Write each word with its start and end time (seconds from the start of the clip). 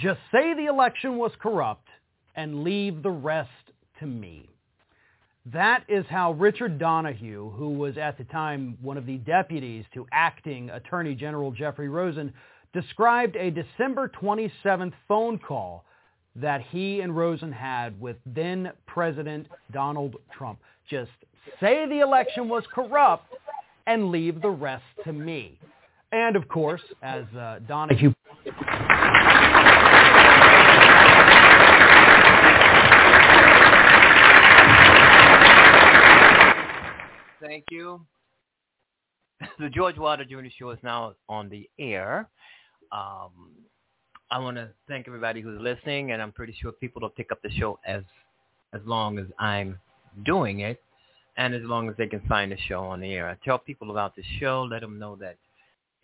Just 0.00 0.20
say 0.30 0.54
the 0.54 0.66
election 0.66 1.16
was 1.16 1.32
corrupt 1.40 1.88
and 2.36 2.62
leave 2.62 3.02
the 3.02 3.10
rest 3.10 3.50
to 3.98 4.06
me. 4.06 4.48
That 5.46 5.82
is 5.88 6.04
how 6.08 6.32
Richard 6.32 6.78
Donoghue, 6.78 7.50
who 7.56 7.70
was 7.70 7.96
at 7.96 8.18
the 8.18 8.24
time 8.24 8.76
one 8.82 8.96
of 8.96 9.06
the 9.06 9.16
deputies 9.16 9.84
to 9.94 10.06
acting 10.12 10.70
Attorney 10.70 11.14
General 11.14 11.50
Jeffrey 11.50 11.88
Rosen, 11.88 12.32
described 12.72 13.34
a 13.36 13.50
December 13.50 14.10
27th 14.20 14.92
phone 15.08 15.38
call 15.38 15.84
that 16.36 16.60
he 16.70 17.00
and 17.00 17.16
Rosen 17.16 17.50
had 17.50 17.98
with 18.00 18.16
then 18.26 18.70
President 18.86 19.48
Donald 19.72 20.16
Trump. 20.36 20.60
Just 20.88 21.10
say 21.60 21.88
the 21.88 22.00
election 22.00 22.48
was 22.48 22.62
corrupt 22.72 23.32
and 23.86 24.10
leave 24.10 24.42
the 24.42 24.50
rest 24.50 24.84
to 25.04 25.12
me. 25.12 25.58
And 26.12 26.36
of 26.36 26.46
course, 26.48 26.82
as 27.02 27.24
uh, 27.36 27.60
Donoghue 27.66 28.14
Thank 37.58 37.72
you. 37.72 38.06
The 39.58 39.68
George 39.68 39.98
Wilder 39.98 40.24
Jr. 40.24 40.46
Show 40.56 40.70
is 40.70 40.78
now 40.84 41.14
on 41.28 41.48
the 41.48 41.68
air. 41.78 42.28
Um, 42.92 43.30
I 44.30 44.38
want 44.38 44.56
to 44.56 44.68
thank 44.86 45.08
everybody 45.08 45.40
who's 45.40 45.60
listening, 45.60 46.12
and 46.12 46.22
I'm 46.22 46.30
pretty 46.30 46.54
sure 46.60 46.70
people 46.70 47.02
will 47.02 47.08
pick 47.08 47.32
up 47.32 47.42
the 47.42 47.50
show 47.58 47.78
as 47.84 48.02
as 48.72 48.80
long 48.84 49.18
as 49.18 49.26
I'm 49.40 49.78
doing 50.24 50.60
it, 50.60 50.80
and 51.36 51.52
as 51.54 51.62
long 51.62 51.88
as 51.88 51.96
they 51.96 52.06
can 52.06 52.20
find 52.28 52.52
the 52.52 52.58
show 52.68 52.84
on 52.84 53.00
the 53.00 53.12
air. 53.12 53.28
I 53.28 53.36
tell 53.44 53.58
people 53.58 53.90
about 53.90 54.14
the 54.14 54.22
show, 54.38 54.62
let 54.62 54.80
them 54.80 54.98
know 54.98 55.16
that 55.16 55.36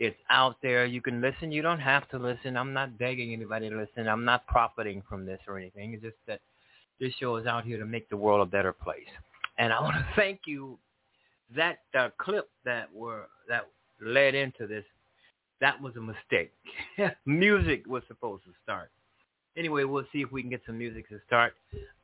it's 0.01 0.19
out 0.31 0.57
there. 0.63 0.87
You 0.87 1.01
can 1.01 1.21
listen. 1.21 1.53
You 1.53 1.63
don't 1.63 1.81
have 1.81 2.09
to 2.11 2.19
listen. 2.19 2.57
I'm 2.57 2.73
not 2.73 2.99
begging 2.99 3.33
anybody 3.33 3.69
to 3.69 3.77
listen. 3.77 4.09
I'm 4.09 4.25
not 4.25 4.47
profiting 4.49 5.03
from 5.09 5.25
this 5.27 5.41
or 5.47 5.57
anything. 5.59 5.95
It's 5.95 6.03
just 6.03 6.17
that 6.27 6.41
this 6.99 7.13
show 7.21 7.37
is 7.37 7.47
out 7.47 7.65
here 7.65 7.79
to 7.79 7.87
make 7.87 8.09
the 8.09 8.17
world 8.17 8.47
a 8.47 8.51
better 8.51 8.73
place. 8.73 9.13
And 9.59 9.73
I 9.73 9.81
want 9.81 9.97
to 9.97 10.07
thank 10.17 10.41
you. 10.47 10.79
That 11.55 11.79
uh, 11.99 12.09
clip 12.19 12.49
that 12.65 12.93
were 12.93 13.27
that 13.49 13.67
led 14.01 14.35
into 14.35 14.67
this, 14.67 14.85
that 15.61 15.81
was 15.81 15.95
a 15.97 16.01
mistake. 16.01 16.53
music 17.27 17.87
was 17.87 18.03
supposed 18.09 18.45
to 18.45 18.51
start. 18.63 18.91
Anyway, 19.57 19.85
we'll 19.85 20.07
see 20.13 20.21
if 20.21 20.33
we 20.33 20.41
can 20.41 20.51
get 20.51 20.63
some 20.67 20.77
music 20.77 21.09
to 21.09 21.21
start 21.27 21.55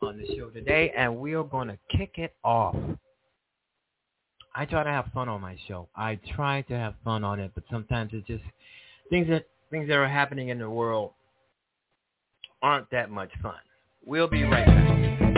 on 0.02 0.16
the 0.16 0.36
show 0.36 0.50
today, 0.50 0.92
and 0.96 1.16
we 1.16 1.34
are 1.34 1.42
going 1.42 1.66
to 1.66 1.78
kick 1.96 2.12
it 2.16 2.34
off. 2.44 2.76
I 4.54 4.64
try 4.64 4.84
to 4.84 4.90
have 4.90 5.06
fun 5.12 5.28
on 5.28 5.40
my 5.40 5.56
show. 5.66 5.88
I 5.96 6.18
try 6.34 6.62
to 6.62 6.74
have 6.74 6.94
fun 7.04 7.24
on 7.24 7.40
it, 7.40 7.50
but 7.54 7.64
sometimes 7.70 8.10
it's 8.12 8.26
just 8.26 8.42
things 9.08 9.28
that 9.28 9.46
things 9.70 9.88
that 9.88 9.94
are 9.94 10.08
happening 10.08 10.48
in 10.48 10.58
the 10.58 10.70
world 10.70 11.12
aren't 12.62 12.90
that 12.90 13.10
much 13.10 13.30
fun. 13.42 13.54
We'll 14.04 14.28
be 14.28 14.44
right 14.44 14.66
back. 14.66 15.29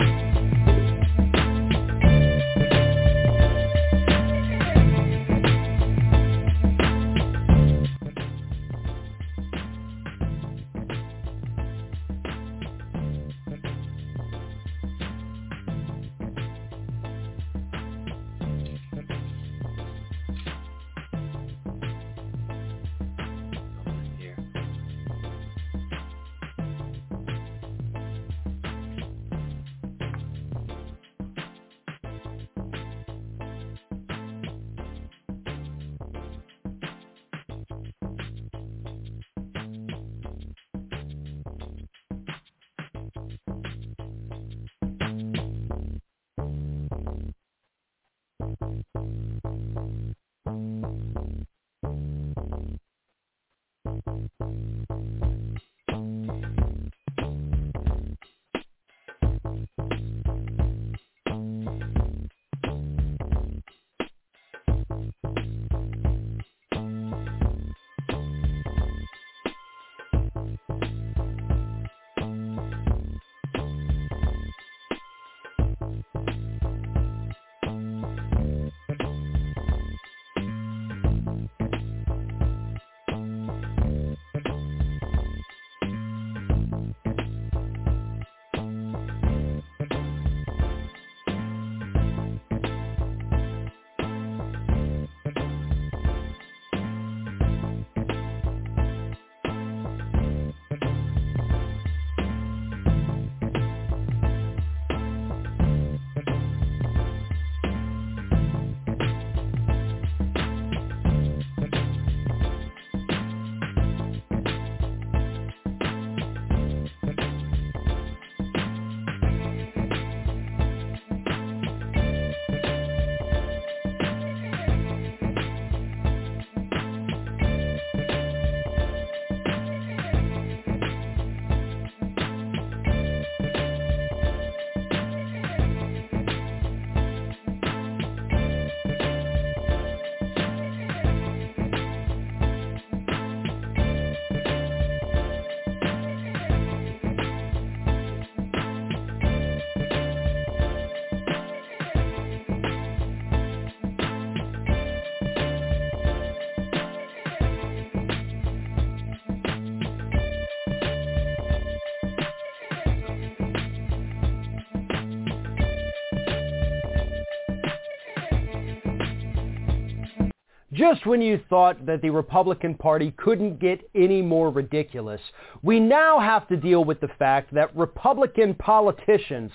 Just 170.83 171.05
when 171.05 171.21
you 171.21 171.39
thought 171.49 171.85
that 171.85 172.01
the 172.01 172.09
Republican 172.09 172.75
Party 172.75 173.13
couldn't 173.15 173.57
get 173.57 173.89
any 173.95 174.21
more 174.21 174.49
ridiculous, 174.49 175.21
we 175.61 175.79
now 175.79 176.19
have 176.19 176.45
to 176.49 176.57
deal 176.57 176.83
with 176.83 176.99
the 176.99 177.07
fact 177.17 177.53
that 177.53 177.73
Republican 177.73 178.53
politicians 178.55 179.49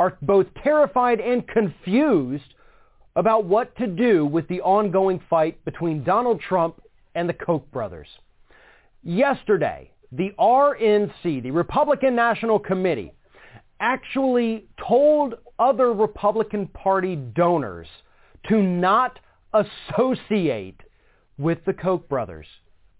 are 0.00 0.18
both 0.20 0.48
terrified 0.64 1.20
and 1.20 1.46
confused 1.46 2.54
about 3.14 3.44
what 3.44 3.76
to 3.76 3.86
do 3.86 4.26
with 4.26 4.48
the 4.48 4.60
ongoing 4.62 5.20
fight 5.30 5.64
between 5.64 6.02
Donald 6.02 6.40
Trump 6.40 6.82
and 7.14 7.28
the 7.28 7.34
Koch 7.34 7.70
brothers. 7.70 8.08
Yesterday, 9.04 9.92
the 10.10 10.32
RNC, 10.40 11.44
the 11.44 11.52
Republican 11.52 12.16
National 12.16 12.58
Committee, 12.58 13.12
actually 13.78 14.66
told 14.88 15.34
other 15.56 15.92
Republican 15.92 16.66
Party 16.66 17.14
donors 17.14 17.86
to 18.48 18.60
not 18.60 19.20
associate 19.54 20.80
with 21.38 21.58
the 21.64 21.72
Koch 21.72 22.08
brothers 22.08 22.46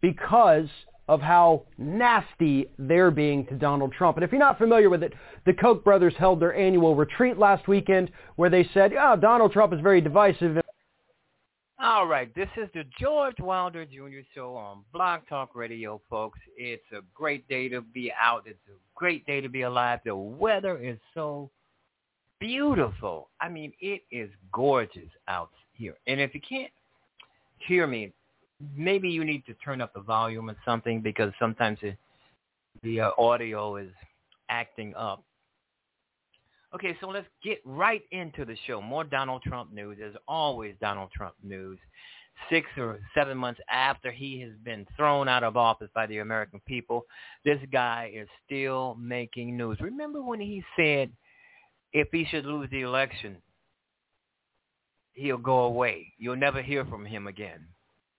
because 0.01 0.69
of 1.09 1.21
how 1.21 1.65
nasty 1.77 2.71
they're 2.79 3.11
being 3.11 3.45
to 3.47 3.55
Donald 3.55 3.93
Trump. 3.93 4.17
And 4.17 4.25
if 4.25 4.33
you're 4.33 4.39
not 4.39 4.59
familiar 4.59 4.89
with 4.89 5.03
it, 5.03 5.13
the 5.45 5.53
Koch 5.53 5.85
brothers 5.85 6.15
held 6.19 6.41
their 6.41 6.55
annual 6.55 6.97
retreat 6.97 7.39
last 7.39 7.69
weekend 7.69 8.11
where 8.37 8.49
they 8.49 8.69
said, 8.73 8.93
oh, 8.99 9.17
Donald 9.17 9.53
Trump 9.53 9.73
is 9.75 9.81
very 9.81 10.01
divisive. 10.01 10.59
All 11.79 12.07
right, 12.07 12.35
this 12.35 12.49
is 12.57 12.69
the 12.73 12.85
George 12.99 13.39
Wilder 13.41 13.85
Jr. 13.85 14.21
Show 14.35 14.57
on 14.57 14.85
Blog 14.93 15.21
Talk 15.29 15.55
Radio, 15.55 16.01
folks. 16.09 16.39
It's 16.57 16.85
a 16.93 17.01
great 17.13 17.47
day 17.49 17.69
to 17.69 17.83
be 17.83 18.11
out. 18.19 18.45
It's 18.47 18.59
a 18.69 18.79
great 18.95 19.27
day 19.27 19.43
to 19.43 19.51
be 19.51 19.63
alive. 19.63 20.01
The 20.05 20.17
weather 20.17 20.79
is 20.79 20.99
so 21.13 21.51
beautiful. 22.41 23.29
I 23.41 23.51
mean, 23.51 23.73
it 23.81 24.03
is 24.11 24.31
gorgeous 24.53 25.11
out 25.29 25.51
here. 25.75 25.95
And 26.07 26.21
if 26.21 26.35
you 26.35 26.41
can't 26.41 26.71
hear 27.59 27.87
me, 27.87 28.13
maybe 28.77 29.09
you 29.09 29.25
need 29.25 29.45
to 29.47 29.55
turn 29.55 29.81
up 29.81 29.93
the 29.95 30.01
volume 30.01 30.51
or 30.51 30.57
something 30.65 31.01
because 31.01 31.33
sometimes 31.39 31.79
it, 31.83 31.97
the 32.83 33.01
uh, 33.01 33.11
audio 33.19 33.77
is 33.77 33.91
acting 34.49 34.95
up. 34.95 35.23
Okay, 36.75 36.97
so 37.01 37.09
let's 37.09 37.27
get 37.43 37.61
right 37.65 38.03
into 38.11 38.45
the 38.45 38.57
show. 38.67 38.81
More 38.81 39.05
Donald 39.05 39.43
Trump 39.43 39.73
news. 39.73 39.97
There's 40.01 40.17
always 40.27 40.75
Donald 40.81 41.11
Trump 41.15 41.35
news. 41.43 41.79
Six 42.51 42.67
or 42.77 42.99
seven 43.15 43.39
months 43.39 43.61
after 43.71 44.11
he 44.11 44.41
has 44.41 44.51
been 44.65 44.85
thrown 44.97 45.29
out 45.29 45.45
of 45.45 45.57
office 45.57 45.89
by 45.95 46.07
the 46.07 46.19
American 46.19 46.61
people, 46.67 47.07
this 47.45 47.61
guy 47.73 48.11
is 48.13 48.27
still 48.45 48.97
making 49.01 49.57
news. 49.57 49.79
Remember 49.81 50.21
when 50.21 50.41
he 50.41 50.65
said 50.77 51.13
if 51.93 52.09
he 52.11 52.25
should 52.25 52.45
lose 52.45 52.69
the 52.73 52.81
election, 52.81 53.37
he'll 55.15 55.39
go 55.39 55.61
away. 55.61 56.13
You'll 56.19 56.37
never 56.37 56.63
hear 56.63 56.85
from 56.85 57.05
him 57.05 57.27
again. 57.27 57.67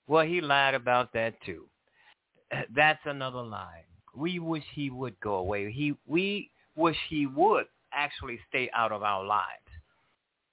Well, 0.08 0.26
he 0.26 0.42
lied 0.42 0.74
about 0.74 1.14
that 1.14 1.36
too. 1.46 1.66
That's 2.76 3.02
another 3.06 3.42
lie. 3.42 3.84
We 4.16 4.40
wish 4.40 4.64
he 4.74 4.90
would 4.90 5.20
go 5.20 5.36
away. 5.36 5.72
He 5.72 5.96
we 6.08 6.50
wish 6.76 6.98
he 7.10 7.28
would 7.28 7.66
actually 7.94 8.40
stay 8.50 8.70
out 8.74 8.92
of 8.92 9.04
our 9.04 9.24
lives. 9.24 9.62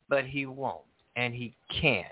But 0.09 0.25
he 0.25 0.47
won't 0.47 0.83
and 1.17 1.35
he 1.35 1.55
can't. 1.81 2.06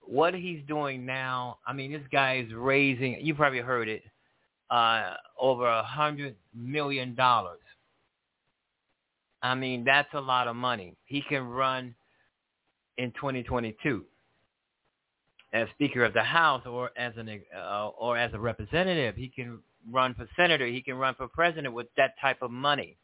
What 0.00 0.34
he's 0.34 0.60
doing 0.68 1.04
now, 1.04 1.58
I 1.66 1.72
mean, 1.72 1.92
this 1.92 2.02
guy 2.12 2.38
is 2.38 2.52
raising, 2.54 3.18
you 3.20 3.34
probably 3.34 3.58
heard 3.58 3.88
it, 3.88 4.02
uh, 4.70 5.14
over 5.40 5.66
a 5.66 5.82
hundred 5.82 6.36
million 6.54 7.14
dollars. 7.14 7.60
I 9.42 9.54
mean, 9.54 9.84
that's 9.84 10.12
a 10.14 10.20
lot 10.20 10.48
of 10.48 10.56
money. 10.56 10.96
He 11.04 11.22
can 11.22 11.48
run 11.48 11.94
in 12.98 13.12
2022 13.12 14.04
as 15.52 15.68
Speaker 15.70 16.04
of 16.04 16.12
the 16.12 16.22
House 16.22 16.62
or 16.66 16.90
as 16.96 17.12
an 17.16 17.40
uh, 17.56 17.88
or 17.88 18.16
as 18.16 18.32
a 18.34 18.38
representative. 18.38 19.16
He 19.16 19.28
can 19.28 19.58
run 19.90 20.14
for 20.14 20.28
senator. 20.36 20.66
He 20.66 20.82
can 20.82 20.96
run 20.96 21.14
for 21.14 21.28
president 21.28 21.72
with 21.72 21.86
that 21.96 22.14
type 22.20 22.42
of 22.42 22.50
money. 22.50 22.96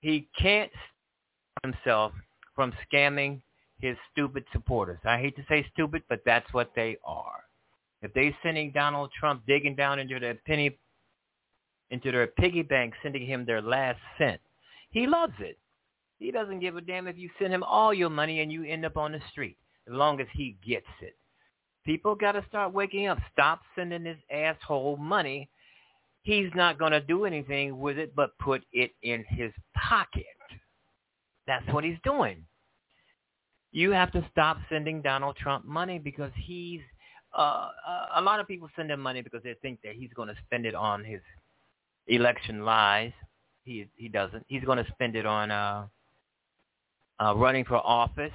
He 0.00 0.28
can't 0.38 0.70
stop 0.72 1.74
himself 1.74 2.12
from 2.54 2.72
scamming 2.86 3.40
his 3.78 3.96
stupid 4.12 4.44
supporters. 4.52 4.98
I 5.04 5.18
hate 5.18 5.36
to 5.36 5.44
say 5.48 5.66
stupid, 5.72 6.02
but 6.08 6.20
that's 6.24 6.52
what 6.52 6.72
they 6.76 6.96
are. 7.04 7.44
If 8.02 8.12
they're 8.12 8.36
sending 8.42 8.70
Donald 8.70 9.10
Trump 9.18 9.42
digging 9.46 9.74
down 9.74 9.98
into 9.98 10.20
their 10.20 10.34
penny 10.34 10.78
into 11.90 12.10
their 12.10 12.26
piggy 12.26 12.62
bank, 12.62 12.94
sending 13.02 13.26
him 13.26 13.44
their 13.44 13.62
last 13.62 13.98
cent, 14.18 14.40
he 14.90 15.06
loves 15.06 15.34
it. 15.38 15.58
He 16.24 16.30
doesn't 16.30 16.60
give 16.60 16.74
a 16.74 16.80
damn 16.80 17.06
if 17.06 17.18
you 17.18 17.28
send 17.38 17.52
him 17.52 17.62
all 17.62 17.92
your 17.92 18.08
money 18.08 18.40
and 18.40 18.50
you 18.50 18.64
end 18.64 18.86
up 18.86 18.96
on 18.96 19.12
the 19.12 19.20
street, 19.30 19.58
as 19.86 19.92
long 19.92 20.22
as 20.22 20.26
he 20.32 20.56
gets 20.66 20.86
it. 21.02 21.14
People 21.84 22.14
got 22.14 22.32
to 22.32 22.42
start 22.48 22.72
waking 22.72 23.08
up. 23.08 23.18
Stop 23.30 23.60
sending 23.76 24.02
this 24.04 24.16
asshole 24.32 24.96
money. 24.96 25.50
He's 26.22 26.48
not 26.54 26.78
going 26.78 26.92
to 26.92 27.00
do 27.02 27.26
anything 27.26 27.78
with 27.78 27.98
it 27.98 28.16
but 28.16 28.30
put 28.38 28.62
it 28.72 28.92
in 29.02 29.22
his 29.28 29.52
pocket. 29.76 30.24
That's 31.46 31.66
what 31.74 31.84
he's 31.84 31.98
doing. 32.04 32.46
You 33.72 33.90
have 33.90 34.10
to 34.12 34.26
stop 34.32 34.56
sending 34.70 35.02
Donald 35.02 35.36
Trump 35.36 35.66
money 35.66 35.98
because 35.98 36.32
he's 36.36 36.80
uh, 37.36 37.68
a 38.16 38.22
lot 38.22 38.40
of 38.40 38.48
people 38.48 38.70
send 38.76 38.90
him 38.90 39.00
money 39.00 39.20
because 39.20 39.42
they 39.42 39.56
think 39.60 39.80
that 39.84 39.92
he's 39.94 40.12
going 40.14 40.28
to 40.28 40.36
spend 40.46 40.64
it 40.64 40.74
on 40.74 41.04
his 41.04 41.20
election 42.06 42.64
lies. 42.64 43.12
He 43.64 43.88
he 43.96 44.08
doesn't. 44.08 44.46
He's 44.48 44.64
going 44.64 44.82
to 44.82 44.90
spend 44.90 45.16
it 45.16 45.26
on 45.26 45.50
uh, 45.50 45.86
uh, 47.20 47.34
running 47.36 47.64
for 47.64 47.76
office, 47.76 48.32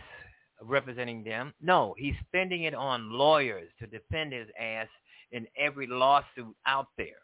representing 0.61 1.23
them. 1.23 1.53
No, 1.61 1.95
he's 1.97 2.15
spending 2.27 2.63
it 2.63 2.73
on 2.73 3.11
lawyers 3.11 3.69
to 3.79 3.87
defend 3.87 4.33
his 4.33 4.47
ass 4.59 4.87
in 5.31 5.47
every 5.57 5.87
lawsuit 5.87 6.55
out 6.65 6.87
there. 6.97 7.21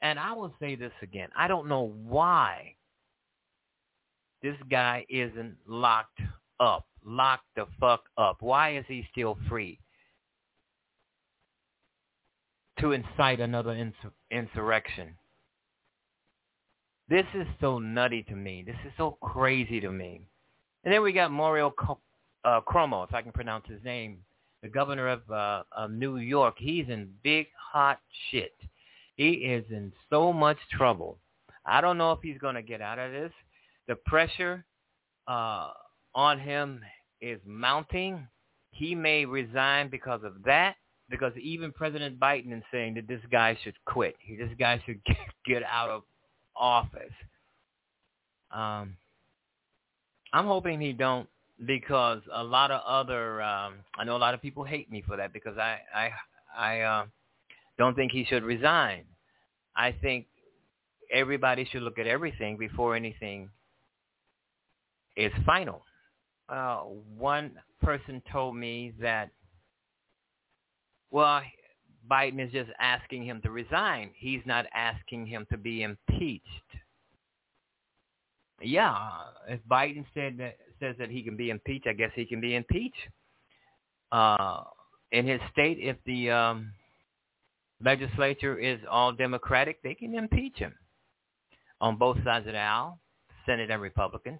And 0.00 0.18
I 0.18 0.32
will 0.32 0.52
say 0.60 0.74
this 0.74 0.92
again. 1.00 1.28
I 1.36 1.46
don't 1.46 1.68
know 1.68 1.92
why 2.04 2.74
this 4.42 4.56
guy 4.68 5.06
isn't 5.08 5.56
locked 5.66 6.20
up, 6.58 6.86
locked 7.04 7.46
the 7.54 7.66
fuck 7.78 8.02
up. 8.18 8.38
Why 8.40 8.76
is 8.76 8.84
he 8.88 9.06
still 9.12 9.38
free? 9.48 9.78
To 12.80 12.90
incite 12.92 13.38
another 13.38 13.70
insur- 13.70 14.12
insurrection. 14.32 15.14
This 17.12 17.26
is 17.34 17.46
so 17.60 17.78
nutty 17.78 18.22
to 18.22 18.34
me. 18.34 18.64
This 18.66 18.76
is 18.86 18.92
so 18.96 19.18
crazy 19.20 19.80
to 19.80 19.92
me. 19.92 20.22
And 20.82 20.94
then 20.94 21.02
we 21.02 21.12
got 21.12 21.30
Mario 21.30 21.74
uh, 22.42 22.60
Cuomo, 22.66 23.06
if 23.06 23.12
I 23.12 23.20
can 23.20 23.32
pronounce 23.32 23.66
his 23.68 23.84
name, 23.84 24.20
the 24.62 24.70
governor 24.70 25.08
of, 25.08 25.30
uh, 25.30 25.64
of 25.72 25.90
New 25.90 26.16
York. 26.16 26.54
He's 26.56 26.88
in 26.88 27.10
big 27.22 27.48
hot 27.70 28.00
shit. 28.30 28.54
He 29.16 29.28
is 29.28 29.62
in 29.70 29.92
so 30.08 30.32
much 30.32 30.56
trouble. 30.70 31.18
I 31.66 31.82
don't 31.82 31.98
know 31.98 32.12
if 32.12 32.20
he's 32.22 32.38
going 32.38 32.54
to 32.54 32.62
get 32.62 32.80
out 32.80 32.98
of 32.98 33.12
this. 33.12 33.32
The 33.88 33.96
pressure 34.06 34.64
uh, 35.28 35.68
on 36.14 36.40
him 36.40 36.80
is 37.20 37.40
mounting. 37.44 38.26
He 38.70 38.94
may 38.94 39.26
resign 39.26 39.90
because 39.90 40.22
of 40.24 40.42
that. 40.46 40.76
Because 41.10 41.34
even 41.36 41.72
President 41.72 42.18
Biden 42.18 42.56
is 42.56 42.64
saying 42.72 42.94
that 42.94 43.06
this 43.06 43.20
guy 43.30 43.58
should 43.62 43.74
quit. 43.84 44.16
He, 44.18 44.36
this 44.36 44.48
guy 44.58 44.82
should 44.86 45.02
get 45.44 45.62
out 45.62 45.90
of 45.90 46.04
office. 46.56 47.12
Um, 48.50 48.96
I'm 50.32 50.46
hoping 50.46 50.80
he 50.80 50.92
don't 50.92 51.28
because 51.66 52.20
a 52.32 52.42
lot 52.42 52.70
of 52.70 52.80
other 52.86 53.42
um, 53.42 53.74
I 53.96 54.04
know 54.04 54.16
a 54.16 54.18
lot 54.18 54.34
of 54.34 54.42
people 54.42 54.64
hate 54.64 54.90
me 54.90 55.02
for 55.06 55.16
that 55.16 55.32
because 55.32 55.58
I 55.58 55.78
I 55.94 56.10
I 56.56 56.80
uh, 56.80 57.06
don't 57.78 57.94
think 57.94 58.12
he 58.12 58.24
should 58.24 58.42
resign. 58.42 59.04
I 59.76 59.92
think 59.92 60.26
everybody 61.12 61.66
should 61.70 61.82
look 61.82 61.98
at 61.98 62.06
everything 62.06 62.56
before 62.56 62.96
anything 62.96 63.50
is 65.16 65.32
final. 65.44 65.84
Uh, 66.48 66.80
one 67.16 67.52
person 67.82 68.22
told 68.30 68.56
me 68.56 68.92
that 69.00 69.30
well 71.10 71.42
Biden 72.10 72.44
is 72.44 72.52
just 72.52 72.70
asking 72.80 73.24
him 73.24 73.40
to 73.42 73.50
resign. 73.50 74.10
He's 74.14 74.40
not 74.44 74.66
asking 74.74 75.26
him 75.26 75.46
to 75.50 75.56
be 75.56 75.82
impeached. 76.22 76.46
Yeah, 78.60 79.08
if 79.48 79.60
Biden 79.70 80.04
said 80.14 80.38
that, 80.38 80.56
says 80.78 80.94
that 80.98 81.10
he 81.10 81.22
can 81.22 81.36
be 81.36 81.50
impeached, 81.50 81.86
I 81.86 81.92
guess 81.92 82.10
he 82.14 82.24
can 82.24 82.40
be 82.40 82.54
impeached. 82.54 82.94
Uh, 84.12 84.64
in 85.10 85.26
his 85.26 85.40
state, 85.50 85.78
if 85.80 85.96
the 86.06 86.30
um, 86.30 86.72
legislature 87.84 88.58
is 88.58 88.78
all 88.90 89.12
Democratic, 89.12 89.82
they 89.82 89.94
can 89.94 90.14
impeach 90.14 90.56
him. 90.56 90.74
On 91.80 91.96
both 91.96 92.16
sides 92.24 92.46
of 92.46 92.52
the 92.52 92.58
aisle, 92.58 92.98
Senate 93.46 93.70
and 93.70 93.82
Republicans, 93.82 94.38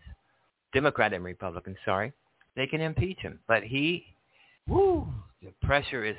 Democrat 0.72 1.12
and 1.12 1.24
Republicans, 1.24 1.76
sorry, 1.84 2.12
they 2.54 2.66
can 2.66 2.80
impeach 2.80 3.18
him. 3.18 3.40
But 3.48 3.64
he, 3.64 4.04
whoo, 4.68 5.06
the 5.42 5.52
pressure 5.62 6.04
is 6.04 6.16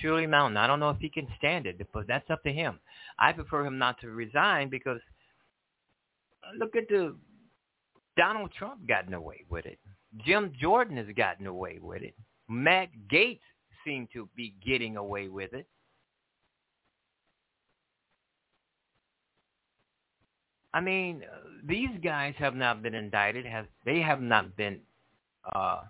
surely 0.00 0.26
mountain. 0.26 0.56
I 0.56 0.66
don't 0.66 0.80
know 0.80 0.90
if 0.90 0.98
he 0.98 1.08
can 1.08 1.26
stand 1.38 1.66
it, 1.66 1.80
but 1.92 2.06
that's 2.06 2.30
up 2.30 2.42
to 2.44 2.52
him. 2.52 2.78
I 3.18 3.32
prefer 3.32 3.64
him 3.64 3.78
not 3.78 4.00
to 4.00 4.08
resign 4.08 4.68
because 4.68 5.00
look 6.58 6.76
at 6.76 6.88
the 6.88 7.16
Donald 8.16 8.52
Trump 8.56 8.86
gotten 8.86 9.14
away 9.14 9.44
with 9.48 9.66
it. 9.66 9.78
Jim 10.24 10.52
Jordan 10.60 10.96
has 10.96 11.06
gotten 11.16 11.46
away 11.46 11.78
with 11.80 12.02
it. 12.02 12.14
Matt 12.48 12.88
Gaetz 13.12 13.40
seemed 13.84 14.08
to 14.12 14.28
be 14.36 14.54
getting 14.64 14.96
away 14.96 15.28
with 15.28 15.52
it. 15.52 15.66
I 20.74 20.80
mean, 20.80 21.22
these 21.66 21.90
guys 22.02 22.34
have 22.38 22.54
not 22.54 22.82
been 22.82 22.94
indicted. 22.94 23.46
Have 23.46 23.66
they 23.84 24.00
have 24.00 24.20
not 24.20 24.54
been 24.56 24.80
uh, 25.54 25.82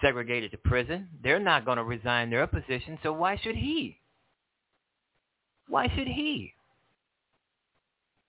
segregated 0.00 0.50
to 0.52 0.58
prison. 0.58 1.08
They're 1.22 1.40
not 1.40 1.64
going 1.64 1.78
to 1.78 1.84
resign 1.84 2.30
their 2.30 2.46
position, 2.46 2.98
so 3.02 3.12
why 3.12 3.36
should 3.42 3.56
he? 3.56 3.98
Why 5.68 5.88
should 5.94 6.06
he? 6.08 6.54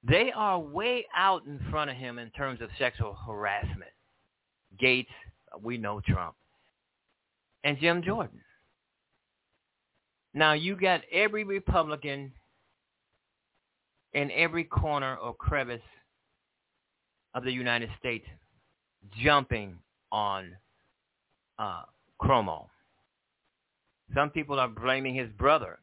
They 0.04 0.32
are 0.36 0.60
way 0.60 1.06
out 1.16 1.46
in 1.46 1.60
front 1.70 1.92
of 1.92 1.98
him 1.98 2.20
in 2.20 2.30
terms 2.32 2.62
of 2.62 2.70
sexual 2.80 3.14
harassment. 3.28 3.92
Gaetz, 4.82 5.08
we 5.62 5.78
know 5.78 6.02
Trump. 6.02 6.36
and 7.64 7.78
Jim 7.80 8.02
Jordan. 8.04 8.42
Now 10.34 10.54
you 10.54 10.76
got 10.76 11.02
every 11.12 11.44
Republican 11.44 12.32
in 14.14 14.32
every 14.32 14.64
corner 14.64 15.16
or 15.18 15.34
crevice 15.34 15.82
of 17.34 17.44
the 17.44 17.52
United 17.52 17.90
States 18.00 18.26
jumping 19.24 19.78
on 20.12 20.56
uh. 21.62 21.84
Some 24.14 24.30
people 24.30 24.60
are 24.60 24.68
blaming 24.68 25.16
his 25.16 25.30
brother 25.38 25.80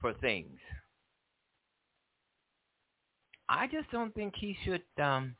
for 0.00 0.14
things. 0.14 0.58
I 3.48 3.66
just 3.68 3.90
don't 3.92 4.14
think 4.14 4.34
he 4.36 4.56
should 4.64 4.82
um, 5.02 5.36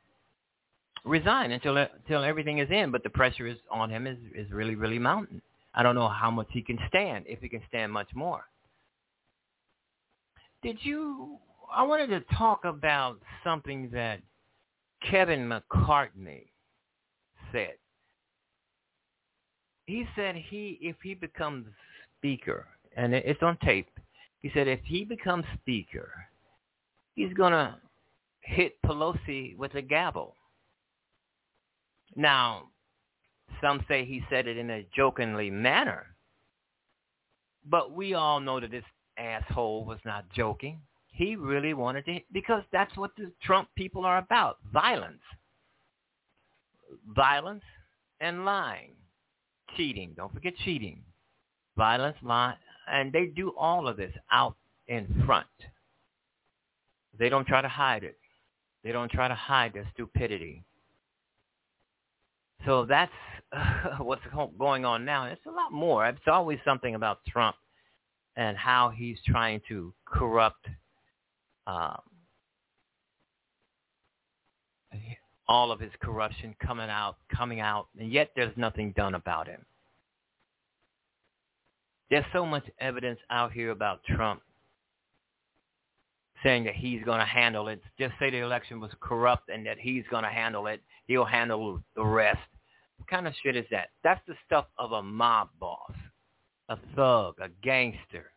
resign 1.03 1.51
until 1.51 1.77
until 1.77 2.23
everything 2.23 2.59
is 2.59 2.69
in. 2.71 2.91
But 2.91 3.03
the 3.03 3.09
pressure 3.09 3.47
is 3.47 3.57
on 3.69 3.89
him 3.89 4.07
is 4.07 4.17
is 4.33 4.51
really 4.51 4.75
really 4.75 4.99
mounting. 4.99 5.41
I 5.73 5.83
don't 5.83 5.95
know 5.95 6.07
how 6.07 6.31
much 6.31 6.47
he 6.51 6.61
can 6.61 6.79
stand, 6.87 7.25
if 7.27 7.39
he 7.39 7.49
can 7.49 7.61
stand 7.67 7.91
much 7.91 8.09
more. 8.15 8.45
Did 10.63 10.77
you? 10.81 11.37
I 11.71 11.83
wanted 11.83 12.07
to 12.07 12.21
talk 12.35 12.63
about 12.63 13.19
something 13.43 13.89
that 13.93 14.21
Kevin 15.09 15.49
McCartney 15.49 16.45
said. 17.51 17.75
He 19.87 20.05
said 20.15 20.35
he, 20.35 20.77
if 20.81 20.97
he 21.01 21.15
becomes 21.15 21.65
speaker, 22.19 22.67
and 22.97 23.15
it's 23.15 23.41
on 23.41 23.57
tape, 23.63 23.89
he 24.41 24.51
said 24.53 24.67
if 24.67 24.81
he 24.83 25.05
becomes 25.05 25.45
speaker, 25.61 26.11
he's 27.15 27.33
gonna 27.33 27.79
hit 28.41 28.81
Pelosi 28.85 29.57
with 29.57 29.73
a 29.75 29.81
gavel. 29.81 30.35
Now, 32.17 32.63
some 33.61 33.83
say 33.87 34.03
he 34.03 34.21
said 34.29 34.45
it 34.45 34.57
in 34.57 34.69
a 34.69 34.85
jokingly 34.93 35.49
manner. 35.49 36.07
But 37.65 37.93
we 37.93 38.13
all 38.13 38.41
know 38.41 38.59
that 38.59 38.71
this 38.71 38.83
asshole 39.17 39.85
was 39.85 39.99
not 40.03 40.29
joking. 40.35 40.81
He 41.11 41.37
really 41.37 41.73
wanted 41.73 42.05
to, 42.05 42.19
because 42.33 42.63
that's 42.73 42.95
what 42.97 43.15
the 43.15 43.31
Trump 43.41 43.69
people 43.75 44.05
are 44.05 44.17
about, 44.17 44.57
violence. 44.73 45.23
Violence 47.15 47.63
and 48.19 48.43
lying. 48.43 48.96
Cheating. 49.75 50.13
Don't 50.15 50.33
forget 50.33 50.53
cheating. 50.63 51.03
Violence, 51.75 52.17
lying. 52.21 52.57
And 52.89 53.11
they 53.11 53.27
do 53.27 53.53
all 53.57 53.87
of 53.87 53.97
this 53.97 54.13
out 54.31 54.55
in 54.87 55.23
front. 55.25 55.47
They 57.19 57.29
don't 57.29 57.47
try 57.47 57.61
to 57.61 57.67
hide 57.67 58.03
it. 58.03 58.17
They 58.83 58.91
don't 58.91 59.11
try 59.11 59.27
to 59.27 59.35
hide 59.35 59.73
their 59.73 59.89
stupidity. 59.93 60.63
So 62.65 62.85
that's 62.85 63.11
what's 63.99 64.21
going 64.57 64.85
on 64.85 65.05
now. 65.05 65.25
It's 65.25 65.45
a 65.45 65.51
lot 65.51 65.71
more. 65.71 66.07
It's 66.07 66.19
always 66.27 66.59
something 66.65 66.95
about 66.95 67.19
Trump 67.27 67.55
and 68.35 68.55
how 68.57 68.89
he's 68.95 69.17
trying 69.25 69.61
to 69.67 69.93
corrupt 70.05 70.67
um, 71.65 71.99
all 75.47 75.71
of 75.71 75.79
his 75.79 75.91
corruption 76.01 76.55
coming 76.65 76.89
out, 76.89 77.17
coming 77.33 77.59
out, 77.59 77.87
and 77.99 78.11
yet 78.11 78.31
there's 78.35 78.55
nothing 78.57 78.93
done 78.95 79.15
about 79.15 79.47
him. 79.47 79.65
There's 82.09 82.25
so 82.31 82.45
much 82.45 82.65
evidence 82.79 83.19
out 83.29 83.51
here 83.51 83.71
about 83.71 84.03
Trump 84.03 84.41
saying 86.43 86.63
that 86.65 86.75
he's 86.75 87.03
going 87.03 87.19
to 87.19 87.25
handle 87.25 87.67
it. 87.67 87.81
Just 87.99 88.13
say 88.19 88.29
the 88.29 88.37
election 88.37 88.79
was 88.79 88.91
corrupt 89.01 89.49
and 89.49 89.65
that 89.65 89.77
he's 89.79 90.03
going 90.09 90.23
to 90.23 90.29
handle 90.29 90.67
it. 90.67 90.81
He'll 91.07 91.25
handle 91.25 91.81
the 91.95 92.05
rest. 92.05 92.39
What 92.97 93.09
kind 93.09 93.27
of 93.27 93.33
shit 93.43 93.55
is 93.55 93.65
that? 93.71 93.89
That's 94.03 94.21
the 94.27 94.35
stuff 94.45 94.65
of 94.77 94.91
a 94.91 95.01
mob 95.01 95.49
boss, 95.59 95.91
a 96.69 96.77
thug, 96.95 97.35
a 97.41 97.49
gangster, 97.63 98.31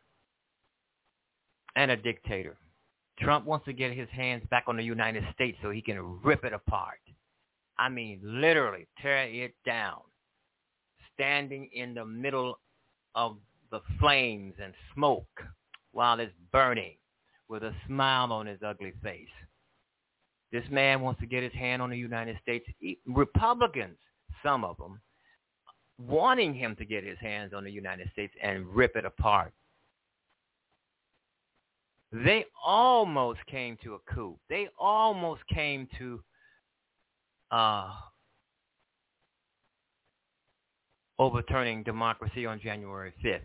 and 1.76 1.90
a 1.90 1.96
dictator. 1.96 2.56
Trump 3.20 3.46
wants 3.46 3.64
to 3.66 3.72
get 3.72 3.96
his 3.96 4.08
hands 4.10 4.42
back 4.50 4.64
on 4.66 4.76
the 4.76 4.82
United 4.82 5.24
States 5.34 5.58
so 5.62 5.70
he 5.70 5.82
can 5.82 6.20
rip 6.22 6.44
it 6.44 6.52
apart. 6.52 7.00
I 7.78 7.88
mean, 7.88 8.20
literally 8.22 8.86
tear 9.00 9.24
it 9.24 9.54
down. 9.64 10.00
Standing 11.14 11.68
in 11.72 11.94
the 11.94 12.04
middle 12.04 12.58
of 13.14 13.36
the 13.70 13.80
flames 13.98 14.54
and 14.62 14.72
smoke 14.94 15.42
while 15.92 16.18
it's 16.20 16.32
burning 16.52 16.96
with 17.48 17.62
a 17.62 17.74
smile 17.86 18.32
on 18.32 18.46
his 18.46 18.60
ugly 18.64 18.92
face. 19.02 19.28
This 20.52 20.64
man 20.70 21.00
wants 21.00 21.20
to 21.20 21.26
get 21.26 21.42
his 21.42 21.52
hand 21.52 21.82
on 21.82 21.90
the 21.90 21.96
United 21.96 22.38
States. 22.42 22.66
Republicans 23.06 23.96
some 24.42 24.64
of 24.64 24.76
them, 24.78 25.00
wanting 25.98 26.54
him 26.54 26.76
to 26.76 26.84
get 26.84 27.04
his 27.04 27.18
hands 27.18 27.52
on 27.54 27.64
the 27.64 27.70
United 27.70 28.10
States 28.12 28.32
and 28.42 28.66
rip 28.66 28.96
it 28.96 29.04
apart. 29.04 29.52
They 32.12 32.44
almost 32.64 33.40
came 33.46 33.78
to 33.84 33.94
a 33.94 33.98
coup. 34.12 34.36
They 34.48 34.68
almost 34.78 35.42
came 35.46 35.86
to 35.98 36.20
uh, 37.52 37.92
overturning 41.18 41.84
democracy 41.84 42.46
on 42.46 42.60
January 42.60 43.12
5th. 43.24 43.42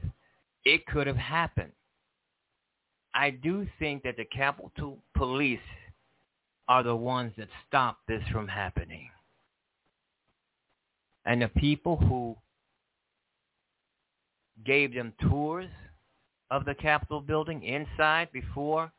It 0.64 0.86
could 0.88 1.06
have 1.06 1.18
happened. 1.18 1.74
I 3.14 3.30
do 3.30 3.68
think 3.78 4.04
that 4.04 4.18
the 4.18 4.26
Capitol 4.26 4.98
Police 5.16 5.60
are 6.68 6.84
the 6.84 6.96
ones 6.96 7.34
that 7.38 7.48
stopped 7.68 8.08
this 8.08 8.24
from 8.32 8.48
happening. 8.48 9.10
And 11.26 11.42
the 11.42 11.48
people 11.48 11.98
who 11.98 12.36
gave 14.66 14.94
them 14.94 15.14
tours 15.22 15.70
of 16.52 16.66
the 16.66 16.76
Capitol 16.76 17.22
building 17.22 17.64
inside 17.64 18.30
before 18.32 18.92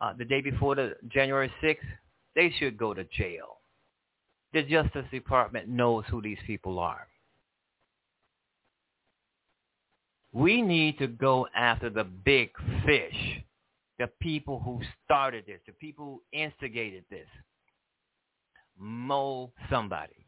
uh, 0.00 0.12
the 0.18 0.24
day 0.24 0.40
before 0.40 0.74
the 0.74 0.94
January 1.08 1.50
6th, 1.62 1.78
they 2.34 2.52
should 2.58 2.76
go 2.76 2.92
to 2.92 3.04
jail. 3.04 3.58
The 4.52 4.62
Justice 4.62 5.06
Department 5.10 5.68
knows 5.68 6.04
who 6.10 6.20
these 6.20 6.38
people 6.46 6.78
are. 6.78 7.06
We 10.32 10.62
need 10.62 10.98
to 10.98 11.06
go 11.06 11.46
after 11.54 11.90
the 11.90 12.04
big 12.04 12.50
fish, 12.84 13.40
the 13.98 14.08
people 14.20 14.60
who 14.64 14.80
started 15.04 15.44
this, 15.46 15.60
the 15.66 15.72
people 15.72 16.04
who 16.04 16.38
instigated 16.38 17.04
this. 17.08 17.28
Mow 18.76 19.52
somebody. 19.70 20.23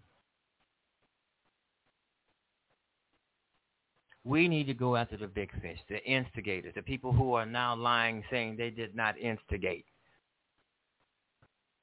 We 4.26 4.48
need 4.48 4.66
to 4.66 4.74
go 4.74 4.96
after 4.96 5.16
the 5.16 5.28
big 5.28 5.52
fish, 5.62 5.78
the 5.88 6.04
instigators, 6.04 6.74
the 6.74 6.82
people 6.82 7.12
who 7.12 7.34
are 7.34 7.46
now 7.46 7.76
lying 7.76 8.24
saying 8.28 8.56
they 8.56 8.70
did 8.70 8.92
not 8.92 9.16
instigate. 9.16 9.84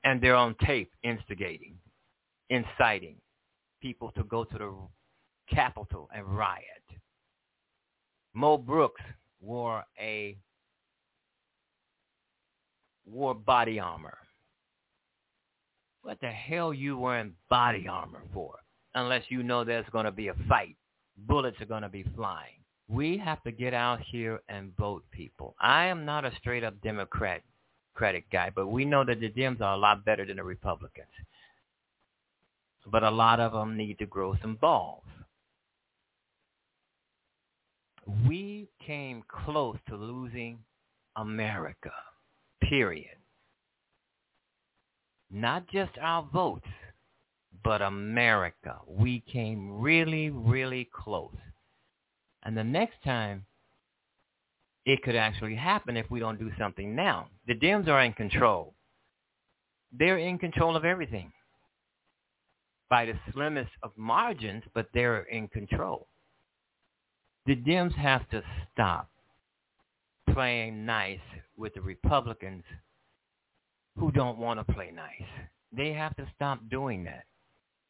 And 0.03 0.21
they're 0.21 0.35
on 0.35 0.53
tape 0.65 0.91
instigating, 1.03 1.77
inciting 2.49 3.15
people 3.81 4.11
to 4.17 4.25
go 4.25 4.43
to 4.43 4.57
the 4.57 4.73
Capitol 5.55 6.09
and 6.13 6.25
riot. 6.37 6.83
Mo 8.33 8.57
Brooks 8.57 9.01
wore 9.39 9.85
a 9.97 10.37
wore 13.05 13.35
body 13.35 13.79
armor. 13.79 14.17
What 16.01 16.19
the 16.19 16.27
hell 16.27 16.73
you 16.73 16.97
wearing 16.97 17.35
body 17.49 17.87
armor 17.87 18.23
for? 18.33 18.59
Unless 18.95 19.23
you 19.29 19.43
know 19.43 19.63
there's 19.63 19.85
going 19.93 20.05
to 20.05 20.11
be 20.11 20.27
a 20.27 20.35
fight 20.49 20.75
bullets 21.17 21.59
are 21.61 21.65
going 21.65 21.83
to 21.83 21.89
be 21.89 22.05
flying. 22.15 22.59
We 22.87 23.17
have 23.17 23.41
to 23.43 23.51
get 23.51 23.73
out 23.73 24.01
here 24.01 24.41
and 24.49 24.75
vote, 24.77 25.03
people. 25.11 25.55
I 25.59 25.85
am 25.85 26.05
not 26.05 26.25
a 26.25 26.31
straight 26.39 26.63
up 26.63 26.81
Democrat 26.81 27.41
guy, 28.31 28.51
but 28.53 28.67
we 28.67 28.85
know 28.85 29.05
that 29.05 29.19
the 29.19 29.29
Dems 29.29 29.61
are 29.61 29.75
a 29.75 29.77
lot 29.77 30.03
better 30.03 30.25
than 30.25 30.37
the 30.37 30.43
Republicans. 30.43 31.07
But 32.91 33.03
a 33.03 33.09
lot 33.09 33.39
of 33.39 33.53
them 33.53 33.77
need 33.77 33.99
to 33.99 34.05
grow 34.05 34.35
some 34.41 34.55
balls. 34.55 35.03
We 38.27 38.67
came 38.85 39.23
close 39.45 39.77
to 39.87 39.95
losing 39.95 40.59
America, 41.15 41.93
period. 42.61 43.15
Not 45.31 45.67
just 45.69 45.91
our 46.01 46.27
votes, 46.33 46.67
but 47.63 47.81
America. 47.81 48.79
We 48.87 49.23
came 49.31 49.79
really, 49.79 50.29
really 50.29 50.89
close. 50.93 51.35
And 52.43 52.57
the 52.57 52.63
next 52.63 53.01
time, 53.03 53.45
it 54.85 55.01
could 55.01 55.15
actually 55.15 55.55
happen 55.55 55.95
if 55.95 56.09
we 56.11 56.19
don't 56.19 56.39
do 56.39 56.51
something 56.59 56.95
now. 56.95 57.27
The 57.47 57.55
Dems 57.55 57.87
are 57.87 58.01
in 58.01 58.13
control. 58.13 58.73
They're 59.97 60.17
in 60.17 60.37
control 60.39 60.75
of 60.75 60.83
everything 60.85 61.31
by 62.89 63.05
the 63.05 63.13
slimmest 63.31 63.71
of 63.81 63.91
margins, 63.95 64.63
but 64.73 64.87
they're 64.93 65.23
in 65.23 65.47
control. 65.47 66.07
The 67.45 67.55
Dems 67.55 67.95
have 67.95 68.29
to 68.29 68.43
stop 68.71 69.09
playing 70.33 70.85
nice 70.85 71.19
with 71.57 71.73
the 71.73 71.81
Republicans 71.81 72.63
who 73.97 74.11
don't 74.11 74.37
want 74.37 74.65
to 74.65 74.73
play 74.73 74.91
nice. 74.93 75.29
They 75.71 75.93
have 75.93 76.15
to 76.17 76.27
stop 76.35 76.59
doing 76.69 77.03
that. 77.05 77.23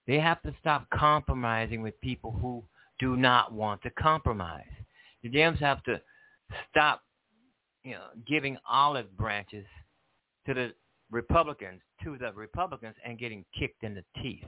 They 0.07 0.19
have 0.19 0.41
to 0.43 0.53
stop 0.59 0.89
compromising 0.89 1.81
with 1.81 1.99
people 2.01 2.31
who 2.31 2.63
do 2.99 3.15
not 3.15 3.53
want 3.53 3.81
to 3.83 3.89
compromise. 3.91 4.65
The 5.23 5.29
Dems 5.29 5.59
have 5.59 5.81
to 5.83 6.01
stop, 6.69 7.01
you 7.83 7.93
know, 7.93 8.07
giving 8.27 8.57
olive 8.69 9.15
branches 9.17 9.65
to 10.45 10.53
the 10.53 10.73
Republicans, 11.09 11.81
to 12.03 12.17
the 12.17 12.33
Republicans, 12.33 12.95
and 13.05 13.17
getting 13.17 13.45
kicked 13.57 13.83
in 13.83 13.93
the 13.93 14.03
teeth. 14.21 14.43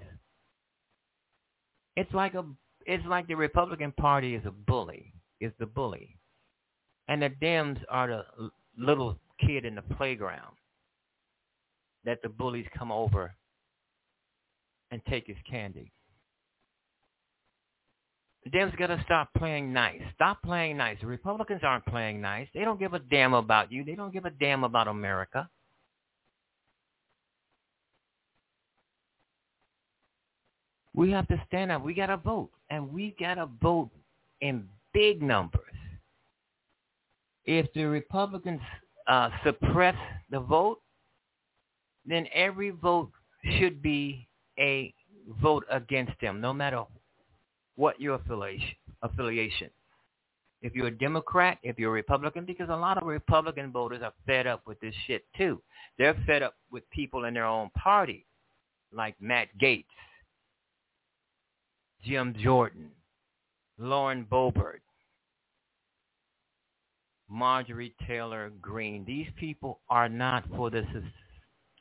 It's 1.96 2.14
like 2.14 2.34
a, 2.34 2.44
it's 2.86 3.06
like 3.06 3.28
the 3.28 3.36
Republican 3.36 3.94
Party 3.94 4.36
is 4.36 4.46
a 4.46 4.52
bully, 4.52 5.14
is 5.40 5.54
the 5.60 5.66
bully, 5.66 6.18
and 7.08 7.22
the 7.22 7.30
Dems 7.42 7.80
are 7.90 8.08
the 8.08 8.50
little 8.78 9.18
kid 9.40 9.64
in 9.64 9.76
the 9.76 9.82
playground 9.82 10.56
that 12.04 12.22
the 12.22 12.30
bullies 12.30 12.66
come 12.78 12.92
over 12.92 13.34
and 14.92 15.02
take 15.10 15.28
his 15.28 15.38
candy. 15.50 15.92
The 18.44 18.52
Dems 18.52 18.78
got 18.78 18.88
to 18.88 19.02
stop 19.04 19.30
playing 19.36 19.74
nice. 19.74 20.02
Stop 20.14 20.44
playing 20.44 20.78
nice. 20.78 20.98
The 21.02 21.08
Republicans 21.08 21.62
aren't 21.64 21.86
playing 21.86 22.22
nice. 22.22 22.48
They 22.54 22.64
don't 22.64 22.80
give 22.80 22.94
a 22.94 23.00
damn 23.00 23.34
about 23.34 23.72
you. 23.72 23.84
They 23.84 23.96
don't 23.96 24.14
give 24.14 24.26
a 24.26 24.30
damn 24.30 24.64
about 24.64 24.88
America. 24.88 25.50
We 30.94 31.10
have 31.12 31.28
to 31.30 31.42
stand 31.48 31.72
up. 31.72 31.84
We 31.84 31.96
got 31.96 32.08
to 32.08 32.18
vote. 32.18 32.52
And 32.70 32.94
we 32.94 33.16
got 33.20 33.36
to 33.36 33.50
vote 33.62 33.90
in 34.42 34.68
big 34.94 35.24
numbers. 35.24 35.62
If 37.46 37.66
the 37.74 37.86
Republicans 37.86 38.62
uh, 39.08 39.30
suppress 39.44 39.96
the 40.30 40.40
vote, 40.40 40.82
then 42.06 42.28
every 42.34 42.70
vote 42.70 43.12
should 43.58 43.82
be 43.82 44.28
a 44.60 44.94
vote 45.42 45.66
against 45.72 46.14
them, 46.22 46.40
no 46.42 46.54
matter 46.54 46.84
what 47.76 48.00
your 48.00 48.16
affiliation. 48.16 48.76
affiliation. 49.02 49.70
If 50.62 50.74
you're 50.74 50.88
a 50.88 50.98
Democrat, 50.98 51.60
if 51.62 51.78
you're 51.78 51.92
a 51.92 51.94
Republican, 51.94 52.46
because 52.46 52.70
a 52.70 52.76
lot 52.76 52.98
of 52.98 53.06
Republican 53.06 53.72
voters 53.72 54.02
are 54.02 54.14
fed 54.26 54.48
up 54.48 54.62
with 54.66 54.80
this 54.80 54.96
shit 55.06 55.24
too. 55.38 55.62
They're 55.98 56.18
fed 56.26 56.42
up 56.42 56.56
with 56.72 56.90
people 56.90 57.26
in 57.26 57.34
their 57.34 57.46
own 57.46 57.70
party, 57.72 58.26
like 58.92 59.16
Matt 59.22 59.50
Gaetz, 59.62 59.86
Jim 62.04 62.34
Jordan, 62.42 62.90
Lauren 63.78 64.26
Boebert, 64.32 64.82
Marjorie 67.30 67.96
Taylor 68.08 68.52
Greene. 68.62 69.04
These 69.06 69.28
people 69.38 69.80
are 69.90 70.10
not 70.10 70.46
for 70.56 70.70
the, 70.70 70.84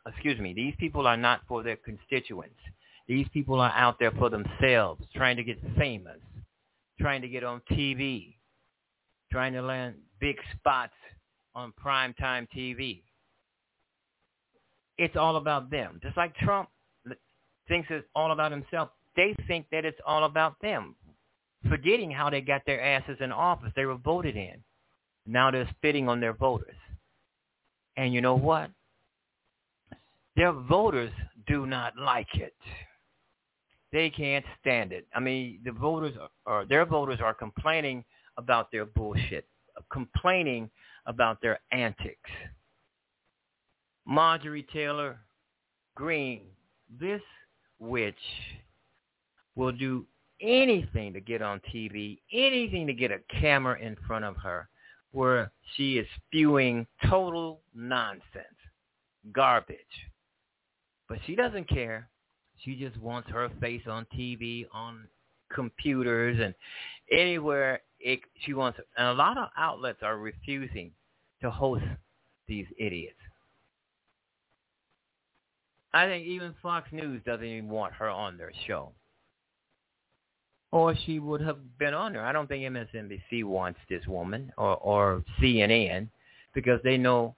excuse 0.07 0.39
me, 0.39 0.53
these 0.53 0.75
people 0.79 1.07
are 1.07 1.17
not 1.17 1.41
for 1.49 1.63
their 1.63 1.77
constituents. 1.77 2.59
These 3.07 3.27
people 3.33 3.61
are 3.61 3.73
out 3.73 3.99
there 3.99 4.13
for 4.13 4.31
themselves, 4.31 5.05
trying 5.15 5.37
to 5.37 5.45
get 5.45 5.59
famous, 5.77 6.19
trying 7.01 7.23
to 7.23 7.29
get 7.29 7.45
on 7.45 7.61
TV, 7.71 8.35
trying 9.31 9.53
to 9.53 9.63
land 9.63 9.97
big 10.21 10.37
spots 10.57 10.95
on 11.55 11.73
primetime 11.83 12.47
TV. 12.57 13.03
It's 14.97 15.17
all 15.17 15.37
about 15.37 15.71
them. 15.71 16.01
Just 16.03 16.17
like 16.17 16.35
Trump 16.37 16.69
thinks 17.69 17.89
it's 17.91 18.07
all 18.15 18.33
about 18.33 18.53
himself, 18.53 18.91
they 19.17 19.35
think 19.47 19.67
that 19.71 19.85
it's 19.85 20.01
all 20.07 20.25
about 20.25 20.61
them, 20.61 20.95
forgetting 21.69 22.11
how 22.11 22.31
they 22.31 22.41
got 22.41 22.63
their 22.67 22.83
asses 22.83 23.17
in 23.21 23.33
office. 23.33 23.73
They 23.77 23.87
were 23.87 23.97
voted 23.97 24.37
in. 24.37 24.63
Now 25.27 25.51
they're 25.51 25.69
spitting 25.79 26.09
on 26.09 26.21
their 26.21 26.33
voters. 26.33 26.77
And 27.97 28.13
you 28.13 28.21
know 28.21 28.35
what? 28.35 28.71
Their 30.37 30.53
voters 30.53 31.13
do 31.47 31.67
not 31.67 31.97
like 31.97 32.35
it. 32.35 32.55
They 33.93 34.11
can't 34.11 34.45
stand 34.61 34.93
it. 34.93 35.07
I 35.15 35.21
mean, 35.21 35.61
the 35.65 35.71
voters 35.71 36.15
are, 36.47 36.65
their 36.67 36.85
voters 36.85 37.21
are 37.23 37.35
complaining 37.35 38.05
about 38.37 38.73
their 38.73 38.85
bullshit, 38.85 39.47
complaining 39.93 40.69
about 41.07 41.41
their 41.41 41.61
antics. 41.71 42.31
Marjorie 44.05 44.67
Taylor 44.73 45.19
Greene, 45.95 46.43
this 47.01 47.23
witch 47.79 48.15
will 49.55 49.73
do 49.73 50.05
anything 50.41 51.13
to 51.13 51.21
get 51.21 51.41
on 51.41 51.61
TV, 51.73 52.19
anything 52.33 52.87
to 52.89 52.93
get 52.93 53.13
a 53.13 53.21
camera 53.41 53.79
in 53.79 53.97
front 54.07 54.25
of 54.25 54.37
her 54.37 54.69
where 55.13 55.53
she 55.77 55.99
is 55.99 56.07
spewing 56.27 56.85
total 57.09 57.61
nonsense, 57.73 58.59
garbage. 59.33 59.79
But 61.15 61.21
she 61.27 61.37
doesn't 61.37 61.69
care. 61.69 62.09
She 62.65 62.75
just 62.75 63.01
wants 63.01 63.31
her 63.31 63.49
face 63.61 63.83
on 63.87 64.05
TV, 64.13 64.67
on 64.73 65.07
computers, 65.55 66.41
and 66.43 66.53
anywhere 67.17 67.83
it, 68.01 68.19
she 68.45 68.53
wants. 68.53 68.81
And 68.99 69.07
a 69.07 69.13
lot 69.13 69.39
of 69.39 69.51
outlets 69.57 70.01
are 70.03 70.19
refusing 70.19 70.91
to 71.41 71.53
host 71.53 71.85
these 72.49 72.67
idiots. 72.81 73.15
I 75.93 76.07
think 76.07 76.27
even 76.27 76.53
Fox 76.61 76.89
News 76.91 77.23
doesn't 77.25 77.47
even 77.47 77.69
want 77.69 77.93
her 77.93 78.11
on 78.11 78.37
their 78.37 78.51
show 78.67 78.91
or 80.73 80.97
she 81.07 81.21
would 81.21 81.41
have 81.43 81.79
been 81.79 81.95
on 81.95 82.15
there. 82.15 82.27
I 82.27 82.33
don't 82.33 82.49
think 82.49 82.65
MSNBC 82.65 83.45
wants 83.45 83.79
this 83.89 84.05
woman 84.09 84.53
or, 84.59 84.77
or 84.79 85.25
CNN 85.41 86.09
because 86.53 86.81
they 86.83 86.99
know 86.99 87.37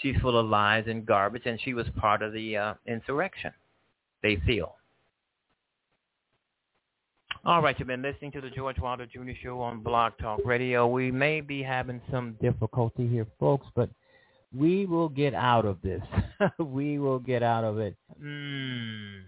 she's 0.00 0.16
full 0.20 0.38
of 0.38 0.46
lies 0.46 0.84
and 0.86 1.04
garbage, 1.04 1.42
and 1.46 1.60
she 1.60 1.74
was 1.74 1.86
part 1.96 2.22
of 2.22 2.32
the 2.32 2.56
uh, 2.56 2.74
insurrection. 2.86 3.52
They 4.22 4.36
feel. 4.46 4.74
All 7.44 7.62
right, 7.62 7.78
you've 7.78 7.88
been 7.88 8.02
listening 8.02 8.32
to 8.32 8.40
the 8.40 8.50
George 8.50 8.78
Wilder 8.78 9.06
Jr. 9.06 9.30
Show 9.42 9.60
on 9.60 9.80
Blog 9.80 10.12
Talk 10.20 10.40
Radio. 10.44 10.86
We 10.86 11.10
may 11.10 11.40
be 11.40 11.62
having 11.62 12.00
some 12.10 12.36
difficulty 12.42 13.06
here, 13.06 13.26
folks, 13.38 13.66
but 13.74 13.88
we 14.56 14.86
will 14.86 15.08
get 15.08 15.34
out 15.34 15.64
of 15.64 15.78
this. 15.82 16.02
we 16.58 16.98
will 16.98 17.18
get 17.18 17.42
out 17.42 17.64
of 17.64 17.78
it. 17.78 17.96
Mm. 18.22 19.20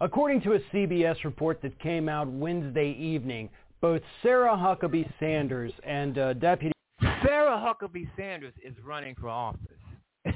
According 0.00 0.40
to 0.42 0.54
a 0.54 0.60
CBS 0.72 1.24
report 1.24 1.60
that 1.62 1.78
came 1.80 2.08
out 2.08 2.28
Wednesday 2.28 2.92
evening, 2.92 3.50
both 3.80 4.00
Sarah 4.22 4.56
Huckabee 4.56 5.10
Sanders 5.20 5.72
and 5.84 6.16
uh, 6.18 6.32
Deputy 6.34 6.72
Sarah 7.24 7.56
Huckabee 7.56 8.08
Sanders 8.16 8.54
is 8.64 8.74
running 8.84 9.14
for 9.14 9.28
office. 9.28 9.60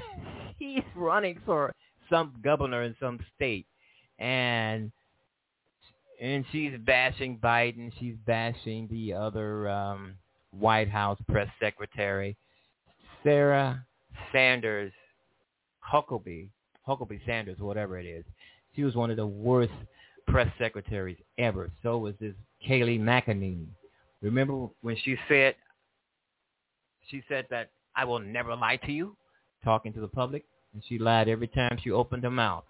She's 0.59 0.83
running 0.95 1.39
for 1.45 1.73
some 2.09 2.33
governor 2.43 2.83
in 2.83 2.95
some 2.99 3.19
state, 3.35 3.65
and 4.19 4.91
and 6.21 6.45
she's 6.51 6.73
bashing 6.85 7.37
Biden. 7.37 7.91
She's 7.99 8.15
bashing 8.25 8.87
the 8.89 9.13
other 9.13 9.67
um, 9.67 10.13
White 10.51 10.89
House 10.89 11.17
press 11.27 11.49
secretary, 11.59 12.37
Sarah 13.23 13.85
Sanders 14.31 14.91
Huckabee, 15.91 16.49
Huckabee 16.87 17.19
Sanders, 17.25 17.59
whatever 17.59 17.99
it 17.99 18.05
is. 18.05 18.23
She 18.75 18.83
was 18.83 18.95
one 18.95 19.11
of 19.11 19.17
the 19.17 19.27
worst 19.27 19.73
press 20.27 20.47
secretaries 20.57 21.17
ever. 21.37 21.71
So 21.81 21.97
was 21.97 22.15
this 22.19 22.33
Kayleigh 22.67 22.99
McEnany. 22.99 23.65
Remember 24.21 24.67
when 24.81 24.95
she 25.03 25.17
said 25.27 25.55
she 27.09 27.23
said 27.27 27.45
that 27.49 27.69
I 27.95 28.05
will 28.05 28.19
never 28.19 28.55
lie 28.55 28.77
to 28.85 28.91
you, 28.91 29.15
talking 29.63 29.93
to 29.93 30.01
the 30.01 30.07
public, 30.07 30.45
and 30.73 30.83
she 30.87 30.97
lied 30.97 31.27
every 31.27 31.47
time 31.47 31.77
she 31.83 31.91
opened 31.91 32.23
her 32.23 32.31
mouth. 32.31 32.63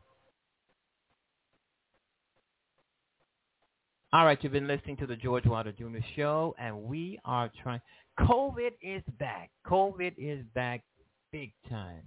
All 4.12 4.26
right, 4.26 4.38
you've 4.42 4.52
been 4.52 4.68
listening 4.68 4.98
to 4.98 5.08
the 5.08 5.16
George 5.16 5.46
Wilder 5.46 5.72
Jr. 5.72 5.98
Show, 6.16 6.56
and 6.60 6.84
we 6.84 7.20
are 7.26 7.52
trying. 7.62 7.82
COVID 8.20 8.74
is 8.82 9.02
back. 9.20 9.50
COVID 9.66 10.14
is 10.18 10.46
back 10.54 10.84
big 11.32 11.52
time. 11.68 12.04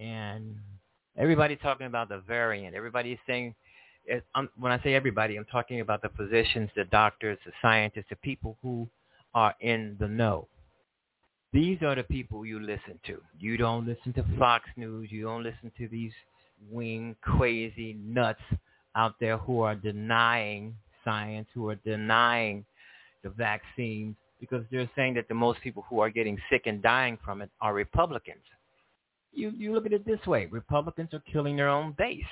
And 0.00 0.56
Everybody's 1.20 1.58
talking 1.62 1.86
about 1.86 2.08
the 2.08 2.20
variant. 2.26 2.74
Everybody's 2.74 3.18
saying, 3.26 3.54
um, 4.34 4.48
when 4.58 4.72
I 4.72 4.82
say 4.82 4.94
everybody, 4.94 5.36
I'm 5.36 5.44
talking 5.44 5.80
about 5.80 6.02
the 6.02 6.08
physicians, 6.16 6.70
the 6.76 6.84
doctors, 6.84 7.38
the 7.44 7.52
scientists, 7.60 8.06
the 8.08 8.16
people 8.16 8.56
who 8.62 8.88
are 9.34 9.54
in 9.60 9.96
the 10.00 10.08
know. 10.08 10.48
These 11.52 11.78
are 11.82 11.94
the 11.94 12.04
people 12.04 12.46
you 12.46 12.60
listen 12.60 12.98
to. 13.06 13.20
You 13.38 13.56
don't 13.56 13.86
listen 13.86 14.12
to 14.14 14.24
Fox 14.38 14.68
News. 14.76 15.10
You 15.10 15.24
don't 15.24 15.42
listen 15.42 15.72
to 15.78 15.88
these 15.88 16.12
wing 16.70 17.16
crazy 17.22 17.96
nuts 18.04 18.40
out 18.94 19.14
there 19.20 19.38
who 19.38 19.62
are 19.62 19.74
denying 19.74 20.74
science, 21.04 21.48
who 21.54 21.68
are 21.68 21.76
denying 21.76 22.64
the 23.24 23.30
vaccines 23.30 24.14
because 24.38 24.64
they're 24.70 24.90
saying 24.96 25.14
that 25.14 25.28
the 25.28 25.34
most 25.34 25.60
people 25.60 25.84
who 25.88 26.00
are 26.00 26.10
getting 26.10 26.38
sick 26.50 26.62
and 26.66 26.82
dying 26.82 27.18
from 27.24 27.42
it 27.42 27.50
are 27.60 27.74
Republicans 27.74 28.44
you 29.32 29.52
you 29.56 29.72
look 29.72 29.86
at 29.86 29.92
it 29.92 30.06
this 30.06 30.24
way: 30.26 30.46
Republicans 30.46 31.10
are 31.12 31.22
killing 31.32 31.56
their 31.56 31.68
own 31.68 31.94
base. 31.96 32.24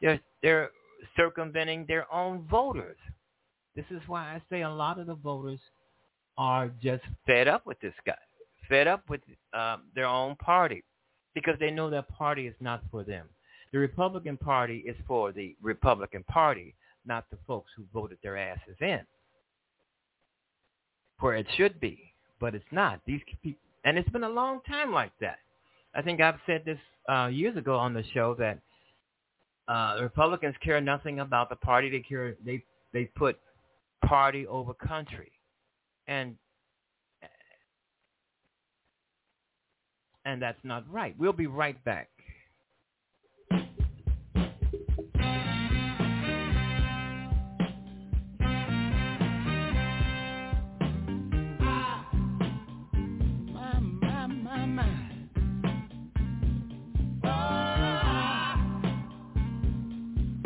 They're 0.00 0.20
they're 0.42 0.70
circumventing 1.16 1.86
their 1.86 2.12
own 2.12 2.46
voters. 2.50 2.96
This 3.74 3.84
is 3.90 4.00
why 4.06 4.22
I 4.22 4.42
say 4.50 4.62
a 4.62 4.70
lot 4.70 4.98
of 4.98 5.06
the 5.06 5.14
voters 5.14 5.60
are 6.38 6.70
just 6.82 7.02
fed 7.26 7.48
up 7.48 7.66
with 7.66 7.80
this 7.80 7.94
guy, 8.06 8.18
fed 8.72 8.88
up 8.88 9.02
with 9.10 9.20
uh, 9.52 9.76
their 9.94 10.06
own 10.06 10.34
party, 10.36 10.82
because 11.34 11.56
they 11.60 11.70
know 11.70 11.90
that 11.90 12.08
party 12.08 12.46
is 12.46 12.54
not 12.58 12.82
for 12.90 13.04
them. 13.04 13.26
The 13.70 13.78
Republican 13.78 14.38
Party 14.38 14.78
is 14.86 14.96
for 15.06 15.30
the 15.30 15.54
Republican 15.60 16.24
Party, 16.24 16.74
not 17.06 17.26
the 17.30 17.36
folks 17.46 17.70
who 17.76 17.84
voted 17.92 18.16
their 18.22 18.38
asses 18.38 18.76
in. 18.80 19.00
Where 21.20 21.34
it 21.34 21.46
should 21.56 21.78
be, 21.80 22.14
but 22.40 22.54
it's 22.54 22.72
not. 22.72 23.00
These 23.06 23.20
people, 23.42 23.60
and 23.84 23.98
it's 23.98 24.08
been 24.08 24.24
a 24.24 24.28
long 24.28 24.60
time 24.66 24.90
like 24.90 25.12
that. 25.20 25.38
I 25.94 26.00
think 26.00 26.22
I've 26.22 26.40
said 26.46 26.62
this 26.64 26.78
uh, 27.10 27.26
years 27.26 27.56
ago 27.58 27.76
on 27.76 27.92
the 27.92 28.04
show 28.14 28.34
that 28.38 28.58
uh, 29.68 29.98
Republicans 30.00 30.54
care 30.64 30.80
nothing 30.80 31.20
about 31.20 31.50
the 31.50 31.56
party. 31.56 31.90
They 31.90 32.00
care. 32.00 32.36
They 32.44 32.64
they 32.94 33.04
put 33.04 33.38
party 34.04 34.46
over 34.46 34.72
country, 34.74 35.30
and 36.08 36.36
and 40.24 40.40
that's 40.40 40.58
not 40.64 40.84
right. 40.90 41.14
We'll 41.18 41.32
be 41.32 41.46
right 41.46 41.82
back. 41.84 42.08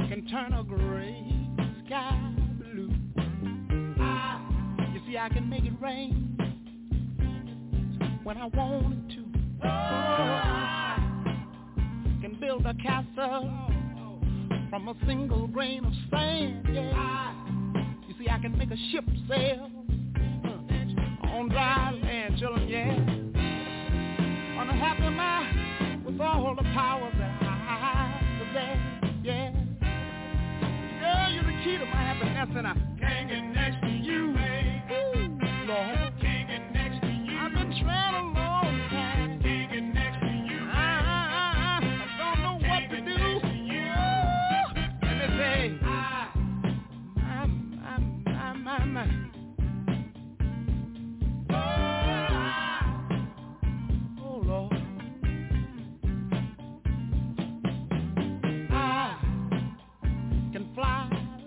Can 0.08 0.26
turn 0.30 0.52
a 0.52 0.62
gray 0.62 1.24
sky 1.84 2.32
blue. 2.60 2.90
Ah, 3.98 4.40
You 4.92 5.00
see, 5.06 5.18
I 5.18 5.28
can 5.28 5.48
make 5.48 5.64
it 5.64 5.72
rain 5.80 6.38
when 8.22 8.36
I 8.36 8.46
wanted 8.46 9.10
to. 9.16 9.25
Can 12.20 12.36
build 12.40 12.66
a 12.66 12.74
castle 12.74 13.50
from 14.70 14.88
a 14.88 14.94
single 15.06 15.46
grain 15.46 15.84
of 15.84 15.92
sand. 16.10 16.66
Yeah. 16.72 17.34
You 18.08 18.14
see, 18.18 18.28
I 18.28 18.38
can 18.38 18.56
make 18.58 18.70
a 18.70 18.76
ship 18.92 19.04
sail 19.28 19.70
uh, 20.44 21.28
on 21.28 21.48
dry 21.48 21.92
land. 22.02 22.38
Yeah. 22.68 22.92
On 24.58 24.68
a 24.68 24.72
happy 24.72 25.08
with 26.04 26.20
all 26.20 26.54
the 26.54 26.62
that 27.18 27.42
I 27.42 28.20
possess. 28.38 28.78
Yeah. 29.24 29.50
Girl, 31.00 31.32
you're 31.32 31.44
the 31.44 31.64
key 31.64 31.78
to 31.78 31.86
my 31.86 32.02
happiness, 32.02 32.48
and 32.56 32.66
I 32.66 32.85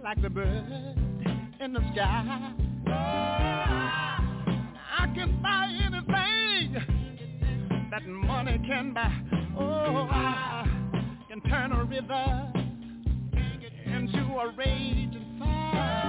like 0.09 0.21
the 0.23 0.29
bird 0.29 0.95
in 1.59 1.71
the 1.71 1.81
sky. 1.93 2.53
I 4.97 5.05
can 5.13 5.39
buy 5.39 5.69
anything 5.85 6.73
that 7.91 8.07
money 8.07 8.59
can 8.65 8.91
buy. 8.91 9.13
Oh, 9.55 10.07
I 10.09 10.65
can 11.29 11.41
turn 11.41 11.73
a 11.73 11.83
river 11.83 12.51
into 13.85 14.17
a 14.17 14.51
raging 14.57 15.35
fire. 15.37 16.08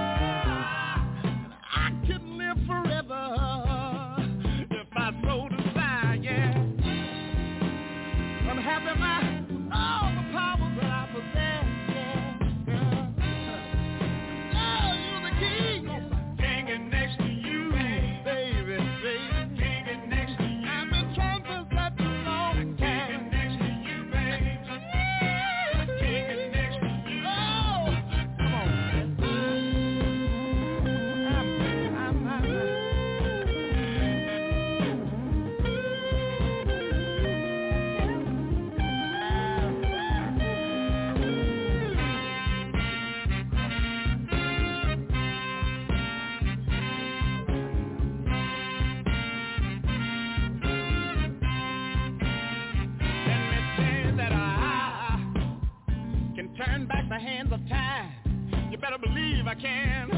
Believe 59.01 59.47
I 59.47 59.55
can. 59.55 60.10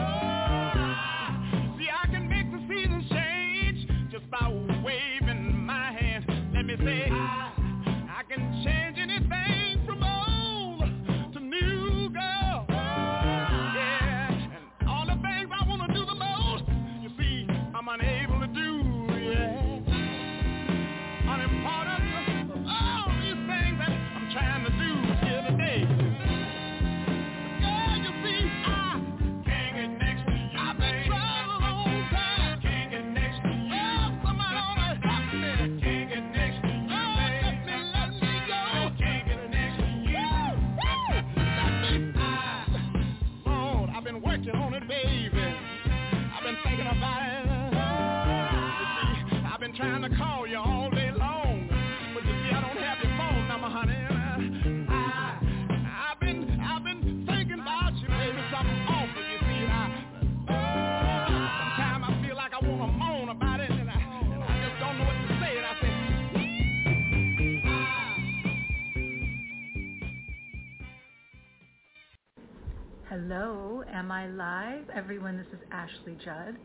Ashley 75.84 76.16
Judd, 76.24 76.56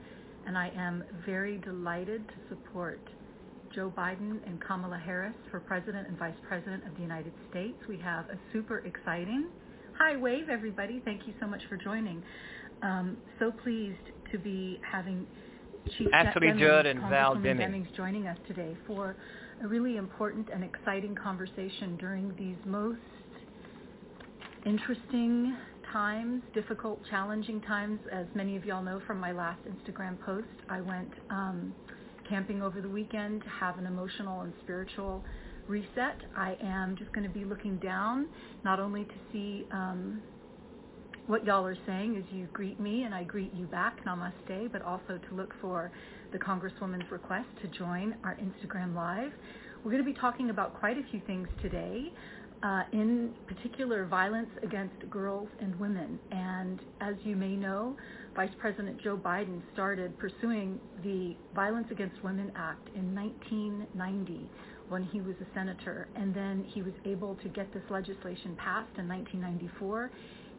and 0.46 0.56
I 0.56 0.70
am 0.76 1.02
very 1.26 1.58
delighted 1.58 2.26
to 2.28 2.34
support 2.48 3.00
Joe 3.74 3.92
Biden 3.96 4.38
and 4.46 4.60
Kamala 4.60 4.98
Harris 4.98 5.34
for 5.50 5.60
President 5.60 6.06
and 6.06 6.16
Vice 6.18 6.36
President 6.46 6.86
of 6.86 6.94
the 6.94 7.02
United 7.02 7.32
States. 7.50 7.76
We 7.88 7.98
have 7.98 8.26
a 8.26 8.38
super 8.52 8.78
exciting, 8.78 9.46
hi 9.98 10.16
wave 10.16 10.48
everybody, 10.48 11.02
thank 11.04 11.26
you 11.26 11.34
so 11.40 11.46
much 11.48 11.62
for 11.68 11.76
joining. 11.76 12.22
Um, 12.82 13.16
so 13.40 13.50
pleased 13.50 13.98
to 14.30 14.38
be 14.38 14.80
having 14.88 15.26
Chief 15.96 16.08
Ashley 16.12 16.48
Demings, 16.48 16.60
Judd 16.60 16.86
and 16.86 17.00
Val. 17.00 17.34
Demings 17.34 17.92
joining 17.96 18.28
us 18.28 18.38
today 18.46 18.76
for 18.86 19.16
a 19.64 19.66
really 19.66 19.96
important 19.96 20.48
and 20.54 20.62
exciting 20.62 21.16
conversation 21.16 21.96
during 21.98 22.32
these 22.38 22.56
most 22.64 23.00
interesting 24.64 25.56
times, 25.92 26.42
difficult, 26.54 27.00
challenging 27.10 27.60
times. 27.62 28.00
As 28.12 28.26
many 28.34 28.56
of 28.56 28.64
y'all 28.64 28.82
know 28.82 29.00
from 29.06 29.18
my 29.18 29.32
last 29.32 29.60
Instagram 29.64 30.20
post, 30.20 30.46
I 30.68 30.80
went 30.80 31.10
um, 31.30 31.74
camping 32.28 32.62
over 32.62 32.80
the 32.80 32.88
weekend 32.88 33.42
to 33.42 33.48
have 33.48 33.78
an 33.78 33.86
emotional 33.86 34.42
and 34.42 34.52
spiritual 34.62 35.24
reset. 35.66 36.16
I 36.36 36.56
am 36.62 36.96
just 36.96 37.12
going 37.12 37.26
to 37.26 37.32
be 37.32 37.44
looking 37.44 37.76
down, 37.78 38.28
not 38.64 38.80
only 38.80 39.04
to 39.04 39.14
see 39.32 39.66
um, 39.70 40.22
what 41.26 41.44
y'all 41.44 41.66
are 41.66 41.76
saying 41.86 42.16
as 42.16 42.24
you 42.34 42.48
greet 42.52 42.80
me 42.80 43.02
and 43.02 43.14
I 43.14 43.22
greet 43.24 43.52
you 43.54 43.66
back, 43.66 44.04
namaste, 44.04 44.72
but 44.72 44.82
also 44.82 45.18
to 45.28 45.34
look 45.34 45.52
for 45.60 45.92
the 46.32 46.38
Congresswoman's 46.38 47.10
request 47.10 47.48
to 47.62 47.68
join 47.78 48.16
our 48.24 48.36
Instagram 48.36 48.94
Live. 48.94 49.32
We're 49.84 49.92
going 49.92 50.04
to 50.04 50.10
be 50.10 50.18
talking 50.18 50.50
about 50.50 50.78
quite 50.78 50.98
a 50.98 51.02
few 51.10 51.20
things 51.26 51.46
today, 51.62 52.12
uh, 52.62 52.82
in 52.92 53.32
particular 53.46 54.06
violence 54.06 54.50
against 54.62 55.08
girls 55.10 55.48
and 55.60 55.78
women. 55.78 56.18
And 56.30 56.80
as 57.00 57.14
you 57.22 57.36
may 57.36 57.54
know, 57.54 57.96
Vice 58.34 58.50
President 58.58 59.00
Joe 59.02 59.16
Biden 59.16 59.60
started 59.72 60.16
pursuing 60.18 60.78
the 61.02 61.36
Violence 61.54 61.88
Against 61.90 62.22
Women 62.22 62.52
Act 62.56 62.88
in 62.94 63.14
1990 63.14 64.48
when 64.88 65.04
he 65.04 65.20
was 65.20 65.34
a 65.40 65.54
senator. 65.54 66.08
And 66.16 66.34
then 66.34 66.64
he 66.68 66.82
was 66.82 66.94
able 67.04 67.36
to 67.36 67.48
get 67.48 67.72
this 67.72 67.82
legislation 67.90 68.56
passed 68.56 68.96
in 68.98 69.08
1994. 69.08 70.10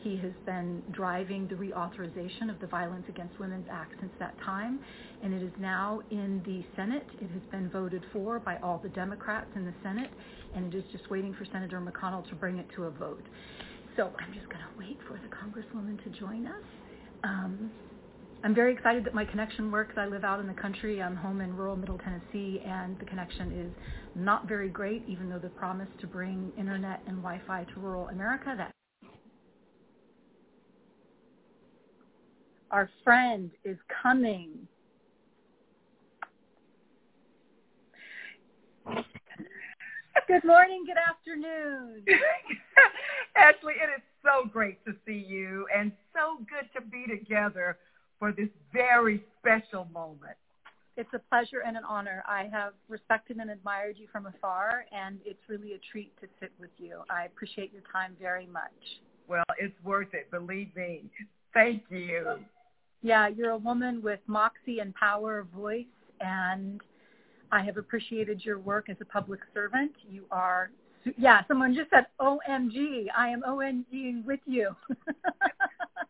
He 0.02 0.16
has 0.18 0.32
been 0.46 0.82
driving 0.92 1.48
the 1.48 1.56
reauthorization 1.56 2.50
of 2.50 2.60
the 2.62 2.68
Violence 2.68 3.04
Against 3.10 3.38
Women 3.38 3.66
Act 3.70 3.94
since 4.00 4.14
that 4.18 4.34
time, 4.46 4.80
and 5.22 5.34
it 5.34 5.44
is 5.44 5.52
now 5.60 6.00
in 6.10 6.42
the 6.46 6.64
Senate. 6.78 7.06
It 7.20 7.30
has 7.30 7.42
been 7.52 7.70
voted 7.70 8.04
for 8.14 8.40
by 8.40 8.58
all 8.64 8.80
the 8.82 8.88
Democrats 8.90 9.50
in 9.56 9.66
the 9.66 9.74
Senate, 9.84 10.10
and 10.56 10.74
is 10.74 10.84
just 10.92 11.10
waiting 11.10 11.34
for 11.34 11.46
Senator 11.52 11.80
McConnell 11.80 12.28
to 12.30 12.36
bring 12.36 12.58
it 12.58 12.68
to 12.76 12.84
a 12.84 12.90
vote. 12.92 13.24
So 13.96 14.12
I'm 14.20 14.34
just 14.34 14.48
going 14.48 14.62
to 14.62 14.80
wait 14.80 14.98
for 15.08 15.14
the 15.14 15.28
Congresswoman 15.28 16.02
to 16.04 16.20
join 16.20 16.48
us. 16.48 16.64
Um, 17.24 17.72
I'm 18.42 18.56
very 18.56 18.72
excited 18.72 19.04
that 19.04 19.14
my 19.14 19.26
connection 19.26 19.70
works. 19.70 19.96
I 19.98 20.06
live 20.06 20.24
out 20.24 20.40
in 20.40 20.48
the 20.48 20.54
country. 20.54 21.02
I'm 21.02 21.18
home 21.18 21.42
in 21.42 21.54
rural 21.58 21.76
Middle 21.76 21.98
Tennessee, 21.98 22.62
and 22.66 22.98
the 22.98 23.04
connection 23.04 23.52
is 23.52 23.72
not 24.16 24.48
very 24.48 24.70
great, 24.70 25.04
even 25.10 25.30
though 25.30 25.40
the 25.40 25.50
promise 25.50 25.90
to 26.00 26.08
bring 26.08 26.54
internet 26.58 27.02
and 27.06 27.18
Wi-Fi 27.18 27.66
to 27.74 27.80
rural 27.82 28.08
America, 28.08 28.54
that 28.56 28.72
our 32.72 32.90
friend 33.04 33.52
is 33.66 33.78
coming. 34.02 34.69
Good 40.30 40.44
morning, 40.44 40.84
good 40.86 40.96
afternoon. 40.96 42.06
Ashley, 43.36 43.74
it 43.82 43.90
is 43.98 44.04
so 44.22 44.48
great 44.48 44.78
to 44.86 44.94
see 45.04 45.26
you 45.28 45.66
and 45.76 45.92
so 46.14 46.46
good 46.48 46.70
to 46.76 46.88
be 46.88 47.08
together 47.08 47.80
for 48.20 48.32
this 48.32 48.50
very 48.72 49.24
special 49.40 49.88
moment. 49.92 50.38
It's 50.98 51.10
a 51.16 51.20
pleasure 51.32 51.64
and 51.66 51.76
an 51.76 51.84
honor. 51.84 52.24
I 52.28 52.48
have 52.52 52.74
respected 52.90 53.38
and 53.38 53.50
admired 53.50 53.96
you 53.98 54.06
from 54.12 54.28
afar, 54.28 54.86
and 54.96 55.18
it's 55.26 55.42
really 55.48 55.74
a 55.74 55.80
treat 55.92 56.16
to 56.22 56.28
sit 56.40 56.52
with 56.60 56.70
you. 56.78 57.00
I 57.10 57.26
appreciate 57.26 57.74
your 57.74 57.82
time 57.92 58.16
very 58.22 58.46
much. 58.46 59.02
Well, 59.28 59.44
it's 59.58 59.74
worth 59.84 60.14
it, 60.14 60.30
believe 60.30 60.76
me. 60.76 61.06
Thank 61.56 61.86
you. 61.90 62.38
Yeah, 63.02 63.30
you're 63.30 63.52
a 63.52 63.58
woman 63.58 64.04
with 64.04 64.20
moxie 64.28 64.78
and 64.78 64.94
power 64.94 65.40
of 65.40 65.48
voice, 65.48 65.86
and 66.22 66.82
I 67.52 67.64
have 67.64 67.78
appreciated 67.78 68.44
your 68.44 68.60
work 68.60 68.90
as 68.90 68.98
a 69.02 69.06
public 69.06 69.40
servant. 69.54 69.92
You 70.10 70.26
are, 70.32 70.72
yeah, 71.18 71.42
someone 71.48 71.74
just 71.74 71.90
said, 71.90 72.08
OMG, 72.20 73.08
I 73.16 73.30
am 73.30 73.42
OMG 73.42 74.24
with 74.24 74.40
you. 74.46 74.76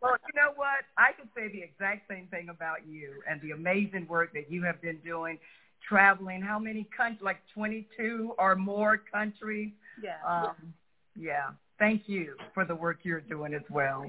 well, 0.01 0.15
you 0.27 0.35
know 0.35 0.51
what? 0.55 0.85
I 0.97 1.11
could 1.13 1.29
say 1.35 1.51
the 1.51 1.61
exact 1.61 2.09
same 2.09 2.27
thing 2.27 2.49
about 2.49 2.87
you 2.87 3.21
and 3.29 3.41
the 3.41 3.51
amazing 3.51 4.07
work 4.07 4.33
that 4.33 4.51
you 4.51 4.63
have 4.63 4.81
been 4.81 4.97
doing, 4.97 5.39
traveling 5.87 6.41
how 6.41 6.59
many 6.59 6.87
countries, 6.95 7.21
like 7.21 7.39
22 7.53 8.33
or 8.37 8.55
more 8.55 8.97
countries. 8.97 9.71
Yeah. 10.01 10.15
Um, 10.27 10.73
yeah. 11.15 11.51
Thank 11.77 12.03
you 12.07 12.35
for 12.53 12.65
the 12.65 12.75
work 12.75 12.99
you're 13.03 13.21
doing 13.21 13.53
as 13.53 13.61
well. 13.69 14.05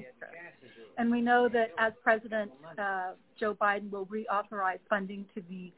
And 0.97 1.09
we 1.09 1.21
know 1.21 1.47
that 1.47 1.71
as 1.77 1.93
President 2.03 2.51
uh, 2.77 3.11
Joe 3.39 3.55
Biden 3.55 3.89
will 3.89 4.05
reauthorize 4.07 4.79
funding 4.89 5.25
to 5.33 5.41
the 5.49 5.71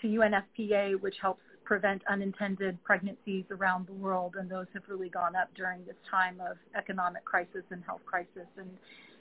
to 0.00 0.06
UNFPA, 0.06 1.00
which 1.00 1.16
helps 1.20 1.42
prevent 1.64 2.02
unintended 2.08 2.82
pregnancies 2.84 3.44
around 3.50 3.86
the 3.86 3.92
world, 3.92 4.34
and 4.38 4.50
those 4.50 4.66
have 4.74 4.82
really 4.88 5.08
gone 5.08 5.36
up 5.36 5.48
during 5.54 5.84
this 5.84 5.96
time 6.10 6.40
of 6.40 6.56
economic 6.76 7.24
crisis 7.24 7.62
and 7.70 7.82
health 7.84 8.04
crisis. 8.04 8.48
And 8.56 8.70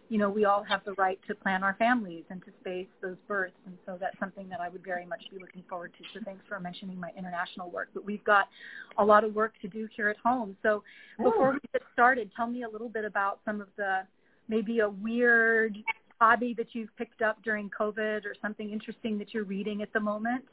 you 0.10 0.18
know, 0.18 0.30
we 0.30 0.44
all 0.44 0.62
have 0.62 0.84
the 0.84 0.92
right 0.94 1.18
to 1.30 1.34
plan 1.34 1.64
our 1.64 1.76
families 1.80 2.26
and 2.30 2.44
to 2.44 2.52
space 2.60 2.88
those 3.02 3.16
births, 3.30 3.56
and 3.66 3.78
so 3.86 3.98
that's 3.98 4.20
something 4.20 4.50
that 4.50 4.60
I 4.60 4.68
would 4.68 4.84
very 4.84 5.06
much 5.06 5.24
be 5.32 5.40
looking 5.40 5.64
forward 5.70 5.94
to. 5.98 6.04
So 6.14 6.20
thanks 6.26 6.44
for 6.50 6.60
mentioning 6.60 7.00
my 7.00 7.12
international 7.18 7.72
work. 7.72 7.88
But 7.94 8.04
we've 8.04 8.24
got 8.26 8.50
a 8.98 9.06
lot 9.06 9.24
of 9.24 9.34
work 9.34 9.54
to 9.62 9.70
do 9.70 9.88
here 9.96 10.10
at 10.10 10.18
home. 10.18 10.58
So 10.64 10.84
before 11.18 11.52
oh. 11.52 11.54
we 11.54 11.60
get 11.72 11.84
started, 11.94 12.30
tell 12.36 12.48
me 12.48 12.64
a 12.64 12.70
little 12.70 12.90
bit 12.90 13.06
about 13.06 13.40
some 13.46 13.62
of 13.62 13.70
the 13.78 14.02
maybe 14.50 14.80
a 14.80 14.90
weird 14.90 15.78
hobby 16.22 16.54
that 16.56 16.68
you've 16.74 16.96
picked 16.98 17.24
up 17.24 17.42
during 17.44 17.68
COVID 17.72 18.26
or 18.26 18.36
something 18.44 18.70
interesting 18.70 19.18
that 19.18 19.34
you're 19.34 19.44
reading 19.44 19.82
at 19.82 19.92
the 19.92 20.00
moment? 20.00 20.44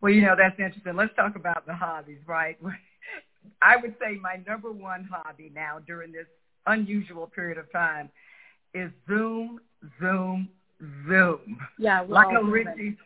Well, 0.00 0.12
you 0.12 0.20
know, 0.20 0.34
that's 0.36 0.58
interesting. 0.58 0.96
Let's 0.96 1.14
talk 1.14 1.36
about 1.36 1.64
the 1.64 1.74
hobbies, 1.74 2.18
right? 2.26 2.58
I 3.62 3.76
would 3.76 3.94
say 4.00 4.18
my 4.20 4.42
number 4.48 4.72
one 4.72 5.08
hobby 5.10 5.52
now 5.54 5.78
during 5.86 6.10
this 6.10 6.26
unusual 6.66 7.28
period 7.28 7.56
of 7.56 7.70
time 7.70 8.10
is 8.74 8.90
Zoom, 9.08 9.60
Zoom, 10.00 10.48
Zoom. 11.08 11.56
Yeah, 11.78 12.04
like 12.08 12.36
a 12.36 12.44
Richie 12.44 12.96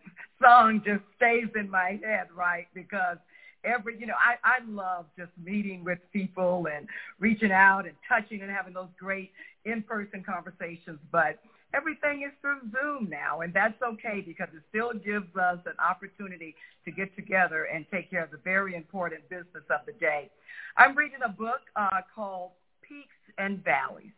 song 0.43 0.81
just 0.87 1.03
stays 1.17 1.49
in 1.55 1.69
my 1.71 2.01
head, 2.03 2.29
right? 2.35 2.67
Because 2.73 3.19
every, 3.63 3.99
you 4.01 4.07
know, 4.07 4.15
I, 4.15 4.37
I 4.43 4.65
love 4.67 5.05
just 5.19 5.33
meeting 5.43 5.85
with 5.85 5.99
people 6.15 6.67
and 6.75 6.89
reaching 7.19 7.53
out 7.53 7.85
and 7.85 7.95
touching 8.09 8.41
and 8.41 8.51
having 8.51 8.73
those 8.73 8.89
great 8.99 9.33
in-person 9.67 10.25
conversations. 10.25 10.99
But 11.13 11.39
everything 11.75 12.23
is 12.23 12.33
through 12.41 12.61
Zoom 12.73 13.09
now, 13.11 13.41
and 13.41 13.53
that's 13.53 13.81
okay 13.83 14.23
because 14.25 14.49
it 14.55 14.63
still 14.69 14.93
gives 14.93 15.35
us 15.37 15.59
an 15.67 15.75
opportunity 15.79 16.55
to 16.85 16.91
get 16.91 17.15
together 17.17 17.65
and 17.65 17.85
take 17.91 18.11
care 18.11 18.25
of 18.25 18.31
the 18.31 18.41
very 18.45 18.75
important 18.75 19.29
business 19.29 19.65
of 19.71 19.81
the 19.87 19.93
day. 19.93 20.31
I'm 20.77 20.97
reading 20.97 21.21
a 21.25 21.29
book 21.29 21.61
uh, 21.77 22.01
called 22.15 22.53
Peaks 22.83 23.09
and 23.37 23.63
Valleys. 23.65 24.13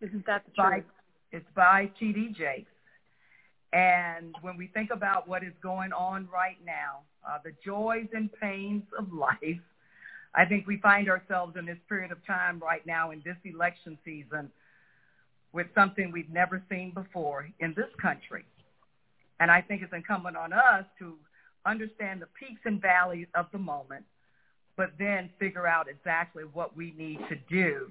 Isn't 0.00 0.24
that 0.26 0.44
the 0.46 0.62
truth? 0.62 0.84
It's 1.32 1.46
by 1.54 1.90
T.D. 1.98 2.34
Jakes. 2.36 2.70
And 3.72 4.34
when 4.42 4.56
we 4.56 4.66
think 4.68 4.90
about 4.90 5.28
what 5.28 5.44
is 5.44 5.52
going 5.62 5.92
on 5.92 6.28
right 6.32 6.56
now, 6.64 7.00
uh, 7.28 7.38
the 7.44 7.52
joys 7.64 8.08
and 8.12 8.30
pains 8.40 8.82
of 8.98 9.12
life, 9.12 9.60
I 10.34 10.44
think 10.44 10.66
we 10.66 10.78
find 10.78 11.08
ourselves 11.08 11.56
in 11.56 11.66
this 11.66 11.78
period 11.88 12.10
of 12.10 12.24
time 12.26 12.58
right 12.60 12.84
now 12.86 13.10
in 13.10 13.22
this 13.24 13.36
election 13.44 13.98
season 14.04 14.50
with 15.52 15.66
something 15.74 16.12
we've 16.12 16.30
never 16.30 16.62
seen 16.70 16.92
before 16.92 17.48
in 17.60 17.74
this 17.76 17.88
country. 18.00 18.44
And 19.40 19.50
I 19.50 19.60
think 19.60 19.82
it's 19.82 19.92
incumbent 19.92 20.36
on 20.36 20.52
us 20.52 20.84
to 20.98 21.14
understand 21.66 22.22
the 22.22 22.26
peaks 22.38 22.60
and 22.64 22.80
valleys 22.80 23.26
of 23.34 23.46
the 23.52 23.58
moment, 23.58 24.04
but 24.76 24.90
then 24.98 25.30
figure 25.38 25.66
out 25.66 25.86
exactly 25.88 26.44
what 26.52 26.76
we 26.76 26.94
need 26.96 27.18
to 27.28 27.36
do 27.48 27.90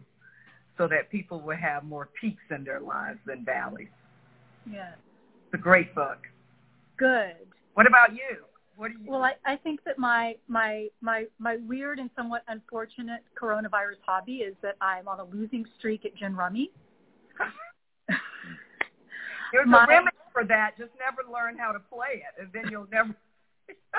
so 0.77 0.87
that 0.87 1.09
people 1.11 1.41
will 1.41 1.57
have 1.57 1.83
more 1.83 2.09
peaks 2.19 2.43
in 2.49 2.63
their 2.63 2.79
lives 2.79 3.19
than 3.25 3.43
valleys. 3.43 3.89
Yeah. 4.71 4.91
It's 5.45 5.53
a 5.53 5.57
great 5.57 5.93
book. 5.93 6.19
Good. 6.97 7.35
What 7.73 7.87
about 7.87 8.13
you? 8.13 8.45
What 8.77 8.91
do 8.93 9.03
you 9.03 9.11
Well, 9.11 9.23
I, 9.23 9.33
I 9.45 9.57
think 9.57 9.83
that 9.83 9.97
my 9.97 10.35
my 10.47 10.87
my 11.01 11.25
my 11.37 11.57
weird 11.67 11.99
and 11.99 12.09
somewhat 12.15 12.43
unfortunate 12.47 13.21
coronavirus 13.41 13.99
hobby 14.05 14.37
is 14.37 14.55
that 14.61 14.77
I'm 14.79 15.07
on 15.07 15.19
a 15.19 15.25
losing 15.25 15.65
streak 15.77 16.05
at 16.05 16.15
gin 16.15 16.35
rummy. 16.35 16.71
There's 19.53 19.67
my, 19.67 19.85
a 19.85 19.87
remedy 19.87 20.17
for 20.33 20.45
that. 20.45 20.77
Just 20.77 20.91
never 20.99 21.29
learn 21.31 21.57
how 21.57 21.71
to 21.71 21.79
play 21.79 22.23
it, 22.23 22.41
and 22.41 22.49
then 22.53 22.71
you'll 22.71 22.87
never. 22.91 23.15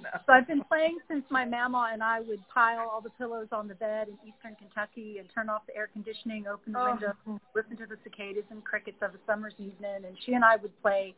no. 0.00 0.10
So 0.26 0.32
I've 0.32 0.46
been 0.46 0.62
playing 0.64 0.98
since 1.08 1.24
my 1.30 1.44
mama 1.44 1.90
and 1.92 2.02
I 2.02 2.20
would 2.20 2.40
pile 2.48 2.88
all 2.90 3.00
the 3.00 3.10
pillows 3.10 3.48
on 3.50 3.66
the 3.66 3.74
bed 3.74 4.08
in 4.08 4.14
eastern 4.26 4.54
Kentucky 4.54 5.18
and 5.18 5.28
turn 5.34 5.48
off 5.48 5.62
the 5.66 5.76
air 5.76 5.88
conditioning, 5.92 6.46
open 6.46 6.72
the 6.72 6.80
oh. 6.80 6.90
window, 6.90 7.40
listen 7.54 7.76
to 7.78 7.86
the 7.86 7.96
cicadas 8.04 8.44
and 8.50 8.64
crickets 8.64 8.98
of 9.02 9.10
a 9.14 9.18
summer's 9.26 9.54
evening, 9.58 10.04
and 10.06 10.16
she 10.24 10.34
and 10.34 10.44
I 10.44 10.56
would 10.56 10.80
play 10.82 11.14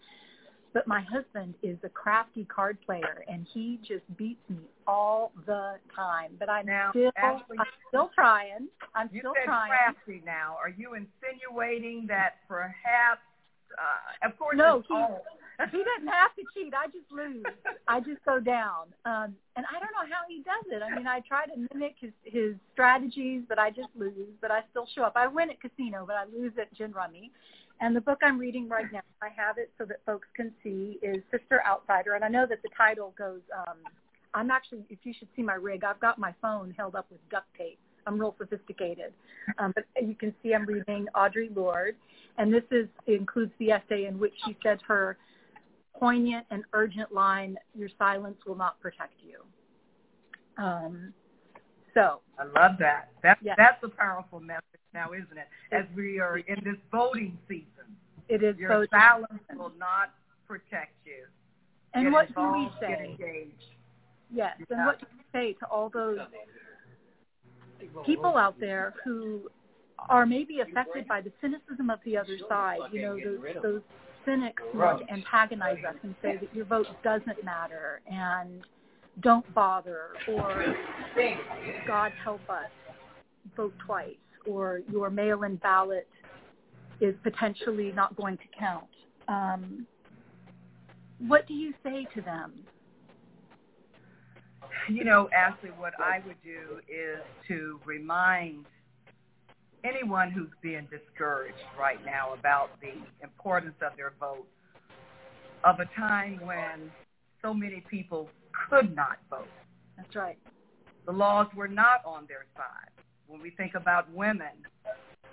but 0.77 0.87
my 0.87 1.01
husband 1.01 1.55
is 1.62 1.79
a 1.85 1.89
crafty 1.89 2.45
card 2.45 2.77
player, 2.85 3.25
and 3.29 3.47
he 3.55 3.81
just 3.81 4.05
beats 4.19 4.43
me 4.51 4.59
all 4.87 5.33
the 5.47 5.77
time. 5.95 6.33
But 6.39 6.51
I'm 6.51 6.67
now, 6.67 6.91
still, 6.91 7.11
Ashley, 7.17 7.57
I'm 7.59 7.67
still 7.89 8.11
trying. 8.15 8.69
I'm 8.95 9.09
you 9.11 9.21
still 9.21 9.33
said 9.41 9.47
trying. 9.47 9.71
crafty 9.71 10.23
now. 10.27 10.59
Are 10.62 10.69
you 10.69 10.93
insinuating 10.93 12.05
that 12.09 12.41
perhaps, 12.47 13.25
uh, 13.73 14.29
of 14.29 14.39
course, 14.39 14.59
no, 14.59 14.83
he, 14.87 14.93
all... 14.93 15.25
he 15.71 15.79
doesn't 15.79 16.12
have 16.12 16.37
to 16.37 16.43
cheat. 16.53 16.75
I 16.75 16.89
just 16.89 17.11
lose. 17.11 17.47
I 17.89 18.01
just 18.01 18.23
go 18.27 18.39
down. 18.39 18.93
Um, 19.07 19.35
and 19.57 19.65
I 19.65 19.81
don't 19.81 19.97
know 19.97 20.05
how 20.12 20.29
he 20.29 20.43
does 20.43 20.67
it. 20.71 20.83
I 20.83 20.95
mean, 20.95 21.07
I 21.07 21.21
try 21.21 21.47
to 21.47 21.57
mimic 21.73 21.95
his 21.99 22.12
his 22.23 22.53
strategies, 22.75 23.45
but 23.49 23.59
I 23.59 23.71
just 23.71 23.89
lose. 23.97 24.29
But 24.43 24.51
I 24.51 24.61
still 24.73 24.87
show 24.95 25.05
up. 25.05 25.15
I 25.17 25.27
win 25.27 25.49
at 25.49 25.59
casino, 25.59 26.05
but 26.07 26.17
I 26.17 26.25
lose 26.39 26.53
at 26.61 26.71
gin 26.75 26.93
rummy. 26.93 27.33
And 27.81 27.95
the 27.95 28.01
book 28.01 28.21
I'm 28.23 28.39
reading 28.39 28.69
right 28.69 28.91
now, 28.93 29.03
I 29.23 29.29
have 29.37 29.59
it 29.59 29.71
so 29.79 29.85
that 29.85 30.01
folks 30.07 30.27
can 30.35 30.53
see, 30.62 30.99
is 31.03 31.23
Sister 31.31 31.62
Outsider. 31.67 32.15
And 32.15 32.25
I 32.25 32.29
know 32.29 32.47
that 32.47 32.62
the 32.62 32.71
title 32.77 33.12
goes, 33.19 33.41
um, 33.55 33.77
I'm 34.33 34.51
actually, 34.51 34.85
if 34.89 34.99
you 35.03 35.12
should 35.19 35.29
see 35.37 35.43
my 35.43 35.55
rig, 35.55 35.85
I've 35.85 36.01
got 36.01 36.19
my 36.19 36.35
phone 36.41 36.75
held 36.77 36.95
up 36.95 37.07
with 37.11 37.21
duct 37.31 37.47
tape. 37.57 37.79
I'm 38.07 38.19
real 38.19 38.35
sophisticated. 38.39 39.12
Um, 39.59 39.73
but 39.75 39.85
you 40.01 40.15
can 40.15 40.35
see 40.43 40.55
I'm 40.55 40.65
reading 40.65 41.07
Audre 41.15 41.55
Lorde, 41.55 41.97
and 42.39 42.53
this 42.53 42.62
is 42.71 42.87
includes 43.07 43.53
the 43.59 43.73
essay 43.73 44.07
in 44.07 44.19
which 44.19 44.35
she 44.45 44.57
said 44.62 44.81
her 44.87 45.19
poignant 45.93 46.47
and 46.51 46.65
urgent 46.73 47.12
line, 47.12 47.57
"Your 47.75 47.89
silence 47.99 48.39
will 48.47 48.55
not 48.55 48.79
protect 48.81 49.15
you." 49.23 49.43
Um, 50.62 51.12
so 51.95 52.21
I 52.39 52.45
love 52.45 52.79
that. 52.79 53.09
That's 53.23 53.41
yes. 53.43 53.57
that's 53.59 53.83
a 53.83 53.89
powerful 53.89 54.39
message 54.39 54.76
now, 54.97 55.13
isn't 55.13 55.37
it? 55.37 55.47
As 55.73 55.85
we 55.95 56.19
are 56.19 56.39
in 56.39 56.57
this 56.65 56.81
voting 56.91 57.37
season, 57.47 57.87
it 58.29 58.43
is. 58.43 58.57
Your 58.57 58.71
voting 58.71 58.89
silence 58.91 59.43
will 59.57 59.73
not 59.79 60.15
protect 60.49 60.95
you. 61.05 61.25
And 61.95 62.07
Get 62.07 62.13
what 62.13 62.29
involved, 62.29 62.81
do 62.81 62.87
we 62.87 62.89
Get 62.89 62.99
say? 62.99 63.05
engaged. 63.11 63.65
Yes, 64.33 64.57
Yeah. 64.59 64.77
and 64.77 64.87
what 64.87 64.99
do 65.01 65.07
we 65.17 65.25
say 65.33 65.53
to 65.61 65.67
all 65.67 65.89
those 65.91 66.19
people 68.05 68.37
out 68.37 68.59
there 68.59 68.95
who 69.05 69.49
are 70.09 70.27
maybe 70.27 70.61
affected 70.61 71.07
by 71.07 71.21
the 71.21 71.33
cynicism 71.41 71.91
of 71.91 72.01
the 72.05 72.17
other 72.17 72.39
side? 72.49 72.79
You 72.91 73.03
know, 73.03 73.17
those, 73.23 73.63
those 73.63 73.83
cynics 74.25 74.63
who 74.73 74.79
want 74.79 75.07
to 75.07 75.13
antagonize 75.13 75.79
us 75.89 75.95
and 76.03 76.15
say 76.23 76.37
that 76.41 76.55
your 76.55 76.65
vote 76.65 76.89
doesn't 77.05 77.45
matter 77.45 78.01
and 78.11 78.63
don't 79.21 79.47
bother, 79.55 80.09
or 80.29 80.75
God 81.87 82.13
help 82.23 82.41
us, 82.51 82.71
vote 83.57 83.73
twice, 83.87 84.17
or 84.47 84.81
your 84.91 85.11
mail-in 85.11 85.57
ballot 85.57 86.09
is 87.01 87.15
potentially 87.23 87.93
not 87.93 88.17
going 88.17 88.37
to 88.39 88.45
count. 88.59 88.87
Um, 89.29 89.87
what 91.19 91.47
do 91.47 91.55
you 91.55 91.73
say 91.83 92.07
to 92.15 92.21
them? 92.21 92.53
You 94.89 95.05
know, 95.05 95.29
Ashley, 95.37 95.71
what 95.71 95.95
I 95.99 96.21
would 96.27 96.37
do 96.43 96.79
is 96.89 97.23
to 97.49 97.81
remind 97.85 98.67
anyone 99.85 100.31
who's 100.31 100.51
being 100.63 100.87
discouraged 100.91 101.57
right 101.79 102.05
now 102.05 102.35
about 102.35 102.71
the 102.81 102.93
importance 103.23 103.75
of 103.81 103.97
their 103.97 104.13
vote 104.19 104.47
of 105.65 105.81
a 105.81 105.87
time 105.99 106.41
when 106.45 106.91
so 107.43 107.53
many 107.53 107.83
people 107.91 108.29
could 108.69 108.95
not 108.95 109.19
vote. 109.31 109.49
That's 109.97 110.15
right. 110.15 110.39
The 111.07 111.13
laws 111.13 111.47
were 111.57 111.69
not 111.69 112.05
on 112.05 112.27
their 112.29 112.47
side. 112.57 112.96
When 113.29 113.41
we 113.41 113.51
think 113.51 113.75
about 113.75 114.11
women, 114.12 114.53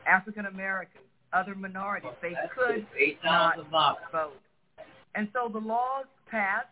African 0.07 0.45
Americans, 0.45 1.03
other 1.31 1.55
minorities, 1.55 2.11
they 2.21 2.33
could 2.55 2.85
not 3.23 3.57
vote. 4.11 4.39
And 5.15 5.27
so 5.33 5.49
the 5.51 5.59
laws 5.59 6.05
passed 6.29 6.67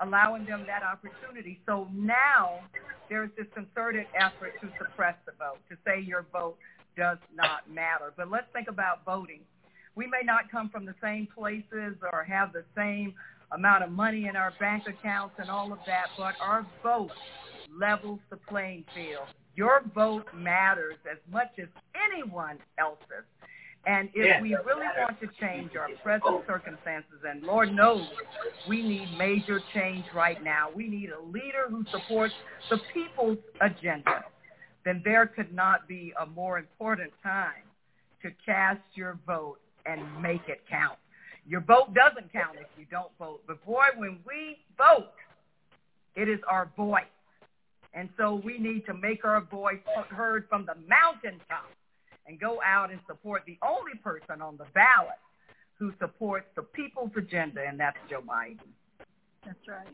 allowing 0.00 0.44
them 0.44 0.64
that 0.66 0.82
opportunity. 0.82 1.58
So 1.66 1.88
now 1.94 2.60
there's 3.08 3.30
this 3.36 3.46
concerted 3.54 4.06
effort 4.14 4.52
to 4.60 4.68
suppress 4.78 5.14
the 5.24 5.32
vote, 5.38 5.58
to 5.70 5.76
say 5.86 6.00
your 6.00 6.26
vote 6.32 6.56
does 6.96 7.18
not 7.34 7.70
matter. 7.70 8.12
But 8.16 8.30
let's 8.30 8.46
think 8.52 8.68
about 8.68 9.04
voting. 9.04 9.40
We 9.94 10.06
may 10.06 10.20
not 10.24 10.50
come 10.50 10.68
from 10.68 10.84
the 10.84 10.94
same 11.02 11.26
places 11.34 11.96
or 12.12 12.24
have 12.24 12.52
the 12.52 12.64
same 12.76 13.14
amount 13.52 13.84
of 13.84 13.90
money 13.90 14.26
in 14.26 14.36
our 14.36 14.52
bank 14.58 14.84
accounts 14.86 15.34
and 15.38 15.48
all 15.48 15.72
of 15.72 15.78
that, 15.86 16.06
but 16.18 16.34
our 16.40 16.66
vote 16.82 17.12
levels 17.78 18.20
the 18.30 18.36
playing 18.36 18.84
field. 18.94 19.28
Your 19.56 19.82
vote 19.94 20.26
matters 20.34 20.96
as 21.10 21.18
much 21.32 21.50
as 21.58 21.68
anyone 21.94 22.58
else's. 22.78 23.24
And 23.86 24.10
if 24.14 24.26
Yeah. 24.26 24.40
we 24.42 24.54
really 24.56 24.86
want 24.98 25.18
to 25.20 25.28
change 25.28 25.76
our 25.76 25.88
present 26.02 26.44
circumstances, 26.46 27.24
and 27.24 27.42
Lord 27.42 27.72
knows 27.72 28.06
we 28.66 28.82
need 28.82 29.16
major 29.16 29.60
change 29.72 30.04
right 30.12 30.42
now, 30.42 30.70
we 30.70 30.88
need 30.88 31.10
a 31.10 31.20
leader 31.20 31.68
who 31.68 31.84
supports 31.84 32.34
the 32.68 32.78
people's 32.92 33.38
agenda, 33.60 34.24
then 34.82 35.02
there 35.04 35.26
could 35.26 35.52
not 35.52 35.86
be 35.88 36.12
a 36.18 36.26
more 36.26 36.58
important 36.58 37.12
time 37.22 37.62
to 38.22 38.30
cast 38.44 38.82
your 38.94 39.14
vote 39.24 39.60
and 39.86 40.20
make 40.20 40.48
it 40.48 40.66
count. 40.68 40.98
Your 41.46 41.60
vote 41.60 41.94
doesn't 41.94 42.32
count 42.32 42.58
if 42.58 42.66
you 42.76 42.86
don't 42.86 43.16
vote. 43.18 43.42
But 43.46 43.64
boy, 43.64 43.86
when 43.94 44.20
we 44.26 44.58
vote, 44.76 45.14
it 46.16 46.28
is 46.28 46.40
our 46.48 46.66
voice. 46.76 47.04
And 47.94 48.08
so 48.16 48.40
we 48.44 48.58
need 48.58 48.84
to 48.86 48.94
make 48.94 49.24
our 49.24 49.40
voice 49.40 49.80
heard 50.10 50.46
from 50.48 50.66
the 50.66 50.74
mountaintop 50.88 51.70
and 52.26 52.38
go 52.38 52.60
out 52.64 52.90
and 52.90 53.00
support 53.06 53.42
the 53.46 53.58
only 53.62 53.96
person 54.02 54.42
on 54.42 54.56
the 54.56 54.66
ballot 54.74 55.18
who 55.78 55.92
supports 55.98 56.46
the 56.56 56.62
people's 56.62 57.10
agenda, 57.16 57.60
and 57.66 57.78
that's 57.78 57.98
Joe 58.08 58.22
Biden. 58.26 58.58
That's 59.44 59.68
right. 59.68 59.86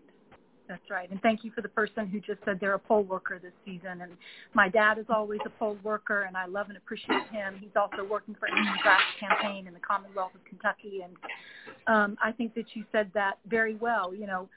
That's 0.68 0.90
right. 0.90 1.10
And 1.10 1.20
thank 1.22 1.44
you 1.44 1.50
for 1.50 1.60
the 1.60 1.68
person 1.68 2.06
who 2.06 2.20
just 2.20 2.38
said 2.44 2.58
they're 2.60 2.74
a 2.74 2.78
poll 2.78 3.02
worker 3.02 3.38
this 3.42 3.52
season. 3.64 4.00
And 4.00 4.12
my 4.54 4.68
dad 4.68 4.96
is 4.96 5.06
always 5.08 5.40
a 5.44 5.50
poll 5.50 5.76
worker, 5.82 6.22
and 6.22 6.36
I 6.36 6.46
love 6.46 6.68
and 6.68 6.78
appreciate 6.78 7.28
him. 7.30 7.56
He's 7.60 7.76
also 7.76 8.08
working 8.08 8.34
for 8.38 8.48
Amy 8.48 8.60
McGrath's 8.60 9.20
campaign 9.20 9.66
in 9.66 9.74
the 9.74 9.80
Commonwealth 9.80 10.34
of 10.34 10.44
Kentucky. 10.44 11.02
And 11.04 11.16
um, 11.88 12.16
I 12.22 12.32
think 12.32 12.54
that 12.54 12.66
you 12.74 12.84
said 12.92 13.10
that 13.12 13.38
very 13.48 13.74
well. 13.74 14.14
You 14.14 14.26
know, 14.26 14.48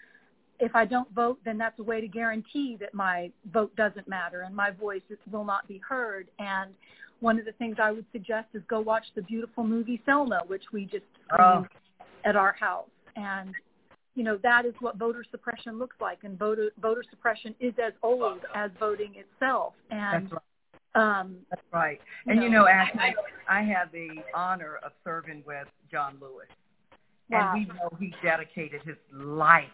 if 0.59 0.75
I 0.75 0.85
don't 0.85 1.11
vote, 1.13 1.39
then 1.45 1.57
that's 1.57 1.77
a 1.79 1.83
way 1.83 2.01
to 2.01 2.07
guarantee 2.07 2.77
that 2.79 2.93
my 2.93 3.31
vote 3.51 3.75
doesn't 3.75 4.07
matter 4.07 4.41
and 4.41 4.55
my 4.55 4.71
voice 4.71 5.01
will 5.31 5.43
not 5.45 5.67
be 5.67 5.79
heard. 5.87 6.27
And 6.39 6.71
one 7.19 7.39
of 7.39 7.45
the 7.45 7.51
things 7.53 7.77
I 7.81 7.91
would 7.91 8.05
suggest 8.11 8.47
is 8.53 8.61
go 8.67 8.79
watch 8.79 9.05
the 9.15 9.21
beautiful 9.21 9.63
movie 9.63 10.01
Selma, 10.05 10.41
which 10.47 10.63
we 10.71 10.85
just 10.85 11.05
screened 11.27 11.67
Oh. 12.01 12.05
at 12.23 12.35
our 12.35 12.53
house. 12.53 12.89
And 13.15 13.53
you 14.15 14.23
know 14.23 14.37
that 14.43 14.65
is 14.65 14.73
what 14.79 14.95
voter 14.97 15.25
suppression 15.29 15.77
looks 15.77 15.97
like, 15.99 16.19
and 16.23 16.39
voter 16.39 16.71
voter 16.81 17.03
suppression 17.09 17.53
is 17.59 17.73
as 17.85 17.93
old 18.01 18.39
as 18.53 18.71
voting 18.79 19.15
itself. 19.15 19.73
And 19.91 20.29
That's 20.29 20.33
right. 20.95 21.19
um, 21.19 21.37
That's 21.49 21.61
right. 21.73 21.99
And 22.27 22.41
you 22.41 22.49
know, 22.49 22.61
know, 22.61 22.67
actually, 22.71 23.13
I 23.49 23.61
have 23.61 23.91
the 23.91 24.07
honor 24.33 24.79
of 24.83 24.93
serving 25.03 25.43
with 25.45 25.67
John 25.91 26.17
Lewis. 26.21 26.47
Wow. 27.29 27.53
And 27.53 27.67
we 27.67 27.73
know 27.73 27.89
he 27.99 28.13
dedicated 28.23 28.81
his 28.83 28.95
life 29.11 29.65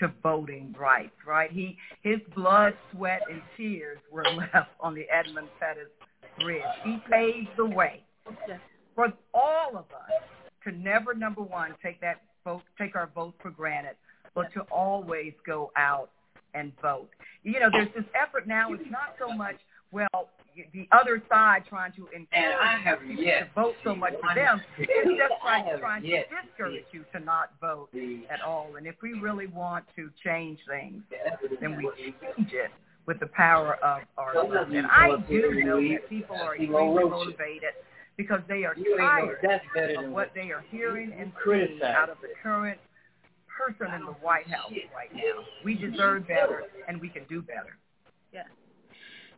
to 0.00 0.12
voting 0.22 0.74
rights, 0.78 1.14
right? 1.26 1.50
He 1.50 1.76
his 2.02 2.18
blood, 2.34 2.74
sweat, 2.92 3.22
and 3.30 3.42
tears 3.56 3.98
were 4.10 4.24
left 4.54 4.70
on 4.80 4.94
the 4.94 5.06
Edmund 5.10 5.48
Pettus 5.60 5.88
Bridge. 6.40 6.62
He 6.84 6.98
paved 7.10 7.48
the 7.56 7.66
way 7.66 8.02
for 8.94 9.12
all 9.32 9.70
of 9.70 9.84
us 9.92 10.22
to 10.64 10.72
never, 10.72 11.14
number 11.14 11.42
one, 11.42 11.74
take 11.82 12.00
that 12.00 12.22
vote, 12.44 12.62
take 12.76 12.96
our 12.96 13.08
vote 13.14 13.34
for 13.40 13.50
granted, 13.50 13.96
but 14.34 14.52
to 14.54 14.62
always 14.72 15.32
go 15.46 15.70
out 15.76 16.10
and 16.54 16.72
vote. 16.82 17.08
You 17.42 17.60
know, 17.60 17.68
there's 17.70 17.92
this 17.94 18.04
effort 18.20 18.46
now. 18.46 18.72
It's 18.72 18.90
not 18.90 19.14
so 19.18 19.32
much, 19.34 19.56
well, 19.92 20.30
the 20.72 20.88
other 20.92 21.22
side 21.28 21.62
trying 21.68 21.92
to 21.92 22.06
encourage 22.06 22.28
And 22.32 22.52
I 22.54 22.78
have 22.82 23.00
people 23.00 23.24
yet 23.24 23.54
to 23.54 23.60
vote 23.60 23.74
so 23.84 23.94
much 23.94 24.14
for 24.20 24.34
them. 24.34 24.60
It's 24.78 25.10
just 25.18 25.32
I 25.42 25.60
trying, 25.60 25.64
have 25.66 25.80
trying 25.80 26.02
to 26.02 26.08
yet 26.08 26.26
discourage 26.44 26.84
you 26.92 27.04
to 27.12 27.20
not 27.20 27.52
vote 27.60 27.88
at 28.30 28.40
all. 28.40 28.76
And 28.76 28.86
if 28.86 28.96
we 29.02 29.12
really 29.14 29.46
want 29.46 29.84
to 29.96 30.10
change 30.24 30.58
things, 30.68 31.02
then 31.60 31.76
we 31.76 31.90
change 31.96 32.52
it 32.52 32.70
with 33.06 33.20
the 33.20 33.26
power 33.28 33.74
of 33.82 34.02
our 34.16 34.34
vote. 34.34 34.68
And 34.72 34.86
I 34.86 35.16
do 35.28 35.54
know 35.64 35.80
that 35.80 36.08
people 36.08 36.36
are 36.36 36.54
extremely 36.54 37.04
motivated 37.04 37.74
because 38.16 38.40
they 38.48 38.64
are 38.64 38.74
tired 38.96 39.38
of 39.44 40.10
what 40.10 40.30
they 40.34 40.50
are 40.50 40.64
hearing 40.70 41.12
and 41.18 41.32
seeing 41.44 41.80
out 41.82 42.10
of 42.10 42.18
the 42.20 42.28
current 42.42 42.78
person 43.46 43.92
in 43.94 44.04
the 44.04 44.12
White 44.12 44.46
House 44.48 44.72
right 44.94 45.12
now. 45.14 45.44
We 45.64 45.74
deserve 45.74 46.26
better, 46.28 46.64
and 46.86 47.00
we 47.00 47.08
can 47.08 47.24
do 47.28 47.42
better. 47.42 47.76
yes. 48.32 48.46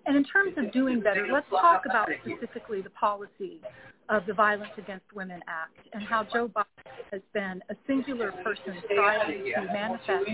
And 0.06 0.16
in 0.16 0.24
terms 0.24 0.54
of 0.56 0.72
doing 0.72 1.00
better, 1.00 1.26
let's 1.30 1.48
talk 1.50 1.82
about 1.86 2.08
specifically 2.24 2.80
the 2.80 2.90
policy 2.90 3.60
of 4.08 4.26
the 4.26 4.34
Violence 4.34 4.72
Against 4.76 5.04
Women 5.14 5.40
Act 5.46 5.76
and 5.92 6.02
how 6.02 6.24
Joe 6.24 6.48
Biden 6.48 6.64
has 7.12 7.20
been 7.32 7.62
a 7.70 7.76
singular 7.86 8.32
person 8.42 8.74
striving 8.90 9.52
to 9.54 9.62
manifest 9.72 10.30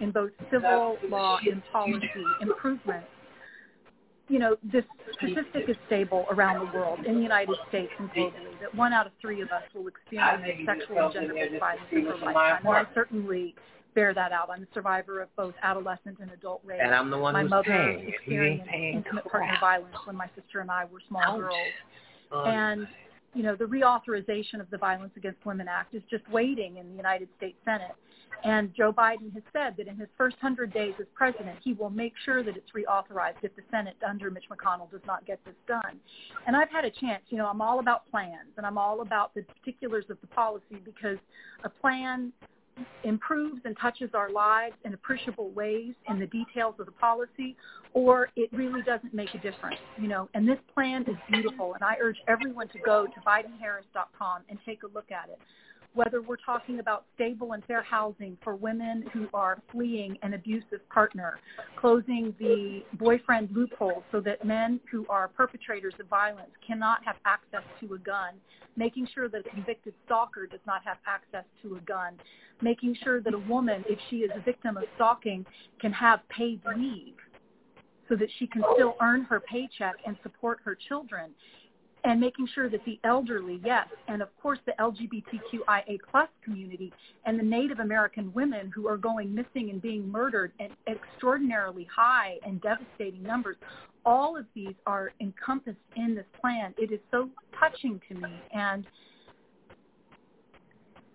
in 0.00 0.10
both 0.10 0.30
civil 0.50 0.96
law 1.08 1.38
and 1.50 1.62
policy 1.72 2.08
improvements. 2.40 3.06
You 4.28 4.38
know, 4.38 4.56
this 4.62 4.84
statistic 5.16 5.68
is 5.68 5.76
stable 5.88 6.24
around 6.30 6.64
the 6.64 6.78
world, 6.78 7.00
in 7.04 7.16
the 7.16 7.20
United 7.20 7.56
States 7.68 7.90
and 7.98 8.08
globally, 8.12 8.60
that 8.60 8.72
one 8.74 8.92
out 8.92 9.06
of 9.06 9.12
three 9.20 9.40
of 9.42 9.50
us 9.50 9.64
will 9.74 9.88
experience 9.88 10.62
sexual 10.64 11.06
and 11.06 11.12
gender-based 11.12 11.58
violence 11.58 11.82
in 11.90 12.06
our 12.06 12.32
lifetime. 12.32 12.64
And 12.64 12.76
I 12.76 12.94
certainly 12.94 13.56
bear 13.94 14.14
that 14.14 14.32
out. 14.32 14.50
I'm 14.50 14.62
a 14.62 14.66
survivor 14.74 15.20
of 15.20 15.34
both 15.36 15.54
adolescent 15.62 16.18
and 16.20 16.30
adult 16.30 16.60
rape. 16.64 16.80
And 16.82 16.94
I'm 16.94 17.10
the 17.10 17.18
one 17.18 17.32
my 17.32 17.42
who's 17.42 17.50
mother 17.50 17.64
paying. 17.64 17.98
You 17.98 17.98
ain't 17.98 18.08
experienced 18.14 18.68
paying 18.70 18.96
intimate 18.96 19.24
crap. 19.24 19.42
partner 19.42 19.58
violence 19.60 19.96
when 20.06 20.16
my 20.16 20.28
sister 20.34 20.60
and 20.60 20.70
I 20.70 20.84
were 20.84 21.00
small 21.08 21.22
Ouch. 21.22 21.40
girls. 21.40 21.56
Um, 22.32 22.46
And, 22.46 22.88
you 23.34 23.42
know, 23.42 23.56
the 23.56 23.64
reauthorization 23.64 24.60
of 24.60 24.70
the 24.70 24.78
Violence 24.78 25.12
Against 25.16 25.44
Women 25.44 25.68
Act 25.68 25.94
is 25.94 26.02
just 26.10 26.28
waiting 26.30 26.76
in 26.76 26.90
the 26.90 26.96
United 26.96 27.28
States 27.36 27.58
Senate. 27.64 27.94
And 28.42 28.72
Joe 28.74 28.92
Biden 28.92 29.32
has 29.34 29.42
said 29.52 29.74
that 29.76 29.86
in 29.86 29.96
his 29.96 30.08
first 30.16 30.36
100 30.40 30.72
days 30.72 30.94
as 30.98 31.06
president, 31.14 31.58
he 31.62 31.74
will 31.74 31.90
make 31.90 32.14
sure 32.24 32.42
that 32.42 32.56
it's 32.56 32.70
reauthorized 32.70 33.42
if 33.42 33.54
the 33.54 33.62
Senate 33.70 33.96
under 34.08 34.30
Mitch 34.30 34.44
McConnell 34.50 34.90
does 34.90 35.02
not 35.06 35.26
get 35.26 35.44
this 35.44 35.54
done. 35.68 36.00
And 36.46 36.56
I've 36.56 36.70
had 36.70 36.84
a 36.84 36.90
chance, 36.90 37.22
you 37.28 37.36
know, 37.36 37.46
I'm 37.46 37.60
all 37.60 37.80
about 37.80 38.10
plans 38.10 38.48
and 38.56 38.64
I'm 38.64 38.78
all 38.78 39.02
about 39.02 39.34
the 39.34 39.42
particulars 39.42 40.06
of 40.08 40.16
the 40.22 40.26
policy 40.28 40.80
because 40.84 41.18
a 41.64 41.68
plan 41.68 42.32
improves 43.04 43.60
and 43.64 43.76
touches 43.78 44.10
our 44.14 44.30
lives 44.30 44.74
in 44.84 44.94
appreciable 44.94 45.50
ways 45.50 45.94
in 46.08 46.18
the 46.18 46.26
details 46.26 46.74
of 46.78 46.86
the 46.86 46.92
policy, 46.92 47.56
or 47.92 48.28
it 48.36 48.50
really 48.52 48.82
doesn't 48.82 49.12
make 49.14 49.34
a 49.34 49.38
difference. 49.38 49.80
You 50.00 50.08
know, 50.08 50.28
and 50.34 50.48
this 50.48 50.58
plan 50.74 51.02
is 51.02 51.16
beautiful, 51.30 51.74
and 51.74 51.82
I 51.82 51.96
urge 52.00 52.16
everyone 52.28 52.68
to 52.68 52.78
go 52.78 53.06
to 53.06 53.20
BidenHarris.com 53.26 54.42
and 54.48 54.58
take 54.64 54.82
a 54.82 54.88
look 54.88 55.10
at 55.10 55.28
it 55.28 55.38
whether 55.94 56.22
we're 56.22 56.36
talking 56.36 56.78
about 56.78 57.04
stable 57.14 57.52
and 57.52 57.64
fair 57.64 57.82
housing 57.82 58.36
for 58.44 58.54
women 58.54 59.04
who 59.12 59.26
are 59.34 59.60
fleeing 59.72 60.16
an 60.22 60.34
abusive 60.34 60.86
partner, 60.88 61.40
closing 61.76 62.34
the 62.38 62.82
boyfriend 62.94 63.48
loophole 63.52 64.04
so 64.12 64.20
that 64.20 64.44
men 64.44 64.78
who 64.90 65.04
are 65.08 65.28
perpetrators 65.28 65.94
of 65.98 66.06
violence 66.06 66.50
cannot 66.64 67.04
have 67.04 67.16
access 67.24 67.62
to 67.80 67.94
a 67.94 67.98
gun, 67.98 68.34
making 68.76 69.06
sure 69.12 69.28
that 69.28 69.44
a 69.44 69.50
convicted 69.50 69.94
stalker 70.06 70.46
does 70.46 70.60
not 70.66 70.80
have 70.84 70.98
access 71.06 71.44
to 71.62 71.76
a 71.76 71.80
gun, 71.80 72.14
making 72.62 72.96
sure 73.02 73.20
that 73.20 73.34
a 73.34 73.38
woman, 73.38 73.84
if 73.88 73.98
she 74.08 74.18
is 74.18 74.30
a 74.36 74.40
victim 74.40 74.76
of 74.76 74.84
stalking, 74.94 75.44
can 75.80 75.92
have 75.92 76.20
paid 76.28 76.60
leave 76.76 77.14
so 78.08 78.16
that 78.16 78.28
she 78.38 78.46
can 78.46 78.62
still 78.74 78.96
earn 79.00 79.22
her 79.22 79.40
paycheck 79.40 79.94
and 80.06 80.16
support 80.22 80.58
her 80.64 80.76
children 80.88 81.30
and 82.04 82.20
making 82.20 82.48
sure 82.54 82.68
that 82.68 82.84
the 82.84 82.98
elderly, 83.04 83.60
yes, 83.64 83.86
and 84.08 84.22
of 84.22 84.28
course 84.40 84.58
the 84.66 84.72
LGBTQIA 84.78 85.98
plus 86.10 86.28
community 86.44 86.92
and 87.26 87.38
the 87.38 87.44
Native 87.44 87.80
American 87.80 88.32
women 88.32 88.70
who 88.74 88.88
are 88.88 88.96
going 88.96 89.34
missing 89.34 89.70
and 89.70 89.82
being 89.82 90.08
murdered 90.08 90.52
at 90.60 90.70
extraordinarily 90.86 91.86
high 91.94 92.36
and 92.46 92.60
devastating 92.60 93.22
numbers, 93.22 93.56
all 94.04 94.36
of 94.36 94.46
these 94.54 94.74
are 94.86 95.12
encompassed 95.20 95.76
in 95.96 96.14
this 96.14 96.24
plan. 96.40 96.74
It 96.78 96.90
is 96.90 97.00
so 97.10 97.28
touching 97.58 98.00
to 98.08 98.14
me 98.14 98.32
and 98.52 98.86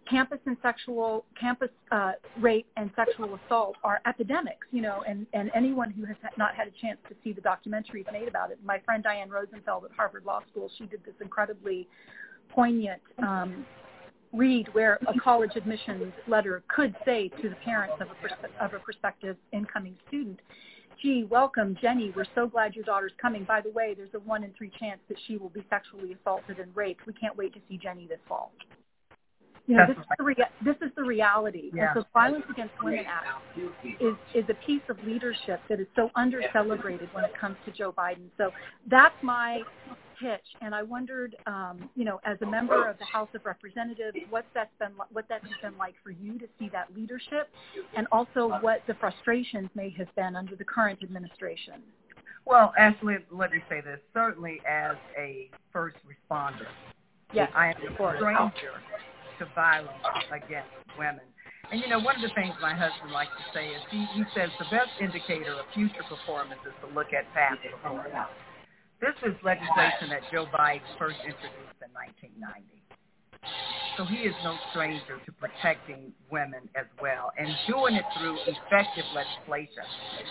campus 0.09 0.39
and 0.45 0.55
sexual 0.61 1.25
campus 1.39 1.69
uh, 1.91 2.13
rape 2.39 2.67
and 2.77 2.91
sexual 2.95 3.39
assault 3.45 3.75
are 3.83 4.01
epidemics, 4.05 4.67
you 4.71 4.81
know, 4.81 5.03
and, 5.07 5.25
and 5.33 5.49
anyone 5.55 5.89
who 5.91 6.05
has 6.05 6.15
not 6.37 6.55
had 6.55 6.67
a 6.67 6.71
chance 6.81 6.97
to 7.09 7.15
see 7.23 7.33
the 7.33 7.41
documentaries 7.41 8.11
made 8.11 8.27
about 8.27 8.51
it. 8.51 8.59
My 8.63 8.79
friend 8.79 9.03
Diane 9.03 9.29
Rosenfeld 9.29 9.85
at 9.85 9.91
Harvard 9.91 10.25
Law 10.25 10.41
School, 10.51 10.69
she 10.77 10.85
did 10.85 11.01
this 11.05 11.15
incredibly 11.21 11.87
poignant 12.49 13.01
um, 13.19 13.65
read 14.31 14.67
where 14.73 14.99
a 15.07 15.19
college 15.19 15.51
admissions 15.55 16.13
letter 16.27 16.63
could 16.67 16.95
say 17.05 17.29
to 17.41 17.49
the 17.49 17.55
parents 17.55 17.95
of 17.99 18.07
a, 18.09 18.15
pers- 18.21 18.51
of 18.59 18.73
a 18.73 18.79
prospective 18.79 19.37
incoming 19.53 19.95
student, 20.07 20.39
gee, 21.01 21.23
welcome, 21.23 21.77
Jenny. 21.81 22.13
We're 22.15 22.25
so 22.35 22.47
glad 22.47 22.75
your 22.75 22.85
daughter's 22.85 23.13
coming. 23.21 23.43
By 23.43 23.61
the 23.61 23.71
way, 23.71 23.93
there's 23.95 24.13
a 24.13 24.19
one 24.19 24.43
in 24.43 24.53
three 24.57 24.71
chance 24.79 24.99
that 25.09 25.17
she 25.27 25.37
will 25.37 25.49
be 25.49 25.63
sexually 25.69 26.15
assaulted 26.19 26.59
and 26.59 26.75
raped. 26.75 27.05
We 27.05 27.13
can't 27.13 27.35
wait 27.35 27.53
to 27.53 27.59
see 27.67 27.77
Jenny 27.77 28.07
this 28.07 28.19
fall. 28.27 28.51
You 29.67 29.77
know, 29.77 29.87
this 29.87 29.97
is, 29.97 30.03
the 30.17 30.23
rea- 30.23 30.35
this 30.63 30.75
is 30.81 30.91
the 30.95 31.03
reality. 31.03 31.71
Yeah. 31.73 31.91
And 31.95 32.03
so 32.03 32.07
Violence 32.13 32.45
Against 32.51 32.73
Women 32.83 33.05
Act 33.07 33.27
is, 33.99 34.13
is 34.35 34.45
a 34.49 34.53
piece 34.65 34.83
of 34.89 34.97
leadership 35.03 35.59
that 35.69 35.79
is 35.79 35.87
so 35.95 36.11
under-celebrated 36.15 37.09
when 37.13 37.23
it 37.23 37.31
comes 37.39 37.57
to 37.65 37.71
Joe 37.71 37.91
Biden. 37.91 38.29
So 38.37 38.51
that's 38.89 39.15
my 39.23 39.61
pitch. 40.19 40.45
And 40.61 40.75
I 40.75 40.83
wondered, 40.83 41.35
um, 41.47 41.89
you 41.95 42.05
know, 42.05 42.21
as 42.25 42.37
a 42.41 42.45
member 42.45 42.87
of 42.87 42.99
the 42.99 43.05
House 43.05 43.29
of 43.33 43.43
Representatives, 43.43 44.15
what 44.29 44.45
that's 44.53 44.69
been, 44.79 44.91
what 45.11 45.27
that 45.29 45.41
has 45.41 45.51
been 45.63 45.77
like 45.79 45.95
for 46.03 46.11
you 46.11 46.37
to 46.37 46.45
see 46.59 46.69
that 46.69 46.95
leadership, 46.95 47.49
and 47.97 48.07
also 48.11 48.59
what 48.61 48.83
the 48.87 48.93
frustrations 48.93 49.69
may 49.73 49.89
have 49.97 50.13
been 50.15 50.35
under 50.35 50.55
the 50.55 50.63
current 50.63 50.99
administration. 51.03 51.81
Well, 52.45 52.71
Ashley, 52.77 53.15
let 53.31 53.51
me 53.51 53.63
say 53.67 53.81
this. 53.81 53.99
Certainly, 54.13 54.61
as 54.69 54.95
a 55.17 55.49
first 55.73 55.97
responder, 56.05 56.67
yes, 57.33 57.49
I 57.55 57.69
am 57.69 57.75
a 57.81 58.15
stranger 58.17 58.51
to 59.39 59.45
violence 59.55 59.93
against 60.31 60.71
women. 60.97 61.25
And 61.71 61.81
you 61.81 61.89
know, 61.89 61.99
one 61.99 62.15
of 62.15 62.21
the 62.21 62.33
things 62.35 62.53
my 62.61 62.75
husband 62.75 63.11
likes 63.11 63.31
to 63.33 63.45
say 63.53 63.69
is 63.73 63.81
he, 63.89 64.05
he 64.13 64.23
says 64.35 64.49
the 64.59 64.69
best 64.69 64.93
indicator 65.01 65.53
of 65.57 65.65
future 65.73 66.05
performance 66.05 66.61
is 66.65 66.73
to 66.85 66.87
look 66.93 67.09
at 67.13 67.25
past 67.33 67.59
performance. 67.63 68.13
This 69.01 69.17
is 69.25 69.33
legislation 69.43 70.09
that 70.13 70.21
Joe 70.31 70.45
Biden 70.53 70.85
first 70.97 71.17
introduced 71.25 71.79
in 71.81 71.91
1990. 71.91 72.85
So 73.97 74.03
he 74.05 74.27
is 74.27 74.35
no 74.43 74.55
stranger 74.71 75.19
to 75.25 75.31
protecting 75.33 76.11
women 76.29 76.67
as 76.75 76.85
well 77.01 77.31
and 77.37 77.47
doing 77.67 77.95
it 77.95 78.03
through 78.17 78.37
effective 78.45 79.05
legislation. 79.15 79.83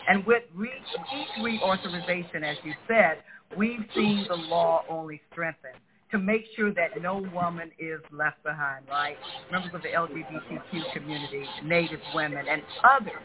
And 0.09 0.25
with 0.27 0.43
re- 0.55 0.71
each 1.17 1.35
reauthorization, 1.41 2.45
as 2.45 2.57
you 2.63 2.75
said, 2.87 3.25
we've 3.57 3.85
seen 3.95 4.27
the 4.29 4.37
law 4.37 4.85
only 4.89 5.21
strengthen 5.33 5.73
to 6.11 6.19
make 6.19 6.45
sure 6.57 6.73
that 6.73 7.01
no 7.01 7.27
woman 7.35 7.71
is 7.79 8.01
left 8.13 8.43
behind, 8.45 8.87
right? 8.89 9.17
Members 9.51 9.73
of 9.75 9.83
the 9.83 9.89
LGBTQ 9.89 10.93
community, 10.93 11.45
Native 11.65 12.01
women, 12.15 12.47
and 12.49 12.63
others, 12.85 13.23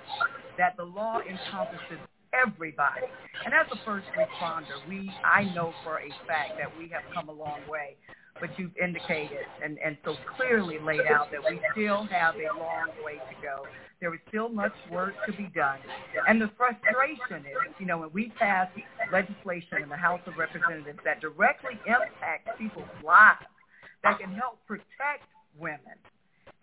that 0.57 0.75
the 0.77 0.83
law 0.83 1.19
encompasses 1.19 1.99
everybody. 2.33 3.05
And 3.45 3.53
as 3.53 3.67
a 3.71 3.85
first 3.85 4.07
responder, 4.17 4.77
we 4.87 5.11
I 5.23 5.43
know 5.53 5.73
for 5.83 5.99
a 5.99 6.09
fact 6.27 6.57
that 6.57 6.75
we 6.77 6.89
have 6.89 7.03
come 7.13 7.29
a 7.29 7.33
long 7.33 7.59
way 7.69 7.97
but 8.39 8.49
you've 8.57 8.75
indicated 8.81 9.45
and, 9.63 9.77
and 9.83 9.97
so 10.03 10.15
clearly 10.37 10.77
laid 10.79 11.01
out 11.11 11.29
that 11.31 11.41
we 11.49 11.59
still 11.71 12.05
have 12.05 12.35
a 12.35 12.57
long 12.57 12.87
way 13.03 13.15
to 13.15 13.35
go. 13.41 13.63
There 14.01 14.13
is 14.13 14.19
still 14.29 14.49
much 14.49 14.73
work 14.89 15.13
to 15.25 15.33
be 15.33 15.49
done. 15.53 15.79
And 16.27 16.41
the 16.41 16.49
frustration 16.55 17.45
is, 17.45 17.75
you 17.79 17.85
know, 17.85 17.97
when 17.99 18.11
we 18.13 18.31
pass 18.39 18.69
legislation 19.11 19.83
in 19.83 19.89
the 19.89 19.97
House 19.97 20.21
of 20.25 20.37
Representatives 20.37 20.99
that 21.03 21.19
directly 21.19 21.77
impacts 21.85 22.49
people's 22.57 22.87
lives, 23.03 23.45
that 24.03 24.19
can 24.19 24.31
help 24.31 24.65
protect 24.65 25.27
women, 25.57 25.99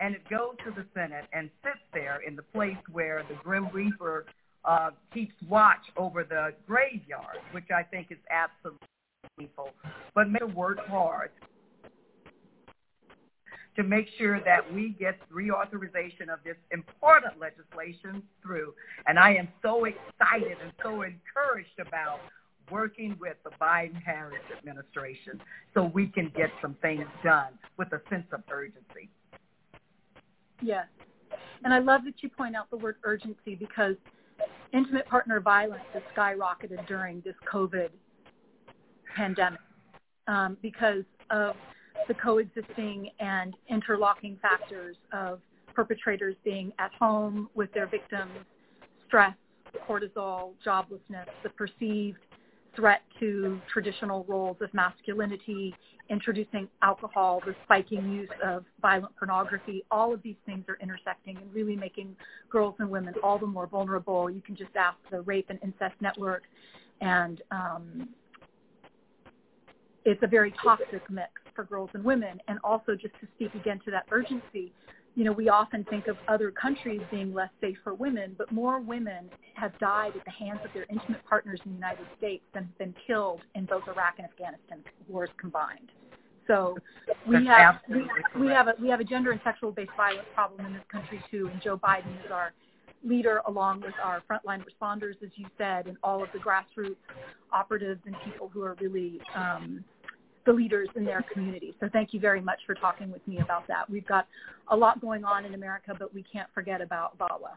and 0.01 0.15
it 0.15 0.27
goes 0.29 0.55
to 0.65 0.71
the 0.71 0.87
Senate 0.95 1.25
and 1.33 1.51
sits 1.63 1.85
there 1.93 2.21
in 2.27 2.37
the 2.37 2.43
place 2.43 2.77
where 2.91 3.23
the 3.29 3.35
Grim 3.35 3.69
Reaper 3.73 4.25
uh, 4.65 4.91
keeps 5.13 5.35
watch 5.49 5.85
over 5.97 6.25
the 6.25 6.55
graveyard, 6.67 7.39
which 7.53 7.71
I 7.75 7.83
think 7.83 8.09
is 8.11 8.19
absolutely 8.31 8.87
painful. 9.39 9.71
But 10.15 10.31
may 10.31 10.45
work 10.55 10.79
hard 10.87 11.31
to 13.77 13.83
make 13.83 14.09
sure 14.19 14.41
that 14.41 14.73
we 14.73 14.97
get 14.99 15.17
reauthorization 15.31 16.33
of 16.33 16.41
this 16.45 16.57
important 16.73 17.35
legislation 17.39 18.23
through. 18.43 18.75
And 19.07 19.19
I 19.19 19.35
am 19.35 19.49
so 19.63 19.85
excited 19.85 20.57
and 20.63 20.73
so 20.83 21.03
encouraged 21.03 21.79
about 21.79 22.21
working 22.71 23.17
with 23.21 23.37
the 23.45 23.51
Biden-Harris 23.61 24.43
administration 24.57 25.41
so 25.75 25.85
we 25.95 26.09
can 26.09 26.33
get 26.37 26.51
some 26.61 26.75
things 26.83 27.07
done 27.23 27.53
with 27.77 27.93
a 27.93 28.01
sense 28.11 28.27
of 28.33 28.41
urgency. 28.51 29.09
Yes. 30.61 30.87
And 31.65 31.73
I 31.73 31.79
love 31.79 32.05
that 32.05 32.23
you 32.23 32.29
point 32.29 32.57
out 32.57 32.71
the 32.71 32.77
word 32.77 32.97
urgency 33.05 33.55
because 33.55 33.95
intimate 34.73 35.07
partner 35.07 35.41
violence 35.41 35.83
has 35.93 36.03
skyrocketed 36.17 36.87
during 36.87 37.21
this 37.21 37.35
COVID 37.53 37.91
pandemic 39.15 39.61
um, 40.29 40.57
because 40.61 41.05
of 41.31 41.55
the 42.09 42.15
coexisting 42.15 43.11
and 43.21 43.55
interlocking 43.69 44.39
factors 44.41 44.97
of 45.13 45.41
perpetrators 45.75 46.37
being 46.45 46.73
at 46.79 46.93
home 46.95 47.49
with 47.55 47.73
their 47.75 47.87
victims, 47.87 48.31
stress, 49.07 49.35
cortisol, 49.89 50.53
joblessness, 50.65 51.27
the 51.43 51.51
perceived 51.51 52.19
threat 52.75 53.03
to 53.19 53.61
traditional 53.73 54.25
roles 54.25 54.57
of 54.61 54.73
masculinity, 54.75 55.75
introducing 56.09 56.69
alcohol, 56.83 57.43
the 57.47 57.55
spiking 57.65 58.13
use 58.13 58.29
of 58.45 58.65
violent 58.81 59.15
pornography, 59.17 59.83
all 59.91 60.13
of 60.13 60.23
these 60.23 60.37
things 60.45 60.65
are 60.69 60.79
intersecting 60.81 61.37
and 61.37 61.53
really 61.55 61.75
making 61.75 62.15
girls 62.51 62.75
and 62.79 62.89
women 62.89 63.15
all 63.23 63.39
the 63.39 63.47
more 63.47 63.67
vulnerable. 63.67 64.31
You 64.31 64.43
can 64.43 64.55
just 64.55 64.77
ask 64.77 64.97
the 65.11 65.23
Rape 65.23 65.47
and 65.49 65.59
Incest 65.63 65.95
Network 66.01 66.43
and 67.01 67.43
um, 67.51 68.09
it's 70.05 70.23
a 70.23 70.27
very 70.27 70.55
toxic 70.63 71.03
mix 71.11 71.31
for 71.57 71.65
girls 71.65 71.91
and 71.95 72.05
women. 72.05 72.41
And 72.47 72.59
also 72.63 72.95
just 72.95 73.15
to 73.21 73.27
speak 73.35 73.55
again 73.55 73.81
to 73.87 73.91
that 73.91 74.05
urgency, 74.13 74.73
you 75.17 75.25
know, 75.25 75.33
we 75.33 75.49
often 75.49 75.83
think 75.85 76.09
of 76.09 76.17
other 76.29 76.51
countries 76.51 77.01
being 77.11 77.33
less 77.33 77.49
safe 77.61 77.79
for 77.83 77.95
women, 77.95 78.35
but 78.37 78.53
more 78.53 78.81
women 78.81 79.31
have 79.55 79.77
died 79.79 80.13
at 80.15 80.25
the 80.27 80.31
hands 80.31 80.61
of 80.63 80.71
their 80.75 80.85
intimate 80.91 81.25
partners 81.25 81.59
in 81.65 81.73
the 81.73 81.77
United 81.77 82.07
States 82.19 82.45
than 82.53 82.65
have 82.65 82.79
been 82.79 82.95
killed 83.07 83.41
in 83.55 83.65
both 83.65 83.89
Iraq 83.89 84.17
and 84.19 84.27
Afghanistan 84.27 84.85
wars 85.09 85.31
combined. 85.39 85.91
So 86.47 86.77
we 87.27 87.45
have 87.47 87.81
we, 87.89 88.09
we 88.39 88.47
have 88.49 88.69
a 88.69 88.75
we 88.81 88.89
have 88.89 89.01
a 89.01 89.05
gender 89.05 89.33
and 89.33 89.41
sexual 89.43 89.73
based 89.73 89.91
violence 89.97 90.29
problem 90.35 90.65
in 90.67 90.75
this 90.75 90.83
country 90.93 91.21
too, 91.31 91.49
and 91.53 91.61
Joe 91.61 91.77
Biden 91.77 92.25
is 92.25 92.31
our 92.31 92.53
leader 93.03 93.41
along 93.47 93.81
with 93.81 93.95
our 94.03 94.23
frontline 94.31 94.63
responders, 94.65 95.15
as 95.23 95.31
you 95.37 95.47
said, 95.59 95.87
and 95.87 95.97
all 96.03 96.23
of 96.23 96.29
the 96.33 96.39
grassroots 96.39 96.97
operatives 97.53 98.01
and 98.07 98.15
people 98.25 98.49
who 98.49 98.63
are 98.63 98.77
really 98.81 99.21
um, 99.35 99.85
the 100.47 100.53
leaders 100.53 100.89
in 100.95 101.05
their 101.05 101.25
community. 101.33 101.75
So 101.81 101.89
thank 101.93 102.15
you 102.15 102.21
very 102.21 102.41
much 102.41 102.61
for 102.67 102.75
talking 102.75 103.11
with 103.11 103.27
me 103.27 103.39
about 103.41 103.67
that. 103.69 103.89
We've 103.91 104.07
got 104.07 104.27
a 104.69 104.77
lot 104.77 105.01
going 105.01 105.25
on 105.25 105.45
in 105.45 105.55
America, 105.55 105.95
but 105.99 106.15
we 106.15 106.23
can't 106.23 106.49
forget 106.55 106.81
about 106.81 107.19
VAWA. 107.19 107.51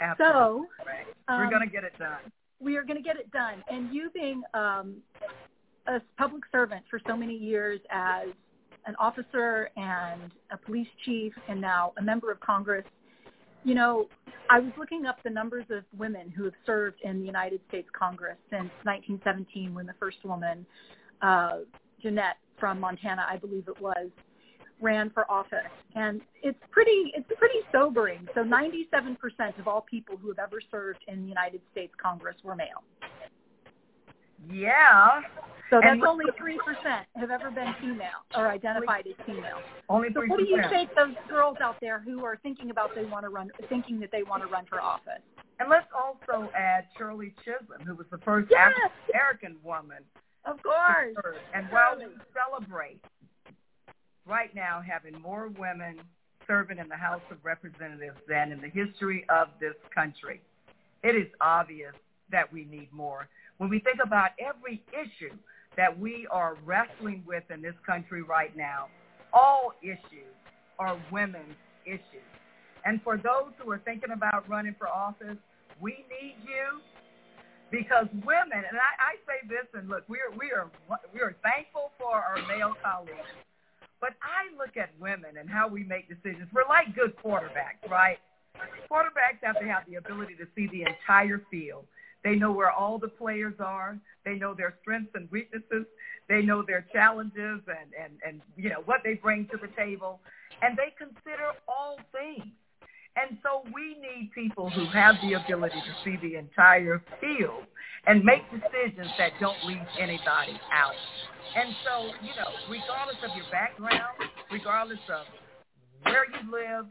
Absolutely. 0.00 0.26
So 0.28 0.66
um, 1.28 1.40
we're 1.40 1.50
going 1.50 1.66
to 1.68 1.72
get 1.72 1.84
it 1.84 1.98
done. 1.98 2.18
We 2.60 2.76
are 2.76 2.84
going 2.84 2.96
to 2.96 3.02
get 3.02 3.16
it 3.16 3.30
done. 3.32 3.62
And 3.68 3.92
you 3.92 4.10
being 4.14 4.42
um, 4.54 4.96
a 5.86 6.00
public 6.16 6.44
servant 6.52 6.84
for 6.88 7.00
so 7.06 7.16
many 7.16 7.34
years 7.34 7.80
as 7.90 8.28
an 8.86 8.94
officer 8.98 9.70
and 9.76 10.30
a 10.50 10.56
police 10.56 10.88
chief 11.04 11.32
and 11.48 11.60
now 11.60 11.92
a 11.98 12.02
member 12.02 12.30
of 12.30 12.40
Congress, 12.40 12.84
you 13.64 13.74
know, 13.74 14.08
I 14.50 14.60
was 14.60 14.72
looking 14.78 15.04
up 15.04 15.22
the 15.22 15.30
numbers 15.30 15.66
of 15.70 15.84
women 15.96 16.30
who 16.30 16.44
have 16.44 16.54
served 16.64 17.00
in 17.02 17.20
the 17.20 17.26
United 17.26 17.60
States 17.68 17.88
Congress 17.96 18.38
since 18.50 18.70
1917 18.84 19.74
when 19.74 19.84
the 19.84 19.94
first 20.00 20.18
woman, 20.24 20.64
uh, 21.20 21.58
Jeannette 22.02 22.36
from 22.58 22.80
Montana, 22.80 23.26
I 23.28 23.36
believe 23.36 23.68
it 23.68 23.80
was, 23.80 24.08
ran 24.80 25.10
for 25.10 25.30
office. 25.30 25.58
And 25.94 26.20
it's 26.42 26.58
pretty 26.70 27.12
it's 27.14 27.30
pretty 27.38 27.60
sobering. 27.72 28.28
So 28.34 28.42
97% 28.42 29.58
of 29.58 29.68
all 29.68 29.82
people 29.82 30.16
who 30.16 30.28
have 30.28 30.38
ever 30.38 30.60
served 30.70 31.00
in 31.08 31.22
the 31.22 31.28
United 31.28 31.60
States 31.72 31.92
Congress 32.00 32.36
were 32.42 32.54
male. 32.54 32.84
Yeah. 34.50 35.22
So 35.70 35.80
that's 35.82 36.00
only 36.06 36.24
three 36.38 36.58
percent 36.64 37.06
have 37.16 37.30
ever 37.30 37.50
been 37.50 37.74
female 37.80 38.24
or 38.34 38.48
identified 38.48 39.06
as 39.06 39.26
female. 39.26 39.58
Only 39.88 40.08
three. 40.10 40.28
So 40.28 40.34
what 40.34 40.38
do 40.38 40.46
you 40.46 40.62
say 40.70 40.86
to 40.86 40.92
those 40.96 41.14
girls 41.28 41.58
out 41.62 41.76
there 41.80 42.00
who 42.00 42.24
are 42.24 42.38
thinking 42.42 42.70
about 42.70 42.94
they 42.94 43.04
want 43.04 43.24
to 43.24 43.28
run, 43.28 43.50
thinking 43.68 44.00
that 44.00 44.10
they 44.10 44.22
want 44.22 44.42
to 44.42 44.48
run 44.48 44.64
for 44.66 44.80
office? 44.80 45.20
And 45.60 45.68
let's 45.68 45.88
also 45.92 46.50
add 46.56 46.84
Shirley 46.96 47.34
Chisholm, 47.44 47.84
who 47.84 47.96
was 47.96 48.06
the 48.10 48.18
first 48.18 48.48
yes! 48.50 48.72
African 49.12 49.12
American 49.12 49.56
woman. 49.62 50.04
Of 50.48 50.62
course. 50.62 51.36
And 51.54 51.66
while 51.70 51.98
we 51.98 52.06
celebrate 52.32 53.00
right 54.26 54.54
now 54.54 54.80
having 54.86 55.20
more 55.20 55.48
women 55.58 56.00
serving 56.46 56.78
in 56.78 56.88
the 56.88 56.96
House 56.96 57.20
of 57.30 57.36
Representatives 57.44 58.16
than 58.26 58.52
in 58.52 58.60
the 58.60 58.68
history 58.68 59.26
of 59.28 59.48
this 59.60 59.74
country, 59.94 60.40
it 61.02 61.14
is 61.14 61.28
obvious 61.40 61.94
that 62.30 62.50
we 62.50 62.64
need 62.64 62.88
more. 62.92 63.28
When 63.58 63.68
we 63.68 63.80
think 63.80 63.98
about 64.02 64.30
every 64.38 64.82
issue 64.92 65.34
that 65.76 65.96
we 65.98 66.26
are 66.30 66.56
wrestling 66.64 67.22
with 67.26 67.44
in 67.50 67.60
this 67.60 67.74
country 67.84 68.22
right 68.22 68.56
now, 68.56 68.88
all 69.32 69.74
issues 69.82 70.34
are 70.78 70.98
women's 71.12 71.56
issues. 71.84 72.24
And 72.84 73.02
for 73.02 73.16
those 73.16 73.52
who 73.58 73.70
are 73.70 73.80
thinking 73.84 74.10
about 74.12 74.48
running 74.48 74.74
for 74.78 74.88
office, 74.88 75.36
we 75.80 76.04
need 76.20 76.36
you 76.42 76.80
because 77.70 78.06
women, 78.24 78.64
and 78.68 78.76
I, 78.78 78.92
I 78.98 79.14
say 79.26 79.46
this, 79.48 79.66
and 79.74 79.88
look, 79.88 80.04
we 80.08 80.18
are 80.18 80.36
we 80.36 80.50
are 80.52 80.70
we 81.12 81.20
are 81.20 81.36
thankful 81.42 81.92
for 81.98 82.14
our 82.14 82.38
male 82.48 82.74
colleagues, 82.82 83.28
but 84.00 84.14
I 84.22 84.54
look 84.56 84.76
at 84.76 84.90
women 84.98 85.36
and 85.38 85.48
how 85.48 85.68
we 85.68 85.84
make 85.84 86.08
decisions. 86.08 86.48
We're 86.52 86.68
like 86.68 86.94
good 86.94 87.16
quarterbacks, 87.16 87.88
right? 87.90 88.18
Quarterbacks 88.90 89.42
have 89.42 89.58
to 89.60 89.66
have 89.66 89.84
the 89.88 89.96
ability 89.96 90.34
to 90.36 90.46
see 90.56 90.66
the 90.68 90.82
entire 90.82 91.42
field. 91.50 91.84
They 92.24 92.34
know 92.34 92.52
where 92.52 92.70
all 92.70 92.98
the 92.98 93.08
players 93.08 93.54
are. 93.60 93.98
They 94.24 94.34
know 94.34 94.54
their 94.54 94.74
strengths 94.82 95.12
and 95.14 95.30
weaknesses. 95.30 95.86
They 96.28 96.42
know 96.42 96.62
their 96.62 96.84
challenges 96.92 97.60
and, 97.68 97.92
and, 97.98 98.12
and 98.26 98.40
you 98.56 98.70
know, 98.70 98.82
what 98.84 99.02
they 99.04 99.14
bring 99.14 99.46
to 99.48 99.56
the 99.56 99.68
table. 99.76 100.20
And 100.60 100.76
they 100.76 100.92
consider 100.98 101.52
all 101.68 101.98
things. 102.12 102.52
And 103.18 103.38
so 103.42 103.62
we 103.74 103.96
need 103.98 104.30
people 104.34 104.70
who 104.70 104.86
have 104.86 105.16
the 105.22 105.34
ability 105.34 105.80
to 105.80 105.94
see 106.04 106.16
the 106.22 106.36
entire 106.36 107.02
field 107.20 107.64
and 108.06 108.22
make 108.22 108.42
decisions 108.50 109.10
that 109.18 109.32
don't 109.40 109.58
leave 109.66 109.82
anybody 109.98 110.60
out. 110.72 110.94
And 111.56 111.74
so, 111.84 112.06
you 112.22 112.34
know, 112.36 112.50
regardless 112.70 113.16
of 113.24 113.36
your 113.36 113.46
background, 113.50 114.30
regardless 114.52 115.00
of 115.08 115.26
where 116.04 116.24
you 116.30 116.52
live, 116.52 116.86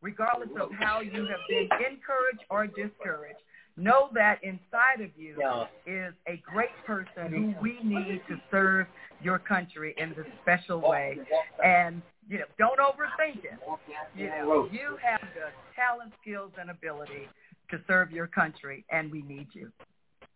regardless 0.00 0.50
of 0.60 0.70
how 0.78 1.00
you 1.00 1.26
have 1.26 1.44
been 1.48 1.68
encouraged 1.72 2.44
or 2.50 2.66
discouraged, 2.66 3.38
know 3.76 4.08
that 4.14 4.42
inside 4.42 5.00
of 5.00 5.10
you 5.16 5.36
is 5.86 6.12
a 6.26 6.42
great 6.44 6.74
person 6.84 7.30
who 7.30 7.62
we 7.62 7.78
need 7.84 8.20
to 8.28 8.36
serve 8.50 8.86
your 9.22 9.38
country 9.38 9.94
in 9.98 10.10
this 10.10 10.26
special 10.42 10.80
way. 10.80 11.18
And, 11.64 12.02
you 12.28 12.38
know, 12.38 12.44
don't 12.58 12.78
overthink 12.78 13.44
it. 13.44 13.58
You 14.16 14.26
know, 14.26 14.68
you 14.70 14.96
have 15.02 15.20
the 15.34 15.50
talent, 15.74 16.12
skills, 16.20 16.52
and 16.60 16.70
ability 16.70 17.28
to 17.70 17.80
serve 17.86 18.10
your 18.10 18.26
country, 18.26 18.84
and 18.90 19.10
we 19.10 19.22
need 19.22 19.48
you. 19.52 19.72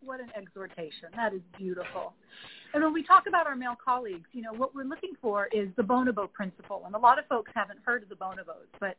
What 0.04 0.20
an 0.20 0.30
exhortation. 0.36 1.08
That 1.14 1.32
is 1.32 1.42
beautiful. 1.56 2.14
And 2.74 2.82
when 2.82 2.92
we 2.92 3.02
talk 3.02 3.24
about 3.28 3.46
our 3.46 3.54
male 3.54 3.76
colleagues, 3.82 4.28
you 4.32 4.42
know, 4.42 4.52
what 4.52 4.74
we're 4.74 4.84
looking 4.84 5.12
for 5.20 5.48
is 5.52 5.68
the 5.76 5.82
bonobo 5.82 6.32
principle. 6.32 6.82
And 6.86 6.94
a 6.94 6.98
lot 6.98 7.18
of 7.18 7.26
folks 7.26 7.52
haven't 7.54 7.78
heard 7.84 8.02
of 8.02 8.08
the 8.08 8.16
bonobos, 8.16 8.66
but 8.80 8.96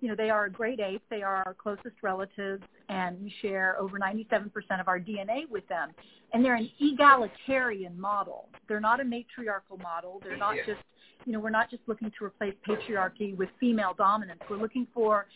you 0.00 0.08
know, 0.08 0.14
they 0.14 0.30
are 0.30 0.46
a 0.46 0.50
great 0.50 0.80
ape. 0.80 1.02
They 1.10 1.22
are 1.22 1.42
our 1.46 1.54
closest 1.54 1.96
relatives, 2.02 2.62
and 2.88 3.20
we 3.22 3.32
share 3.40 3.78
over 3.80 3.98
97% 3.98 4.50
of 4.80 4.88
our 4.88 4.98
DNA 5.00 5.48
with 5.48 5.66
them. 5.68 5.90
And 6.32 6.44
they're 6.44 6.56
an 6.56 6.70
egalitarian 6.80 7.98
model. 7.98 8.48
They're 8.68 8.80
not 8.80 9.00
a 9.00 9.04
matriarchal 9.04 9.78
model. 9.78 10.20
They're 10.22 10.36
not 10.36 10.56
just, 10.66 10.80
you 11.24 11.32
know, 11.32 11.40
we're 11.40 11.50
not 11.50 11.70
just 11.70 11.82
looking 11.86 12.12
to 12.18 12.24
replace 12.24 12.54
patriarchy 12.68 13.36
with 13.36 13.48
female 13.60 13.94
dominance. 13.96 14.40
We're 14.50 14.58
looking 14.58 14.86
for 14.92 15.26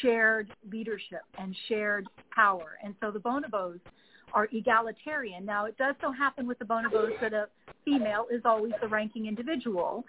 shared 0.00 0.48
leadership 0.70 1.22
and 1.38 1.54
shared 1.68 2.06
power. 2.34 2.78
And 2.82 2.94
so 3.00 3.10
the 3.10 3.20
bonobos 3.20 3.80
are 4.32 4.48
egalitarian. 4.52 5.44
Now, 5.44 5.66
it 5.66 5.76
does 5.76 5.94
so 6.00 6.12
happen 6.12 6.46
with 6.46 6.58
the 6.58 6.64
bonobos 6.64 7.20
that 7.20 7.32
a 7.32 7.48
female 7.84 8.26
is 8.30 8.42
always 8.44 8.72
the 8.80 8.88
ranking 8.88 9.26
individual. 9.26 10.04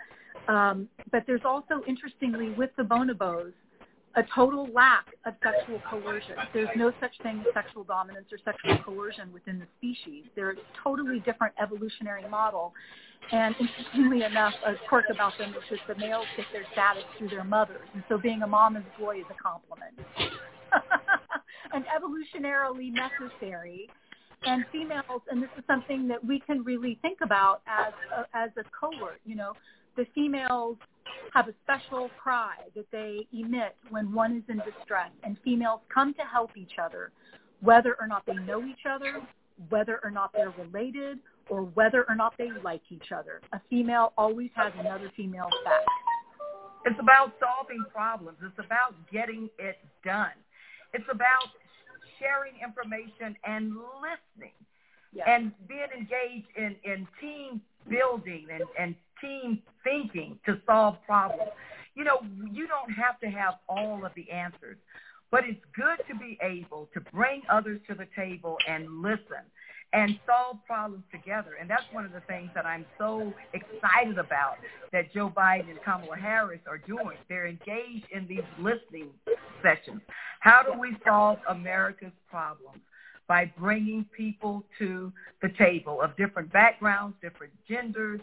Um, 0.48 0.88
but 1.12 1.24
there's 1.28 1.46
also, 1.46 1.82
interestingly, 1.88 2.52
with 2.52 2.72
the 2.78 2.84
bonobos, 2.84 3.54
a 4.16 4.24
total 4.34 4.68
lack 4.74 5.08
of 5.26 5.34
sexual 5.44 5.82
coercion. 5.90 6.36
There's 6.54 6.70
no 6.76 6.92
such 7.00 7.12
thing 7.22 7.44
as 7.46 7.54
sexual 7.54 7.84
dominance 7.84 8.28
or 8.32 8.38
sexual 8.46 8.78
coercion 8.84 9.32
within 9.34 9.60
the 9.60 9.68
species. 9.78 10.26
They're 10.36 10.52
a 10.52 10.56
totally 10.84 11.20
different 11.20 11.54
evolutionary 11.62 12.28
model. 12.30 12.74
And 13.32 13.56
interestingly 13.60 14.24
enough, 14.24 14.54
a 14.66 14.74
quirk 14.88 15.06
about 15.12 15.34
them 15.38 15.50
is 15.50 15.80
that 15.88 15.96
the 15.96 16.00
males 16.00 16.26
get 16.38 16.46
their 16.54 16.66
status 16.72 17.04
through 17.18 17.30
their 17.30 17.44
mothers. 17.44 17.88
And 17.94 18.04
so 18.08 18.18
being 18.18 18.44
a 18.44 18.48
mom 18.48 18.76
and 18.76 18.86
a 18.86 19.02
boy 19.02 19.20
is 19.20 19.26
a 19.30 19.42
compliment. 19.42 19.94
and 21.74 21.84
evolutionarily 21.86 22.92
necessary. 22.94 23.90
And 24.44 24.64
females, 24.72 25.22
and 25.30 25.42
this 25.42 25.50
is 25.58 25.64
something 25.66 26.08
that 26.08 26.24
we 26.24 26.40
can 26.40 26.64
really 26.64 27.00
think 27.02 27.20
about 27.22 27.62
as 27.68 27.94
a, 28.16 28.38
as 28.38 28.52
a 28.58 28.64
cohort, 28.80 29.20
you 29.26 29.36
know, 29.36 29.54
the 29.98 30.06
females 30.14 30.78
have 31.34 31.48
a 31.48 31.54
special 31.64 32.10
cry 32.22 32.56
that 32.76 32.86
they 32.92 33.28
emit 33.34 33.76
when 33.90 34.14
one 34.14 34.38
is 34.38 34.44
in 34.50 34.58
distress, 34.58 35.12
and 35.24 35.38
females 35.44 35.82
come 35.94 36.14
to 36.16 36.22
help 36.22 36.52
each 36.56 36.74
other, 36.82 37.12
whether 37.62 37.96
or 38.00 38.08
not 38.08 38.26
they 38.26 38.36
know 38.36 38.64
each 38.66 38.86
other, 38.90 39.22
whether 39.70 40.00
or 40.04 40.12
not 40.12 40.32
they're 40.34 40.54
related, 40.58 41.20
or 41.50 41.62
whether 41.62 42.06
or 42.10 42.16
not 42.16 42.34
they 42.38 42.50
like 42.64 42.82
each 42.90 43.12
other. 43.12 43.42
A 43.54 43.62
female 43.70 44.14
always 44.18 44.50
has 44.56 44.74
another 44.80 45.12
female's 45.16 45.54
back. 45.64 45.86
It's 46.86 47.00
about 47.00 47.34
solving 47.40 47.84
problems. 47.92 48.38
It's 48.44 48.60
about 48.64 48.94
getting 49.12 49.50
it 49.58 49.78
done. 50.04 50.38
It's 50.94 51.08
about 51.12 51.50
sharing 52.20 52.54
information 52.64 53.36
and 53.44 53.74
listening 54.02 54.54
yes. 55.14 55.26
and 55.28 55.52
being 55.68 55.88
engaged 55.98 56.48
in, 56.56 56.76
in 56.84 57.08
team 57.20 57.62
building 57.90 58.48
and, 58.52 58.64
and 58.80 58.96
team 59.22 59.62
thinking 59.84 60.40
to 60.46 60.60
solve 60.66 60.96
problems. 61.06 61.52
You 61.96 62.04
know, 62.04 62.20
you 62.52 62.68
don't 62.68 62.92
have 62.92 63.20
to 63.22 63.28
have 63.28 63.56
all 63.70 64.06
of 64.06 64.12
the 64.16 64.30
answers, 64.30 64.78
but 65.32 65.44
it's 65.46 65.62
good 65.76 66.06
to 66.08 66.20
be 66.20 66.38
able 66.42 66.90
to 66.94 67.02
bring 67.14 67.42
others 67.50 67.80
to 67.88 67.96
the 67.96 68.08
table 68.16 68.58
and 68.68 69.02
listen 69.02 69.44
and 69.94 70.20
solve 70.26 70.58
problems 70.68 71.04
together. 71.12 71.52
And 71.60 71.70
that's 71.70 71.86
one 71.94 72.06
of 72.06 72.12
the 72.12 72.22
things 72.22 72.50
that 72.54 72.66
I'm 72.66 72.86
so 72.98 73.34
excited 73.54 74.18
about 74.18 74.58
that 74.92 75.14
Joe 75.14 75.32
Biden 75.36 75.70
and 75.70 75.82
Kamala 75.84 76.18
Harris 76.18 76.60
are 76.68 76.78
doing. 76.78 77.18
They're 77.30 77.48
engaged 77.48 78.06
in 78.12 78.28
these 78.28 78.44
listening 78.60 79.10
sessions. 79.64 80.02
How 80.42 80.64
do 80.64 80.78
we 80.78 80.98
solve 81.08 81.40
America's 81.50 82.12
problems? 82.30 82.82
By 83.28 83.52
bringing 83.58 84.06
people 84.16 84.64
to 84.80 85.12
the 85.42 85.50
table 85.58 86.02
of 86.02 86.16
different 86.18 86.52
backgrounds, 86.52 87.16
different 87.22 87.54
genders, 87.68 88.20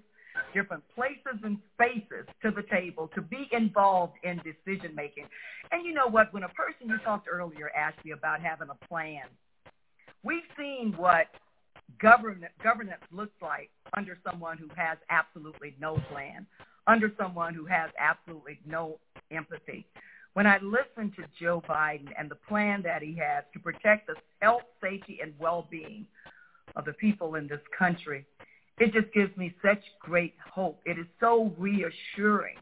different 0.54 0.82
places 0.94 1.40
and 1.44 1.58
spaces 1.74 2.26
to 2.42 2.50
the 2.50 2.62
table 2.70 3.10
to 3.14 3.22
be 3.22 3.48
involved 3.52 4.14
in 4.22 4.38
decision 4.38 4.94
making. 4.94 5.24
And 5.70 5.84
you 5.84 5.94
know 5.94 6.08
what? 6.08 6.32
When 6.32 6.42
a 6.42 6.48
person 6.50 6.88
you 6.88 6.98
talked 7.04 7.28
earlier 7.30 7.70
asked 7.76 8.04
me 8.04 8.12
about 8.12 8.40
having 8.40 8.68
a 8.70 8.86
plan, 8.86 9.24
we've 10.22 10.42
seen 10.58 10.94
what 10.96 11.26
government 12.00 12.52
governance 12.62 13.02
looks 13.10 13.34
like 13.40 13.70
under 13.96 14.18
someone 14.28 14.58
who 14.58 14.68
has 14.76 14.98
absolutely 15.10 15.74
no 15.80 15.96
plan, 16.10 16.46
under 16.86 17.12
someone 17.18 17.54
who 17.54 17.66
has 17.66 17.90
absolutely 17.98 18.58
no 18.66 18.98
empathy. 19.30 19.86
When 20.34 20.46
I 20.46 20.58
listen 20.62 21.12
to 21.16 21.24
Joe 21.38 21.62
Biden 21.68 22.08
and 22.18 22.30
the 22.30 22.36
plan 22.48 22.80
that 22.82 23.02
he 23.02 23.14
has 23.16 23.44
to 23.52 23.58
protect 23.58 24.06
the 24.06 24.14
health, 24.40 24.62
safety, 24.82 25.18
and 25.22 25.34
well-being 25.38 26.06
of 26.74 26.86
the 26.86 26.94
people 26.94 27.34
in 27.34 27.46
this 27.46 27.60
country, 27.78 28.24
it 28.78 28.92
just 28.92 29.12
gives 29.12 29.36
me 29.36 29.54
such 29.62 29.82
great 30.00 30.34
hope. 30.52 30.80
It 30.84 30.98
is 30.98 31.06
so 31.20 31.52
reassuring. 31.58 32.56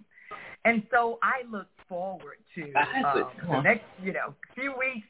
And 0.64 0.82
so 0.90 1.18
I 1.22 1.48
look 1.50 1.68
forward 1.88 2.36
to 2.54 2.62
um, 3.06 3.24
the 3.48 3.60
next, 3.62 3.84
you 4.02 4.12
know, 4.12 4.34
few 4.54 4.72
weeks 4.78 5.06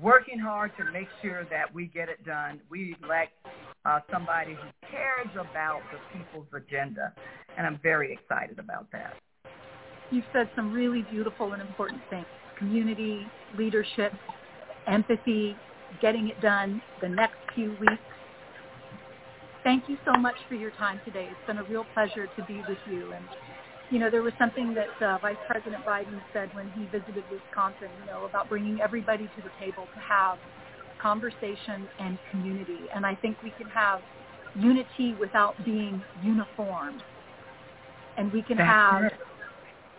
working 0.00 0.38
hard 0.38 0.70
to 0.78 0.90
make 0.92 1.08
sure 1.20 1.44
that 1.50 1.72
we 1.72 1.86
get 1.86 2.08
it 2.08 2.24
done. 2.24 2.60
We 2.70 2.96
elect 3.02 3.32
uh, 3.84 4.00
somebody 4.10 4.54
who 4.54 4.88
cares 4.88 5.28
about 5.34 5.80
the 5.92 6.18
people's 6.18 6.46
agenda, 6.54 7.12
and 7.56 7.66
I'm 7.66 7.80
very 7.82 8.12
excited 8.12 8.58
about 8.58 8.86
that. 8.92 9.14
You've 10.10 10.24
said 10.32 10.48
some 10.54 10.72
really 10.72 11.04
beautiful 11.10 11.52
and 11.52 11.62
important 11.62 12.02
things. 12.10 12.26
Community, 12.58 13.26
leadership, 13.56 14.12
empathy, 14.86 15.56
getting 16.00 16.28
it 16.28 16.40
done 16.40 16.80
the 17.00 17.08
next 17.08 17.36
few 17.54 17.70
weeks. 17.80 18.02
Thank 19.62 19.88
you 19.88 19.98
so 20.04 20.12
much 20.18 20.36
for 20.48 20.54
your 20.54 20.70
time 20.70 21.00
today. 21.04 21.28
It's 21.30 21.44
been 21.46 21.58
a 21.58 21.64
real 21.64 21.84
pleasure 21.84 22.26
to 22.26 22.42
be 22.42 22.62
with 22.68 22.78
you. 22.84 23.12
And, 23.12 23.26
you 23.90 23.98
know, 23.98 24.10
there 24.10 24.22
was 24.22 24.32
something 24.38 24.74
that 24.74 25.04
uh, 25.06 25.18
Vice 25.18 25.36
President 25.46 25.84
Biden 25.84 26.22
said 26.32 26.52
when 26.52 26.70
he 26.70 26.86
visited 26.86 27.24
Wisconsin, 27.30 27.90
you 28.00 28.06
know, 28.06 28.24
about 28.24 28.48
bringing 28.48 28.80
everybody 28.80 29.28
to 29.34 29.42
the 29.42 29.50
table 29.58 29.88
to 29.92 30.00
have 30.00 30.38
conversation 31.00 31.88
and 31.98 32.18
community. 32.30 32.88
And 32.94 33.04
I 33.04 33.14
think 33.16 33.42
we 33.42 33.50
can 33.50 33.68
have 33.68 34.02
unity 34.54 35.14
without 35.14 35.62
being 35.64 36.04
uniform. 36.20 37.02
And 38.16 38.32
we 38.32 38.42
can 38.42 38.56
That's 38.58 38.68
have 38.68 39.10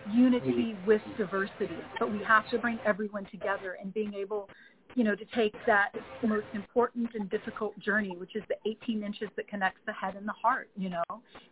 unity 0.06 0.76
with 0.86 1.02
diversity, 1.18 1.92
but 2.00 2.12
we 2.12 2.24
have 2.24 2.48
to 2.50 2.58
bring 2.58 2.80
everyone 2.86 3.26
together 3.32 3.78
and 3.82 3.94
being 3.94 4.14
able, 4.14 4.50
you 4.96 5.04
know, 5.04 5.16
to 5.16 5.26
take 5.36 5.54
that 5.66 5.92
most 6.24 6.46
important 6.54 7.10
and 7.16 7.30
difficult 7.30 7.78
journey, 7.80 8.16
which 8.18 8.36
is 8.36 8.44
the 8.50 8.56
18 8.70 9.04
inches 9.04 9.30
that 9.36 9.48
connects 9.48 9.80
the 9.86 9.94
head 9.94 10.16
and 10.16 10.28
the 10.28 10.34
heart, 10.34 10.70
you 10.78 10.90
know, 10.90 11.04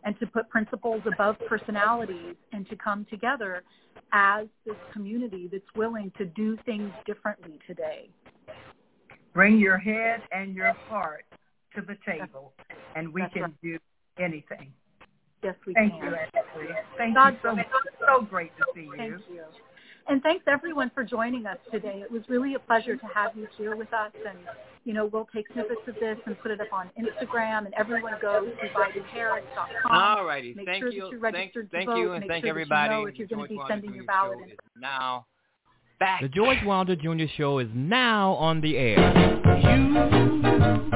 and 0.04 0.20
to 0.20 0.28
put 0.28 0.50
principles 0.50 1.02
above 1.12 1.38
personalities 1.48 2.36
and 2.52 2.68
to 2.70 2.76
come 2.76 3.06
together 3.10 3.64
as 4.12 4.48
this 4.66 4.76
community 4.92 5.50
that's 5.52 5.64
willing 5.76 6.12
to 6.18 6.26
do 6.26 6.58
things 6.66 6.92
differently 7.06 7.60
today. 7.68 8.10
Bring 9.34 9.58
your 9.58 9.78
head 9.78 10.22
and 10.32 10.56
your 10.56 10.74
heart 10.74 11.26
to 11.76 11.82
the 11.82 11.96
table, 12.06 12.54
and 12.96 13.14
we 13.14 13.22
That's 13.22 13.34
can 13.34 13.42
right. 13.44 13.62
do 13.62 13.78
anything. 14.18 14.74
Yes, 15.44 15.56
we 15.66 15.74
Thank 15.74 15.94
can. 15.94 16.12
you. 16.12 16.18
Thank 16.98 17.16
God 17.16 17.34
you 17.34 17.40
so 17.44 17.56
much. 17.56 17.68
So 18.00 18.22
great 18.22 18.52
to 18.58 18.66
see 18.76 18.82
you. 18.82 18.94
Thank 18.98 19.12
you. 19.30 19.44
And 20.10 20.24
thanks 20.24 20.44
everyone 20.48 20.90
for 20.96 21.04
joining 21.04 21.46
us 21.46 21.58
today. 21.72 22.02
It 22.04 22.12
was 22.12 22.24
really 22.28 22.56
a 22.56 22.60
pleasure 22.60 22.96
to 22.98 23.06
have 23.14 23.36
you 23.36 23.48
here 23.58 23.76
with 23.76 23.94
us 23.94 24.12
and 24.28 24.38
you 24.86 24.94
know, 24.94 25.08
we'll 25.12 25.28
take 25.36 25.46
snippets 25.54 25.82
of 25.88 25.96
this 26.00 26.18
and 26.26 26.40
put 26.40 26.52
it 26.52 26.62
up 26.62 26.72
on 26.74 26.90
Instagram 27.00 27.66
and 27.66 27.74
everyone 27.78 28.14
go 28.22 28.46
to 28.46 28.52
BidenHarris.com. 28.52 29.92
All 29.92 30.26
righty. 30.26 30.54
Make 30.56 30.66
Make 30.66 30.82
sure 30.82 30.92
sure 30.92 31.02
that 31.10 31.14
you 31.14 31.20
you're 31.20 31.32
thank, 31.32 31.54
to 31.54 31.68
thank 31.72 31.86
vote. 31.90 31.98
you 31.98 32.12
and 32.14 32.22
Make 32.22 32.30
thank 32.30 32.46
sure 32.46 32.54
that 32.54 32.60
you 32.60 32.64
everybody. 32.64 32.94
know 32.96 33.06
if 33.06 33.20
you're 33.20 33.28
going 33.28 33.44
to 33.44 33.50
be 33.50 33.58
Wilder 33.58 33.72
sending 33.74 33.90
Jr. 33.92 33.96
your 33.98 34.06
ballot 34.06 34.40
in. 34.44 34.52
now 34.82 35.26
back. 36.00 36.22
The 36.22 36.30
George 36.30 36.58
Wilder 36.66 36.96
Jr. 36.96 37.26
Show 37.38 37.60
is 37.60 37.68
now 37.76 38.34
on 38.36 38.62
the 38.62 38.78
air. 38.78 39.14
You 39.60 40.90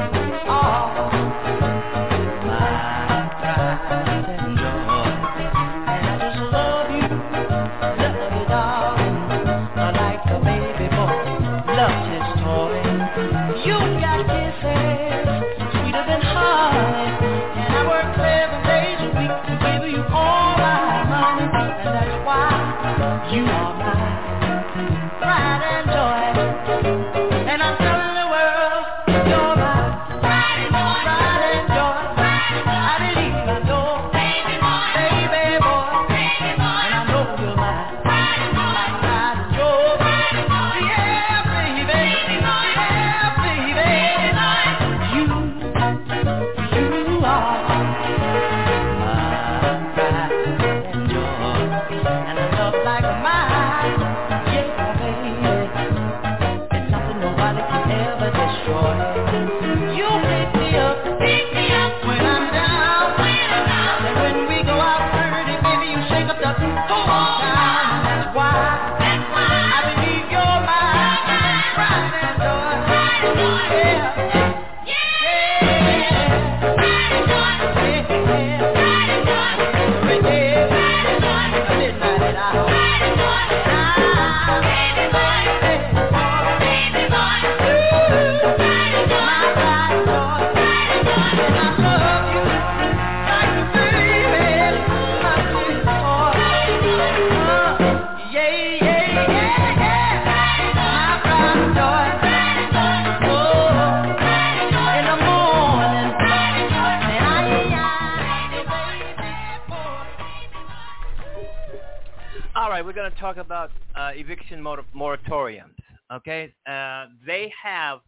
going 113.03 113.13
to 113.13 113.19
talk 113.19 113.35
about 113.35 113.69
uh, 113.95 114.11
eviction 114.15 114.61
mor- 114.61 114.85
moratoriums. 114.95 115.75
Okay, 116.13 116.53
uh, 116.69 117.07
they 117.27 117.51
have 117.61 117.99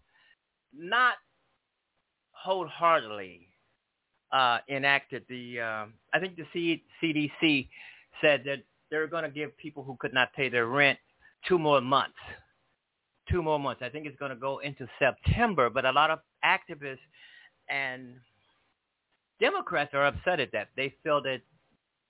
not 0.74 1.16
wholeheartedly 2.32 3.50
uh, 4.32 4.60
enacted 4.70 5.24
the. 5.28 5.60
Um, 5.60 5.94
I 6.14 6.20
think 6.20 6.38
the 6.38 6.46
C- 6.54 6.84
CDC 7.04 7.68
said 8.22 8.44
that 8.46 8.60
they're 8.90 9.08
going 9.08 9.24
to 9.24 9.30
give 9.30 9.58
people 9.58 9.84
who 9.84 9.98
could 10.00 10.14
not 10.14 10.32
pay 10.34 10.48
their 10.48 10.68
rent 10.68 10.98
two 11.46 11.60
more 11.60 11.82
months. 11.82 12.16
Two 13.30 13.42
more 13.42 13.60
months. 13.60 13.82
I 13.84 13.90
think 13.90 14.06
it's 14.06 14.18
going 14.18 14.30
to 14.30 14.38
go 14.38 14.60
into 14.60 14.88
September, 14.98 15.70
but 15.70 15.84
a 15.84 15.92
lot 15.92 16.10
of 16.10 16.20
activists 16.46 17.00
and 17.70 18.14
Democrats 19.42 19.94
are 19.94 20.06
upset 20.06 20.40
at 20.40 20.54
that. 20.54 20.70
They 20.78 20.94
feel 21.04 21.22
that 21.24 21.42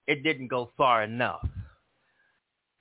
it 0.05 0.21
didn't 0.21 0.49
go 0.49 0.71
far 0.77 1.03
enough. 1.03 1.47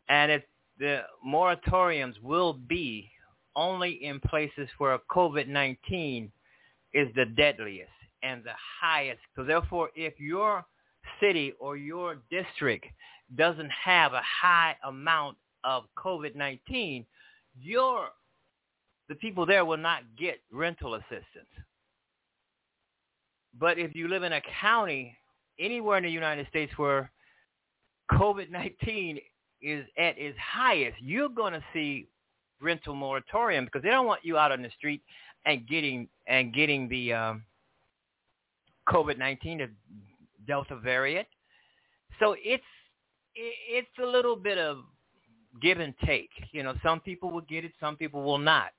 And 0.09 0.31
if 0.31 0.43
the 0.79 1.03
moratoriums 1.27 2.21
will 2.23 2.53
be 2.53 3.11
only 3.57 4.05
in 4.05 4.21
places 4.21 4.69
where 4.79 4.99
COVID-19 5.11 6.31
is 6.93 7.09
the 7.15 7.27
deadliest 7.37 7.91
and 8.23 8.43
the 8.43 8.55
highest. 8.81 9.21
So 9.37 9.45
therefore, 9.45 9.91
if 9.95 10.19
your 10.19 10.65
city 11.21 11.53
or 11.61 11.77
your 11.77 12.17
district 12.31 12.87
doesn't 13.37 13.71
have 13.71 14.13
a 14.13 14.23
high 14.23 14.77
amount 14.85 15.37
of 15.63 15.85
COVID-19, 15.97 17.05
your 17.61 18.09
the 19.09 19.15
people 19.17 19.45
there 19.45 19.65
will 19.65 19.77
not 19.77 20.03
get 20.19 20.41
rental 20.51 20.95
assistance. 20.95 21.53
But 23.59 23.79
if 23.79 23.95
you 23.95 24.09
live 24.09 24.23
in 24.23 24.33
a 24.33 24.41
county 24.61 25.17
anywhere 25.59 25.99
in 25.99 26.05
the 26.05 26.11
United 26.11 26.49
States 26.49 26.73
where 26.77 27.13
COVID-19 28.11 29.21
is 29.65 29.87
at 29.99 30.19
its 30.19 30.39
highest, 30.39 30.97
you're 31.01 31.29
going 31.29 31.55
to 31.55 31.63
see 31.73 32.07
rental 32.61 32.95
moratorium 32.95 33.65
because 33.65 33.83
they 33.83 33.91
don't 33.91 34.07
want 34.07 34.21
you 34.23 34.37
out 34.37 34.53
on 34.53 34.63
the 34.63 34.71
street 34.77 35.03
and 35.47 35.67
getting 35.67 36.09
and 36.27 36.55
getting 36.55 36.89
the 36.89 37.13
um, 37.13 37.43
COVID-19, 38.89 39.59
the 39.59 39.71
Delta 40.47 40.77
variant. 40.77 41.27
So 42.21 42.37
it's 42.39 42.63
it's 43.35 43.89
a 44.03 44.07
little 44.07 44.37
bit 44.37 44.59
of 44.59 44.79
give 45.61 45.81
and 45.81 45.95
take. 46.05 46.31
You 46.53 46.63
know, 46.63 46.75
some 46.83 47.01
people 47.01 47.31
will 47.31 47.43
get 47.43 47.65
it, 47.65 47.73
some 47.81 47.97
people 47.97 48.23
will 48.23 48.39
not. 48.39 48.71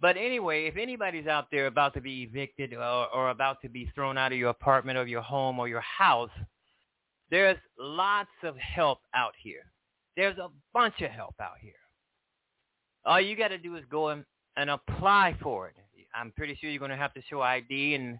But 0.00 0.16
anyway, 0.16 0.66
if 0.66 0.76
anybody's 0.76 1.26
out 1.26 1.46
there 1.50 1.66
about 1.66 1.92
to 1.94 2.00
be 2.00 2.22
evicted 2.22 2.72
or, 2.72 3.12
or 3.12 3.30
about 3.30 3.60
to 3.62 3.68
be 3.68 3.90
thrown 3.94 4.16
out 4.16 4.30
of 4.30 4.38
your 4.38 4.50
apartment 4.50 4.96
or 4.96 5.06
your 5.06 5.22
home 5.22 5.58
or 5.58 5.66
your 5.66 5.80
house, 5.80 6.30
there's 7.30 7.56
lots 7.78 8.30
of 8.44 8.56
help 8.56 9.00
out 9.14 9.34
here. 9.42 9.64
There's 10.18 10.36
a 10.38 10.48
bunch 10.74 11.00
of 11.00 11.12
help 11.12 11.36
out 11.40 11.58
here. 11.60 11.78
All 13.04 13.20
you 13.20 13.36
got 13.36 13.48
to 13.48 13.58
do 13.58 13.76
is 13.76 13.84
go 13.88 14.08
and 14.08 14.24
and 14.56 14.68
apply 14.68 15.36
for 15.40 15.68
it. 15.68 15.76
I'm 16.12 16.32
pretty 16.32 16.58
sure 16.60 16.68
you're 16.68 16.80
going 16.80 16.90
to 16.90 16.96
have 16.96 17.14
to 17.14 17.22
show 17.30 17.40
ID 17.40 17.94
and 17.94 18.18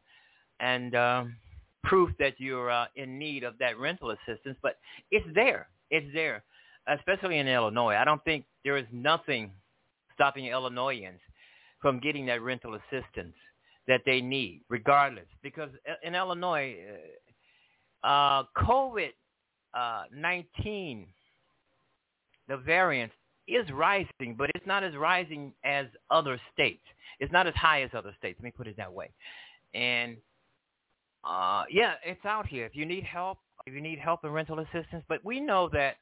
and 0.61 0.95
um, 0.95 1.37
proof 1.83 2.11
that 2.21 2.35
you're 2.39 2.71
uh, 2.71 2.87
in 2.95 3.19
need 3.19 3.43
of 3.43 3.59
that 3.59 3.77
rental 3.81 4.13
assistance. 4.13 4.57
But 4.63 4.77
it's 5.11 5.27
there. 5.35 5.69
It's 5.91 6.07
there, 6.15 6.45
especially 6.87 7.39
in 7.39 7.49
Illinois. 7.49 7.97
I 7.97 8.05
don't 8.05 8.23
think 8.25 8.45
there 8.63 8.77
is 8.77 8.87
nothing 8.93 9.51
stopping 10.15 10.47
Illinoisans 10.47 11.19
from 11.83 11.99
getting 11.99 12.27
that 12.27 12.43
rental 12.43 12.75
assistance 12.75 13.35
that 13.89 14.03
they 14.07 14.21
need, 14.21 14.61
regardless. 14.69 15.27
Because 15.43 15.71
in 16.05 16.15
Illinois, 16.15 16.77
uh, 18.05 18.45
COVID 18.57 19.11
uh, 19.75 20.05
19, 20.15 21.09
the 22.49 22.57
variance 22.57 23.13
is 23.47 23.71
rising, 23.73 24.35
but 24.37 24.51
it's 24.55 24.67
not 24.67 24.85
as 24.85 24.95
rising 24.97 25.53
as 25.65 25.87
other 26.11 26.41
states. 26.53 26.83
It's 27.21 27.33
not 27.33 27.47
as 27.47 27.55
high 27.55 27.83
as 27.83 27.91
other 27.95 28.15
states. 28.19 28.39
Let 28.39 28.45
me 28.45 28.53
put 28.57 28.67
it 28.67 28.77
that 28.77 28.93
way. 28.93 29.11
And 29.75 30.17
uh, 31.25 31.65
yeah, 31.71 31.95
it's 32.05 32.25
out 32.25 32.47
here. 32.47 32.67
If 32.67 32.77
you 32.77 32.87
need 32.87 33.05
help, 33.05 33.39
if 33.67 33.75
you 33.75 33.81
need 33.81 33.99
help 33.99 34.25
in 34.25 34.31
rental 34.31 34.61
assistance, 34.61 35.05
but 35.09 35.25
we 35.25 35.41
know 35.41 35.69
that 35.73 35.97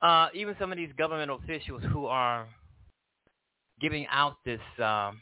uh, 0.00 0.28
even 0.34 0.54
some 0.58 0.72
of 0.72 0.78
these 0.78 0.92
government 0.96 1.30
officials 1.30 1.82
who 1.92 2.06
are 2.06 2.46
giving 3.80 4.06
out 4.10 4.36
this 4.44 4.60
um, 4.82 5.20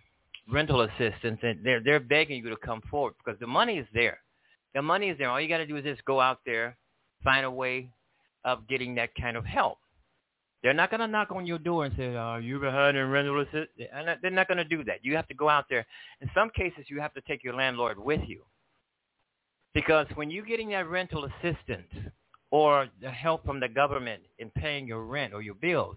rental 0.51 0.83
assistance, 0.83 1.39
and 1.43 1.65
they're 1.65 1.83
they're 1.83 2.01
begging 2.01 2.43
you 2.45 2.51
to 2.51 2.57
come 2.57 2.83
forward 2.91 3.15
because 3.25 3.39
the 3.41 3.47
money 3.47 3.79
is 3.79 3.87
there. 3.95 4.19
The 4.75 4.83
money 4.83 5.09
is 5.09 5.19
there. 5.19 5.31
All 5.31 5.41
you 5.41 5.49
got 5.49 5.59
to 5.59 5.67
do 5.67 5.77
is 5.77 5.85
just 5.85 6.05
go 6.05 6.21
out 6.21 6.41
there, 6.47 6.77
find 7.25 7.45
a 7.45 7.51
way 7.51 7.91
of 8.45 8.67
getting 8.69 8.95
that 8.97 9.11
kind 9.15 9.37
of 9.37 9.45
help. 9.45 9.79
They're 10.63 10.75
not 10.75 10.91
going 10.91 11.01
to 11.01 11.07
knock 11.07 11.31
on 11.31 11.47
your 11.47 11.59
door 11.59 11.87
and 11.87 11.95
say, 11.97 12.09
oh, 12.09 12.19
"Are 12.19 12.41
you 12.41 12.59
behind 12.59 12.97
in 12.97 13.09
rental 13.09 13.41
assistance?" 13.41 13.71
They're 14.23 14.31
not 14.31 14.49
going 14.49 14.59
to 14.59 14.65
do 14.65 14.85
that. 14.85 15.03
You 15.03 15.17
have 15.17 15.27
to 15.29 15.35
go 15.35 15.49
out 15.49 15.67
there. 15.71 15.87
In 16.21 16.31
some 16.35 16.51
cases, 16.51 16.85
you 16.89 17.01
have 17.01 17.15
to 17.15 17.23
take 17.23 17.43
your 17.43 17.55
landlord 17.55 17.99
with 17.99 18.21
you, 18.27 18.43
because 19.73 20.07
when 20.17 20.31
you're 20.31 20.45
getting 20.45 20.71
that 20.71 20.89
rental 20.89 21.25
assistance 21.27 21.89
or 22.51 22.89
the 23.01 23.11
help 23.11 23.45
from 23.45 23.61
the 23.61 23.69
government 23.69 24.23
in 24.39 24.51
paying 24.51 24.87
your 24.87 25.05
rent 25.05 25.33
or 25.33 25.41
your 25.41 25.55
bills, 25.55 25.97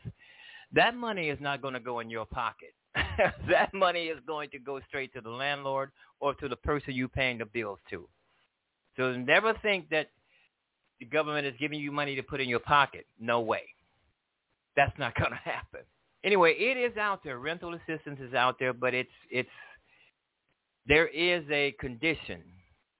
that 0.71 0.95
money 0.95 1.29
is 1.29 1.39
not 1.41 1.61
going 1.61 1.73
to 1.73 1.79
go 1.79 1.99
in 1.99 2.09
your 2.09 2.25
pocket. 2.25 2.73
that 3.49 3.73
money 3.73 4.05
is 4.05 4.19
going 4.25 4.49
to 4.51 4.59
go 4.59 4.79
straight 4.87 5.13
to 5.13 5.21
the 5.21 5.29
landlord 5.29 5.91
or 6.19 6.33
to 6.35 6.47
the 6.47 6.55
person 6.55 6.93
you're 6.93 7.07
paying 7.07 7.37
the 7.39 7.45
bills 7.45 7.79
to. 7.89 8.07
So 8.97 9.13
never 9.13 9.55
think 9.61 9.89
that 9.89 10.09
the 11.03 11.09
government 11.09 11.45
is 11.45 11.53
giving 11.59 11.81
you 11.81 11.91
money 11.91 12.15
to 12.15 12.23
put 12.23 12.39
in 12.39 12.47
your 12.47 12.59
pocket. 12.59 13.05
No 13.19 13.41
way. 13.41 13.63
That's 14.77 14.97
not 14.97 15.13
going 15.19 15.31
to 15.31 15.37
happen. 15.37 15.81
Anyway, 16.23 16.55
it 16.57 16.77
is 16.77 16.97
out 16.97 17.19
there. 17.23 17.39
Rental 17.39 17.73
assistance 17.73 18.19
is 18.21 18.33
out 18.33 18.55
there, 18.57 18.71
but 18.71 18.93
it's 18.93 19.09
it's 19.29 19.49
there 20.87 21.07
is 21.07 21.43
a 21.51 21.75
condition. 21.79 22.41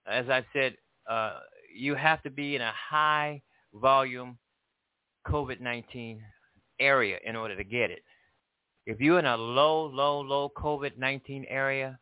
As 0.05 0.25
I 0.29 0.45
said, 0.51 0.75
uh, 1.09 1.39
you 1.73 1.95
have 1.95 2.21
to 2.23 2.29
be 2.29 2.55
in 2.55 2.61
a 2.61 2.73
high 2.73 3.41
volume 3.73 4.37
COVID-19 5.25 6.19
area 6.79 7.17
in 7.25 7.37
order 7.37 7.55
to 7.55 7.63
get 7.63 7.89
it. 7.89 8.03
If 8.85 8.99
you're 8.99 9.19
in 9.19 9.25
a 9.25 9.37
low, 9.37 9.85
low, 9.85 10.19
low 10.19 10.51
COVID-19 10.57 11.45
area, 11.47 11.97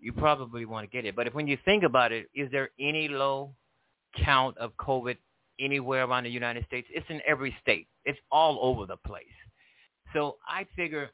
you 0.00 0.12
probably 0.12 0.64
want 0.64 0.90
to 0.90 0.96
get 0.96 1.06
it. 1.06 1.14
But 1.14 1.28
if 1.28 1.34
when 1.34 1.46
you 1.46 1.56
think 1.64 1.84
about 1.84 2.10
it, 2.10 2.26
is 2.34 2.50
there 2.50 2.70
any 2.80 3.06
low 3.06 3.54
count 4.24 4.56
of 4.58 4.72
COVID 4.76 5.16
anywhere 5.58 6.04
around 6.04 6.24
the 6.24 6.30
United 6.30 6.64
States? 6.66 6.88
It's 6.90 7.06
in 7.08 7.20
every 7.26 7.54
state. 7.60 7.88
It's 8.04 8.18
all 8.30 8.58
over 8.62 8.86
the 8.86 8.96
place. 8.96 9.26
So 10.12 10.36
I 10.46 10.66
figure 10.76 11.10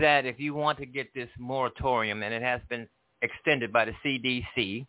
that 0.00 0.26
if 0.26 0.40
you 0.40 0.54
want 0.54 0.78
to 0.78 0.86
get 0.86 1.12
this 1.14 1.28
moratorium, 1.38 2.22
and 2.22 2.34
it 2.34 2.42
has 2.42 2.60
been 2.68 2.88
extended 3.22 3.72
by 3.72 3.86
the 3.86 3.92
CDC, 4.04 4.86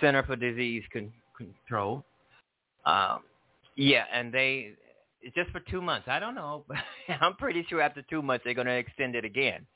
Center 0.00 0.22
for 0.24 0.36
Disease 0.36 0.82
Con- 0.92 1.12
Control, 1.36 2.04
um, 2.84 3.20
yeah, 3.76 4.04
and 4.12 4.32
they 4.32 4.72
it's 5.22 5.34
just 5.34 5.50
for 5.50 5.60
two 5.60 5.80
months. 5.82 6.06
I 6.08 6.18
don't 6.20 6.34
know, 6.34 6.64
but 6.68 6.76
I'm 7.20 7.34
pretty 7.34 7.64
sure 7.68 7.80
after 7.80 8.02
two 8.02 8.22
months 8.22 8.44
they're 8.44 8.54
going 8.54 8.66
to 8.66 8.72
extend 8.72 9.14
it 9.14 9.24
again. 9.24 9.66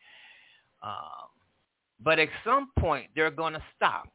Um, 0.83 1.29
but 2.03 2.19
at 2.19 2.29
some 2.45 2.71
point 2.79 3.09
they're 3.15 3.31
going 3.31 3.55
to 3.55 3.63
stop. 3.77 4.09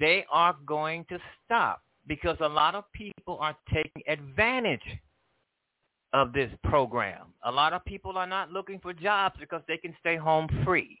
They 0.00 0.24
are 0.32 0.56
going 0.66 1.04
to 1.10 1.18
stop 1.44 1.82
because 2.06 2.38
a 2.40 2.48
lot 2.48 2.74
of 2.74 2.84
people 2.92 3.38
are 3.40 3.54
taking 3.72 4.02
advantage 4.08 4.80
of 6.12 6.32
this 6.32 6.50
program. 6.64 7.26
A 7.44 7.52
lot 7.52 7.72
of 7.74 7.84
people 7.84 8.16
are 8.16 8.26
not 8.26 8.50
looking 8.50 8.80
for 8.80 8.92
jobs 8.92 9.36
because 9.38 9.62
they 9.68 9.76
can 9.76 9.94
stay 10.00 10.16
home 10.16 10.48
free. 10.64 11.00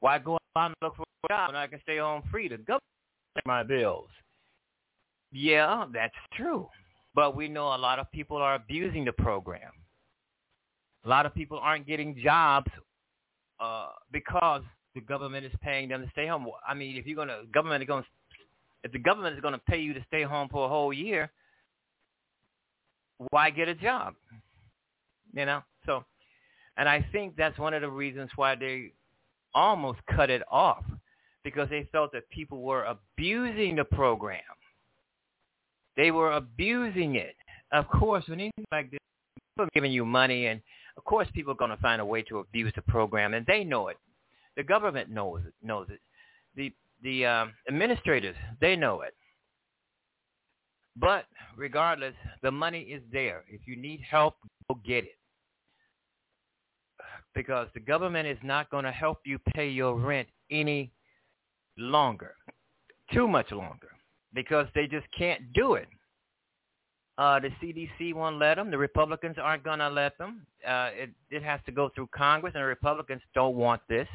Why 0.00 0.18
go 0.18 0.38
out 0.56 0.66
and 0.66 0.74
look 0.82 0.96
for 0.96 1.02
a 1.02 1.28
job 1.28 1.48
when 1.50 1.56
I 1.56 1.66
can 1.66 1.80
stay 1.82 1.98
home 1.98 2.22
free? 2.30 2.48
The 2.48 2.56
government 2.56 2.82
pay 3.36 3.42
my 3.44 3.62
bills. 3.62 4.08
Yeah, 5.30 5.84
that's 5.92 6.14
true. 6.34 6.68
But 7.14 7.36
we 7.36 7.48
know 7.48 7.74
a 7.74 7.78
lot 7.78 7.98
of 7.98 8.10
people 8.12 8.38
are 8.38 8.54
abusing 8.54 9.04
the 9.04 9.12
program. 9.12 9.72
A 11.04 11.08
lot 11.08 11.26
of 11.26 11.34
people 11.34 11.58
aren't 11.62 11.86
getting 11.86 12.18
jobs 12.22 12.70
uh, 13.60 13.88
because 14.10 14.62
the 14.96 15.02
government 15.02 15.44
is 15.44 15.52
paying 15.62 15.90
them 15.90 16.02
to 16.02 16.10
stay 16.10 16.26
home. 16.26 16.48
I 16.66 16.72
mean, 16.72 16.96
if 16.96 17.06
you're 17.06 17.16
gonna 17.16 17.42
government 17.52 17.82
is 17.82 17.86
gonna 17.86 18.04
if 18.82 18.90
the 18.92 18.98
government 18.98 19.36
is 19.36 19.42
gonna 19.42 19.60
pay 19.68 19.78
you 19.78 19.92
to 19.92 20.04
stay 20.08 20.22
home 20.22 20.48
for 20.48 20.64
a 20.64 20.68
whole 20.68 20.92
year, 20.92 21.30
why 23.30 23.50
get 23.50 23.68
a 23.68 23.74
job? 23.74 24.14
You 25.34 25.44
know. 25.44 25.62
So, 25.84 26.02
and 26.78 26.88
I 26.88 27.06
think 27.12 27.36
that's 27.36 27.58
one 27.58 27.74
of 27.74 27.82
the 27.82 27.90
reasons 27.90 28.30
why 28.36 28.54
they 28.54 28.92
almost 29.54 30.00
cut 30.10 30.30
it 30.30 30.42
off 30.50 30.82
because 31.44 31.68
they 31.68 31.86
felt 31.92 32.10
that 32.12 32.28
people 32.30 32.62
were 32.62 32.84
abusing 32.84 33.76
the 33.76 33.84
program. 33.84 34.40
They 35.96 36.10
were 36.10 36.32
abusing 36.32 37.16
it. 37.16 37.36
Of 37.70 37.86
course, 37.88 38.24
when 38.28 38.40
anything 38.40 38.64
like 38.72 38.90
this, 38.90 39.00
people 39.34 39.66
are 39.66 39.70
giving 39.74 39.92
you 39.92 40.06
money, 40.06 40.46
and 40.46 40.60
of 40.96 41.04
course, 41.04 41.28
people 41.34 41.52
are 41.52 41.56
going 41.56 41.70
to 41.70 41.76
find 41.78 42.00
a 42.00 42.04
way 42.04 42.22
to 42.22 42.38
abuse 42.38 42.72
the 42.74 42.82
program, 42.82 43.34
and 43.34 43.44
they 43.46 43.62
know 43.62 43.88
it. 43.88 43.96
The 44.56 44.62
government 44.62 45.10
knows 45.10 45.42
it. 45.46 45.54
Knows 45.62 45.88
it. 45.90 46.00
The 46.54 46.72
the 47.02 47.26
um, 47.26 47.52
administrators 47.68 48.36
they 48.60 48.76
know 48.76 49.02
it. 49.02 49.14
But 50.96 51.26
regardless, 51.56 52.14
the 52.42 52.50
money 52.50 52.80
is 52.80 53.02
there. 53.12 53.44
If 53.48 53.60
you 53.66 53.76
need 53.76 54.00
help, 54.08 54.34
go 54.68 54.80
get 54.86 55.04
it. 55.04 55.18
Because 57.34 57.68
the 57.74 57.80
government 57.80 58.26
is 58.26 58.38
not 58.42 58.70
going 58.70 58.84
to 58.84 58.92
help 58.92 59.18
you 59.26 59.38
pay 59.54 59.68
your 59.68 59.98
rent 59.98 60.28
any 60.50 60.90
longer, 61.76 62.34
too 63.12 63.28
much 63.28 63.52
longer 63.52 63.90
because 64.36 64.66
they 64.74 64.86
just 64.86 65.06
can't 65.16 65.52
do 65.52 65.74
it. 65.74 65.88
Uh, 67.18 67.40
the 67.40 67.48
CDC 67.62 68.14
won't 68.14 68.38
let 68.38 68.56
them. 68.56 68.70
The 68.70 68.78
Republicans 68.78 69.36
aren't 69.42 69.64
going 69.64 69.78
to 69.78 69.88
let 69.88 70.16
them. 70.18 70.46
Uh, 70.66 70.90
it, 70.92 71.10
it 71.30 71.42
has 71.42 71.58
to 71.64 71.72
go 71.72 71.88
through 71.94 72.10
Congress, 72.14 72.52
and 72.54 72.62
the 72.62 72.66
Republicans 72.66 73.22
don't 73.34 73.56
want 73.56 73.80
this. 73.88 74.06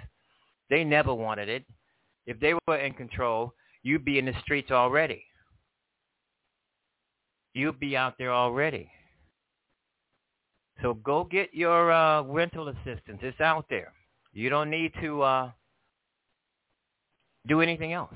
They 0.72 0.86
never 0.86 1.13
wanted 1.13 1.49
it. 1.49 1.65
If 2.26 2.39
they 2.39 2.53
were 2.65 2.78
in 2.78 2.93
control, 2.93 3.53
you'd 3.84 4.05
be 4.05 4.17
in 4.17 4.26
the 4.26 4.34
streets 4.41 4.72
already. 4.72 5.26
You'd 7.53 7.80
be 7.80 7.97
out 7.97 8.15
there 8.17 8.32
already. 8.32 8.89
So 10.82 10.93
go 10.93 11.26
get 11.26 11.53
your 11.53 11.91
uh, 11.91 12.24
rental 12.24 12.69
assistance. 12.69 13.19
It's 13.22 13.41
out 13.41 13.65
there. 13.69 13.91
You 14.32 14.49
don't 14.49 14.69
need 14.69 14.93
to 15.01 15.22
uh, 15.22 15.51
do 17.47 17.59
anything 17.59 17.91
else. 17.91 18.15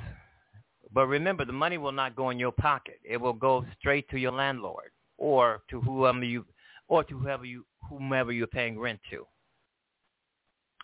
But 0.93 1.07
remember, 1.07 1.43
the 1.43 1.51
money 1.51 1.77
will 1.77 1.91
not 1.91 2.15
go 2.15 2.29
in 2.29 2.39
your 2.39 2.53
pocket. 2.53 2.99
It 3.03 3.17
will 3.17 3.33
go 3.33 3.65
straight 3.77 4.09
to 4.11 4.17
your 4.17 4.31
landlord 4.31 4.91
or 5.17 5.61
to 5.69 5.81
whoever 5.81 6.23
you 6.23 6.45
or 6.87 7.03
to 7.03 7.19
whoever 7.19 7.43
you 7.43 7.65
whomever 7.89 8.31
you're 8.31 8.47
paying 8.47 8.79
rent 8.79 9.01
to. 9.11 9.27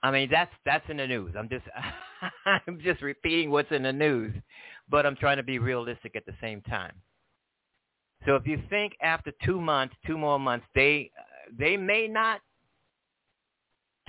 I 0.03 0.11
mean, 0.11 0.29
that's 0.31 0.51
that's 0.65 0.85
in 0.89 0.97
the 0.97 1.07
news. 1.07 1.33
I'm 1.37 1.49
just 1.49 1.65
I'm 2.45 2.79
just 2.83 3.01
repeating 3.01 3.51
what's 3.51 3.71
in 3.71 3.83
the 3.83 3.93
news, 3.93 4.33
but 4.89 5.05
I'm 5.05 5.15
trying 5.15 5.37
to 5.37 5.43
be 5.43 5.59
realistic 5.59 6.15
at 6.15 6.25
the 6.25 6.33
same 6.41 6.61
time. 6.61 6.93
So 8.25 8.35
if 8.35 8.45
you 8.45 8.61
think 8.69 8.93
after 9.01 9.31
two 9.43 9.59
months, 9.59 9.95
two 10.05 10.17
more 10.17 10.39
months, 10.39 10.65
they 10.75 11.11
they 11.57 11.77
may 11.77 12.07
not. 12.07 12.41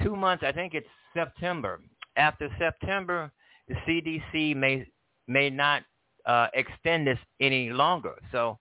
Two 0.03 0.17
months, 0.17 0.43
I 0.47 0.53
think 0.53 0.75
it's 0.75 0.89
September. 1.15 1.81
After 2.17 2.49
September, 2.59 3.31
the 3.69 3.75
CDC 3.87 4.57
may 4.57 4.87
may 5.29 5.51
not 5.51 5.83
uh, 6.27 6.49
extend 6.55 7.07
this 7.07 7.19
any 7.41 7.71
longer. 7.71 8.15
So 8.33 8.59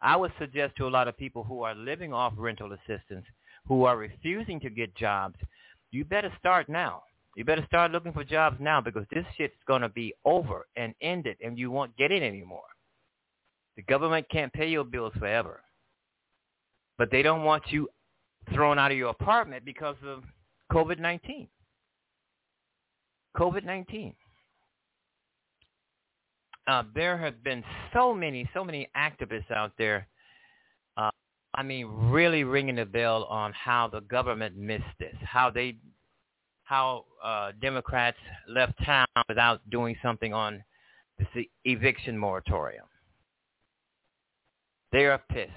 I 0.00 0.16
would 0.16 0.32
suggest 0.38 0.76
to 0.76 0.86
a 0.86 0.90
lot 0.90 1.08
of 1.08 1.16
people 1.16 1.44
who 1.44 1.62
are 1.62 1.74
living 1.74 2.12
off 2.12 2.34
rental 2.36 2.72
assistance, 2.72 3.24
who 3.66 3.84
are 3.84 3.96
refusing 3.96 4.60
to 4.60 4.70
get 4.70 4.94
jobs, 4.94 5.36
you 5.94 6.04
better 6.04 6.32
start 6.38 6.68
now. 6.68 7.02
You 7.36 7.44
better 7.44 7.64
start 7.66 7.90
looking 7.90 8.12
for 8.12 8.24
jobs 8.24 8.56
now 8.60 8.80
because 8.80 9.06
this 9.12 9.24
shit's 9.36 9.54
going 9.66 9.82
to 9.82 9.88
be 9.88 10.14
over 10.24 10.66
and 10.76 10.94
ended 11.00 11.36
and 11.44 11.58
you 11.58 11.70
won't 11.70 11.96
get 11.96 12.12
it 12.12 12.22
anymore. 12.22 12.62
The 13.76 13.82
government 13.82 14.26
can't 14.30 14.52
pay 14.52 14.68
your 14.68 14.84
bills 14.84 15.12
forever. 15.18 15.62
But 16.96 17.10
they 17.10 17.22
don't 17.22 17.42
want 17.42 17.64
you 17.70 17.88
thrown 18.52 18.78
out 18.78 18.92
of 18.92 18.96
your 18.96 19.10
apartment 19.10 19.64
because 19.64 19.96
of 20.06 20.22
COVID-19. 20.72 21.48
COVID-19. 23.36 24.14
Uh, 26.66 26.82
there 26.94 27.18
have 27.18 27.42
been 27.42 27.64
so 27.92 28.14
many, 28.14 28.48
so 28.54 28.64
many 28.64 28.88
activists 28.96 29.50
out 29.50 29.72
there. 29.76 30.06
Uh, 30.96 31.10
I 31.54 31.62
mean, 31.62 31.86
really 31.86 32.42
ringing 32.42 32.76
the 32.76 32.84
bell 32.84 33.24
on 33.24 33.52
how 33.52 33.88
the 33.88 34.00
government 34.00 34.56
missed 34.56 34.84
this, 34.98 35.14
how 35.22 35.50
they, 35.50 35.76
how 36.64 37.04
uh, 37.22 37.52
Democrats 37.62 38.16
left 38.48 38.72
town 38.84 39.06
without 39.28 39.60
doing 39.70 39.96
something 40.02 40.34
on 40.34 40.64
the 41.18 41.48
eviction 41.64 42.18
moratorium. 42.18 42.86
They 44.90 45.06
are 45.06 45.20
pissed, 45.30 45.50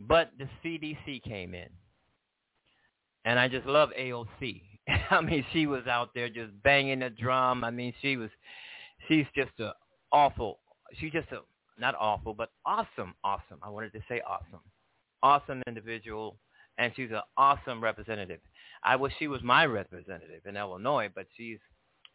but 0.00 0.30
the 0.38 0.48
CDC 0.64 1.22
came 1.22 1.54
in, 1.54 1.68
and 3.24 3.38
I 3.38 3.48
just 3.48 3.66
love 3.66 3.90
AOC. 3.98 4.62
I 5.10 5.20
mean, 5.20 5.44
she 5.52 5.66
was 5.66 5.86
out 5.86 6.10
there 6.14 6.28
just 6.28 6.50
banging 6.62 7.00
the 7.00 7.10
drum. 7.10 7.64
I 7.64 7.70
mean, 7.70 7.92
she 8.00 8.16
was, 8.16 8.30
she's 9.08 9.26
just 9.34 9.52
a 9.60 9.72
awful. 10.12 10.60
She's 10.98 11.12
just 11.12 11.30
a 11.32 11.40
not 11.78 11.94
awful, 11.98 12.34
but 12.34 12.50
awesome, 12.64 13.14
awesome. 13.24 13.58
I 13.62 13.68
wanted 13.68 13.92
to 13.94 14.00
say 14.08 14.20
awesome, 14.26 14.60
awesome 15.24 15.62
individual, 15.66 16.36
and 16.78 16.92
she's 16.94 17.10
an 17.10 17.22
awesome 17.36 17.82
representative. 17.82 18.40
I 18.84 18.94
wish 18.94 19.12
she 19.18 19.26
was 19.26 19.42
my 19.42 19.64
representative 19.64 20.42
in 20.46 20.56
Illinois, 20.56 21.08
but 21.12 21.26
she's 21.36 21.58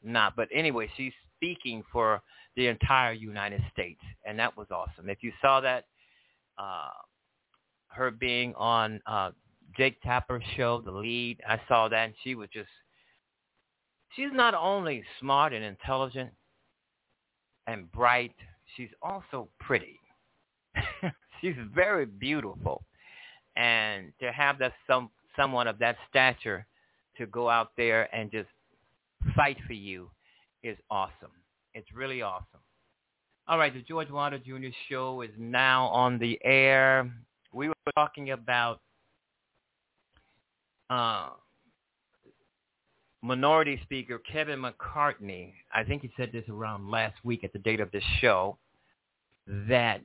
not. 0.04 0.36
But 0.36 0.48
anyway, 0.54 0.90
she's 0.96 1.12
speaking 1.36 1.84
for 1.92 2.22
the 2.56 2.68
entire 2.68 3.14
United 3.14 3.62
States, 3.74 4.00
and 4.26 4.38
that 4.40 4.56
was 4.56 4.68
awesome. 4.72 5.10
If 5.10 5.24
you 5.24 5.34
saw 5.42 5.60
that, 5.62 5.86
uh, 6.58 6.90
her 7.88 8.12
being 8.12 8.54
on 8.56 9.02
uh, 9.08 9.32
Jake 9.76 10.00
Tapper's 10.04 10.44
show, 10.56 10.82
the 10.86 10.92
lead, 10.92 11.40
I 11.48 11.60
saw 11.68 11.90
that, 11.90 12.06
and 12.06 12.14
she 12.24 12.36
was 12.36 12.48
just. 12.54 12.70
She's 14.16 14.32
not 14.34 14.54
only 14.56 15.04
smart 15.20 15.54
and 15.54 15.64
intelligent, 15.64 16.32
and 17.68 17.92
bright. 17.92 18.36
She's 18.76 18.90
also 19.02 19.50
pretty. 19.60 20.00
She's 21.42 21.56
very 21.74 22.06
beautiful. 22.06 22.84
And 23.60 24.14
to 24.22 24.32
have 24.32 24.58
that 24.60 24.74
some 24.88 25.10
someone 25.36 25.68
of 25.68 25.78
that 25.80 25.98
stature 26.10 26.66
to 27.18 27.26
go 27.28 27.50
out 27.50 27.72
there 27.76 28.14
and 28.16 28.32
just 28.32 28.48
fight 29.36 29.58
for 29.68 29.74
you 29.74 30.10
is 30.64 30.78
awesome. 30.90 31.32
It's 31.74 31.92
really 31.94 32.22
awesome. 32.22 32.62
All 33.48 33.58
right, 33.58 33.74
the 33.74 33.82
George 33.82 34.10
Wilder 34.10 34.40
Jr. 34.40 34.70
show 34.90 35.22
is 35.22 35.32
now 35.38 35.88
on 35.88 36.20
the 36.20 36.40
air. 36.44 37.12
We 37.54 37.68
were 37.68 37.74
talking 37.96 38.32
about 38.32 38.80
uh, 40.90 41.30
Minority 43.22 43.80
Speaker 43.84 44.20
Kevin 44.20 44.62
McCartney, 44.64 45.54
I 45.74 45.84
think 45.84 46.04
he 46.04 46.12
said 46.16 46.32
this 46.32 46.46
around 46.48 46.90
last 46.90 47.16
week 47.24 47.44
at 47.44 47.52
the 47.52 47.60
date 47.60 47.82
of 47.82 47.92
this 47.92 48.04
show, 48.22 48.58
that 49.68 50.02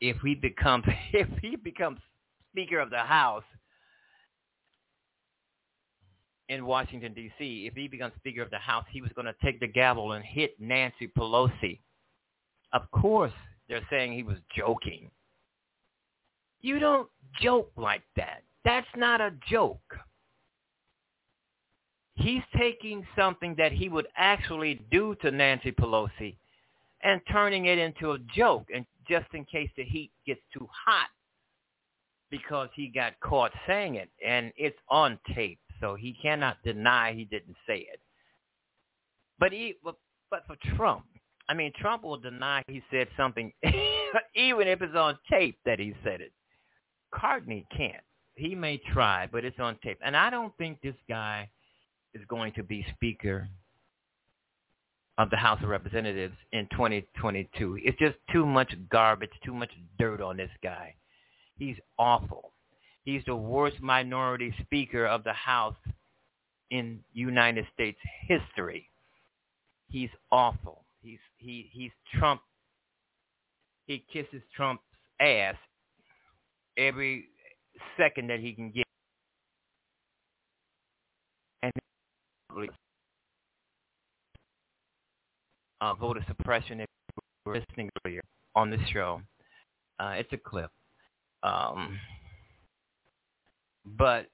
if 0.00 0.16
he 0.24 0.34
becomes 0.34 0.84
if 1.12 1.28
he 1.42 1.56
becomes 1.56 1.98
Speaker 2.56 2.80
of 2.80 2.90
the 2.90 2.98
House 2.98 3.44
in 6.48 6.64
Washington 6.64 7.12
D.C., 7.12 7.66
if 7.70 7.74
he 7.74 7.86
becomes 7.86 8.14
Speaker 8.16 8.42
of 8.42 8.50
the 8.50 8.58
House, 8.58 8.84
he 8.90 9.02
was 9.02 9.10
going 9.14 9.26
to 9.26 9.34
take 9.44 9.60
the 9.60 9.66
gavel 9.66 10.12
and 10.12 10.24
hit 10.24 10.58
Nancy 10.58 11.06
Pelosi. 11.06 11.80
Of 12.72 12.90
course, 12.92 13.32
they're 13.68 13.86
saying 13.90 14.12
he 14.12 14.22
was 14.22 14.38
joking. 14.56 15.10
You 16.62 16.78
don't 16.78 17.08
joke 17.40 17.70
like 17.76 18.02
that. 18.16 18.42
That's 18.64 18.86
not 18.96 19.20
a 19.20 19.32
joke 19.48 19.98
he's 22.16 22.42
taking 22.56 23.06
something 23.16 23.54
that 23.56 23.72
he 23.72 23.88
would 23.88 24.08
actually 24.16 24.80
do 24.90 25.14
to 25.20 25.30
Nancy 25.30 25.70
Pelosi 25.70 26.36
and 27.02 27.20
turning 27.30 27.66
it 27.66 27.78
into 27.78 28.12
a 28.12 28.18
joke 28.34 28.66
and 28.74 28.84
just 29.08 29.26
in 29.34 29.44
case 29.44 29.70
the 29.76 29.84
heat 29.84 30.10
gets 30.26 30.40
too 30.52 30.66
hot 30.72 31.08
because 32.30 32.68
he 32.74 32.88
got 32.88 33.18
caught 33.20 33.52
saying 33.66 33.96
it 33.96 34.10
and 34.24 34.52
it's 34.56 34.78
on 34.88 35.18
tape 35.34 35.60
so 35.80 35.94
he 35.94 36.16
cannot 36.20 36.56
deny 36.64 37.12
he 37.12 37.24
didn't 37.24 37.56
say 37.66 37.78
it 37.92 38.00
but 39.38 39.52
he 39.52 39.74
but, 39.84 39.96
but 40.30 40.44
for 40.46 40.56
Trump 40.76 41.04
I 41.48 41.54
mean 41.54 41.72
Trump 41.78 42.02
will 42.02 42.18
deny 42.18 42.62
he 42.68 42.82
said 42.90 43.08
something 43.16 43.52
even 44.34 44.68
if 44.68 44.82
it's 44.82 44.96
on 44.96 45.18
tape 45.30 45.58
that 45.64 45.78
he 45.78 45.94
said 46.04 46.20
it 46.20 46.32
Cartney 47.14 47.66
can't 47.76 48.02
he 48.34 48.54
may 48.54 48.80
try 48.92 49.28
but 49.30 49.44
it's 49.44 49.60
on 49.60 49.78
tape 49.82 49.98
and 50.04 50.16
I 50.16 50.30
don't 50.30 50.56
think 50.58 50.80
this 50.82 50.96
guy 51.08 51.48
is 52.14 52.22
going 52.28 52.52
to 52.54 52.62
be 52.62 52.84
Speaker 52.94 53.48
of 55.18 55.30
the 55.30 55.36
House 55.36 55.62
of 55.62 55.68
Representatives 55.68 56.34
in 56.52 56.68
2022. 56.72 57.78
It's 57.82 57.98
just 57.98 58.16
too 58.32 58.44
much 58.44 58.72
garbage, 58.90 59.30
too 59.44 59.54
much 59.54 59.70
dirt 59.98 60.20
on 60.20 60.36
this 60.36 60.50
guy. 60.62 60.94
He's 61.58 61.76
awful. 61.98 62.52
He's 63.04 63.22
the 63.26 63.36
worst 63.36 63.80
minority 63.80 64.54
speaker 64.62 65.06
of 65.06 65.24
the 65.24 65.32
House 65.32 65.76
in 66.70 67.00
United 67.12 67.66
States 67.72 67.98
history. 68.26 68.88
He's 69.88 70.10
awful. 70.32 70.84
He's 71.02 71.20
he 71.36 71.70
he's 71.72 71.92
Trump. 72.18 72.40
He 73.86 74.04
kisses 74.12 74.42
Trump's 74.54 74.82
ass 75.20 75.54
every 76.76 77.26
second 77.96 78.28
that 78.28 78.40
he 78.40 78.52
can 78.52 78.70
get. 78.70 78.84
And 81.62 81.72
uh, 85.80 85.94
voter 85.94 86.24
suppression 86.26 86.80
if 86.80 86.86
you 87.16 87.22
were 87.52 87.58
listening 87.58 87.88
earlier 88.04 88.22
on 88.54 88.70
this 88.70 88.80
show. 88.92 89.20
Uh, 90.00 90.14
it's 90.16 90.32
a 90.32 90.36
clip. 90.36 90.70
Um, 91.42 91.98
but 93.98 94.26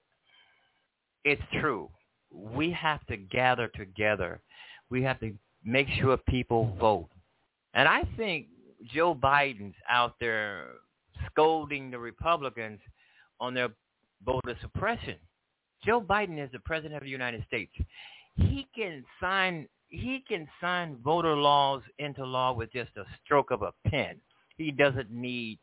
it's 1.24 1.42
true. 1.60 1.88
We 2.32 2.70
have 2.72 3.04
to 3.06 3.16
gather 3.16 3.68
together. 3.68 4.40
We 4.90 5.02
have 5.02 5.20
to 5.20 5.32
make 5.64 5.88
sure 6.00 6.16
people 6.28 6.76
vote. 6.80 7.08
And 7.74 7.88
I 7.88 8.02
think 8.16 8.46
Joe 8.92 9.14
Biden's 9.14 9.74
out 9.88 10.14
there 10.20 10.66
scolding 11.26 11.90
the 11.90 11.98
Republicans 11.98 12.80
on 13.40 13.54
their 13.54 13.68
voter 14.24 14.56
suppression. 14.60 15.16
Joe 15.84 16.00
Biden 16.00 16.42
is 16.42 16.50
the 16.52 16.60
president 16.60 16.96
of 16.96 17.02
the 17.02 17.10
United 17.10 17.44
States. 17.46 17.72
He 18.36 18.66
can 18.74 19.04
sign 19.20 19.68
he 19.88 20.24
can 20.26 20.48
sign 20.58 20.96
voter 21.04 21.36
laws 21.36 21.82
into 21.98 22.24
law 22.24 22.54
with 22.54 22.72
just 22.72 22.96
a 22.96 23.04
stroke 23.22 23.50
of 23.50 23.60
a 23.60 23.72
pen. 23.90 24.16
He 24.56 24.70
doesn't 24.70 25.10
need 25.10 25.58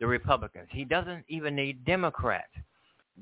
the 0.00 0.06
Republicans. 0.06 0.68
He 0.70 0.84
doesn't 0.84 1.24
even 1.28 1.56
need 1.56 1.84
Democrats. 1.84 2.52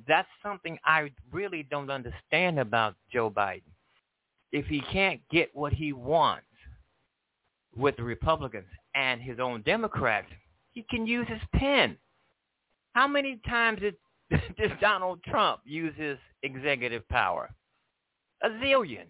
That's 0.06 0.28
something 0.42 0.78
I 0.84 1.10
really 1.32 1.66
don't 1.70 1.90
understand 1.90 2.58
about 2.58 2.96
Joe 3.10 3.30
Biden. 3.30 3.62
If 4.52 4.66
he 4.66 4.80
can't 4.92 5.20
get 5.30 5.50
what 5.54 5.72
he 5.72 5.92
wants 5.92 6.46
with 7.74 7.96
the 7.96 8.02
Republicans 8.02 8.66
and 8.94 9.20
his 9.20 9.40
own 9.40 9.62
Democrats, 9.62 10.28
he 10.72 10.84
can 10.88 11.06
use 11.06 11.26
his 11.28 11.40
pen. 11.54 11.96
How 12.92 13.08
many 13.08 13.40
times 13.48 13.80
did, 13.80 13.96
does 14.30 14.70
Donald 14.80 15.22
Trump 15.24 15.60
use 15.64 15.94
his 15.96 16.18
executive 16.42 17.08
power? 17.08 17.50
A 18.42 18.48
zillion 18.48 19.06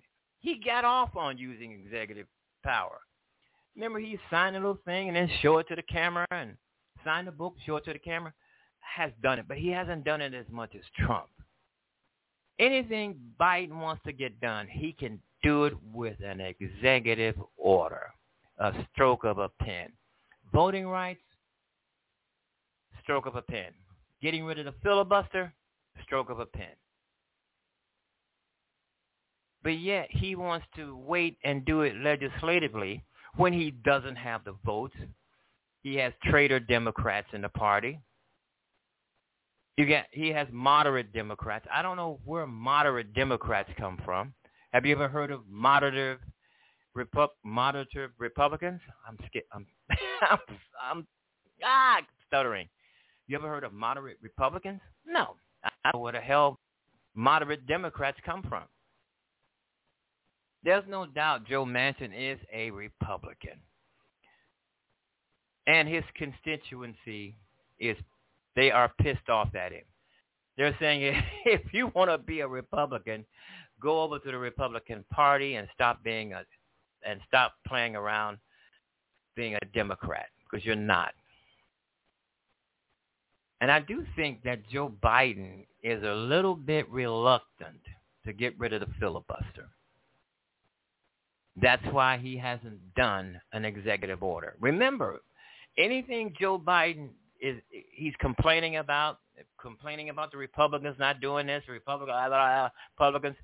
he 0.47 0.61
got 0.65 0.85
off 0.85 1.17
on 1.17 1.37
using 1.37 1.73
executive 1.73 2.29
power. 2.63 3.01
Remember, 3.75 3.99
he 3.99 4.17
signed 4.31 4.55
a 4.55 4.61
little 4.61 4.79
thing 4.85 5.09
and 5.09 5.17
then 5.17 5.29
show 5.43 5.59
it 5.59 5.67
to 5.69 5.75
the 5.75 5.83
camera 5.83 6.25
and 6.31 6.57
sign 7.07 7.29
a 7.29 7.33
book, 7.33 7.55
show 7.65 7.77
it 7.77 7.85
to 7.87 7.93
the 7.93 7.99
camera. 7.99 8.35
Has 8.81 9.13
done 9.23 9.39
it, 9.39 9.47
but 9.49 9.57
he 9.57 9.69
hasn't 9.69 10.05
done 10.05 10.21
it 10.21 10.35
as 10.35 10.47
much 10.51 10.75
as 10.75 10.83
Trump. 10.99 11.29
Anything 12.59 13.17
Biden 13.41 13.81
wants 13.81 14.03
to 14.07 14.13
get 14.13 14.41
done, 14.41 14.67
he 14.69 14.93
can 14.93 15.21
do 15.43 15.65
it 15.65 15.75
with 15.93 16.17
an 16.25 16.41
executive 16.41 17.37
order, 17.57 18.11
a 18.59 18.73
stroke 18.93 19.25
of 19.25 19.39
a 19.39 19.51
pen. 19.61 19.93
Voting 20.53 20.87
rights, 20.87 21.21
stroke 23.03 23.27
of 23.27 23.37
a 23.37 23.43
pen. 23.43 23.73
Getting 24.23 24.45
rid 24.45 24.59
of 24.59 24.65
the 24.65 24.75
filibuster, 24.83 25.53
stroke 26.03 26.31
of 26.31 26.41
a 26.41 26.47
pen. 26.47 26.75
But 29.63 29.79
yet 29.79 30.09
he 30.11 30.37
wants 30.37 30.67
to 30.77 30.97
wait 30.97 31.39
and 31.45 31.65
do 31.65 31.83
it 31.83 31.97
legislatively 31.97 33.05
when 33.37 33.53
he 33.53 33.71
doesn't 33.71 34.17
have 34.17 34.45
the 34.45 34.55
votes. 34.65 34.97
He 35.87 35.95
has 35.99 36.13
traitor 36.25 36.59
Democrats 36.59 37.29
in 37.33 37.43
the 37.43 37.49
party. 37.49 38.01
You 39.77 39.87
get 39.87 40.09
he 40.11 40.31
has 40.31 40.49
moderate 40.51 41.13
Democrats. 41.13 41.65
I 41.73 41.81
don't 41.81 41.97
know 41.97 42.19
where 42.25 42.45
moderate 42.45 43.15
Democrats 43.15 43.71
come 43.79 43.97
from. 44.05 44.35
Have 44.73 44.85
you 44.85 44.97
ever 44.97 45.07
heard 45.07 45.31
of 45.31 45.43
moderate 45.49 46.19
moderate 47.45 48.11
Republicans? 48.19 48.81
I'm 49.07 49.17
skip. 49.29 49.47
I'm, 49.53 49.65
I'm 50.29 50.39
I'm 50.83 51.07
ah 51.65 51.99
stuttering. 52.27 52.69
You 53.29 53.39
ever 53.39 53.47
heard 53.47 53.63
of 53.63 53.73
moderate 53.73 54.19
Republicans? 54.21 54.81
No. 55.07 55.37
I 55.63 55.71
don't 55.85 56.01
know 56.01 56.01
what 56.01 56.15
the 56.15 56.21
hell 56.21 56.59
moderate 57.15 57.65
Democrats 57.69 58.19
come 58.27 58.43
from. 58.49 58.65
There's 60.65 60.83
no 60.89 61.07
doubt 61.07 61.47
Joe 61.47 61.65
Manchin 61.65 62.11
is 62.13 62.41
a 62.53 62.73
Republican. 62.73 63.61
And 65.67 65.89
his 65.89 66.05
constituency 66.15 67.35
is, 67.79 67.97
they 68.55 68.71
are 68.71 68.93
pissed 69.01 69.29
off 69.29 69.55
at 69.55 69.73
him. 69.73 69.83
They're 70.57 70.77
saying 70.81 71.15
if 71.45 71.63
you 71.73 71.91
want 71.95 72.11
to 72.11 72.19
be 72.19 72.41
a 72.41 72.49
Republican, 72.49 73.25
go 73.81 74.03
over 74.03 74.19
to 74.19 74.31
the 74.31 74.39
Republican 74.39 75.05
Party 75.11 75.57
and 75.57 75.69
stop 75.75 76.03
being 76.03 76.33
a, 76.33 76.45
and 77.07 77.21
stop 77.29 77.55
playing 77.67 77.95
around 77.97 78.39
being 79.35 79.55
a 79.55 79.67
Democrat 79.75 80.27
because 80.45 80.65
you're 80.65 80.77
not. 80.77 81.13
And 83.61 83.71
I 83.71 83.81
do 83.81 84.05
think 84.17 84.43
that 84.45 84.69
Joe 84.69 84.93
Biden 85.03 85.67
is 85.83 86.03
a 86.03 86.15
little 86.15 86.55
bit 86.55 86.91
reluctant 86.91 87.81
to 88.25 88.33
get 88.33 88.59
rid 88.59 88.73
of 88.73 88.81
the 88.81 88.89
filibuster. 89.01 89.69
That's 91.61 91.85
why 91.91 92.19
he 92.19 92.37
hasn't 92.37 92.95
done 92.95 93.41
an 93.53 93.65
executive 93.65 94.23
order. 94.23 94.57
Remember, 94.61 95.23
anything 95.79 96.35
Joe 96.39 96.59
Biden 96.59 97.09
is 97.41 97.57
he's 97.93 98.15
complaining 98.21 98.77
about, 98.77 99.19
complaining 99.61 100.11
about 100.11 100.33
the 100.33 100.39
Republicans 100.39 100.97
not 100.99 101.21
doing 101.21 101.47
this, 101.47 101.63
Republicans, 101.69 102.71
Republicans, 102.99 103.37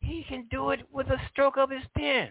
he 0.00 0.24
can 0.28 0.46
do 0.50 0.70
it 0.70 0.80
with 0.92 1.06
a 1.08 1.20
stroke 1.30 1.56
of 1.56 1.70
his 1.70 1.82
pen. 1.96 2.30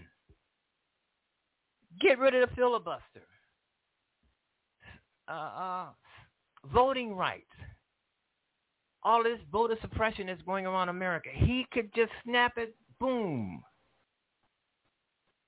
Get 1.99 2.19
rid 2.19 2.35
of 2.35 2.49
the 2.49 2.55
filibuster. 2.55 3.27
Uh, 5.27 5.31
uh, 5.31 5.85
voting 6.71 7.15
rights. 7.15 7.45
All 9.03 9.23
this 9.23 9.39
voter 9.51 9.75
suppression 9.81 10.29
is 10.29 10.39
going 10.45 10.65
around 10.65 10.89
America. 10.89 11.29
He 11.33 11.65
could 11.71 11.93
just 11.93 12.11
snap 12.23 12.53
it, 12.57 12.75
boom, 12.99 13.63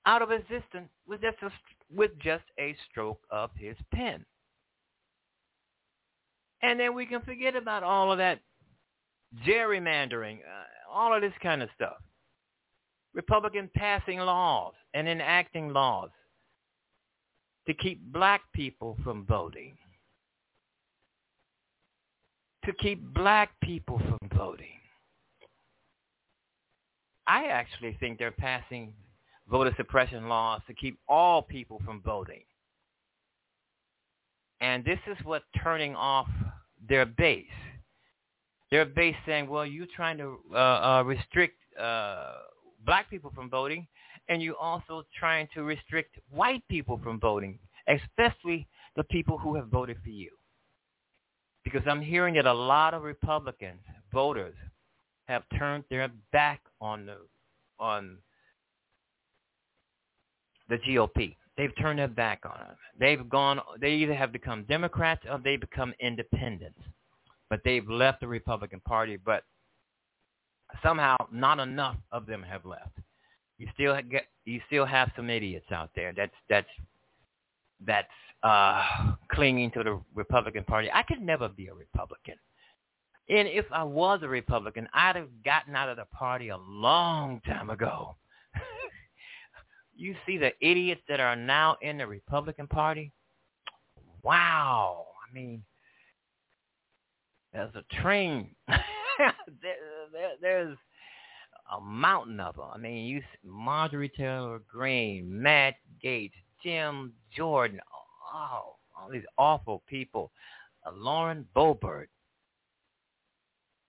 out 0.05 0.21
of 0.21 0.31
existence 0.31 0.89
with 1.07 1.21
just 1.21 1.37
a, 1.41 1.49
with 1.93 2.11
just 2.19 2.43
a 2.59 2.75
stroke 2.89 3.19
of 3.31 3.49
his 3.55 3.75
pen. 3.93 4.25
And 6.61 6.79
then 6.79 6.95
we 6.95 7.05
can 7.05 7.21
forget 7.21 7.55
about 7.55 7.83
all 7.83 8.11
of 8.11 8.17
that 8.17 8.39
gerrymandering, 9.47 10.39
uh, 10.39 10.91
all 10.91 11.13
of 11.13 11.21
this 11.21 11.33
kind 11.41 11.61
of 11.61 11.69
stuff. 11.75 11.97
Republicans 13.13 13.69
passing 13.75 14.19
laws 14.19 14.73
and 14.93 15.07
enacting 15.07 15.71
laws 15.71 16.09
to 17.67 17.73
keep 17.73 18.01
black 18.11 18.41
people 18.53 18.97
from 19.03 19.25
voting 19.25 19.77
to 22.65 22.73
keep 22.73 23.01
black 23.13 23.51
people 23.61 23.99
from 23.99 24.17
voting. 24.35 24.67
I 27.27 27.45
actually 27.45 27.95
think 27.99 28.19
they're 28.19 28.31
passing 28.31 28.93
voter 29.49 29.73
suppression 29.77 30.27
laws 30.27 30.61
to 30.67 30.73
keep 30.73 30.97
all 31.07 31.41
people 31.41 31.81
from 31.85 32.01
voting. 32.01 32.43
And 34.61 34.83
this 34.83 34.99
is 35.07 35.17
what 35.25 35.43
turning 35.63 35.95
off 35.95 36.27
their 36.87 37.05
base. 37.05 37.45
Their 38.71 38.85
base 38.85 39.15
saying, 39.25 39.47
well, 39.47 39.65
you're 39.65 39.87
trying 39.95 40.17
to 40.17 40.39
uh, 40.53 40.57
uh, 40.57 41.03
restrict 41.05 41.57
uh, 41.79 42.33
black 42.85 43.09
people 43.09 43.31
from 43.35 43.49
voting, 43.49 43.87
and 44.27 44.41
you're 44.41 44.55
also 44.55 45.03
trying 45.17 45.47
to 45.53 45.63
restrict 45.63 46.15
white 46.31 46.63
people 46.69 46.99
from 47.03 47.19
voting, 47.19 47.59
especially 47.87 48.67
the 48.95 49.03
people 49.03 49.37
who 49.37 49.55
have 49.55 49.67
voted 49.67 49.97
for 50.03 50.09
you 50.09 50.31
because 51.65 51.81
I'm 51.87 51.99
hearing 52.01 52.35
that 52.35 52.45
a 52.45 52.53
lot 52.53 52.93
of 52.93 53.03
Republicans 53.03 53.81
voters 54.13 54.55
have 55.27 55.43
turned 55.57 55.83
their 55.89 56.09
back 56.31 56.61
on 56.79 57.07
the 57.07 57.17
on 57.79 58.17
the 60.69 60.77
GOP. 60.77 61.35
They've 61.57 61.75
turned 61.79 61.99
their 61.99 62.07
back 62.07 62.41
on 62.45 62.59
it. 62.59 62.75
They've 62.99 63.27
gone. 63.29 63.59
They 63.79 63.91
either 63.91 64.13
have 64.13 64.31
become 64.31 64.63
Democrats 64.63 65.23
or 65.29 65.39
they 65.43 65.55
become 65.55 65.93
independents, 65.99 66.79
but 67.49 67.61
they've 67.63 67.87
left 67.89 68.19
the 68.21 68.27
Republican 68.27 68.81
Party. 68.81 69.17
But 69.17 69.43
somehow, 70.83 71.15
not 71.31 71.59
enough 71.59 71.95
of 72.11 72.25
them 72.25 72.43
have 72.43 72.65
left. 72.65 72.97
You 73.57 73.67
still 73.73 73.97
get. 74.09 74.25
You 74.43 74.59
still 74.67 74.85
have 74.85 75.11
some 75.15 75.29
idiots 75.29 75.71
out 75.71 75.91
there. 75.95 76.11
That's 76.15 76.35
that's 76.49 76.67
that's 77.85 78.07
uh, 78.43 78.83
clinging 79.31 79.71
to 79.71 79.83
the 79.83 80.01
Republican 80.13 80.65
Party. 80.65 80.89
I 80.93 81.03
could 81.03 81.21
never 81.21 81.47
be 81.47 81.67
a 81.67 81.73
Republican. 81.73 82.35
And 83.27 83.47
if 83.47 83.65
I 83.71 83.83
was 83.83 84.19
a 84.21 84.27
Republican, 84.27 84.87
I'd 84.93 85.15
have 85.15 85.29
gotten 85.43 85.75
out 85.75 85.89
of 85.89 85.97
the 85.97 86.05
party 86.05 86.49
a 86.49 86.57
long 86.57 87.41
time 87.47 87.69
ago. 87.69 88.15
You 89.95 90.15
see 90.25 90.37
the 90.37 90.51
idiots 90.61 91.01
that 91.07 91.19
are 91.19 91.35
now 91.35 91.77
in 91.81 91.97
the 91.97 92.07
Republican 92.07 92.67
Party? 92.67 93.11
Wow. 94.23 95.05
I 95.29 95.33
mean, 95.33 95.63
there's 97.53 97.73
a 97.75 98.01
train. 98.01 98.55
there, 98.67 99.33
there, 100.11 100.31
there's 100.41 100.77
a 101.75 101.81
mountain 101.81 102.39
of 102.39 102.55
them. 102.55 102.65
I 102.73 102.77
mean, 102.77 103.05
you 103.05 103.21
Marjorie 103.43 104.09
Taylor 104.09 104.61
Greene, 104.71 105.27
Matt 105.41 105.75
Gaetz, 106.03 106.31
Jim 106.63 107.13
Jordan, 107.35 107.79
oh, 108.33 108.75
all 108.97 109.09
these 109.11 109.23
awful 109.37 109.83
people. 109.87 110.31
Uh, 110.85 110.91
Lauren 110.95 111.45
Boebert. 111.55 112.07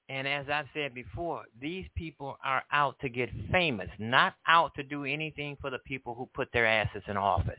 And 0.09 0.29
as 0.29 0.47
I've 0.49 0.67
said 0.73 0.95
before, 0.95 1.45
these 1.61 1.85
people 1.97 2.39
are 2.45 2.63
out 2.73 2.97
to 3.01 3.09
get 3.09 3.29
famous, 3.51 3.89
not 3.99 4.35
out 4.47 4.73
to 4.77 4.85
do 4.85 5.05
anything 5.05 5.57
for 5.61 5.69
the 5.69 5.81
people 5.81 6.15
who 6.15 6.29
put 6.33 6.49
their 6.53 6.67
asses 6.67 7.03
in 7.09 7.17
office. 7.17 7.55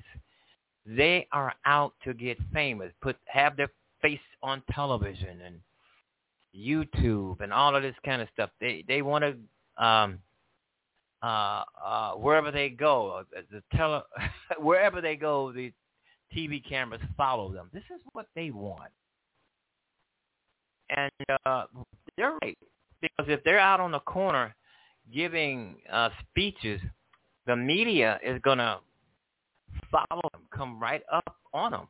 They 0.85 1.27
are 1.33 1.53
out 1.65 1.93
to 2.05 2.13
get 2.13 2.37
famous, 2.53 2.93
put 3.01 3.17
have 3.25 3.57
their 3.57 3.69
face 4.01 4.19
on 4.41 4.63
television 4.71 5.41
and 5.41 5.59
YouTube 6.55 7.41
and 7.41 7.51
all 7.51 7.75
of 7.75 7.83
this 7.83 7.95
kind 8.05 8.21
of 8.21 8.29
stuff. 8.33 8.49
They 8.61 8.85
they 8.87 9.01
want 9.01 9.25
to 9.25 9.83
um, 9.85 10.19
uh, 11.21 11.63
uh, 11.83 12.11
wherever 12.13 12.51
they 12.51 12.69
go, 12.69 13.23
uh, 13.35 13.41
the 13.51 13.61
tele, 13.75 14.03
wherever 14.59 15.01
they 15.01 15.15
go, 15.15 15.51
the 15.51 15.73
TV 16.35 16.61
cameras 16.67 17.01
follow 17.15 17.51
them. 17.51 17.69
This 17.73 17.83
is 17.93 18.01
what 18.13 18.27
they 18.35 18.51
want. 18.51 18.91
And 20.89 21.11
uh, 21.45 21.65
they're 22.17 22.37
right. 22.41 22.57
Because 23.01 23.27
if 23.27 23.43
they're 23.43 23.59
out 23.59 23.79
on 23.79 23.91
the 23.91 23.99
corner 23.99 24.55
giving 25.13 25.75
uh, 25.91 26.09
speeches, 26.29 26.81
the 27.45 27.55
media 27.55 28.19
is 28.23 28.41
going 28.41 28.57
to 28.57 28.79
follow 29.91 30.21
them, 30.33 30.41
come 30.53 30.79
right 30.79 31.03
up 31.11 31.35
on 31.53 31.71
them. 31.71 31.87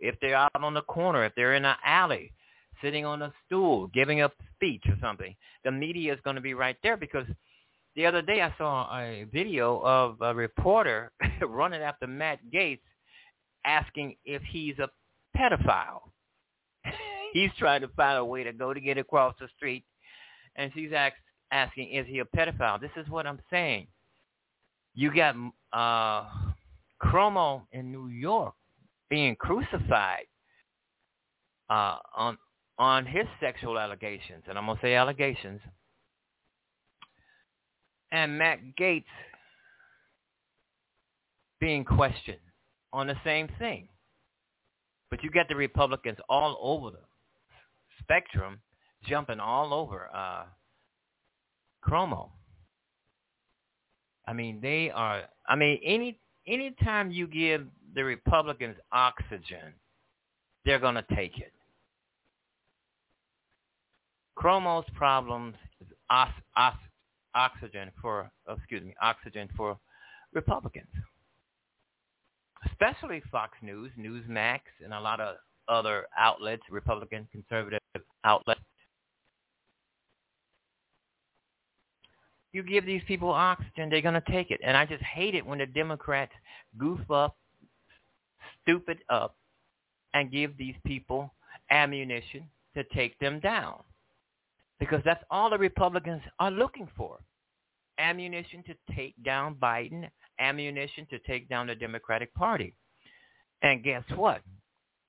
If 0.00 0.14
they're 0.20 0.36
out 0.36 0.50
on 0.54 0.74
the 0.74 0.82
corner, 0.82 1.24
if 1.24 1.34
they're 1.34 1.54
in 1.54 1.64
an 1.64 1.76
alley, 1.84 2.32
sitting 2.82 3.04
on 3.04 3.22
a 3.22 3.32
stool, 3.44 3.88
giving 3.88 4.22
a 4.22 4.30
speech 4.54 4.84
or 4.88 4.96
something, 5.02 5.34
the 5.64 5.72
media 5.72 6.12
is 6.12 6.20
going 6.22 6.36
to 6.36 6.42
be 6.42 6.54
right 6.54 6.76
there 6.82 6.96
because 6.96 7.26
the 7.96 8.06
other 8.06 8.22
day 8.22 8.42
I 8.42 8.54
saw 8.56 8.88
a 8.96 9.24
video 9.32 9.80
of 9.82 10.18
a 10.20 10.32
reporter 10.32 11.10
running 11.42 11.82
after 11.82 12.06
Matt 12.06 12.38
Gaetz 12.54 12.80
asking 13.64 14.14
if 14.24 14.40
he's 14.42 14.78
a 14.78 14.88
pedophile. 15.36 16.02
he's 17.32 17.50
trying 17.58 17.80
to 17.82 17.88
find 17.88 18.18
a 18.18 18.24
way 18.24 18.44
to 18.44 18.52
go 18.52 18.72
to 18.72 18.80
get 18.80 18.98
across 18.98 19.34
the 19.40 19.48
street, 19.56 19.84
and 20.56 20.70
she's 20.74 20.92
ask, 20.92 21.14
asking, 21.50 21.90
is 21.90 22.06
he 22.06 22.20
a 22.20 22.24
pedophile? 22.24 22.80
This 22.80 22.90
is 22.96 23.08
what 23.08 23.26
I'm 23.26 23.40
saying. 23.50 23.86
You 24.94 25.14
got 25.14 25.34
uh, 25.72 26.26
Cuomo 27.02 27.62
in 27.72 27.92
New 27.92 28.08
York 28.08 28.54
being 29.10 29.36
crucified 29.36 30.26
uh, 31.70 31.98
on 32.16 32.38
on 32.78 33.04
his 33.04 33.26
sexual 33.40 33.78
allegations, 33.78 34.44
and 34.48 34.56
I'm 34.56 34.66
gonna 34.66 34.78
say 34.80 34.94
allegations. 34.94 35.60
And 38.10 38.38
Matt 38.38 38.60
Gaetz 38.80 39.04
being 41.60 41.84
questioned 41.84 42.38
on 42.92 43.06
the 43.06 43.16
same 43.24 43.48
thing. 43.58 43.88
But 45.10 45.22
you 45.22 45.30
get 45.30 45.48
the 45.48 45.56
Republicans 45.56 46.18
all 46.28 46.58
over 46.60 46.90
the 46.90 47.07
spectrum, 48.08 48.60
jumping 49.06 49.38
all 49.38 49.74
over 49.74 50.08
uh, 50.14 50.44
Cuomo. 51.86 52.30
I 54.26 54.32
mean, 54.32 54.60
they 54.60 54.90
are. 54.90 55.22
I 55.46 55.56
mean, 55.56 55.78
any 55.84 56.18
anytime 56.46 57.10
you 57.10 57.26
give 57.26 57.66
the 57.94 58.04
Republicans 58.04 58.76
oxygen, 58.92 59.74
they're 60.64 60.78
going 60.78 60.94
to 60.94 61.04
take 61.14 61.38
it. 61.38 61.52
Cuomo's 64.38 64.88
problems 64.94 65.54
is 65.80 65.88
os, 66.10 66.28
os, 66.56 66.74
oxygen 67.34 67.90
for, 68.00 68.30
excuse 68.48 68.82
me, 68.82 68.94
oxygen 69.00 69.48
for 69.56 69.78
Republicans 70.32 70.86
especially 72.66 73.22
Fox 73.30 73.56
News, 73.62 73.90
Newsmax, 73.98 74.60
and 74.84 74.92
a 74.92 75.00
lot 75.00 75.20
of 75.20 75.36
other 75.68 76.06
outlets, 76.18 76.62
Republican, 76.70 77.28
conservative 77.32 77.80
outlets. 78.24 78.60
You 82.52 82.62
give 82.62 82.86
these 82.86 83.02
people 83.06 83.30
oxygen, 83.30 83.90
they're 83.90 84.00
going 84.00 84.20
to 84.20 84.32
take 84.32 84.50
it. 84.50 84.60
And 84.64 84.76
I 84.76 84.86
just 84.86 85.02
hate 85.02 85.34
it 85.34 85.44
when 85.44 85.58
the 85.58 85.66
Democrats 85.66 86.32
goof 86.78 86.98
up, 87.10 87.36
stupid 88.62 88.98
up, 89.10 89.36
and 90.14 90.32
give 90.32 90.56
these 90.56 90.74
people 90.86 91.32
ammunition 91.70 92.44
to 92.74 92.84
take 92.84 93.18
them 93.18 93.40
down. 93.40 93.82
Because 94.80 95.02
that's 95.04 95.22
all 95.30 95.50
the 95.50 95.58
Republicans 95.58 96.22
are 96.38 96.50
looking 96.50 96.88
for. 96.96 97.18
Ammunition 97.98 98.62
to 98.64 98.94
take 98.94 99.14
down 99.24 99.56
Biden, 99.56 100.08
ammunition 100.38 101.06
to 101.10 101.18
take 101.20 101.48
down 101.48 101.66
the 101.66 101.74
Democratic 101.74 102.32
Party. 102.34 102.74
And 103.62 103.82
guess 103.82 104.04
what? 104.14 104.40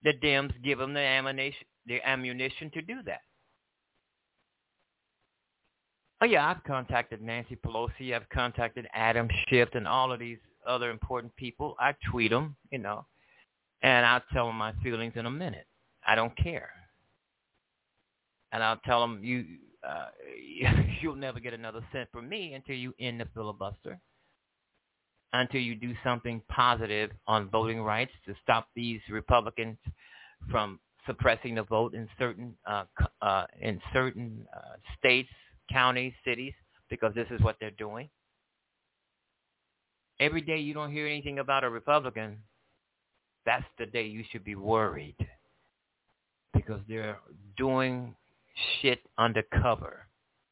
The 0.04 0.14
Dems 0.14 0.54
give 0.64 0.80
them 0.80 0.94
the 0.94 1.00
ammunition, 1.00 1.68
the 1.86 2.02
ammunition 2.08 2.72
to 2.72 2.82
do 2.82 3.02
that. 3.06 3.22
Oh 6.22 6.26
yeah, 6.26 6.48
I've 6.48 6.64
contacted 6.64 7.22
Nancy 7.22 7.56
Pelosi. 7.56 8.14
I've 8.14 8.28
contacted 8.30 8.88
Adam 8.94 9.30
Schiff 9.48 9.70
and 9.74 9.88
all 9.88 10.12
of 10.12 10.20
these 10.20 10.38
other 10.68 10.90
important 10.90 11.36
people. 11.38 11.76
I 11.80 11.96
tweet 12.12 12.32
them, 12.32 12.56
you 12.72 12.80
know, 12.80 13.06
and 13.82 14.06
I'll 14.06 14.24
tell 14.34 14.48
them 14.48 14.58
my 14.58 14.74
feelings 14.84 15.14
in 15.16 15.26
a 15.26 15.32
minute. 15.32 15.66
I 16.06 16.16
don't 16.16 16.36
care, 16.38 16.72
and 18.52 18.64
I'll 18.64 18.80
tell 18.86 19.02
them 19.02 19.24
you 19.24 19.46
uh, 19.88 20.08
you'll 21.02 21.16
never 21.16 21.40
get 21.40 21.54
another 21.54 21.82
cent 21.92 22.10
from 22.12 22.28
me 22.28 22.54
until 22.54 22.76
you 22.76 22.94
end 23.00 23.22
the 23.22 23.28
filibuster, 23.34 24.00
until 25.34 25.62
you 25.62 25.76
do 25.76 25.94
something 26.04 26.42
positive 26.50 27.12
on 27.28 27.50
voting 27.50 27.82
rights 27.82 28.12
to 28.26 28.36
stop 28.44 28.68
these 28.76 29.00
Republicans 29.10 29.78
from 30.50 30.80
suppressing 31.06 31.56
the 31.56 31.64
vote 31.64 31.94
in 31.94 32.08
certain 32.18 32.56
uh, 32.66 32.84
uh, 33.22 33.46
in 33.62 33.80
certain 33.94 34.46
uh, 34.56 34.76
states 34.98 35.30
counties, 35.72 36.14
cities, 36.26 36.54
because 36.90 37.14
this 37.14 37.28
is 37.32 37.42
what 37.42 37.56
they're 37.60 37.72
doing. 37.72 38.10
Every 40.20 40.42
day 40.42 40.58
you 40.58 40.74
don't 40.74 40.92
hear 40.92 41.08
anything 41.08 41.40
about 41.40 41.64
a 41.64 41.70
Republican, 41.70 42.38
that's 43.46 43.66
the 43.78 43.86
day 43.86 44.06
you 44.06 44.24
should 44.32 44.44
be 44.44 44.56
worried 44.56 45.16
because 46.54 46.82
they're 46.90 47.20
doing 47.56 48.16
shit 48.82 49.00
undercover 49.18 50.08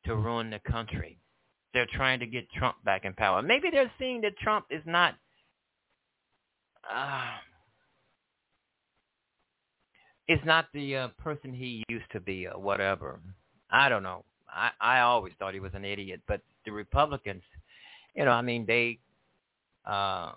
to 0.05 0.15
ruin 0.15 0.49
the 0.49 0.59
country. 0.71 1.19
They're 1.77 1.85
trying 1.93 2.19
to 2.21 2.25
get 2.25 2.49
Trump 2.53 2.77
back 2.85 3.05
in 3.05 3.13
power. 3.13 3.43
Maybe 3.43 3.69
they're 3.69 3.91
seeing 3.99 4.19
that 4.21 4.35
Trump 4.39 4.65
is 4.71 4.81
not 4.87 5.13
uh, 6.91 7.35
is 10.27 10.39
not 10.43 10.69
the 10.73 10.95
uh, 10.95 11.07
person 11.19 11.53
he 11.53 11.83
used 11.87 12.11
to 12.13 12.19
be 12.19 12.47
or 12.47 12.59
whatever. 12.59 13.19
I 13.69 13.89
don't 13.89 14.01
know. 14.01 14.25
I, 14.49 14.71
I 14.81 14.99
always 15.01 15.33
thought 15.37 15.53
he 15.53 15.59
was 15.59 15.75
an 15.75 15.85
idiot, 15.85 16.19
but 16.27 16.41
the 16.65 16.71
Republicans, 16.71 17.43
you 18.15 18.25
know, 18.25 18.31
I 18.31 18.41
mean, 18.41 18.65
they 18.65 18.97
uh, 19.85 20.31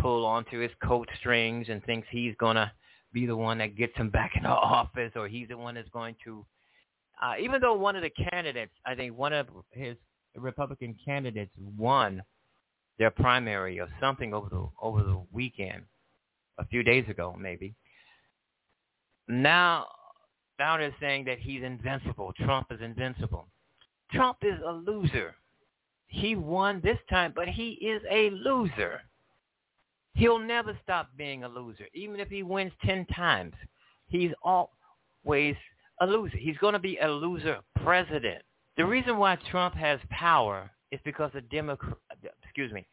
pull 0.00 0.26
onto 0.26 0.58
his 0.58 0.72
coat 0.82 1.08
strings 1.20 1.68
and 1.68 1.84
thinks 1.84 2.08
he's 2.10 2.34
gonna 2.40 2.72
be 3.12 3.26
the 3.26 3.36
one 3.36 3.58
that 3.58 3.76
gets 3.76 3.94
him 3.94 4.10
back 4.10 4.32
in 4.36 4.42
the 4.42 4.48
office, 4.48 5.12
or 5.14 5.28
he's 5.28 5.46
the 5.46 5.56
one 5.56 5.76
that's 5.76 5.88
going 5.90 6.16
to. 6.24 6.44
Uh, 7.22 7.34
even 7.40 7.60
though 7.60 7.74
one 7.74 7.94
of 7.94 8.02
the 8.02 8.10
candidates, 8.10 8.72
I 8.84 8.96
think 8.96 9.16
one 9.16 9.32
of 9.32 9.46
his 9.70 9.96
Republican 10.36 10.96
candidates 11.04 11.52
won 11.76 12.22
their 12.98 13.10
primary 13.10 13.78
or 13.80 13.88
something 14.00 14.32
over 14.32 14.48
the 14.48 14.68
over 14.80 15.02
the 15.02 15.20
weekend, 15.32 15.82
a 16.58 16.66
few 16.66 16.82
days 16.82 17.08
ago 17.08 17.36
maybe. 17.38 17.74
Now 19.28 19.86
now 20.58 20.76
they're 20.78 20.94
saying 21.00 21.24
that 21.26 21.38
he's 21.38 21.62
invincible. 21.62 22.32
Trump 22.44 22.68
is 22.70 22.80
invincible. 22.80 23.46
Trump 24.12 24.38
is 24.42 24.58
a 24.66 24.72
loser. 24.72 25.34
He 26.06 26.36
won 26.36 26.80
this 26.82 26.98
time, 27.10 27.32
but 27.34 27.48
he 27.48 27.72
is 27.72 28.00
a 28.10 28.30
loser. 28.30 29.00
He'll 30.14 30.38
never 30.38 30.78
stop 30.82 31.10
being 31.18 31.44
a 31.44 31.48
loser. 31.48 31.86
Even 31.92 32.20
if 32.20 32.28
he 32.28 32.42
wins 32.42 32.72
10 32.84 33.06
times, 33.06 33.52
he's 34.08 34.30
always 34.42 35.56
a 36.00 36.06
loser. 36.06 36.38
He's 36.38 36.56
going 36.58 36.72
to 36.72 36.78
be 36.78 36.96
a 37.02 37.08
loser 37.08 37.58
president. 37.82 38.42
The 38.76 38.84
reason 38.84 39.16
why 39.16 39.36
Trump 39.50 39.74
has 39.74 39.98
power 40.10 40.70
is 40.92 41.00
because 41.04 41.30
the 41.32 41.40
Democrat, 41.42 41.96
excuse 42.42 42.72
me, 42.72 42.86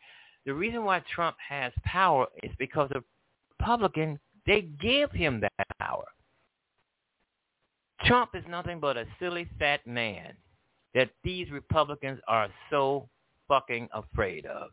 the 0.46 0.54
reason 0.54 0.84
why 0.84 1.02
Trump 1.14 1.36
has 1.48 1.72
power 1.84 2.28
is 2.42 2.52
because 2.58 2.90
the 2.90 3.04
Republican, 3.60 4.20
they 4.46 4.62
give 4.82 5.12
him 5.12 5.42
that 5.42 5.68
power. 5.80 6.06
Trump 8.06 8.32
is 8.34 8.44
nothing 8.50 8.80
but 8.80 8.98
a 8.98 9.06
silly 9.20 9.48
fat 9.60 9.86
man 9.88 10.34
that 10.94 11.10
these 11.24 11.50
Republicans 11.52 12.20
are 12.28 12.50
so 12.70 13.08
fucking 13.48 13.88
afraid 13.94 14.46
of. 14.46 14.70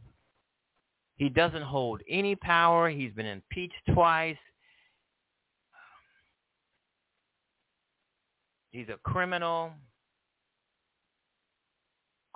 He 1.17 1.29
doesn't 1.29 1.63
hold 1.63 2.01
any 2.09 2.35
power. 2.35 2.89
He's 2.89 3.13
been 3.13 3.27
impeached 3.27 3.75
twice. 3.93 4.37
He's 8.71 8.89
a 8.89 8.99
criminal. 9.03 9.73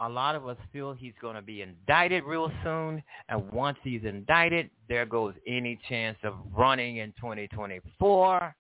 A 0.05 0.09
lot 0.09 0.35
of 0.37 0.47
us 0.47 0.59
feel 0.71 0.93
he's 0.93 1.15
going 1.23 1.35
to 1.35 1.41
be 1.41 1.63
indicted 1.63 2.25
real 2.25 2.53
soon. 2.63 3.03
And 3.31 3.51
once 3.53 3.79
he's 3.83 4.03
indicted, 4.05 4.69
there 4.87 5.07
goes 5.07 5.33
any 5.47 5.79
chance 5.89 6.19
of 6.25 6.35
running 6.55 6.99
in 6.99 7.15
2024. 7.19 8.55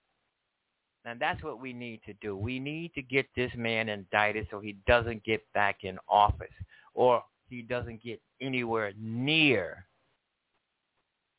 And 1.04 1.20
that's 1.20 1.42
what 1.44 1.60
we 1.60 1.74
need 1.74 2.00
to 2.06 2.14
do. 2.14 2.34
We 2.34 2.58
need 2.58 2.94
to 2.94 3.02
get 3.02 3.26
this 3.36 3.50
man 3.56 3.90
indicted 3.90 4.46
so 4.50 4.58
he 4.58 4.76
doesn't 4.86 5.22
get 5.22 5.42
back 5.52 5.80
in 5.82 5.98
office 6.08 6.48
or 6.94 7.22
he 7.50 7.60
doesn't 7.60 8.02
get 8.02 8.22
anywhere 8.40 8.92
near 8.98 9.84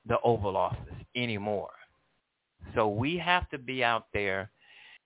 the 0.08 0.20
Oval 0.22 0.56
Office 0.56 0.94
anymore. 1.16 1.72
So 2.76 2.88
we 2.88 3.18
have 3.18 3.50
to 3.50 3.58
be 3.58 3.84
out 3.84 4.06
there, 4.14 4.52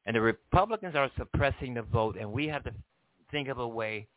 and 0.06 0.16
the 0.16 0.22
Republicans 0.22 0.96
are 0.96 1.10
suppressing 1.18 1.74
the 1.74 1.84
vote, 1.84 2.18
and 2.20 2.30
we 2.30 2.48
have 2.48 2.64
to 2.66 2.74
think 3.32 3.48
of 3.48 3.60
a 3.60 3.68
way 3.68 4.08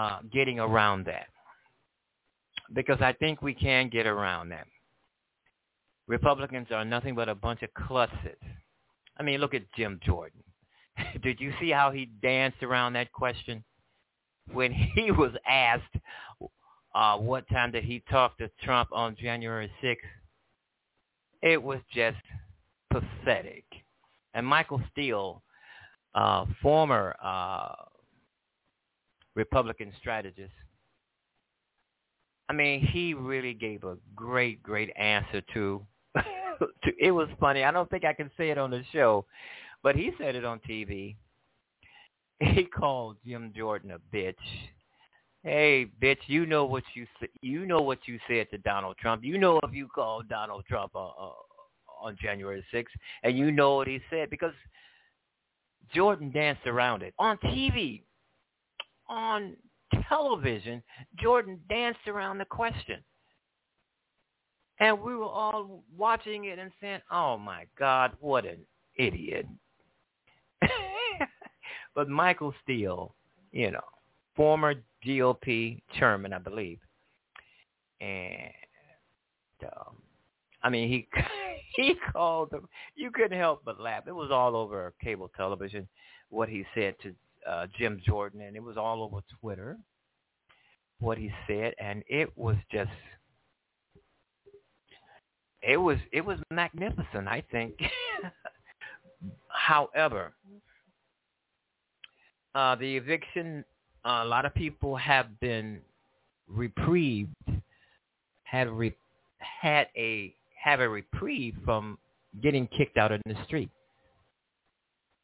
uh, 0.00 0.18
getting 0.32 0.58
around 0.58 1.06
that. 1.06 1.26
Because 2.72 2.98
I 3.00 3.12
think 3.12 3.42
we 3.42 3.54
can 3.54 3.88
get 3.88 4.06
around 4.06 4.50
that. 4.50 4.66
Republicans 6.06 6.68
are 6.70 6.84
nothing 6.84 7.14
but 7.14 7.28
a 7.28 7.34
bunch 7.34 7.62
of 7.62 7.70
klutzes 7.74 8.36
I 9.20 9.22
mean, 9.22 9.38
look 9.38 9.52
at 9.52 9.70
Jim 9.76 10.00
Jordan. 10.02 10.42
Did 11.22 11.40
you 11.40 11.52
see 11.60 11.70
how 11.70 11.90
he 11.90 12.06
danced 12.22 12.62
around 12.62 12.94
that 12.94 13.12
question 13.12 13.62
when 14.50 14.72
he 14.94 15.10
was 15.10 15.32
asked 15.46 15.94
uh, 16.94 17.18
what 17.18 17.48
time 17.50 17.70
did 17.70 17.84
he 17.84 18.02
talk 18.10 18.36
to 18.38 18.50
Trump 18.64 18.88
on 18.90 19.14
January 19.14 19.70
6th? 19.80 19.96
It 21.40 21.62
was 21.62 21.78
just 21.94 22.16
pathetic. 22.90 23.62
And 24.34 24.44
Michael 24.44 24.82
Steele, 24.90 25.40
uh, 26.16 26.46
former 26.60 27.14
uh, 27.22 27.74
Republican 29.34 29.92
strategist, 29.98 30.52
I 32.48 32.52
mean, 32.52 32.84
he 32.84 33.14
really 33.14 33.54
gave 33.54 33.84
a 33.84 33.96
great, 34.16 34.60
great 34.62 34.90
answer 34.96 35.40
to 35.54 35.86
to. 36.16 36.92
it 36.98 37.12
was 37.12 37.28
funny. 37.38 37.62
I 37.62 37.70
don't 37.70 37.88
think 37.90 38.04
I 38.04 38.12
can 38.12 38.28
say 38.36 38.50
it 38.50 38.58
on 38.58 38.72
the 38.72 38.82
show, 38.92 39.24
but 39.84 39.94
he 39.94 40.10
said 40.18 40.34
it 40.34 40.44
on 40.44 40.60
TV. 40.68 41.14
He 42.40 42.64
called 42.76 43.18
Jim 43.24 43.52
Jordan 43.56 43.92
a 43.92 44.16
bitch. 44.16 44.34
Hey, 45.44 45.86
bitch, 46.02 46.18
you 46.26 46.44
know 46.44 46.64
what 46.64 46.82
you 46.94 47.06
you 47.40 47.66
know 47.66 47.80
what 47.80 48.00
you 48.06 48.18
said 48.28 48.50
to 48.50 48.58
Donald 48.58 48.96
Trump. 48.98 49.22
You 49.24 49.38
know 49.38 49.60
if 49.62 49.72
you 49.72 49.86
called 49.86 50.28
Donald 50.28 50.64
Trump 50.68 50.90
uh, 50.96 51.06
uh, 51.06 51.32
on 52.02 52.16
January 52.20 52.64
6th, 52.74 52.86
and 53.22 53.38
you 53.38 53.52
know 53.52 53.76
what 53.76 53.86
he 53.86 54.00
said 54.10 54.28
because 54.28 54.52
Jordan 55.94 56.32
danced 56.32 56.66
around 56.66 57.02
it 57.02 57.14
on 57.18 57.38
TV, 57.38 58.02
on 59.10 59.56
television. 60.08 60.82
Jordan 61.20 61.60
danced 61.68 62.06
around 62.06 62.38
the 62.38 62.44
question. 62.46 63.02
And 64.78 64.98
we 65.02 65.14
were 65.14 65.24
all 65.24 65.84
watching 65.94 66.46
it 66.46 66.58
and 66.58 66.70
saying, 66.80 67.00
oh 67.10 67.36
my 67.36 67.66
God, 67.78 68.12
what 68.20 68.46
an 68.46 68.60
idiot. 68.96 69.46
but 71.94 72.08
Michael 72.08 72.54
Steele, 72.62 73.14
you 73.52 73.70
know, 73.70 73.84
former 74.34 74.74
GOP 75.06 75.82
chairman, 75.98 76.32
I 76.32 76.38
believe. 76.38 76.78
And 78.00 78.52
um, 79.64 79.96
I 80.62 80.70
mean, 80.70 80.88
he 80.88 81.06
he 81.76 81.94
called 82.12 82.50
them. 82.50 82.66
You 82.94 83.10
couldn't 83.10 83.38
help 83.38 83.62
but 83.64 83.80
laugh. 83.80 84.04
It 84.06 84.14
was 84.14 84.30
all 84.30 84.56
over 84.56 84.94
cable 85.02 85.30
television 85.36 85.86
what 86.30 86.48
he 86.48 86.64
said 86.74 86.94
to 87.02 87.14
uh, 87.48 87.66
Jim 87.78 88.00
Jordan, 88.04 88.42
and 88.42 88.56
it 88.56 88.62
was 88.62 88.76
all 88.76 89.02
over 89.02 89.20
Twitter 89.40 89.78
what 90.98 91.18
he 91.18 91.30
said, 91.46 91.74
and 91.78 92.02
it 92.08 92.36
was 92.36 92.56
just 92.70 92.90
it 95.62 95.76
was 95.76 95.98
it 96.12 96.24
was 96.24 96.38
magnificent, 96.50 97.26
I 97.26 97.42
think. 97.50 97.74
However, 99.48 100.32
uh, 102.54 102.76
the 102.76 102.96
eviction 102.96 103.64
a 104.04 104.24
lot 104.24 104.46
of 104.46 104.54
people 104.54 104.96
have 104.96 105.38
been 105.40 105.80
reprieved, 106.48 107.34
had 108.44 108.68
re- 108.68 108.96
had 109.38 109.88
a 109.96 110.34
have 110.62 110.80
a 110.80 110.88
reprieve 110.88 111.54
from 111.64 111.98
getting 112.42 112.66
kicked 112.68 112.96
out 112.96 113.12
in 113.12 113.20
the 113.26 113.36
street. 113.46 113.70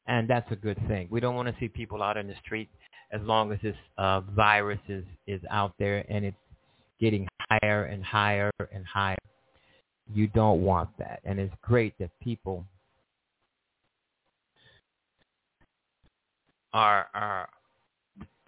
And 0.09 0.28
that's 0.28 0.51
a 0.53 0.57
good 0.57 0.78
thing. 0.87 1.09
We 1.11 1.20
don't 1.20 1.35
want 1.35 1.49
to 1.49 1.55
see 1.59 1.69
people 1.69 2.03
out 2.03 2.16
in 2.16 2.27
the 2.27 2.35
street 2.45 2.69
as 3.12 3.20
long 3.23 3.53
as 3.53 3.59
this 3.62 3.77
uh, 3.99 4.20
virus 4.20 4.81
is, 4.89 5.05
is 5.27 5.41
out 5.51 5.73
there 5.78 6.05
and 6.09 6.24
it's 6.24 6.37
getting 7.01 7.27
higher 7.51 7.85
and 7.85 8.05
higher 8.05 8.51
and 8.73 8.85
higher. 8.87 9.16
You 10.15 10.28
don't 10.28 10.62
want 10.62 10.91
that. 10.99 11.20
And 11.24 11.39
it's 11.39 11.55
great 11.62 11.95
that 11.99 12.11
people 12.20 12.65
are, 16.73 17.09
are 17.15 17.49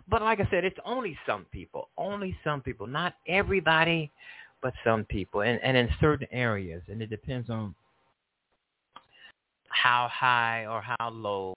but 0.08 0.22
like 0.22 0.40
I 0.40 0.48
said, 0.50 0.64
it's 0.64 0.78
only 0.84 1.18
some 1.26 1.44
people, 1.52 1.88
only 1.98 2.36
some 2.44 2.60
people, 2.60 2.86
not 2.86 3.14
everybody, 3.26 4.10
but 4.62 4.72
some 4.84 5.04
people, 5.04 5.42
and, 5.42 5.60
and 5.62 5.76
in 5.76 5.88
certain 6.00 6.26
areas, 6.32 6.82
and 6.88 7.02
it 7.02 7.10
depends 7.10 7.50
on 7.50 7.74
how 9.70 10.08
high 10.12 10.66
or 10.66 10.82
how 10.82 11.10
low 11.10 11.54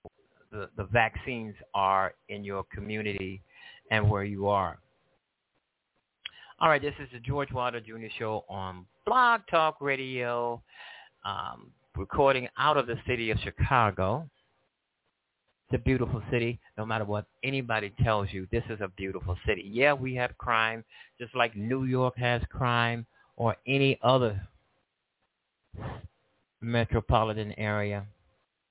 the, 0.51 0.69
the 0.77 0.83
vaccines 0.85 1.55
are 1.73 2.13
in 2.29 2.43
your 2.43 2.63
community 2.73 3.41
and 3.89 4.09
where 4.09 4.23
you 4.23 4.47
are. 4.47 4.79
All 6.59 6.69
right, 6.69 6.81
this 6.81 6.93
is 7.01 7.09
the 7.11 7.19
George 7.19 7.51
Wilder 7.51 7.79
Jr. 7.79 8.07
Show 8.19 8.45
on 8.47 8.85
Blog 9.05 9.41
Talk 9.49 9.77
Radio, 9.81 10.61
um, 11.25 11.71
recording 11.97 12.47
out 12.57 12.77
of 12.77 12.85
the 12.85 12.97
city 13.07 13.31
of 13.31 13.39
Chicago. 13.39 14.29
It's 15.69 15.81
a 15.81 15.83
beautiful 15.83 16.21
city. 16.29 16.59
No 16.77 16.85
matter 16.85 17.05
what 17.05 17.25
anybody 17.43 17.93
tells 18.03 18.31
you, 18.31 18.47
this 18.51 18.63
is 18.69 18.79
a 18.81 18.89
beautiful 18.89 19.37
city. 19.45 19.63
Yeah, 19.65 19.93
we 19.93 20.13
have 20.15 20.37
crime, 20.37 20.83
just 21.19 21.33
like 21.33 21.55
New 21.55 21.85
York 21.85 22.15
has 22.17 22.41
crime 22.51 23.05
or 23.37 23.55
any 23.65 23.97
other 24.03 24.39
metropolitan 26.61 27.53
area 27.57 28.05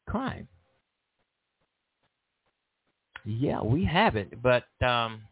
crime. 0.09 0.49
Yeah, 3.25 3.61
we 3.63 3.85
have 3.85 4.17
it, 4.17 4.43
but 4.43 4.65
um, 4.85 5.23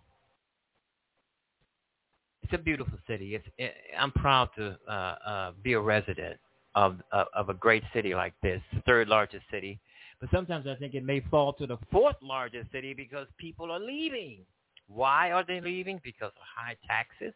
it's 2.42 2.52
a 2.52 2.58
beautiful 2.58 2.98
city. 3.06 3.34
It's 3.34 3.46
it, 3.56 3.74
I'm 3.98 4.12
proud 4.12 4.50
to 4.56 4.78
uh, 4.86 4.92
uh, 4.92 5.52
be 5.62 5.72
a 5.72 5.80
resident 5.80 6.36
of, 6.74 6.96
of 7.12 7.26
of 7.34 7.48
a 7.48 7.54
great 7.54 7.82
city 7.94 8.14
like 8.14 8.34
this, 8.42 8.60
the 8.74 8.82
third 8.82 9.08
largest 9.08 9.44
city. 9.50 9.80
But 10.20 10.30
sometimes 10.30 10.66
I 10.66 10.74
think 10.74 10.94
it 10.94 11.04
may 11.04 11.20
fall 11.30 11.52
to 11.54 11.66
the 11.66 11.78
fourth 11.90 12.16
largest 12.22 12.70
city 12.72 12.92
because 12.92 13.26
people 13.38 13.70
are 13.70 13.80
leaving. 13.80 14.44
Why 14.88 15.30
are 15.30 15.44
they 15.46 15.60
leaving? 15.60 16.00
Because 16.02 16.32
of 16.34 16.42
high 16.56 16.76
taxes, 16.86 17.34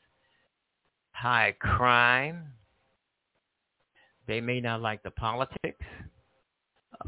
high 1.12 1.54
crime. 1.60 2.44
They 4.26 4.40
may 4.40 4.60
not 4.60 4.80
like 4.80 5.02
the 5.02 5.10
politics, 5.10 5.84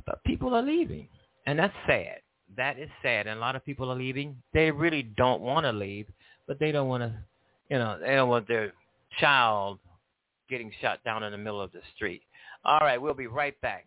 but 0.07 0.23
people 0.25 0.55
are 0.55 0.63
leaving, 0.63 1.09
and 1.47 1.59
that's 1.59 1.75
sad. 1.87 2.21
That 2.57 2.79
is 2.79 2.91
sad, 3.03 3.27
and 3.27 3.39
a 3.39 3.41
lot 3.41 3.57
of 3.57 3.65
people 3.65 3.91
are 3.91 3.97
leaving. 3.97 4.37
They 4.53 4.71
really 4.71 5.03
don't 5.03 5.41
want 5.41 5.65
to 5.65 5.73
leave, 5.73 6.07
but 6.47 6.59
they 6.59 6.73
don't 6.73 6.89
want 6.89 7.03
to 7.03 7.13
you 7.71 7.79
know, 7.79 7.99
they 7.99 8.15
don't 8.15 8.29
want 8.29 8.47
their 8.47 8.73
child 9.19 9.79
getting 10.49 10.71
shot 10.81 11.03
down 11.05 11.23
in 11.23 11.33
the 11.33 11.39
middle 11.39 11.61
of 11.61 11.73
the 11.73 11.81
street. 11.95 12.23
All 12.65 12.81
right, 12.81 13.01
we'll 13.01 13.15
be 13.15 13.27
right 13.27 13.59
back. 13.61 13.87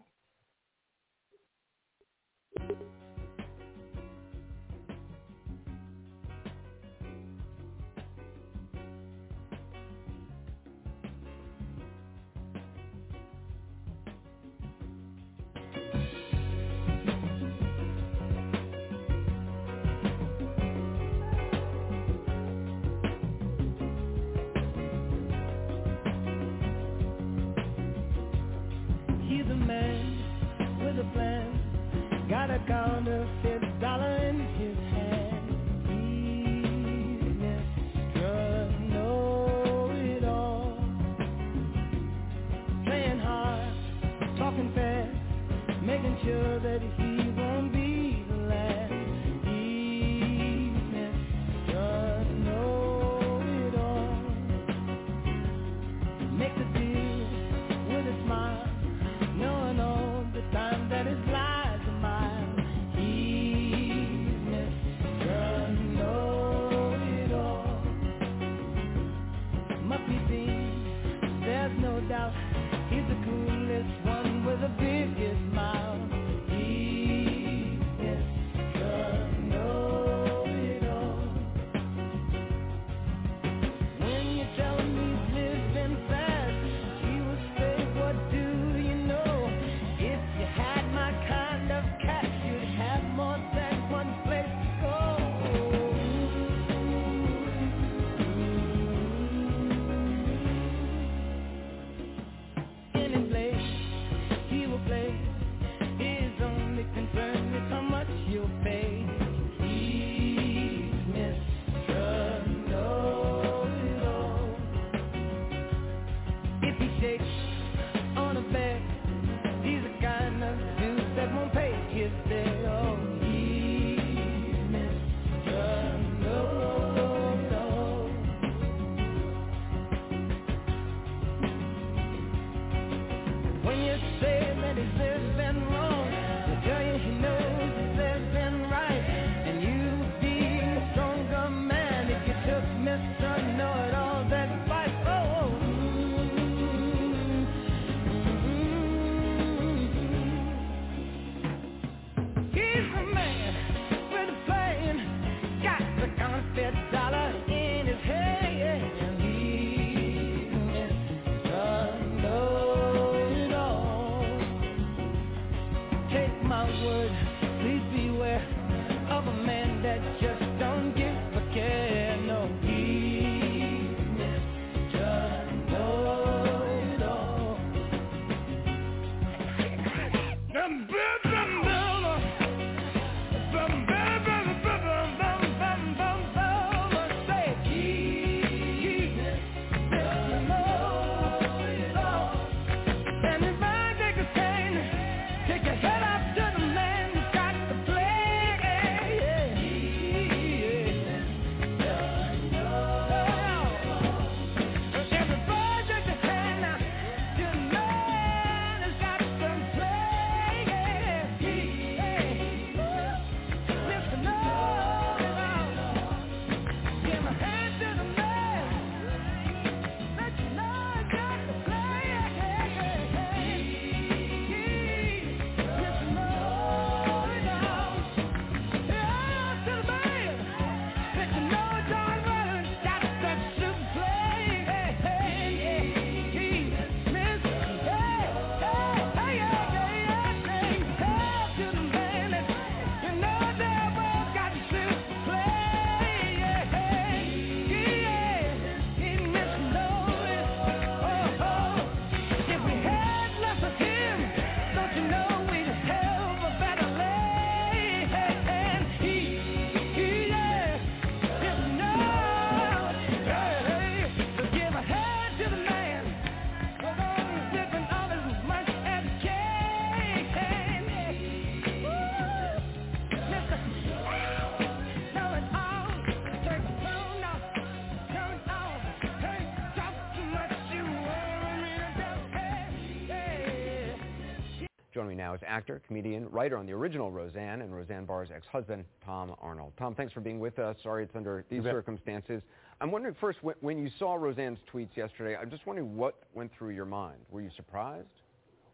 Comedian, 285.88 286.30
writer 286.30 286.58
on 286.58 286.66
the 286.66 286.74
original 286.74 287.12
Roseanne 287.12 287.62
and 287.62 287.74
Roseanne 287.74 288.06
Barr's 288.06 288.30
ex-husband, 288.34 288.86
Tom 289.06 289.36
Arnold. 289.42 289.74
Tom, 289.80 289.96
thanks 289.96 290.14
for 290.14 290.20
being 290.22 290.40
with 290.40 290.60
us. 290.60 290.76
Sorry 290.84 291.04
it's 291.04 291.16
under 291.16 291.46
these 291.50 291.64
circumstances. 291.64 292.42
I'm 292.80 292.92
wondering 292.92 293.16
first, 293.20 293.40
when 293.62 293.80
you 293.80 293.90
saw 293.98 294.16
Roseanne's 294.16 294.60
tweets 294.72 294.96
yesterday, 294.96 295.36
I'm 295.36 295.50
just 295.50 295.66
wondering 295.66 295.96
what 295.96 296.16
went 296.34 296.52
through 296.58 296.72
your 296.72 296.86
mind. 296.86 297.18
Were 297.32 297.42
you 297.42 297.50
surprised? 297.56 298.08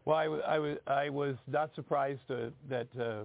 Well, 0.04 0.16
I, 0.16 0.24
I, 0.24 0.58
was, 0.58 0.76
I 0.86 1.08
was 1.08 1.36
not 1.46 1.74
surprised 1.74 2.20
uh, 2.28 2.50
that 2.68 2.88
uh, 3.00 3.24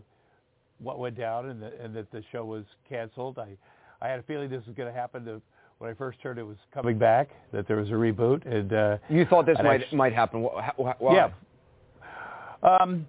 what 0.78 1.00
went 1.00 1.18
down 1.18 1.50
and, 1.50 1.62
the, 1.62 1.74
and, 1.84 1.94
that 1.96 2.10
the 2.12 2.24
show 2.32 2.46
was 2.46 2.64
canceled. 2.88 3.38
I, 3.38 3.58
I 4.02 4.08
had 4.08 4.20
a 4.20 4.24
feeling 4.24 4.50
this 4.50 4.66
was 4.66 4.76
going 4.76 4.92
to 4.92 4.98
happen 4.98 5.26
to 5.26 5.42
when 5.80 5.90
I 5.90 5.94
first 5.94 6.20
heard 6.22 6.38
it 6.38 6.44
was 6.44 6.58
coming 6.74 6.98
back, 6.98 7.30
that 7.52 7.68
there 7.68 7.78
was 7.78 7.90
a 7.90 7.94
reboot. 7.94 8.46
And 8.46 8.72
uh, 8.72 8.98
you 9.10 9.26
thought 9.26 9.46
this 9.46 9.58
might 9.64 9.84
I, 9.92 9.96
might 9.96 10.14
happen? 10.14 10.42
Why? 10.42 10.94
Yeah. 11.14 11.30
Um, 12.62 13.08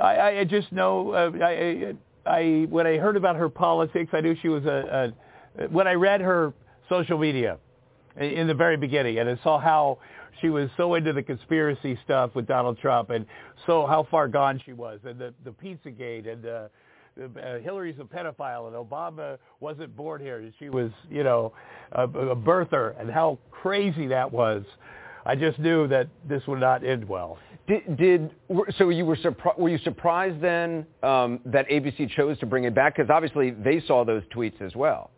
I, 0.00 0.38
I 0.40 0.44
just 0.44 0.70
know. 0.72 1.12
Uh, 1.12 1.30
I, 1.44 1.94
I 2.26 2.66
when 2.68 2.86
I 2.86 2.98
heard 2.98 3.16
about 3.16 3.36
her 3.36 3.48
politics, 3.48 4.10
I 4.12 4.20
knew 4.20 4.36
she 4.40 4.48
was 4.48 4.64
a, 4.64 5.12
a. 5.58 5.68
When 5.68 5.86
I 5.86 5.94
read 5.94 6.20
her 6.20 6.52
social 6.88 7.18
media 7.18 7.58
in 8.16 8.46
the 8.46 8.54
very 8.54 8.76
beginning, 8.76 9.18
and 9.18 9.28
I 9.28 9.42
saw 9.42 9.58
how 9.58 9.98
she 10.40 10.50
was 10.50 10.70
so 10.76 10.94
into 10.94 11.12
the 11.12 11.22
conspiracy 11.22 11.98
stuff 12.04 12.34
with 12.34 12.46
Donald 12.46 12.78
Trump, 12.78 13.10
and 13.10 13.26
so 13.66 13.86
how 13.86 14.06
far 14.10 14.28
gone 14.28 14.60
she 14.64 14.72
was, 14.72 15.00
and 15.04 15.18
the 15.18 15.34
the 15.44 15.50
Pizzagate, 15.50 16.30
and 16.30 16.46
uh, 16.46 16.68
uh, 17.20 17.58
Hillary's 17.58 17.96
a 17.98 18.04
pedophile, 18.04 18.68
and 18.68 18.76
Obama 18.76 19.38
wasn't 19.60 19.96
born 19.96 20.20
here, 20.20 20.52
she 20.58 20.68
was, 20.68 20.90
you 21.10 21.24
know, 21.24 21.52
a, 21.92 22.04
a 22.04 22.36
birther, 22.36 22.98
and 23.00 23.10
how 23.10 23.38
crazy 23.50 24.06
that 24.08 24.30
was. 24.30 24.64
I 25.26 25.34
just 25.34 25.58
knew 25.58 25.88
that 25.88 26.08
this 26.26 26.46
would 26.46 26.60
not 26.60 26.84
end 26.84 27.06
well. 27.06 27.38
Did, 27.68 27.96
did 27.98 28.30
so? 28.78 28.88
You 28.88 29.04
were 29.04 29.16
surprised? 29.16 29.58
Were 29.58 29.68
you 29.68 29.78
surprised 29.78 30.40
then 30.40 30.86
um, 31.02 31.40
that 31.44 31.68
ABC 31.68 32.10
chose 32.10 32.38
to 32.38 32.46
bring 32.46 32.64
it 32.64 32.74
back? 32.74 32.96
Because 32.96 33.10
obviously 33.10 33.50
they 33.50 33.80
saw 33.86 34.04
those 34.04 34.22
tweets 34.34 34.60
as 34.62 34.74
well. 34.74 35.10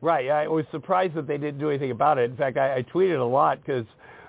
Right. 0.00 0.30
I 0.30 0.46
was 0.46 0.64
surprised 0.70 1.14
that 1.14 1.26
they 1.26 1.36
didn't 1.36 1.58
do 1.58 1.68
anything 1.68 1.90
about 1.90 2.18
it. 2.18 2.30
In 2.30 2.36
fact, 2.36 2.58
I, 2.58 2.76
I 2.76 2.82
tweeted 2.82 3.18
a 3.18 3.24
lot 3.24 3.58
because, 3.58 3.86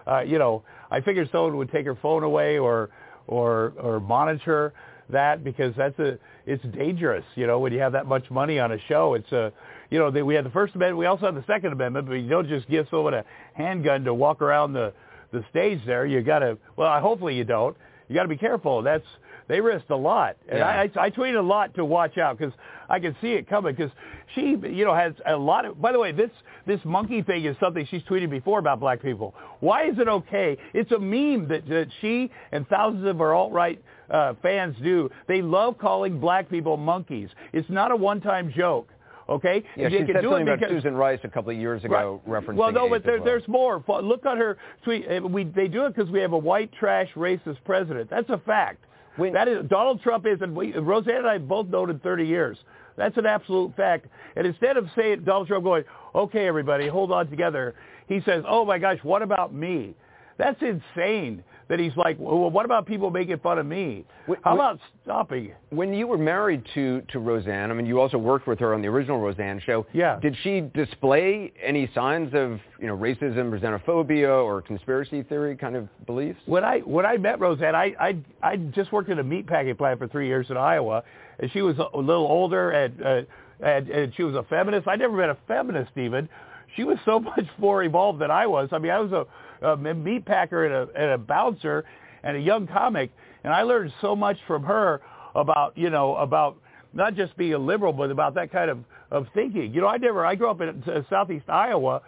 uh, 0.08 0.22
you 0.22 0.40
know, 0.40 0.64
I 0.90 1.02
figured 1.02 1.30
someone 1.32 1.58
would 1.58 1.72
take 1.72 1.86
her 1.86 1.96
phone 1.96 2.24
away 2.24 2.58
or 2.58 2.90
or 3.28 3.74
or 3.78 4.00
monitor 4.00 4.74
that 5.10 5.44
because 5.44 5.74
that's 5.78 6.00
a 6.00 6.18
it's 6.48 6.64
dangerous. 6.76 7.26
You 7.36 7.46
know, 7.46 7.60
when 7.60 7.74
you 7.74 7.80
have 7.80 7.92
that 7.92 8.08
much 8.08 8.30
money 8.32 8.58
on 8.60 8.72
a 8.72 8.80
show, 8.88 9.14
it's 9.14 9.32
a 9.32 9.52
you 9.92 10.00
know 10.00 10.10
they, 10.10 10.24
we 10.24 10.34
had 10.34 10.46
the 10.46 10.50
First 10.50 10.74
Amendment, 10.74 10.98
we 10.98 11.06
also 11.06 11.28
have 11.28 11.36
the 11.36 11.46
Second 11.46 11.74
Amendment, 11.74 12.08
but 12.08 12.16
you 12.16 12.28
don't 12.28 12.48
just 12.48 12.68
give 12.70 12.88
someone 12.90 13.14
a 13.14 13.24
handgun 13.54 14.04
to 14.06 14.14
walk 14.16 14.42
around 14.42 14.74
the 14.74 14.94
the 15.32 15.44
stage 15.50 15.82
there. 15.86 16.06
You 16.06 16.22
got 16.22 16.40
to 16.40 16.58
well, 16.76 17.00
hopefully 17.02 17.36
you 17.36 17.44
don't. 17.44 17.76
You 18.08 18.16
got 18.16 18.24
to 18.24 18.30
be 18.30 18.38
careful. 18.38 18.82
That's 18.82 19.06
they 19.48 19.62
risked 19.62 19.90
a 19.92 19.96
lot, 19.96 20.36
and 20.50 20.60
yeah. 20.60 20.68
I, 20.68 21.00
I, 21.00 21.06
I 21.06 21.10
tweeted 21.10 21.40
a 21.40 21.42
lot 21.42 21.74
to 21.76 21.86
watch 21.86 22.18
out 22.18 22.38
because 22.38 22.54
I 22.90 23.00
can 23.00 23.16
see 23.22 23.34
it 23.34 23.50
coming. 23.50 23.76
Because 23.76 23.92
she, 24.36 24.58
you 24.62 24.84
know, 24.84 24.94
has 24.94 25.14
a 25.26 25.38
lot 25.38 25.66
of. 25.66 25.82
By 25.82 25.94
the 25.94 26.00
way, 26.00 26.12
this 26.12 26.32
this 26.66 26.80
monkey 26.84 27.22
thing 27.22 27.46
is 27.46 27.56
something 27.60 27.88
she's 27.90 28.04
tweeted 28.04 28.30
before 28.30 28.60
about 28.60 28.80
black 28.80 29.02
people. 29.02 29.34
Why 29.62 29.88
is 29.88 30.00
it 30.00 30.08
okay? 30.08 30.58
It's 30.74 30.92
a 30.92 31.00
meme 31.00 31.48
that, 31.48 31.68
that 31.68 31.88
she 32.02 32.30
and 32.52 32.68
thousands 32.68 33.06
of 33.06 33.18
her 33.20 33.34
alt 33.34 33.54
right 33.54 33.82
uh, 34.10 34.34
fans 34.42 34.76
do. 34.84 35.10
They 35.28 35.42
love 35.42 35.78
calling 35.78 36.20
black 36.20 36.50
people 36.50 36.76
monkeys. 36.76 37.30
It's 37.54 37.70
not 37.70 37.92
a 37.92 37.96
one 37.96 38.20
time 38.20 38.52
joke. 38.56 38.90
Okay, 39.30 39.64
yeah, 39.76 39.90
she 39.90 39.98
said 39.98 40.24
something 40.24 40.48
about 40.48 40.70
Susan 40.70 40.96
Rice 40.96 41.20
a 41.24 41.28
couple 41.28 41.52
of 41.52 41.58
years 41.58 41.84
ago, 41.84 42.22
right. 42.26 42.44
referencing. 42.44 42.56
Well, 42.56 42.72
no, 42.72 42.88
but 42.88 43.04
there, 43.04 43.18
well. 43.18 43.26
there's 43.26 43.48
more. 43.48 43.84
Look 44.02 44.26
at 44.26 44.38
her 44.38 44.58
tweet. 44.84 45.06
Eh, 45.08 45.20
we 45.20 45.44
they 45.44 45.68
do 45.68 45.86
it 45.86 45.96
because 45.96 46.10
we 46.10 46.22
have 46.22 46.32
a 46.32 46.38
white 46.38 46.72
trash 46.74 47.10
racist 47.16 47.58
president. 47.66 48.10
That's 48.10 48.30
a 48.30 48.38
fact. 48.38 48.86
When, 49.18 49.34
that 49.34 49.48
is 49.48 49.66
Donald 49.68 50.02
Trump 50.02 50.26
is, 50.26 50.40
and 50.42 50.56
we, 50.56 50.74
Roseanne 50.74 51.18
and 51.18 51.28
I 51.28 51.40
both 51.40 51.68
noted 51.68 52.02
30 52.04 52.26
years. 52.26 52.58
That's 52.96 53.18
an 53.18 53.26
absolute 53.26 53.76
fact. 53.76 54.08
And 54.36 54.48
instead 54.48 54.78
of 54.78 54.88
saying 54.96 55.24
Donald 55.26 55.48
Trump 55.48 55.66
going, 55.66 55.84
"Okay, 56.16 56.48
everybody, 56.48 56.88
hold 56.88 57.12
on 57.12 57.30
together," 57.30 57.76
he 58.08 58.22
says, 58.22 58.44
"Oh 58.48 58.64
my 58.64 58.78
gosh, 58.78 59.00
what 59.04 59.22
about 59.22 59.54
me?" 59.54 59.94
That's 60.38 60.62
insane 60.62 61.44
that 61.70 61.80
he's 61.80 61.96
like, 61.98 62.18
well, 62.20 62.50
what 62.50 62.66
about 62.66 62.86
people 62.86 63.12
making 63.12 63.40
fun 63.40 63.60
of 63.60 63.66
me? 63.66 64.06
How 64.44 64.56
about 64.56 64.80
stopping? 65.04 65.52
When 65.70 65.94
you 65.94 66.08
were 66.08 66.18
married 66.18 66.64
to, 66.74 67.02
to 67.10 67.20
Roseanne, 67.20 67.72
I 67.72 67.74
mean, 67.74 67.86
you 67.86 68.00
also 68.00 68.18
worked 68.18 68.48
with 68.48 68.60
her 68.60 68.74
on 68.74 68.82
the 68.82 68.88
original 68.88 69.20
Roseanne 69.20 69.62
show. 69.66 69.86
Yeah. 69.94 70.20
Did 70.20 70.36
she 70.44 70.62
display 70.74 71.52
any 71.62 71.90
signs 71.94 72.34
of, 72.34 72.60
you 72.80 72.88
know, 72.88 72.96
racism 72.96 73.52
or 73.52 73.60
xenophobia 73.60 74.44
or 74.44 74.62
conspiracy 74.62 75.24
theory 75.24 75.56
kind 75.58 75.76
of 75.76 75.90
beliefs? 76.06 76.40
When 76.46 76.64
I 76.64 76.80
when 76.80 77.06
I 77.06 77.18
met 77.18 77.40
Roseanne, 77.40 77.76
I 77.76 77.94
I 78.00 78.18
I 78.42 78.58
just 78.58 78.92
worked 78.92 79.10
at 79.10 79.20
a 79.20 79.24
meatpacking 79.24 79.78
plant 79.78 80.00
for 80.00 80.08
three 80.08 80.28
years 80.28 80.48
in 80.50 80.58
Iowa, 80.58 81.04
and 81.40 81.52
she 81.52 81.62
was 81.62 81.78
a 81.78 81.98
little 81.98 82.28
older 82.28 82.72
and. 82.72 83.06
Uh, 83.06 83.22
and, 83.60 83.90
and 83.90 84.14
she 84.16 84.22
was 84.22 84.36
a 84.36 84.44
feminist. 84.44 84.88
I 84.88 84.96
never 84.98 85.18
met 85.18 85.30
a 85.30 85.38
feminist 85.48 85.90
even. 85.98 86.30
She 86.76 86.84
was 86.84 86.98
so 87.06 87.20
much 87.38 87.48
more 87.58 87.84
evolved 87.84 88.20
than 88.20 88.32
I 88.32 88.46
was. 88.46 88.70
I 88.72 88.78
mean, 88.78 88.92
I 88.92 89.00
was 89.00 89.12
a 89.12 89.26
a 89.62 89.76
meat 89.78 90.26
packer 90.26 90.66
and 90.66 90.74
a, 90.74 91.02
and 91.02 91.12
a 91.12 91.18
bouncer 91.18 91.86
and 92.24 92.38
a 92.38 92.40
young 92.40 92.68
comic, 92.68 93.12
and 93.44 93.54
I 93.54 93.62
learned 93.64 93.94
so 94.02 94.16
much 94.16 94.38
from 94.48 94.64
her 94.64 95.02
about 95.36 95.78
you 95.78 95.90
know 95.90 96.16
about 96.16 96.58
not 96.94 97.16
just 97.16 97.36
being 97.38 97.54
a 97.54 97.58
liberal, 97.58 97.94
but 97.94 98.12
about 98.12 98.34
that 98.36 98.52
kind 98.52 98.70
of 98.70 98.80
of 99.12 99.28
thinking. 99.34 99.74
You 99.74 99.82
know, 99.82 99.88
I 99.88 99.98
never 99.98 100.26
I 100.26 100.36
grew 100.36 100.50
up 100.50 100.62
in 100.62 100.84
uh, 100.84 101.02
southeast 101.10 101.50
Iowa, 101.50 102.02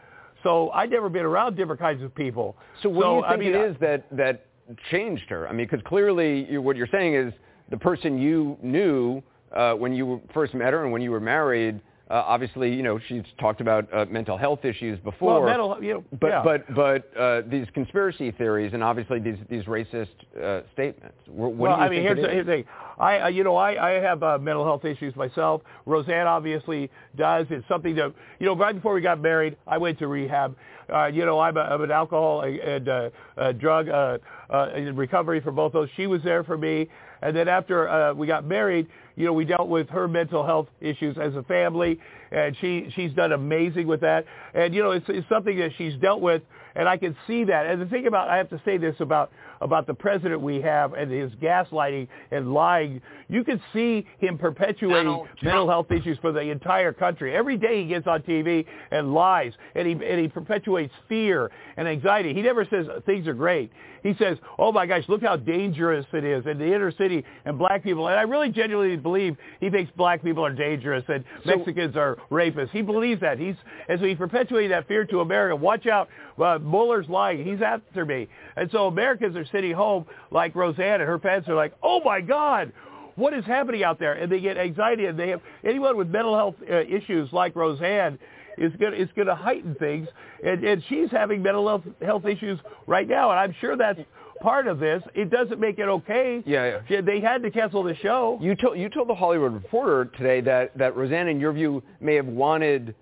so 0.44 0.70
I'd 0.72 0.90
never 0.90 1.10
been 1.10 1.26
around 1.26 1.56
different 1.56 1.80
kinds 1.80 2.04
of 2.04 2.14
people. 2.14 2.56
So 2.82 2.90
what 2.90 3.04
so, 3.04 3.10
do 3.10 3.16
you 3.16 3.22
think 3.22 3.34
I 3.34 3.38
mean, 3.38 3.56
it 3.56 3.72
is 3.72 3.78
that 3.82 4.06
that 4.18 4.46
changed 4.92 5.30
her? 5.30 5.48
I 5.48 5.52
mean, 5.52 5.68
because 5.70 5.86
clearly 5.86 6.50
you, 6.52 6.62
what 6.62 6.76
you're 6.76 6.88
saying 6.92 7.16
is 7.16 7.34
the 7.70 7.78
person 7.78 8.18
you 8.18 8.58
knew 8.62 9.22
uh, 9.56 9.74
when 9.74 9.94
you 9.94 10.22
first 10.34 10.54
met 10.54 10.74
her 10.74 10.84
and 10.84 10.92
when 10.92 11.02
you 11.02 11.12
were 11.12 11.20
married 11.20 11.82
uh, 12.10 12.24
obviously, 12.26 12.74
you 12.74 12.82
know, 12.82 13.00
she's 13.08 13.24
talked 13.40 13.62
about 13.62 13.92
uh, 13.94 14.06
mental 14.10 14.38
health 14.38 14.66
issues 14.66 15.00
before. 15.00 15.42
Well, 15.42 15.50
mental, 15.50 15.84
you 15.84 15.94
know, 15.96 16.04
but 16.20 16.28
yeah. 16.28 16.42
but 16.44 16.76
but 16.76 17.18
uh, 17.18 17.42
these 17.48 17.68
conspiracy 17.74 18.32
theories 18.32 18.74
and 18.74 18.84
obviously 18.84 19.20
these 19.20 19.38
these 19.50 19.64
racist 19.66 20.08
uh, 20.42 20.62
statements. 20.74 21.18
What 21.28 21.54
well, 21.56 21.76
do 21.76 21.82
you 21.82 21.86
I 21.86 21.90
mean, 21.90 22.02
here's, 22.02 22.18
the, 22.20 22.30
here's 22.30 22.46
the 22.46 22.52
thing. 22.52 22.66
I, 22.98 23.20
uh, 23.20 23.28
you 23.28 23.44
know, 23.44 23.56
I, 23.56 23.92
I 23.92 24.02
have 24.02 24.24
uh, 24.24 24.38
mental 24.40 24.66
health 24.66 24.86
issues 24.86 25.16
myself. 25.16 25.62
Roseanne 25.86 26.28
obviously 26.28 26.90
does. 27.16 27.48
It's 27.50 27.68
something 27.68 27.96
that, 27.96 28.14
you 28.40 28.46
know, 28.46 28.56
right 28.56 28.76
before 28.76 28.94
we 28.94 29.02
got 29.02 29.22
married, 29.22 29.56
I 29.68 29.78
went 29.78 30.00
to 30.00 30.08
rehab. 30.08 30.56
Uh, 30.94 31.06
you 31.06 31.26
know, 31.26 31.40
I'm, 31.40 31.56
a, 31.56 31.62
I'm 31.62 31.82
an 31.82 31.92
alcohol 31.92 32.42
and 32.42 32.90
uh, 32.90 33.10
uh, 33.38 33.52
drug 33.54 33.88
uh, 33.88 34.18
uh, 34.50 34.72
recovery 34.94 35.40
for 35.40 35.52
both 35.52 35.74
of 35.76 35.82
those. 35.82 35.90
She 35.96 36.08
was 36.08 36.22
there 36.24 36.44
for 36.44 36.58
me. 36.58 36.90
And 37.22 37.36
then 37.36 37.48
after 37.48 37.88
uh, 37.88 38.14
we 38.14 38.28
got 38.28 38.46
married, 38.46 38.88
you 39.20 39.26
know, 39.26 39.34
we 39.34 39.44
dealt 39.44 39.68
with 39.68 39.90
her 39.90 40.08
mental 40.08 40.46
health 40.46 40.70
issues 40.80 41.18
as 41.18 41.36
a 41.36 41.44
family, 41.44 42.00
and 42.32 42.56
she 42.62 42.90
she's 42.96 43.12
done 43.12 43.34
amazing 43.34 43.86
with 43.86 44.00
that. 44.00 44.24
And 44.54 44.74
you 44.74 44.82
know, 44.82 44.92
it's, 44.92 45.06
it's 45.10 45.28
something 45.28 45.60
that 45.60 45.72
she's 45.78 45.94
dealt 45.96 46.22
with, 46.22 46.42
and 46.74 46.88
I 46.88 46.96
can 46.96 47.18
see 47.28 47.44
that. 47.44 47.66
And 47.66 47.82
the 47.82 47.86
thing 47.86 48.08
about 48.08 48.30
I 48.30 48.38
have 48.38 48.50
to 48.52 48.62
say 48.64 48.78
this 48.78 48.96
about 49.02 49.30
about 49.62 49.88
the 49.88 49.94
president 49.94 50.42
we 50.42 50.62
have 50.62 50.94
and 50.94 51.12
his 51.12 51.32
gaslighting 51.42 52.08
and 52.32 52.54
lying. 52.54 53.02
You 53.28 53.44
can 53.44 53.62
see 53.74 54.06
him 54.20 54.38
perpetuating 54.38 55.26
mental 55.42 55.68
health 55.68 55.92
issues 55.92 56.18
for 56.20 56.32
the 56.32 56.42
entire 56.42 56.94
country. 56.94 57.36
Every 57.36 57.58
day 57.58 57.84
he 57.84 57.90
gets 57.90 58.08
on 58.08 58.22
TV 58.22 58.66
and 58.92 59.14
lies, 59.14 59.54
and 59.76 59.88
he 59.88 59.94
and 59.94 60.20
he 60.20 60.28
perpetuates 60.28 60.94
fear 61.08 61.52
and 61.78 61.88
anxiety. 61.88 62.34
He 62.34 62.42
never 62.42 62.66
says 62.66 62.88
things 63.06 63.28
are 63.28 63.34
great. 63.34 63.72
He 64.02 64.14
says, 64.18 64.38
"Oh 64.58 64.72
my 64.72 64.86
gosh, 64.86 65.04
look 65.10 65.22
how 65.22 65.36
dangerous 65.36 66.06
it 66.14 66.24
is 66.24 66.46
in 66.46 66.58
the 66.58 66.66
inner 66.66 66.92
city 66.92 67.26
and 67.46 67.58
black 67.58 67.84
people." 67.84 68.08
And 68.08 68.18
I 68.18 68.24
really 68.24 68.50
genuinely 68.50 68.96
believe 68.96 69.38
he 69.60 69.70
thinks 69.70 69.92
black 69.98 70.24
people 70.24 70.46
are 70.46 70.54
dangerous 70.54 71.04
and 71.08 71.24
so, 71.44 71.56
Mexicans 71.56 71.96
are 71.96 72.18
rapists. 72.32 72.70
He 72.72 72.82
believes 72.82 73.22
that. 73.22 73.40
He's 73.40 73.56
as 73.88 74.00
he 74.00 74.16
perpetuates 74.16 74.72
that 74.72 74.88
fear 74.88 75.06
to 75.06 75.20
America. 75.22 75.56
Watch 75.56 75.88
out, 75.88 76.10
uh, 76.42 76.60
Mueller's 76.62 77.10
lying. 77.10 77.44
He's 77.44 77.62
after 77.62 78.06
me. 78.06 78.28
And 78.56 78.70
so 78.72 78.88
Americans 78.88 79.36
are 79.36 79.46
sitting 79.52 79.74
home 79.74 80.06
like 80.32 80.56
Roseanne 80.56 81.02
and 81.02 81.08
her 81.08 81.20
fans 81.20 81.48
are 81.48 81.56
like, 81.56 81.74
"Oh 81.84 82.02
my 82.04 82.22
God." 82.22 82.72
What 83.16 83.34
is 83.34 83.44
happening 83.44 83.84
out 83.84 84.00
there? 84.00 84.14
And 84.14 84.32
they 84.32 84.40
get 84.40 84.58
anxiety, 84.58 85.08
and 85.08 85.20
they 85.20 85.28
have 85.28 85.42
anyone 85.66 85.98
with 85.98 86.08
mental 86.08 86.38
health 86.38 86.56
uh, 86.62 86.84
issues 86.84 87.28
like 87.34 87.54
Roseanne 87.54 88.18
is 88.58 88.72
going 88.80 88.94
to, 88.94 89.02
is 89.02 89.10
going 89.14 89.28
to 89.28 89.36
heighten 89.36 89.76
things. 89.76 90.08
And, 90.42 90.64
and 90.64 90.82
she's 90.88 91.12
having 91.12 91.42
mental 91.44 91.68
health, 91.68 91.84
health 92.02 92.26
issues 92.26 92.60
right 92.88 93.08
now, 93.08 93.32
and 93.32 93.40
I'm 93.40 93.54
sure 93.60 93.76
that's 93.76 94.00
part 94.42 94.68
of 94.68 94.80
this. 94.80 95.04
It 95.16 95.30
doesn't 95.30 95.60
make 95.60 95.80
it 95.80 95.88
okay. 95.88 96.42
Yeah, 96.46 96.80
yeah. 96.90 97.02
They 97.02 97.20
had 97.20 97.44
to 97.44 97.52
cancel 97.52 97.84
the 97.84 97.96
show. 97.98 98.38
You 98.42 98.56
told 98.56 98.78
you 98.78 98.90
told 98.90 99.10
the 99.10 99.16
Hollywood 99.16 99.54
Reporter 99.54 100.06
today 100.18 100.42
that 100.42 100.78
that 100.78 100.96
Roseanne, 100.96 101.28
in 101.28 101.40
your 101.40 101.52
view, 101.54 101.84
may 102.00 102.16
have 102.16 102.28
wanted 102.28 102.96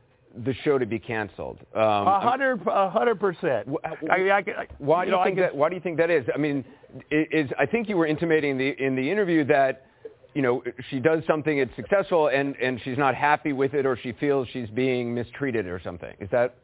the 0.45 0.53
show 0.63 0.77
to 0.77 0.85
be 0.85 0.99
canceled. 0.99 1.57
Um, 1.75 1.81
a 1.81 2.19
hundred, 2.19 2.61
a 2.67 2.89
hundred 2.89 3.19
percent. 3.19 3.67
Why 3.67 5.05
do 5.05 5.11
you, 5.11 5.21
think 5.23 5.37
that? 5.37 5.55
Why 5.55 5.69
do 5.69 5.75
you 5.75 5.81
think 5.81 5.97
that 5.97 6.09
is? 6.09 6.25
I 6.33 6.37
mean, 6.37 6.63
is 7.11 7.49
I 7.57 7.65
think 7.65 7.89
you 7.89 7.97
were 7.97 8.07
intimating 8.07 8.51
in 8.51 8.57
the 8.57 8.83
in 8.83 8.95
the 8.95 9.09
interview 9.09 9.43
that 9.45 9.83
you 10.33 10.43
know, 10.43 10.61
she 10.91 10.99
does 10.99 11.23
something, 11.25 11.57
it's 11.57 11.75
successful, 11.75 12.27
and, 12.27 12.55
and 12.57 12.79
she's 12.83 12.97
not 12.97 13.15
happy 13.15 13.53
with 13.53 13.73
it, 13.73 13.87
or 13.87 13.97
she 13.97 14.11
feels 14.11 14.47
she's 14.53 14.69
being 14.69 15.11
mistreated 15.11 15.65
or 15.65 15.81
something. 15.83 16.13
Is 16.19 16.29
that 16.31 16.57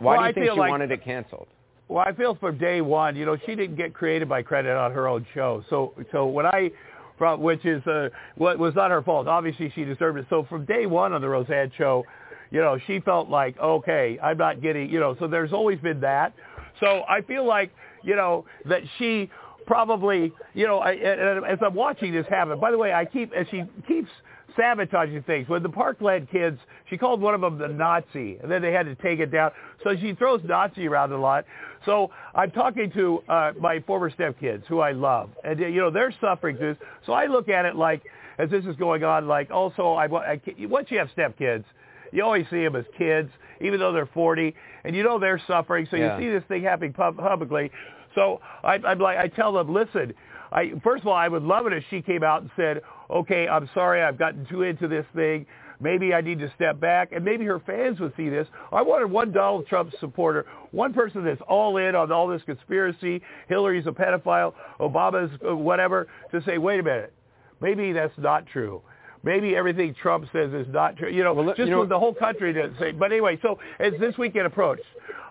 why 0.00 0.18
well, 0.18 0.20
do 0.20 0.26
you 0.28 0.34
think 0.34 0.54
she 0.54 0.60
like, 0.60 0.70
wanted 0.70 0.90
it 0.90 1.02
canceled? 1.02 1.48
Well, 1.88 2.04
I 2.06 2.12
feel 2.12 2.34
from 2.34 2.58
day 2.58 2.82
one, 2.82 3.16
you 3.16 3.24
know, 3.24 3.38
she 3.46 3.54
didn't 3.54 3.76
get 3.76 3.94
created 3.94 4.28
by 4.28 4.42
credit 4.42 4.76
on 4.76 4.92
her 4.92 5.08
own 5.08 5.24
show. 5.32 5.64
So, 5.70 5.94
so 6.12 6.26
when 6.26 6.44
I 6.44 6.72
from, 7.20 7.40
which 7.40 7.64
is 7.66 7.86
uh, 7.86 8.08
what 8.36 8.58
was 8.58 8.74
not 8.74 8.90
her 8.90 9.02
fault. 9.02 9.28
Obviously, 9.28 9.70
she 9.74 9.84
deserved 9.84 10.18
it. 10.18 10.26
So 10.30 10.46
from 10.48 10.64
day 10.64 10.86
one 10.86 11.12
on 11.12 11.20
the 11.20 11.28
Roseanne 11.28 11.70
show, 11.76 12.04
you 12.50 12.60
know, 12.60 12.78
she 12.86 13.00
felt 13.00 13.28
like, 13.28 13.58
okay, 13.58 14.18
I'm 14.22 14.38
not 14.38 14.60
getting, 14.60 14.90
you 14.90 15.00
know. 15.00 15.16
So 15.18 15.26
there's 15.26 15.52
always 15.52 15.78
been 15.78 16.00
that. 16.00 16.34
So 16.80 17.02
I 17.08 17.22
feel 17.22 17.46
like, 17.46 17.70
you 18.02 18.16
know, 18.16 18.44
that 18.66 18.82
she 18.98 19.30
probably, 19.66 20.32
you 20.54 20.66
know, 20.66 20.78
I, 20.78 20.94
as 20.94 21.58
I'm 21.64 21.74
watching 21.74 22.12
this 22.12 22.26
happen. 22.28 22.58
By 22.58 22.70
the 22.70 22.78
way, 22.78 22.92
I 22.92 23.04
keep 23.04 23.32
as 23.32 23.46
she 23.50 23.64
keeps 23.86 24.10
sabotaging 24.56 25.22
things. 25.22 25.48
When 25.48 25.62
the 25.62 25.68
Parkland 25.68 26.28
kids, 26.30 26.58
she 26.88 26.96
called 26.96 27.20
one 27.20 27.34
of 27.34 27.40
them 27.40 27.58
the 27.58 27.68
Nazi, 27.68 28.38
and 28.42 28.50
then 28.50 28.62
they 28.62 28.72
had 28.72 28.86
to 28.86 28.94
take 28.96 29.20
it 29.20 29.30
down. 29.30 29.52
So 29.84 29.94
she 29.96 30.14
throws 30.14 30.40
Nazi 30.44 30.88
around 30.88 31.12
a 31.12 31.18
lot. 31.18 31.44
So 31.86 32.10
I'm 32.34 32.50
talking 32.50 32.90
to 32.92 33.22
uh, 33.28 33.52
my 33.60 33.80
former 33.86 34.10
stepkids, 34.10 34.66
who 34.66 34.80
I 34.80 34.92
love, 34.92 35.30
and 35.44 35.58
you 35.58 35.80
know 35.80 35.90
they're 35.90 36.14
suffering 36.20 36.56
through 36.56 36.74
this. 36.74 36.82
So 37.06 37.12
I 37.12 37.26
look 37.26 37.48
at 37.48 37.64
it 37.64 37.76
like, 37.76 38.02
as 38.38 38.50
this 38.50 38.64
is 38.64 38.76
going 38.76 39.04
on, 39.04 39.28
like 39.28 39.50
also 39.50 39.92
I, 39.92 40.06
I 40.06 40.40
once 40.60 40.88
you 40.90 40.98
have 40.98 41.08
stepkids, 41.16 41.64
you 42.12 42.22
always 42.24 42.46
see 42.50 42.62
them 42.64 42.76
as 42.76 42.84
kids, 42.96 43.30
even 43.60 43.78
though 43.80 43.92
they're 43.92 44.06
40, 44.06 44.54
and 44.84 44.96
you 44.96 45.02
know 45.02 45.18
they're 45.18 45.40
suffering. 45.46 45.86
So 45.90 45.96
Yeah. 45.96 46.18
you 46.18 46.24
see 46.24 46.30
this 46.32 46.44
thing 46.48 46.62
happening 46.62 46.92
pub- 46.92 47.16
publicly. 47.18 47.70
So 48.14 48.40
I, 48.64 48.74
I'm 48.84 48.98
like, 48.98 49.18
I 49.18 49.28
tell 49.28 49.52
them, 49.52 49.72
listen. 49.72 50.14
I, 50.52 50.72
first 50.82 51.02
of 51.02 51.06
all, 51.08 51.14
I 51.14 51.28
would 51.28 51.44
love 51.44 51.66
it 51.66 51.72
if 51.72 51.84
she 51.90 52.02
came 52.02 52.24
out 52.24 52.42
and 52.42 52.50
said, 52.56 52.80
okay, 53.08 53.46
I'm 53.46 53.70
sorry, 53.72 54.02
I've 54.02 54.18
gotten 54.18 54.46
too 54.46 54.62
into 54.62 54.88
this 54.88 55.06
thing. 55.14 55.46
Maybe 55.82 56.12
I 56.12 56.20
need 56.20 56.40
to 56.40 56.52
step 56.56 56.78
back, 56.80 57.12
and 57.12 57.24
maybe 57.24 57.44
her 57.46 57.58
fans 57.60 58.00
would 58.00 58.12
see 58.16 58.28
this. 58.28 58.46
I 58.70 58.82
wanted 58.82 59.10
one 59.10 59.32
Donald 59.32 59.66
Trump 59.68 59.92
supporter, 59.98 60.44
one 60.72 60.92
person 60.92 61.24
that's 61.24 61.40
all 61.48 61.76
in 61.78 61.94
on 61.94 62.12
all 62.12 62.26
this 62.26 62.42
conspiracy. 62.42 63.22
Hillary's 63.48 63.86
a 63.86 63.90
pedophile, 63.92 64.52
Obama's 64.78 65.30
uh, 65.48 65.56
whatever, 65.56 66.08
to 66.32 66.42
say, 66.42 66.58
wait 66.58 66.80
a 66.80 66.82
minute, 66.82 67.14
maybe 67.62 67.92
that's 67.92 68.12
not 68.18 68.46
true. 68.46 68.82
Maybe 69.22 69.54
everything 69.54 69.94
Trump 69.94 70.26
says 70.32 70.52
is 70.52 70.66
not 70.72 70.96
true. 70.96 71.10
You 71.10 71.22
know, 71.22 71.34
Well, 71.34 71.48
just 71.48 71.58
you 71.58 71.66
know- 71.66 71.84
the 71.84 71.98
whole 71.98 72.14
country 72.14 72.52
doesn't 72.52 72.78
say. 72.78 72.92
But 72.92 73.12
anyway, 73.12 73.38
so 73.42 73.58
as 73.78 73.92
this 74.00 74.16
weekend 74.16 74.46
approached, 74.46 74.82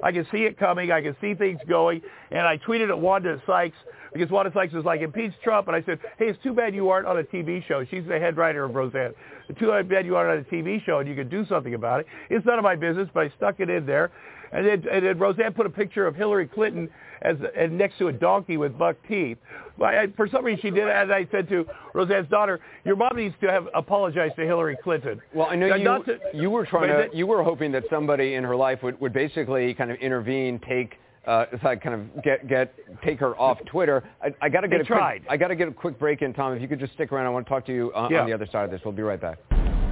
I 0.03 0.11
can 0.11 0.25
see 0.31 0.43
it 0.43 0.57
coming. 0.57 0.91
I 0.91 1.01
can 1.01 1.15
see 1.19 1.33
things 1.33 1.59
going. 1.67 2.01
And 2.31 2.41
I 2.41 2.57
tweeted 2.57 2.89
at 2.89 2.99
Wanda 2.99 3.41
Sykes 3.47 3.77
because 4.13 4.29
Wanda 4.29 4.51
Sykes 4.53 4.73
was 4.73 4.85
like, 4.85 5.01
impeach 5.01 5.33
Trump. 5.43 5.67
And 5.67 5.75
I 5.75 5.81
said, 5.83 5.99
hey, 6.17 6.27
it's 6.29 6.41
too 6.43 6.53
bad 6.53 6.73
you 6.75 6.89
aren't 6.89 7.07
on 7.07 7.17
a 7.17 7.23
TV 7.23 7.65
show. 7.67 7.83
She's 7.85 8.05
the 8.05 8.19
head 8.19 8.37
writer 8.37 8.63
of 8.63 8.75
Roseanne. 8.75 9.13
It's 9.47 9.59
too 9.59 9.71
bad 9.83 10.05
you 10.05 10.15
aren't 10.15 10.31
on 10.31 10.37
a 10.39 10.55
TV 10.55 10.83
show 10.85 10.99
and 10.99 11.09
you 11.09 11.15
could 11.15 11.29
do 11.29 11.45
something 11.47 11.73
about 11.73 12.01
it. 12.01 12.07
It's 12.29 12.45
none 12.45 12.57
of 12.59 12.63
my 12.63 12.75
business, 12.75 13.09
but 13.13 13.23
I 13.25 13.29
stuck 13.37 13.59
it 13.59 13.69
in 13.69 13.85
there. 13.85 14.11
And 14.51 14.65
then, 14.65 14.83
and 14.91 15.05
then 15.05 15.19
Roseanne 15.19 15.53
put 15.53 15.65
a 15.65 15.69
picture 15.69 16.07
of 16.07 16.15
Hillary 16.15 16.47
Clinton 16.47 16.89
as 17.21 17.35
and 17.55 17.77
next 17.77 17.97
to 17.99 18.07
a 18.07 18.13
donkey 18.13 18.57
with 18.57 18.77
buck 18.77 18.95
teeth. 19.07 19.37
I, 19.83 20.07
for 20.15 20.27
some 20.27 20.43
reason, 20.45 20.61
she 20.61 20.69
did. 20.71 20.87
As 20.87 21.09
I 21.09 21.27
said 21.31 21.47
to 21.49 21.65
Roseanne's 21.93 22.29
daughter, 22.29 22.59
your 22.85 22.95
mom 22.95 23.11
needs 23.15 23.35
to 23.41 23.49
have 23.51 23.67
apologized 23.75 24.35
to 24.37 24.43
Hillary 24.45 24.77
Clinton. 24.83 25.21
Well, 25.33 25.47
I 25.49 25.55
know 25.55 25.67
Now, 25.69 25.75
you, 25.75 25.83
not 25.83 26.05
to- 26.05 26.19
you 26.33 26.49
were 26.49 26.65
trying 26.65 26.87
to, 26.89 26.93
that- 26.95 27.15
you 27.15 27.27
were 27.27 27.43
hoping 27.43 27.71
that 27.73 27.83
somebody 27.89 28.35
in 28.35 28.43
her 28.43 28.55
life 28.55 28.81
would, 28.83 28.99
would 28.99 29.13
basically 29.13 29.73
kind 29.73 29.91
of 29.91 29.97
intervene, 29.97 30.59
take, 30.67 30.95
uh, 31.27 31.45
it's 31.51 31.63
like 31.63 31.81
kind 31.83 31.95
of 32.15 32.23
get, 32.23 32.47
get, 32.47 32.73
take 33.03 33.19
her 33.19 33.37
off 33.39 33.57
Twitter. 33.65 34.03
I, 34.21 34.33
I 34.41 34.49
got 34.49 34.61
to 34.61 34.67
get 34.67 34.77
They 34.77 34.81
a 34.81 34.85
quick, 34.85 34.97
tried. 34.97 35.21
I 35.29 35.37
got 35.37 35.49
to 35.49 35.55
get 35.55 35.67
a 35.67 35.71
quick 35.71 35.99
break 35.99 36.21
in, 36.21 36.33
Tom. 36.33 36.53
If 36.53 36.61
you 36.61 36.67
could 36.67 36.79
just 36.79 36.93
stick 36.93 37.11
around, 37.11 37.25
I 37.25 37.29
want 37.29 37.45
to 37.45 37.49
talk 37.49 37.65
to 37.67 37.73
you 37.73 37.91
uh, 37.93 38.07
Yeah. 38.09 38.21
on 38.21 38.27
the 38.27 38.33
other 38.33 38.47
side 38.51 38.65
of 38.65 38.71
this. 38.71 38.81
We'll 38.83 38.93
be 38.93 39.03
right 39.03 39.21
back. 39.21 39.37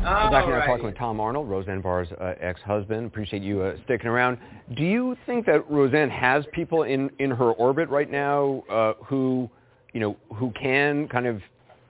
All 0.07 0.31
We're 0.31 0.59
right. 0.59 0.65
talking 0.65 0.85
with 0.85 0.97
Tom 0.97 1.19
Arnold, 1.19 1.49
Roseanne 1.49 1.81
Barr's 1.81 2.07
uh, 2.13 2.35
ex-husband. 2.39 3.07
Appreciate 3.07 3.43
you 3.43 3.61
uh, 3.61 3.75
sticking 3.83 4.07
around. 4.07 4.37
Do 4.77 4.83
you 4.83 5.17
think 5.25 5.45
that 5.47 5.69
Roseanne 5.69 6.09
has 6.09 6.45
people 6.53 6.83
in, 6.83 7.09
in 7.19 7.29
her 7.29 7.51
orbit 7.51 7.89
right 7.89 8.09
now 8.09 8.63
uh, 8.69 8.93
who, 9.03 9.49
you 9.91 9.99
know, 9.99 10.15
who 10.33 10.51
can 10.51 11.09
kind 11.09 11.27
of 11.27 11.41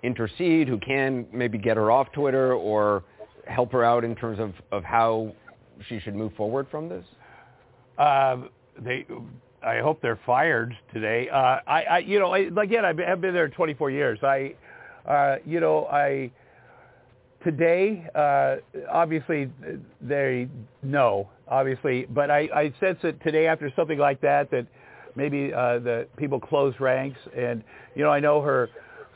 intercede, 0.01 0.67
who 0.67 0.79
can 0.79 1.27
maybe 1.31 1.59
get 1.59 1.77
her 1.77 1.91
off 1.91 2.11
Twitter 2.11 2.53
or 2.53 3.03
help 3.45 3.71
her 3.71 3.83
out 3.83 4.03
in 4.03 4.15
terms 4.15 4.39
of, 4.39 4.53
of 4.71 4.83
how 4.83 5.31
she 5.87 5.99
should 5.99 6.15
move 6.15 6.33
forward 6.33 6.65
from 6.71 6.89
this? 6.89 7.05
Um, 7.99 8.49
they, 8.79 9.05
I 9.61 9.77
hope 9.77 10.01
they're 10.01 10.19
fired 10.25 10.75
today. 10.91 11.29
Uh, 11.29 11.59
I, 11.67 11.83
I, 11.83 11.97
you 11.99 12.17
know, 12.17 12.33
I, 12.33 12.39
again, 12.39 12.83
I've 12.83 12.97
been, 12.97 13.09
I've 13.09 13.21
been 13.21 13.35
there 13.35 13.47
24 13.47 13.91
years. 13.91 14.17
I, 14.23 14.55
uh, 15.07 15.35
you 15.45 15.59
know, 15.59 15.85
I 15.85 16.31
today, 17.43 18.07
uh, 18.15 18.57
obviously, 18.91 19.49
they 20.01 20.47
no, 20.83 21.29
obviously, 21.47 22.05
but 22.09 22.31
I, 22.31 22.49
I 22.53 22.73
sense 22.79 22.99
that 23.03 23.21
today, 23.23 23.47
after 23.47 23.71
something 23.75 23.97
like 23.97 24.21
that, 24.21 24.51
that 24.51 24.65
maybe 25.15 25.53
uh, 25.53 25.79
the 25.79 26.07
people 26.17 26.39
close 26.39 26.73
ranks, 26.79 27.19
and 27.35 27.63
you 27.95 28.03
know, 28.03 28.11
I 28.11 28.19
know 28.19 28.41
her 28.41 28.69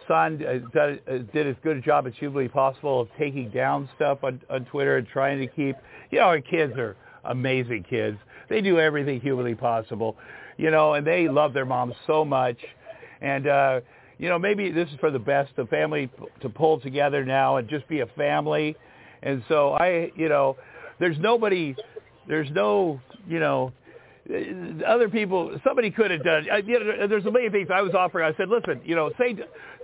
son 0.08 0.44
uh, 0.46 0.54
did, 0.74 1.02
uh, 1.08 1.18
did 1.34 1.48
as 1.48 1.56
good 1.64 1.78
a 1.78 1.82
job 1.82 2.08
as 2.08 2.14
humanly 2.18 2.48
possible 2.48 3.02
of 3.02 3.10
taking 3.18 3.50
down 3.50 3.88
stuff 3.96 4.24
on, 4.24 4.42
on 4.50 4.66
Twitter 4.66 4.98
and 4.98 5.08
trying 5.08 5.40
to 5.40 5.48
keep, 5.48 5.76
you 6.12 6.20
know, 6.20 6.26
our 6.26 6.42
kids 6.42 6.74
are 6.78 6.96
amazing 7.26 7.84
kids. 7.90 8.18
They 8.50 8.62
do 8.62 8.80
everything 8.80 9.22
humanly 9.22 9.56
possible, 9.56 10.18
you 10.58 10.72
know, 10.72 10.94
and 10.96 11.06
they 11.06 11.28
love 11.28 11.54
their 11.54 11.66
mom 11.66 11.94
so 12.08 12.26
much. 12.26 12.58
And, 13.22 13.48
uh, 13.48 13.82
you 14.22 14.30
know, 14.30 14.38
maybe 14.38 14.72
this 14.72 14.88
is 14.90 14.96
for 15.00 15.10
the 15.10 15.20
best, 15.20 15.52
the 15.56 15.66
family 15.66 16.08
to 16.42 16.50
pull 16.50 16.80
together 16.80 17.26
now 17.26 17.58
and 17.58 17.68
just 17.68 17.88
be 17.88 18.02
a 18.02 18.06
family. 18.06 18.78
And 19.24 19.44
so 19.50 19.74
I, 19.74 20.12
you 20.16 20.30
know, 20.30 20.58
there's 21.00 21.18
nobody, 21.18 21.76
there's 22.28 22.50
no, 22.52 23.02
you 23.28 23.40
know, 23.40 23.74
other 24.88 25.10
people, 25.10 25.60
somebody 25.64 25.90
could 25.90 26.12
have 26.12 26.24
done. 26.24 26.46
I, 26.52 26.58
you 26.58 26.80
know, 26.80 27.08
there's 27.08 27.26
a 27.26 27.32
million 27.32 27.52
things 27.52 27.70
I 27.74 27.82
was 27.82 27.96
offering. 27.96 28.32
I 28.32 28.38
said, 28.38 28.48
listen, 28.48 28.82
you 28.86 28.96
know, 28.96 29.10
say, 29.18 29.36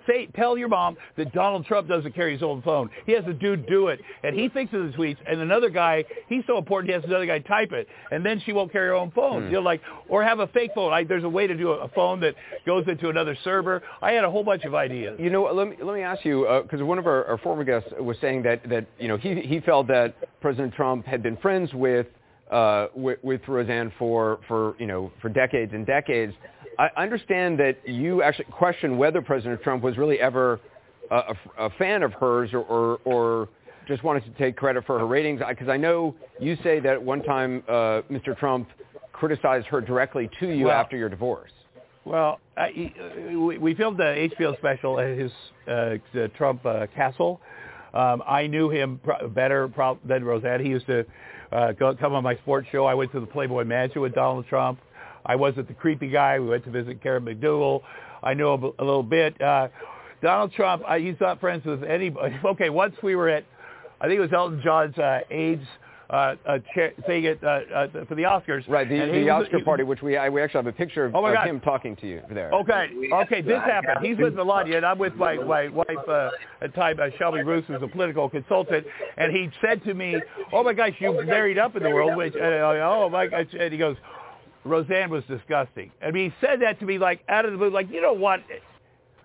say, 0.07 0.27
tell 0.35 0.57
your 0.57 0.69
mom 0.69 0.97
that 1.17 1.33
Donald 1.33 1.65
Trump 1.65 1.87
doesn't 1.87 2.15
carry 2.15 2.33
his 2.33 2.43
own 2.43 2.61
phone. 2.61 2.89
He 3.05 3.11
has 3.13 3.25
a 3.27 3.33
dude 3.33 3.67
do 3.67 3.87
it, 3.87 3.99
and 4.23 4.37
he 4.37 4.49
thinks 4.49 4.73
of 4.73 4.83
the 4.83 4.97
tweets. 4.97 5.17
And 5.27 5.41
another 5.41 5.69
guy, 5.69 6.05
he's 6.27 6.43
so 6.47 6.57
important, 6.57 6.89
he 6.89 6.93
has 6.93 7.03
another 7.03 7.25
guy 7.25 7.39
type 7.39 7.71
it, 7.71 7.87
and 8.11 8.25
then 8.25 8.41
she 8.45 8.53
won't 8.53 8.71
carry 8.71 8.87
her 8.87 8.95
own 8.95 9.11
phone. 9.11 9.43
Hmm. 9.43 9.47
You 9.47 9.53
know, 9.55 9.61
like, 9.61 9.81
or 10.09 10.23
have 10.23 10.39
a 10.39 10.47
fake 10.47 10.71
phone. 10.73 10.93
I, 10.93 11.03
there's 11.03 11.23
a 11.23 11.29
way 11.29 11.47
to 11.47 11.55
do 11.55 11.71
a, 11.71 11.85
a 11.85 11.89
phone 11.89 12.19
that 12.21 12.35
goes 12.65 12.85
into 12.87 13.09
another 13.09 13.37
server. 13.43 13.83
I 14.01 14.11
had 14.11 14.23
a 14.23 14.31
whole 14.31 14.43
bunch 14.43 14.63
of 14.63 14.73
ideas. 14.73 15.17
You 15.19 15.29
know, 15.29 15.43
let 15.53 15.67
me 15.67 15.75
let 15.81 15.95
me 15.95 16.01
ask 16.01 16.25
you 16.25 16.47
because 16.63 16.81
one 16.81 16.97
of 16.97 17.07
our, 17.07 17.25
our 17.25 17.37
former 17.39 17.63
guests 17.63 17.89
was 17.99 18.17
saying 18.21 18.43
that 18.43 18.67
that 18.69 18.87
you 18.99 19.07
know 19.07 19.17
he 19.17 19.41
he 19.41 19.59
felt 19.59 19.87
that 19.87 20.15
President 20.41 20.73
Trump 20.73 21.05
had 21.05 21.21
been 21.23 21.37
friends 21.37 21.73
with 21.73 22.07
uh, 22.51 22.87
with, 22.95 23.19
with 23.23 23.41
Roseanne 23.47 23.91
for 23.97 24.39
for 24.47 24.75
you 24.79 24.87
know 24.87 25.11
for 25.21 25.29
decades 25.29 25.73
and 25.73 25.85
decades. 25.85 26.33
I 26.79 26.89
understand 26.95 27.59
that 27.59 27.77
you 27.87 28.21
actually 28.21 28.45
question 28.45 28.97
whether 28.97 29.21
President 29.21 29.61
Trump 29.63 29.83
was 29.83 29.97
really 29.97 30.19
ever 30.19 30.59
a, 31.09 31.15
a, 31.15 31.65
a 31.65 31.69
fan 31.71 32.03
of 32.03 32.13
hers 32.13 32.51
or, 32.53 32.61
or 32.61 32.99
or 33.03 33.49
just 33.87 34.03
wanted 34.03 34.23
to 34.25 34.31
take 34.31 34.55
credit 34.57 34.85
for 34.85 34.99
her 34.99 35.07
ratings 35.07 35.41
because 35.47 35.69
I 35.69 35.77
know 35.77 36.13
you 36.39 36.57
say 36.63 36.79
that 36.81 37.01
one 37.01 37.23
time 37.23 37.63
uh, 37.67 38.01
Mr. 38.11 38.37
Trump 38.37 38.67
criticized 39.13 39.65
her 39.67 39.81
directly 39.81 40.29
to 40.39 40.49
you 40.49 40.65
Well, 40.65 40.75
after 40.75 40.97
your 40.97 41.09
divorce. 41.09 41.51
Well, 42.05 42.39
I, 42.55 42.93
we, 43.31 43.57
we 43.57 43.75
filmed 43.75 43.97
the 43.97 44.29
HBO 44.37 44.57
special 44.57 44.99
at 44.99 45.17
his 45.17 45.31
uh, 45.67 45.95
the 46.13 46.29
Trump 46.37 46.65
uh, 46.65 46.87
castle. 46.95 47.41
Um, 47.93 48.21
I 48.27 48.47
knew 48.47 48.69
him 48.69 48.99
pro- 49.03 49.27
better 49.27 49.67
pro- 49.67 49.99
than 50.05 50.23
Roseanne. 50.23 50.63
He 50.63 50.69
used 50.69 50.85
to 50.87 51.05
uh, 51.51 51.71
go, 51.71 51.95
come 51.95 52.13
on 52.13 52.23
my 52.23 52.35
sports 52.35 52.67
show. 52.71 52.85
I 52.85 52.93
went 52.93 53.11
to 53.13 53.19
the 53.19 53.25
Playboy 53.25 53.63
Mansion 53.63 54.01
with 54.01 54.13
Donald 54.13 54.45
Trump. 54.47 54.79
I 55.27 55.35
wasn't 55.35 55.67
the 55.67 55.73
creepy 55.73 56.09
guy. 56.09 56.39
We 56.39 56.47
went 56.47 56.63
to 56.63 56.71
visit 56.71 57.01
Karen 57.03 57.25
McDougal. 57.25 57.81
I 58.23 58.33
knew 58.33 58.49
him 58.49 58.63
a, 58.63 58.83
little 58.83 59.03
bit. 59.03 59.39
Uh, 59.39 59.67
Donald 60.21 60.51
Trump, 60.53 60.83
I, 60.87 60.99
he's 60.99 61.15
not 61.19 61.39
friends 61.39 61.65
with 61.65 61.83
anybody. 61.83 62.35
Okay, 62.45 62.69
once 62.69 62.95
we 63.03 63.15
were 63.15 63.29
at, 63.29 63.43
I 64.01 64.07
think 64.07 64.17
it 64.17 64.21
was 64.21 64.33
Elton 64.33 64.61
John's 64.63 64.97
uh, 64.97 65.19
AIDS 65.29 65.63
uh, 66.09 66.35
uh, 66.47 66.59
chair, 66.73 66.93
thing 67.05 67.25
at, 67.25 67.43
uh, 67.43 67.47
uh, 67.73 68.05
for 68.05 68.15
the 68.15 68.23
Oscars. 68.23 68.67
Right, 68.67 68.87
the, 68.87 68.95
the 68.97 69.25
was- 69.25 69.43
Oscar 69.45 69.57
he- 69.57 69.63
party, 69.63 69.83
which 69.83 70.01
we 70.01 70.15
I, 70.15 70.29
we 70.29 70.41
actually 70.41 70.59
have 70.59 70.67
a 70.67 70.71
picture 70.71 71.05
of, 71.05 71.15
Oh 71.15 71.25
of 71.25 71.43
him 71.45 71.59
talking 71.59 71.95
to 71.97 72.07
you 72.07 72.21
there. 72.31 72.51
Okay, 72.53 72.89
okay, 73.13 73.41
this 73.41 73.59
happened. 73.61 74.05
He's 74.05 74.17
with 74.17 74.33
Melania, 74.33 74.77
and 74.77 74.85
I'm 74.85 74.97
with 74.97 75.15
my, 75.15 75.35
my 75.35 75.67
wife 75.67 75.87
uh, 76.07 76.29
at 76.61 76.71
the 76.71 76.75
time, 76.79 76.99
uh, 76.99 77.09
Shelby 77.17 77.43
Roos, 77.43 77.65
who's 77.67 77.81
a 77.81 77.87
political 77.87 78.29
consultant, 78.29 78.87
and 79.17 79.35
he 79.35 79.49
said 79.61 79.83
to 79.83 79.93
me, 79.93 80.15
oh 80.53 80.63
my 80.63 80.73
gosh, 80.73 80.93
you've 80.99 81.25
married 81.25 81.57
up 81.57 81.75
in 81.75 81.83
the 81.83 81.89
world, 81.89 82.15
which, 82.15 82.35
uh, 82.35 82.39
oh 82.39 83.09
my 83.11 83.27
gosh, 83.27 83.47
and 83.59 83.71
he 83.73 83.77
goes, 83.77 83.97
Roseanne 84.69 85.09
was 85.09 85.23
disgusting. 85.27 85.91
I 86.01 86.11
mean, 86.11 86.31
he 86.31 86.45
said 86.45 86.61
that 86.61 86.79
to 86.79 86.85
me 86.85 86.97
like 86.97 87.21
out 87.29 87.45
of 87.45 87.51
the 87.51 87.57
blue, 87.57 87.69
like 87.69 87.89
you 87.91 88.01
don't 88.01 88.19
want, 88.19 88.43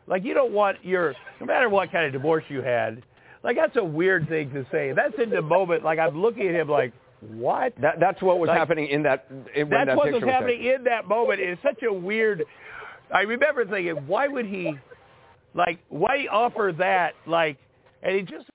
like 0.06 0.24
you 0.24 0.34
don't 0.34 0.52
want 0.52 0.84
your, 0.84 1.14
no 1.40 1.46
matter 1.46 1.68
what 1.68 1.90
kind 1.92 2.06
of 2.06 2.12
divorce 2.12 2.44
you 2.48 2.62
had, 2.62 3.02
like 3.44 3.56
that's 3.56 3.76
a 3.76 3.84
weird 3.84 4.28
thing 4.28 4.50
to 4.52 4.66
say. 4.70 4.92
That's 4.92 5.14
in 5.22 5.30
the 5.30 5.42
moment, 5.42 5.84
like 5.84 5.98
I'm 5.98 6.20
looking 6.20 6.48
at 6.48 6.54
him 6.54 6.68
like, 6.68 6.92
what? 7.20 7.72
That, 7.80 8.00
that's 8.00 8.20
what 8.20 8.38
was 8.40 8.48
Like, 8.48 8.58
happening 8.58 8.88
in 8.88 9.04
that 9.04 9.26
in, 9.54 9.68
That's 9.68 9.86
that 9.86 9.96
what 9.96 10.12
was 10.12 10.22
was 10.22 10.30
happening 10.30 10.58
taken. 10.62 10.74
in 10.74 10.84
that 10.84 11.06
moment. 11.06 11.40
It's 11.40 11.62
such 11.62 11.82
a 11.82 11.92
weird. 11.92 12.44
I 13.14 13.20
remember 13.22 13.64
thinking, 13.64 14.06
why 14.08 14.26
would 14.26 14.46
he, 14.46 14.74
like, 15.54 15.78
why 15.88 16.26
offer 16.32 16.72
that? 16.78 17.12
Like, 17.26 17.58
and 18.02 18.16
he 18.16 18.22
just. 18.22 18.46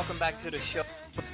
Welcome 0.00 0.18
back 0.18 0.42
to 0.42 0.50
the 0.50 0.56
show. 0.72 0.82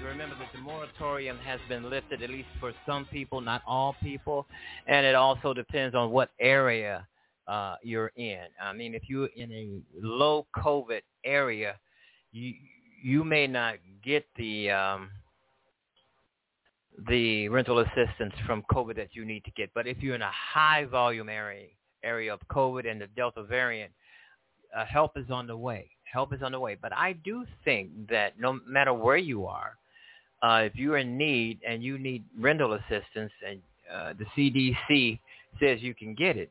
Remember 0.05 0.35
that 0.41 0.49
the 0.53 0.59
moratorium 0.59 1.39
has 1.39 1.61
been 1.69 1.89
lifted, 1.89 2.21
at 2.21 2.31
least 2.31 2.49
for 2.59 2.73
some 2.85 3.05
people, 3.05 3.41
not 3.41 3.63
all 3.65 3.95
people, 4.03 4.45
and 4.89 5.07
it 5.07 5.15
also 5.15 5.55
depends 5.55 5.95
on 5.95 6.11
what 6.11 6.31
area 6.41 7.07
uh, 7.47 7.77
you're 7.85 8.11
in. 8.17 8.41
I 8.61 8.73
mean, 8.73 8.97
if 8.97 9.03
you're 9.07 9.29
in 9.37 9.53
a 9.53 9.79
low 10.05 10.49
COVID 10.57 11.03
area, 11.25 11.77
you 12.33 12.55
you 13.05 13.23
may 13.23 13.47
not 13.47 13.77
get 14.05 14.27
the 14.37 14.73
um, 14.73 15.11
the 17.09 17.49
rental 17.49 17.79
assistance 17.79 18.35
from 18.47 18.65
COVID 18.73 18.97
that 18.97 19.11
you 19.13 19.25
need 19.25 19.45
to 19.45 19.53
get. 19.53 19.71
But 19.77 19.87
if 19.87 19.99
you're 19.99 20.17
in 20.17 20.23
a 20.23 20.33
high 20.33 20.87
volume 20.87 21.29
area 21.29 21.69
area 22.03 22.35
of 22.35 22.41
COVID 22.51 22.91
and 22.91 23.01
the 23.01 23.07
Delta 23.15 23.45
variant, 23.45 23.93
uh, 24.77 24.85
help 24.87 25.17
is 25.17 25.31
on 25.31 25.47
the 25.47 25.57
way. 25.57 25.89
Help 26.13 26.33
is 26.33 26.43
on 26.43 26.53
the 26.53 26.61
way. 26.61 26.77
But 26.81 26.93
I 26.93 27.13
do 27.13 27.45
think 27.65 27.91
that 28.09 28.39
no 28.39 28.59
matter 28.67 28.95
where 28.95 29.17
you 29.17 29.47
are, 29.47 29.77
uh, 30.43 30.63
if 30.65 30.77
you're 30.77 30.99
in 30.99 31.17
need 31.17 31.61
and 31.67 31.83
you 31.83 31.99
need 31.99 32.25
rental 32.39 32.75
assistance, 32.75 33.33
and 33.47 33.61
uh, 33.93 34.13
the 34.19 34.27
CDC 34.37 35.19
says 35.61 35.81
you 35.81 35.95
can 35.95 36.15
get 36.15 36.37
it, 36.37 36.51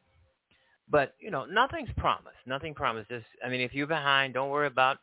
but 0.90 1.14
you 1.20 1.32
know 1.32 1.46
nothing's 1.46 1.90
promised. 1.98 2.38
Nothing 2.46 2.74
promises. 2.74 3.24
I 3.44 3.50
mean, 3.50 3.62
if 3.62 3.74
you're 3.74 3.88
behind, 3.88 4.34
don't 4.34 4.50
worry 4.50 4.68
about 4.68 4.98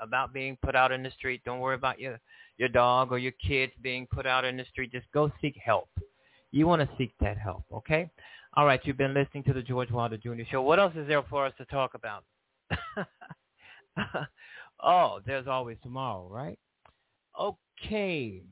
about 0.00 0.32
being 0.32 0.56
put 0.62 0.74
out 0.74 0.92
in 0.92 1.02
the 1.02 1.10
street. 1.10 1.42
Don't 1.44 1.60
worry 1.60 1.74
about 1.74 2.00
your 2.00 2.18
your 2.58 2.68
dog 2.68 3.12
or 3.12 3.18
your 3.18 3.32
kids 3.44 3.72
being 3.82 4.06
put 4.06 4.26
out 4.26 4.44
in 4.44 4.56
the 4.56 4.64
street. 4.70 4.92
Just 4.92 5.06
go 5.12 5.30
seek 5.40 5.56
help. 5.62 5.88
You 6.50 6.66
want 6.66 6.82
to 6.82 6.96
seek 6.98 7.14
that 7.20 7.38
help, 7.38 7.64
okay? 7.72 8.10
All 8.54 8.66
right, 8.66 8.80
you've 8.84 8.98
been 8.98 9.14
listening 9.14 9.42
to 9.44 9.54
the 9.54 9.62
George 9.62 9.90
Wilder 9.90 10.18
Jr. 10.18 10.42
Show. 10.50 10.60
What 10.60 10.78
else 10.78 10.92
is 10.94 11.08
there 11.08 11.22
for 11.22 11.46
us 11.46 11.54
to 11.56 11.64
talk 11.64 11.94
about? 11.94 12.24
oh, 14.82 15.20
there's 15.26 15.46
always 15.46 15.76
tomorrow, 15.82 16.28
right? 16.30 16.58
Okay. 17.40 18.42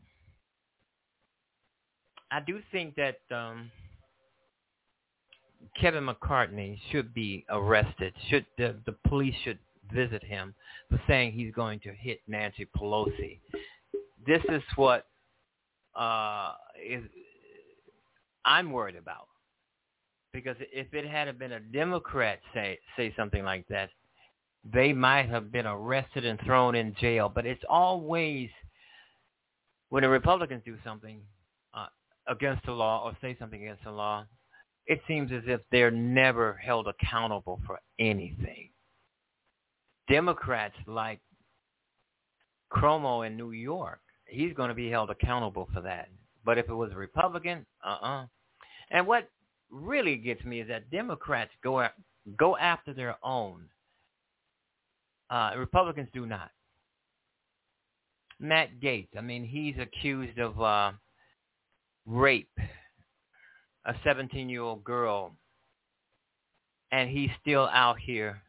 I 2.31 2.41
do 2.41 2.61
think 2.71 2.95
that 2.97 3.19
um, 3.35 3.71
Kevin 5.81 6.05
McCarthy 6.05 6.81
should 6.91 7.13
be 7.13 7.45
arrested. 7.51 8.15
Should 8.29 8.47
the, 8.57 8.77
the 8.87 8.95
police 9.09 9.35
should 9.45 9.59
visit 9.93 10.23
him 10.23 10.55
for 10.89 11.01
saying 11.09 11.33
he's 11.33 11.53
going 11.53 11.81
to 11.81 11.93
hit 11.93 12.21
Nancy 12.29 12.69
Pelosi. 12.77 13.41
This 14.27 14.43
is 14.49 14.63
what 14.77 15.07
uh, 15.97 16.53
is 16.87 17.03
I'm 18.45 18.73
worried 18.73 18.97
about 18.97 19.27
because 20.33 20.57
if 20.61 20.93
it 20.95 21.07
had 21.07 21.37
been 21.39 21.53
a 21.53 21.61
Democrat 21.61 22.39
say 22.55 22.79
say 22.97 23.13
something 23.17 23.45
like 23.45 23.67
that, 23.69 23.91
they 24.65 24.93
might 24.93 25.29
have 25.29 25.51
been 25.51 25.67
arrested 25.67 26.25
and 26.25 26.39
thrown 26.45 26.75
in 26.75 26.95
jail. 27.01 27.31
But 27.33 27.47
it's 27.47 27.63
always 27.69 28.51
when 29.89 30.03
the 30.03 30.09
Republicans 30.09 30.63
do 30.65 30.77
something 30.85 31.21
uh, 31.75 31.87
against 32.29 32.65
the 32.65 32.73
law 32.73 33.05
or 33.05 33.17
say 33.21 33.37
something 33.39 33.63
against 33.63 33.85
the 33.85 33.91
law, 33.91 34.25
it 34.87 35.01
seems 35.07 35.31
as 35.33 35.43
if 35.47 35.61
they're 35.71 35.91
never 35.91 36.55
held 36.55 36.89
accountable 36.89 37.61
for 37.67 37.79
anything. 37.99 38.71
Democrats 40.09 40.75
like 40.87 41.21
Cuomo 42.73 43.27
in 43.27 43.37
New 43.37 43.53
York, 43.53 44.01
he's 44.27 44.53
going 44.55 44.69
to 44.69 44.75
be 44.75 44.91
held 44.91 45.11
accountable 45.11 45.69
for 45.73 45.81
that. 45.83 46.09
But 46.45 46.59
if 46.59 46.69
it 46.69 46.75
was 46.75 46.91
a 46.93 46.97
Republican, 46.97 47.67
uh-uh. 47.85 48.27
And 48.91 49.07
what 49.07 49.29
really 49.71 50.17
gets 50.17 50.45
me 50.45 50.61
is 50.61 50.69
that 50.69 50.91
Democrats 50.91 51.53
go 51.63 51.87
go 52.37 52.57
after 52.57 52.93
their 52.93 53.17
own. 53.23 53.65
Uh, 55.31 55.53
Republicans 55.57 56.09
do 56.13 56.27
not. 56.27 56.51
Matt 58.41 58.81
Gaetz, 58.81 59.09
I 59.17 59.21
mean, 59.21 59.45
he's 59.45 59.77
accused 59.79 60.39
of 60.39 60.61
uh, 60.61 60.93
rape, 62.07 62.51
a 63.85 63.93
17-year-old 64.05 64.83
girl, 64.83 65.37
and 66.91 67.09
he's 67.09 67.31
still 67.41 67.69
out 67.73 67.99
here 67.99 68.43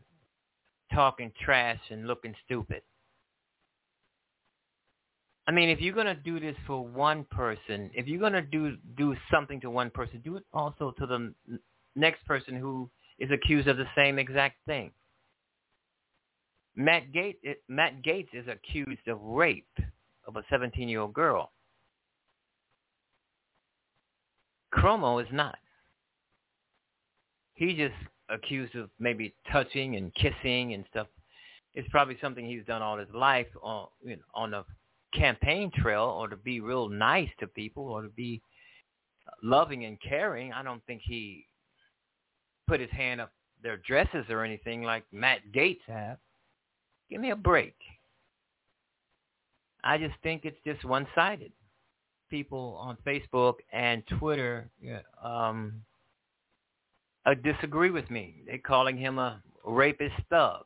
talking 0.94 1.32
trash 1.44 1.80
and 1.90 2.08
looking 2.08 2.34
stupid. 2.46 2.82
I 5.48 5.52
mean, 5.52 5.70
if 5.70 5.82
you're 5.82 5.94
to 6.06 6.16
do 6.16 6.40
this 6.40 6.56
for 6.66 6.86
one 6.86 7.26
person, 7.30 7.92
if 7.94 8.08
you're 8.08 8.30
to 8.30 8.42
do 8.42 8.78
do 8.96 9.16
something 9.30 9.60
to 9.62 9.70
one 9.70 9.90
person, 9.90 10.22
do 10.24 10.38
it 10.38 10.44
also 10.54 10.94
to 11.00 11.06
the 11.06 11.34
next 11.96 12.26
person 12.26 12.56
who 12.56 12.90
is 13.20 13.30
accused 13.32 13.68
of 13.68 13.78
the 13.78 13.88
same 13.96 14.20
exact 14.20 14.58
thing. 14.66 14.92
Matt 16.76 17.12
Gaetz, 17.12 17.36
Matt 17.68 18.02
Gaetz 18.02 18.30
is 18.34 18.48
accused 18.48 19.08
of 19.08 19.22
rape 19.22 19.68
of 20.28 20.36
a 20.38 20.44
17-year-old 20.54 21.14
girl. 21.14 21.52
Cuomo 24.74 25.22
is 25.22 25.28
not. 25.32 25.58
He's 27.56 27.78
just 27.78 27.94
accused 28.30 28.76
of 28.76 28.90
maybe 29.00 29.36
touching 29.52 29.98
and 29.98 30.14
kissing 30.16 30.74
and 30.74 30.86
stuff. 30.90 31.08
It's 31.74 31.90
probably 31.90 32.18
something 32.22 32.46
he's 32.46 32.66
done 32.66 32.82
all 32.82 32.98
his 32.98 33.14
life 33.14 33.48
on 33.62 33.88
you 34.04 34.16
know, 34.16 34.22
on 34.34 34.52
the 34.52 34.64
campaign 35.14 35.72
trail, 35.76 36.04
or 36.04 36.30
to 36.30 36.38
be 36.38 36.62
real 36.62 36.88
nice 36.88 37.30
to 37.40 37.48
people, 37.48 37.84
or 37.90 38.02
to 38.02 38.10
be 38.10 38.42
loving 39.44 39.86
and 39.86 39.98
caring. 40.02 40.54
I 40.54 40.64
don't 40.64 40.84
think 40.86 41.02
he 41.04 41.46
put 42.68 42.80
his 42.80 42.90
hand 42.92 43.20
up 43.20 43.32
their 43.62 43.78
dresses 43.78 44.26
or 44.30 44.44
anything 44.44 44.84
like 44.84 45.04
Matt 45.12 45.40
Gaetz 45.54 45.82
have. 45.88 46.18
Give 47.12 47.20
me 47.20 47.32
a 47.32 47.36
break. 47.36 47.76
I 49.84 49.98
just 49.98 50.16
think 50.24 50.46
it's 50.46 50.58
just 50.66 50.86
one-sided. 50.86 51.52
People 52.30 52.78
on 52.80 52.98
Facebook 53.06 53.56
and 53.74 54.04
Twitter 54.18 54.70
um, 55.22 55.74
uh, 57.26 57.34
disagree 57.44 57.90
with 57.90 58.10
me. 58.10 58.44
They're 58.48 58.58
calling 58.58 58.98
him 58.98 59.20
a 59.20 59.42
rapist 59.66 60.16
thug. 60.30 60.64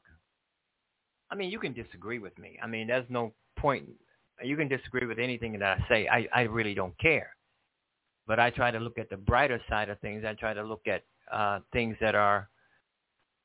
I 1.31 1.35
mean, 1.35 1.49
you 1.49 1.57
can 1.57 1.73
disagree 1.73 2.19
with 2.19 2.37
me. 2.37 2.59
I 2.61 2.67
mean, 2.67 2.87
there's 2.87 3.09
no 3.09 3.33
point. 3.57 3.89
You 4.43 4.55
can 4.55 4.67
disagree 4.67 5.07
with 5.07 5.17
anything 5.17 5.57
that 5.57 5.79
I 5.79 5.85
say. 5.89 6.07
I, 6.07 6.27
I 6.31 6.41
really 6.43 6.75
don't 6.75 6.97
care. 6.99 7.35
But 8.27 8.39
I 8.39 8.51
try 8.51 8.69
to 8.69 8.79
look 8.79 8.99
at 8.99 9.09
the 9.09 9.17
brighter 9.17 9.59
side 9.67 9.89
of 9.89 9.99
things. 10.01 10.23
I 10.23 10.33
try 10.33 10.53
to 10.53 10.63
look 10.63 10.87
at 10.87 11.03
uh, 11.31 11.59
things 11.73 11.97
that 11.99 12.13
are 12.13 12.49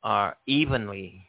are 0.02 0.36
evenly 0.46 1.26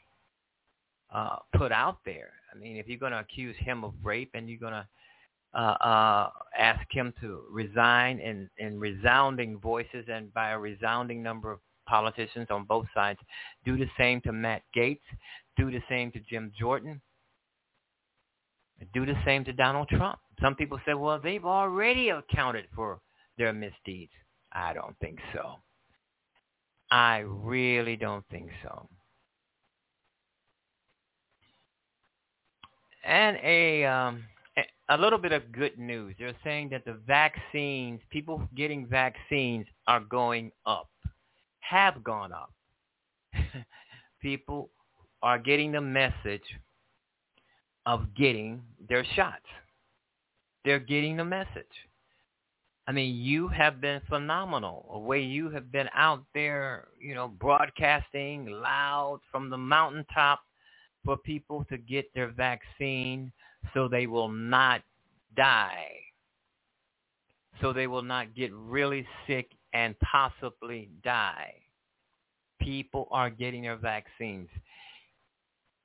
uh, 1.11 1.37
put 1.55 1.71
out 1.71 1.97
there. 2.05 2.31
I 2.53 2.57
mean, 2.57 2.77
if 2.77 2.87
you're 2.87 2.99
going 2.99 3.11
to 3.11 3.19
accuse 3.19 3.55
him 3.59 3.83
of 3.83 3.93
rape 4.03 4.31
and 4.33 4.49
you're 4.49 4.59
going 4.59 4.73
to 4.73 4.87
uh, 5.53 5.57
uh, 5.57 6.29
ask 6.57 6.81
him 6.91 7.13
to 7.21 7.43
resign 7.49 8.19
in, 8.19 8.49
in 8.57 8.79
resounding 8.79 9.59
voices 9.59 10.05
and 10.07 10.33
by 10.33 10.51
a 10.51 10.59
resounding 10.59 11.21
number 11.21 11.51
of 11.51 11.59
politicians 11.87 12.47
on 12.49 12.63
both 12.63 12.85
sides 12.93 13.19
do 13.65 13.77
the 13.77 13.89
same 13.97 14.21
to 14.21 14.31
Matt 14.31 14.61
Gaetz, 14.75 15.01
do 15.57 15.69
the 15.69 15.81
same 15.89 16.11
to 16.13 16.19
Jim 16.29 16.51
Jordan, 16.57 17.01
do 18.93 19.05
the 19.05 19.15
same 19.25 19.43
to 19.45 19.53
Donald 19.53 19.89
Trump. 19.89 20.19
Some 20.41 20.55
people 20.55 20.79
say, 20.85 20.93
well, 20.93 21.19
they've 21.21 21.45
already 21.45 22.09
accounted 22.09 22.65
for 22.73 22.99
their 23.37 23.53
misdeeds. 23.53 24.11
I 24.53 24.73
don't 24.73 24.97
think 24.99 25.19
so. 25.33 25.55
I 26.89 27.19
really 27.19 27.95
don't 27.95 28.25
think 28.29 28.49
so. 28.63 28.87
And 33.03 33.37
a 33.43 33.85
um, 33.85 34.23
a 34.89 34.97
little 34.97 35.19
bit 35.19 35.31
of 35.31 35.51
good 35.51 35.77
news. 35.79 36.15
They're 36.19 36.35
saying 36.43 36.69
that 36.69 36.85
the 36.85 36.99
vaccines, 37.07 37.99
people 38.09 38.47
getting 38.55 38.85
vaccines, 38.85 39.65
are 39.87 40.01
going 40.01 40.51
up 40.65 40.89
have 41.71 42.03
gone 42.03 42.31
up. 42.33 42.51
People 44.21 44.69
are 45.23 45.39
getting 45.39 45.71
the 45.71 45.81
message 45.81 46.43
of 47.85 48.13
getting 48.15 48.61
their 48.89 49.05
shots. 49.15 49.45
They're 50.65 50.79
getting 50.79 51.17
the 51.17 51.25
message. 51.25 51.65
I 52.87 52.91
mean, 52.91 53.15
you 53.15 53.47
have 53.47 53.79
been 53.79 54.01
phenomenal. 54.09 54.89
The 54.91 54.99
way 54.99 55.21
you 55.21 55.49
have 55.51 55.71
been 55.71 55.87
out 55.95 56.23
there, 56.33 56.89
you 56.99 57.15
know, 57.15 57.29
broadcasting 57.29 58.47
loud 58.47 59.21
from 59.31 59.49
the 59.49 59.57
mountaintop 59.57 60.41
for 61.03 61.17
people 61.17 61.65
to 61.69 61.77
get 61.77 62.13
their 62.13 62.31
vaccine 62.31 63.31
so 63.73 63.87
they 63.87 64.07
will 64.07 64.29
not 64.29 64.81
die. 65.35 65.87
So 67.61 67.73
they 67.73 67.87
will 67.87 68.01
not 68.01 68.33
get 68.35 68.51
really 68.53 69.05
sick 69.27 69.51
and 69.73 69.95
possibly 69.99 70.89
die. 71.03 71.53
People 72.59 73.07
are 73.11 73.29
getting 73.29 73.63
their 73.63 73.77
vaccines. 73.77 74.49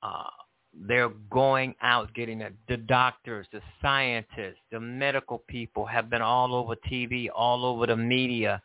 Uh, 0.03 0.29
they're 0.73 1.09
going 1.31 1.73
out 1.81 2.13
getting 2.13 2.41
it. 2.41 2.53
The 2.67 2.77
doctors, 2.77 3.47
the 3.51 3.61
scientists, 3.81 4.61
the 4.71 4.79
medical 4.79 5.39
people 5.47 5.85
have 5.85 6.09
been 6.09 6.21
all 6.21 6.53
over 6.53 6.75
TV, 6.75 7.27
all 7.33 7.65
over 7.65 7.87
the 7.87 7.95
media, 7.95 8.61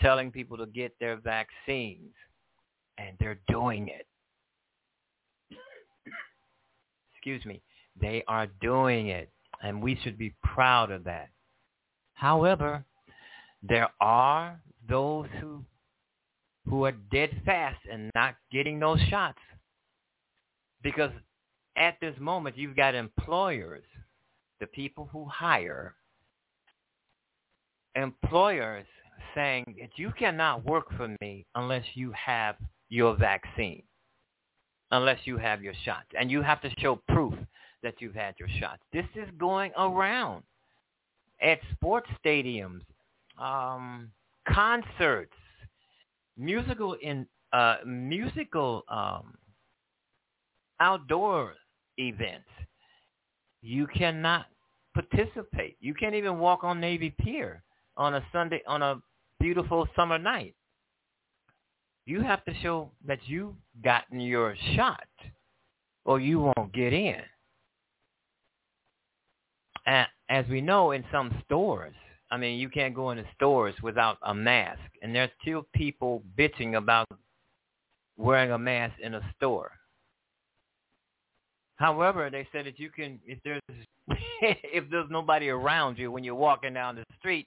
telling 0.00 0.30
people 0.30 0.56
to 0.58 0.66
get 0.66 0.94
their 1.00 1.16
vaccines, 1.16 2.12
and 2.98 3.16
they're 3.18 3.40
doing 3.48 3.88
it. 3.88 4.06
Excuse 7.26 7.44
me. 7.44 7.60
They 8.00 8.22
are 8.28 8.46
doing 8.60 9.08
it, 9.08 9.28
and 9.60 9.82
we 9.82 9.98
should 10.04 10.16
be 10.16 10.36
proud 10.44 10.92
of 10.92 11.02
that. 11.04 11.28
However, 12.14 12.84
there 13.64 13.88
are 14.00 14.60
those 14.88 15.26
who 15.40 15.64
who 16.68 16.84
are 16.84 16.92
dead 17.10 17.30
fast 17.44 17.80
and 17.90 18.12
not 18.14 18.36
getting 18.52 18.78
those 18.78 19.00
shots. 19.10 19.40
Because 20.84 21.10
at 21.76 21.96
this 22.00 22.14
moment, 22.20 22.56
you've 22.56 22.76
got 22.76 22.94
employers, 22.94 23.84
the 24.60 24.68
people 24.68 25.08
who 25.10 25.24
hire, 25.24 25.96
employers 27.96 28.86
saying 29.34 29.64
that 29.80 29.90
you 29.96 30.12
cannot 30.16 30.64
work 30.64 30.92
for 30.96 31.16
me 31.20 31.44
unless 31.56 31.84
you 31.94 32.12
have 32.12 32.54
your 32.88 33.16
vaccine, 33.16 33.82
unless 34.90 35.18
you 35.24 35.36
have 35.36 35.62
your 35.62 35.74
shots. 35.84 36.06
And 36.18 36.30
you 36.30 36.42
have 36.42 36.60
to 36.62 36.70
show 36.78 37.00
proof 37.08 37.34
that 37.82 37.94
you've 37.98 38.14
had 38.14 38.34
your 38.38 38.48
shots. 38.60 38.82
This 38.92 39.06
is 39.14 39.28
going 39.38 39.72
around 39.76 40.42
at 41.42 41.58
sports 41.72 42.08
stadiums, 42.24 42.80
um, 43.38 44.10
concerts, 44.48 45.34
musical 46.36 46.94
in 46.94 47.26
uh, 47.52 47.76
musical 47.86 48.84
um, 48.88 49.34
outdoor 50.80 51.54
events. 51.98 52.48
You 53.62 53.86
cannot 53.86 54.46
participate. 54.94 55.76
You 55.80 55.94
can't 55.94 56.14
even 56.14 56.38
walk 56.38 56.64
on 56.64 56.80
Navy 56.80 57.14
Pier 57.18 57.62
on 57.96 58.14
a 58.14 58.24
Sunday 58.32 58.62
on 58.66 58.82
a 58.82 59.00
beautiful 59.40 59.86
summer 59.96 60.18
night. 60.18 60.54
You 62.06 62.22
have 62.22 62.44
to 62.44 62.54
show 62.62 62.90
that 63.06 63.18
you've 63.26 63.54
gotten 63.82 64.20
your 64.20 64.56
shot 64.74 65.06
or 66.04 66.20
you 66.20 66.38
won't 66.40 66.72
get 66.72 66.92
in. 66.92 67.20
And 69.86 70.06
as 70.28 70.46
we 70.48 70.60
know 70.60 70.92
in 70.92 71.04
some 71.12 71.42
stores, 71.44 71.94
I 72.30 72.36
mean, 72.36 72.58
you 72.58 72.68
can't 72.68 72.94
go 72.94 73.10
into 73.10 73.24
stores 73.34 73.74
without 73.82 74.18
a 74.22 74.34
mask. 74.34 74.80
And 75.02 75.14
there's 75.14 75.30
still 75.42 75.66
people 75.74 76.22
bitching 76.38 76.76
about 76.76 77.06
wearing 78.16 78.52
a 78.52 78.58
mask 78.58 78.94
in 79.00 79.14
a 79.14 79.20
store. 79.36 79.72
However, 81.76 82.30
they 82.30 82.48
said 82.52 82.66
that 82.66 82.78
you 82.78 82.90
can, 82.90 83.20
if 83.26 83.38
there's 83.44 83.60
if 84.40 84.88
there's 84.90 85.10
nobody 85.10 85.48
around 85.48 85.98
you 85.98 86.10
when 86.10 86.24
you're 86.24 86.34
walking 86.34 86.72
down 86.72 86.96
the 86.96 87.04
street, 87.18 87.46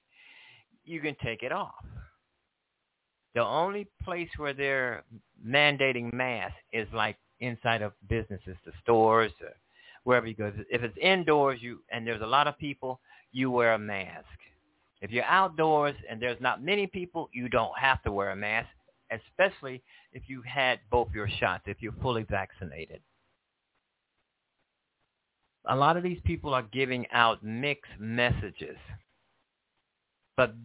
you 0.86 1.00
can 1.02 1.16
take 1.24 1.44
it 1.44 1.52
off. 1.52 1.86
The 3.36 3.44
only 3.44 3.88
place 4.04 4.30
where 4.38 4.54
they're 4.54 5.04
mandating 5.46 6.12
masks 6.14 6.58
is 6.74 6.88
like 6.94 7.18
inside 7.40 7.82
of 7.82 7.94
businesses, 8.08 8.56
the 8.66 8.72
stores, 8.82 9.32
or 9.42 9.54
wherever 10.04 10.28
you 10.28 10.34
go. 10.34 10.52
If 10.70 10.84
it's 10.84 10.98
indoors, 11.02 11.60
you 11.62 11.80
and 11.92 12.06
there's 12.06 12.22
a 12.22 12.28
lot 12.28 12.48
of 12.48 12.58
people, 12.58 13.00
you 13.32 13.52
wear 13.52 13.74
a 13.74 13.80
mask. 13.80 14.26
If 15.02 15.12
you're 15.12 15.26
outdoors 15.26 15.96
and 16.10 16.22
there's 16.22 16.42
not 16.42 16.64
many 16.64 16.88
people, 16.88 17.30
you 17.32 17.48
don't 17.48 17.78
have 17.78 18.02
to 18.04 18.12
wear 18.12 18.32
a 18.32 18.36
mask, 18.36 18.70
especially 19.12 19.82
if 20.12 20.24
you 20.28 20.42
had 20.42 20.80
both 20.92 21.10
your 21.14 21.30
shots, 21.40 21.64
if 21.68 21.78
you're 21.82 21.94
fully 22.02 22.24
vaccinated. 22.24 23.02
A 25.66 25.76
lot 25.76 25.98
of 25.98 26.04
these 26.04 26.20
people 26.26 26.54
are 26.54 26.64
giving 26.64 27.06
out 27.12 27.44
mixed 27.44 27.92
messages. 28.00 28.78
But 30.36 30.56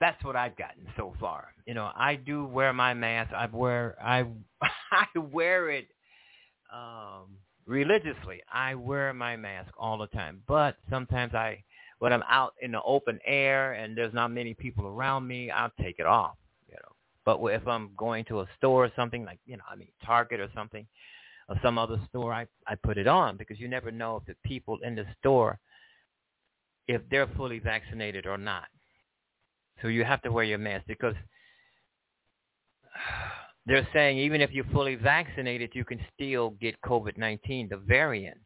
that's 0.00 0.22
what 0.24 0.34
I've 0.34 0.56
gotten 0.56 0.86
so 0.96 1.14
far. 1.20 1.48
You 1.66 1.74
know, 1.74 1.90
I 1.94 2.16
do 2.16 2.44
wear 2.46 2.72
my 2.72 2.94
mask. 2.94 3.32
I 3.32 3.46
wear 3.46 3.96
I 4.02 4.24
I 4.92 5.18
wear 5.18 5.70
it 5.70 5.88
um 6.72 7.36
religiously. 7.66 8.40
I 8.52 8.74
wear 8.74 9.12
my 9.12 9.36
mask 9.36 9.72
all 9.78 9.98
the 9.98 10.06
time. 10.08 10.42
But 10.48 10.76
sometimes 10.88 11.34
I 11.34 11.62
when 11.98 12.12
I'm 12.12 12.22
out 12.28 12.54
in 12.62 12.72
the 12.72 12.82
open 12.82 13.20
air 13.26 13.74
and 13.74 13.96
there's 13.96 14.14
not 14.14 14.28
many 14.28 14.54
people 14.54 14.86
around 14.86 15.26
me, 15.26 15.50
I'll 15.50 15.72
take 15.80 15.98
it 15.98 16.06
off, 16.06 16.36
you 16.66 16.74
know. 16.74 16.92
But 17.26 17.44
if 17.52 17.68
I'm 17.68 17.90
going 17.96 18.24
to 18.26 18.40
a 18.40 18.48
store 18.56 18.86
or 18.86 18.92
something 18.96 19.24
like, 19.24 19.38
you 19.44 19.58
know, 19.58 19.64
I 19.70 19.76
mean 19.76 19.88
Target 20.04 20.40
or 20.40 20.48
something, 20.54 20.86
or 21.48 21.56
some 21.62 21.78
other 21.78 22.00
store, 22.08 22.32
I 22.32 22.46
I 22.66 22.74
put 22.74 22.96
it 22.96 23.06
on 23.06 23.36
because 23.36 23.60
you 23.60 23.68
never 23.68 23.90
know 23.90 24.16
if 24.16 24.24
the 24.24 24.34
people 24.48 24.78
in 24.82 24.94
the 24.94 25.04
store 25.18 25.58
if 26.88 27.02
they're 27.08 27.28
fully 27.36 27.60
vaccinated 27.60 28.26
or 28.26 28.36
not. 28.36 28.64
So 29.82 29.88
you 29.88 30.04
have 30.04 30.22
to 30.22 30.32
wear 30.32 30.44
your 30.44 30.58
mask 30.58 30.84
because 30.86 31.14
they're 33.66 33.88
saying 33.92 34.18
even 34.18 34.40
if 34.40 34.50
you're 34.52 34.64
fully 34.72 34.94
vaccinated, 34.94 35.70
you 35.74 35.84
can 35.84 36.00
still 36.14 36.50
get 36.60 36.80
COVID-19, 36.82 37.70
the 37.70 37.76
variant. 37.76 38.38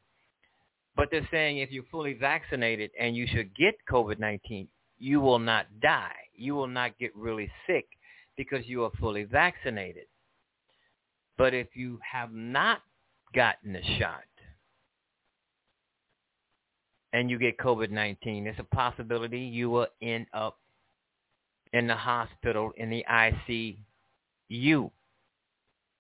But 0.96 1.08
they're 1.10 1.28
saying 1.30 1.58
if 1.58 1.70
you're 1.70 1.84
fully 1.90 2.14
vaccinated 2.14 2.90
and 2.98 3.16
you 3.16 3.26
should 3.26 3.54
get 3.56 3.74
COVID-19, 3.90 4.68
you 4.98 5.20
will 5.20 5.40
not 5.40 5.66
die. 5.82 6.14
You 6.36 6.54
will 6.54 6.68
not 6.68 6.98
get 6.98 7.14
really 7.16 7.50
sick 7.66 7.86
because 8.36 8.66
you 8.66 8.84
are 8.84 8.92
fully 9.00 9.24
vaccinated. 9.24 10.04
But 11.36 11.52
if 11.52 11.68
you 11.74 11.98
have 12.10 12.32
not 12.32 12.80
gotten 13.34 13.72
the 13.72 13.82
shot 13.98 14.22
and 17.12 17.28
you 17.28 17.38
get 17.38 17.58
COVID-19, 17.58 18.44
there's 18.44 18.56
a 18.58 18.74
possibility 18.74 19.40
you 19.40 19.70
will 19.70 19.88
end 20.00 20.26
up 20.32 20.58
in 21.74 21.88
the 21.88 21.94
hospital 21.94 22.72
in 22.76 22.88
the 22.88 23.04
ICU 23.10 24.90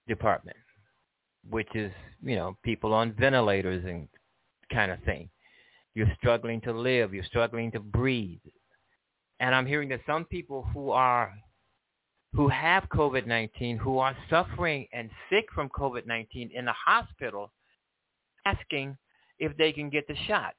department, 0.06 0.56
which 1.50 1.68
is, 1.74 1.92
you 2.22 2.36
know, 2.36 2.56
people 2.62 2.94
on 2.94 3.12
ventilators 3.18 3.84
and 3.84 4.08
kind 4.72 4.92
of 4.92 5.02
thing. 5.02 5.28
You're 5.94 6.12
struggling 6.16 6.60
to 6.62 6.72
live. 6.72 7.12
You're 7.12 7.24
struggling 7.24 7.72
to 7.72 7.80
breathe. 7.80 8.38
And 9.40 9.52
I'm 9.52 9.66
hearing 9.66 9.88
that 9.88 10.00
some 10.06 10.24
people 10.24 10.66
who 10.72 10.90
are 10.90 11.34
who 12.34 12.48
have 12.48 12.84
COVID-19, 12.92 13.78
who 13.78 13.98
are 13.98 14.16
suffering 14.28 14.86
and 14.92 15.08
sick 15.30 15.46
from 15.54 15.68
COVID-19 15.68 16.50
in 16.52 16.64
the 16.64 16.72
hospital, 16.72 17.52
asking 18.44 18.96
if 19.38 19.56
they 19.56 19.70
can 19.70 19.88
get 19.88 20.06
the 20.08 20.16
shot. 20.26 20.54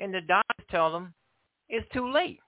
And 0.00 0.12
the 0.12 0.20
doctors 0.20 0.66
tell 0.70 0.92
them 0.92 1.14
it's 1.68 1.86
too 1.92 2.10
late. 2.10 2.40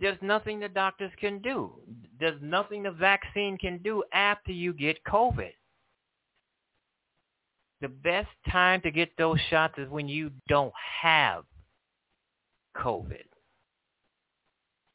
There's 0.00 0.18
nothing 0.20 0.58
the 0.58 0.68
doctors 0.68 1.12
can 1.20 1.38
do. 1.40 1.72
There's 2.18 2.40
nothing 2.42 2.82
the 2.82 2.90
vaccine 2.90 3.56
can 3.56 3.78
do 3.78 4.02
after 4.12 4.50
you 4.50 4.72
get 4.72 5.02
COVID. 5.04 5.52
The 7.80 7.88
best 7.88 8.28
time 8.50 8.80
to 8.80 8.90
get 8.90 9.10
those 9.16 9.38
shots 9.48 9.74
is 9.78 9.88
when 9.88 10.08
you 10.08 10.32
don't 10.48 10.72
have 11.02 11.44
COVID. 12.76 13.24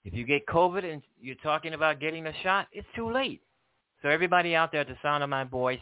If 0.03 0.13
you 0.13 0.25
get 0.25 0.45
COVID 0.47 0.83
and 0.91 1.01
you're 1.21 1.35
talking 1.35 1.73
about 1.73 1.99
getting 2.01 2.27
a 2.27 2.33
shot, 2.43 2.67
it's 2.73 2.87
too 2.95 3.09
late. 3.09 3.41
So 4.01 4.09
everybody 4.09 4.55
out 4.55 4.71
there 4.71 4.81
at 4.81 4.87
the 4.87 4.97
sound 5.01 5.23
of 5.23 5.29
my 5.29 5.43
voice, 5.43 5.79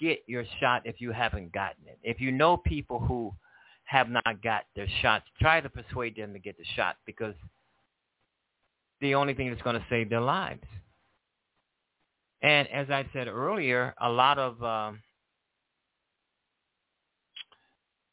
get 0.00 0.20
your 0.26 0.44
shot 0.60 0.82
if 0.84 1.00
you 1.00 1.10
haven't 1.12 1.52
gotten 1.52 1.86
it. 1.86 1.98
If 2.02 2.20
you 2.20 2.30
know 2.30 2.56
people 2.56 3.00
who 3.00 3.34
have 3.84 4.08
not 4.08 4.42
got 4.42 4.62
their 4.74 4.86
shots, 5.02 5.24
try 5.40 5.60
to 5.60 5.68
persuade 5.68 6.16
them 6.16 6.32
to 6.32 6.38
get 6.38 6.56
the 6.56 6.64
shot 6.76 6.96
because– 7.04 7.34
the 9.02 9.16
only 9.16 9.34
thing 9.34 9.50
that's 9.50 9.60
going 9.62 9.76
to 9.76 9.84
save 9.90 10.08
their 10.08 10.20
lives. 10.20 10.64
And 12.40 12.66
as 12.68 12.88
I 12.88 13.04
said 13.12 13.28
earlier, 13.28 13.94
a 14.00 14.08
lot 14.08 14.38
of 14.38 14.62
uh, 14.62 14.92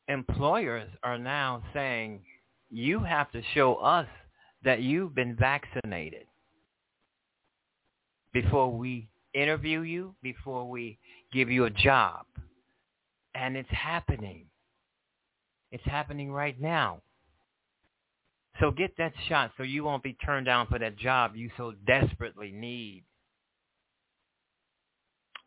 employers 0.08 0.90
are 1.04 1.18
now 1.18 1.64
saying, 1.74 2.22
you 2.70 3.00
have 3.00 3.32
to 3.32 3.42
show 3.54 3.76
us 3.76 4.08
that 4.64 4.82
you've 4.82 5.16
been 5.16 5.36
vaccinated 5.36 6.26
before 8.34 8.72
we 8.72 9.10
interview 9.34 9.82
you, 9.82 10.14
before 10.22 10.70
we 10.70 11.00
give 11.32 11.50
you 11.50 11.66
a 11.66 11.70
job. 11.70 12.26
And 13.36 13.56
it's 13.56 13.70
happening. 13.72 14.46
It's 15.72 15.86
happening 15.86 16.32
right 16.32 16.60
now. 16.60 17.02
So 18.60 18.72
get 18.72 18.96
that 18.98 19.14
shot 19.28 19.52
so 19.58 19.64
you 19.64 19.84
won't 19.84 20.04
be 20.04 20.14
turned 20.14 20.46
down 20.46 20.68
for 20.68 20.80
that 20.80 20.98
job 20.98 21.36
you 21.36 21.50
so 21.58 21.74
desperately 21.88 22.52
need. 22.52 23.04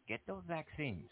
Get 0.09 0.21
those 0.27 0.43
vaccines. 0.49 1.09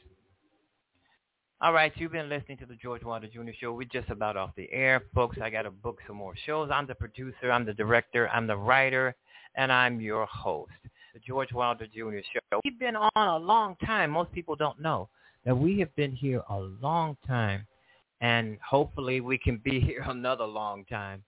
All 1.62 1.74
right, 1.74 1.92
you've 1.96 2.12
been 2.12 2.30
listening 2.30 2.56
to 2.58 2.66
the 2.66 2.74
George 2.74 3.04
Wilder 3.04 3.26
Jr. 3.26 3.50
Show. 3.60 3.74
We're 3.74 3.86
just 3.92 4.08
about 4.08 4.38
off 4.38 4.50
the 4.56 4.66
air, 4.72 5.02
folks. 5.14 5.36
I 5.42 5.50
got 5.50 5.62
to 5.62 5.70
book 5.70 5.98
some 6.06 6.16
more 6.16 6.34
shows. 6.46 6.70
I'm 6.72 6.86
the 6.86 6.94
producer, 6.94 7.52
I'm 7.52 7.66
the 7.66 7.74
director, 7.74 8.30
I'm 8.30 8.46
the 8.46 8.56
writer, 8.56 9.14
and 9.56 9.70
I'm 9.70 10.00
your 10.00 10.24
host, 10.24 10.72
the 11.12 11.20
George 11.20 11.52
Wilder 11.52 11.86
Jr. 11.86 12.20
Show. 12.32 12.60
We've 12.64 12.78
been 12.78 12.96
on 12.96 13.10
a 13.14 13.36
long 13.36 13.76
time. 13.84 14.10
Most 14.10 14.32
people 14.32 14.56
don't 14.56 14.80
know 14.80 15.10
that 15.44 15.54
we 15.54 15.78
have 15.80 15.94
been 15.96 16.12
here 16.12 16.42
a 16.48 16.58
long 16.58 17.18
time, 17.26 17.66
and 18.22 18.58
hopefully 18.66 19.20
we 19.20 19.36
can 19.36 19.58
be 19.62 19.80
here 19.86 20.02
another 20.08 20.46
long 20.46 20.86
time. 20.86 21.22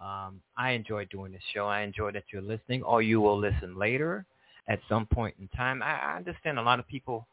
Um, 0.00 0.40
I 0.56 0.70
enjoy 0.70 1.04
doing 1.06 1.32
this 1.32 1.42
show. 1.52 1.66
I 1.66 1.82
enjoy 1.82 2.12
that 2.12 2.24
you're 2.32 2.42
listening, 2.42 2.82
or 2.82 3.02
you 3.02 3.20
will 3.20 3.38
listen 3.38 3.78
later 3.78 4.24
at 4.68 4.80
some 4.88 5.06
point 5.06 5.34
in 5.38 5.48
time. 5.48 5.82
I, 5.82 5.98
I 5.98 6.16
understand 6.16 6.58
a 6.58 6.62
lot 6.62 6.78
of 6.78 6.88
people 6.88 7.26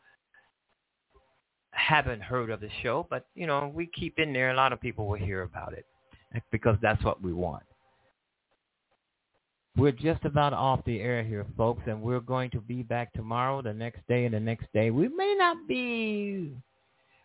haven't 1.71 2.21
heard 2.21 2.49
of 2.49 2.59
the 2.59 2.69
show, 2.83 3.07
but 3.09 3.27
you 3.35 3.47
know, 3.47 3.71
we 3.73 3.87
keep 3.87 4.19
in 4.19 4.33
there. 4.33 4.51
A 4.51 4.55
lot 4.55 4.73
of 4.73 4.81
people 4.81 5.07
will 5.07 5.17
hear 5.17 5.43
about 5.43 5.73
it 5.73 5.85
because 6.51 6.77
that's 6.81 7.01
what 7.03 7.21
we 7.21 7.31
want. 7.31 7.63
We're 9.77 9.91
just 9.91 10.25
about 10.25 10.53
off 10.53 10.83
the 10.85 10.99
air 10.99 11.23
here, 11.23 11.45
folks, 11.55 11.83
and 11.85 12.01
we're 12.01 12.19
going 12.19 12.49
to 12.51 12.59
be 12.59 12.81
back 12.81 13.13
tomorrow, 13.13 13.61
the 13.61 13.73
next 13.73 13.99
day, 14.07 14.25
and 14.25 14.33
the 14.33 14.39
next 14.39 14.65
day. 14.73 14.89
We 14.89 15.07
may 15.07 15.35
not 15.37 15.67
be, 15.67 16.51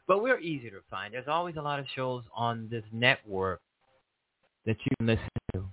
but 0.06 0.22
we're 0.22 0.38
easy 0.38 0.68
to 0.68 0.80
find. 0.90 1.14
There's 1.14 1.28
always 1.28 1.56
a 1.56 1.62
lot 1.62 1.80
of 1.80 1.86
shows 1.96 2.24
on 2.34 2.68
this 2.70 2.84
network 2.92 3.62
that 4.66 4.76
you 4.84 4.96
can 4.96 5.06
listen 5.06 5.28
to. 5.54 5.64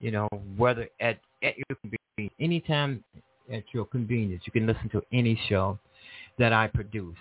You 0.00 0.12
know, 0.12 0.28
whether 0.56 0.88
at, 1.00 1.18
at 1.42 1.54
your 1.56 1.76
convenience, 1.80 2.34
anytime 2.40 3.04
at 3.52 3.64
your 3.72 3.84
convenience, 3.84 4.42
you 4.46 4.52
can 4.52 4.66
listen 4.66 4.88
to 4.90 5.02
any 5.12 5.40
show 5.48 5.78
that 6.38 6.52
I 6.52 6.68
produce. 6.68 7.16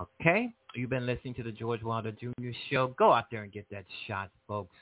Okay? 0.00 0.52
You've 0.74 0.90
been 0.90 1.06
listening 1.06 1.34
to 1.34 1.42
the 1.42 1.52
George 1.52 1.82
Wilder 1.82 2.12
Jr. 2.12 2.50
Show. 2.70 2.88
Go 2.98 3.12
out 3.12 3.24
there 3.30 3.42
and 3.42 3.52
get 3.52 3.66
that 3.70 3.84
shot, 4.06 4.30
folks, 4.46 4.76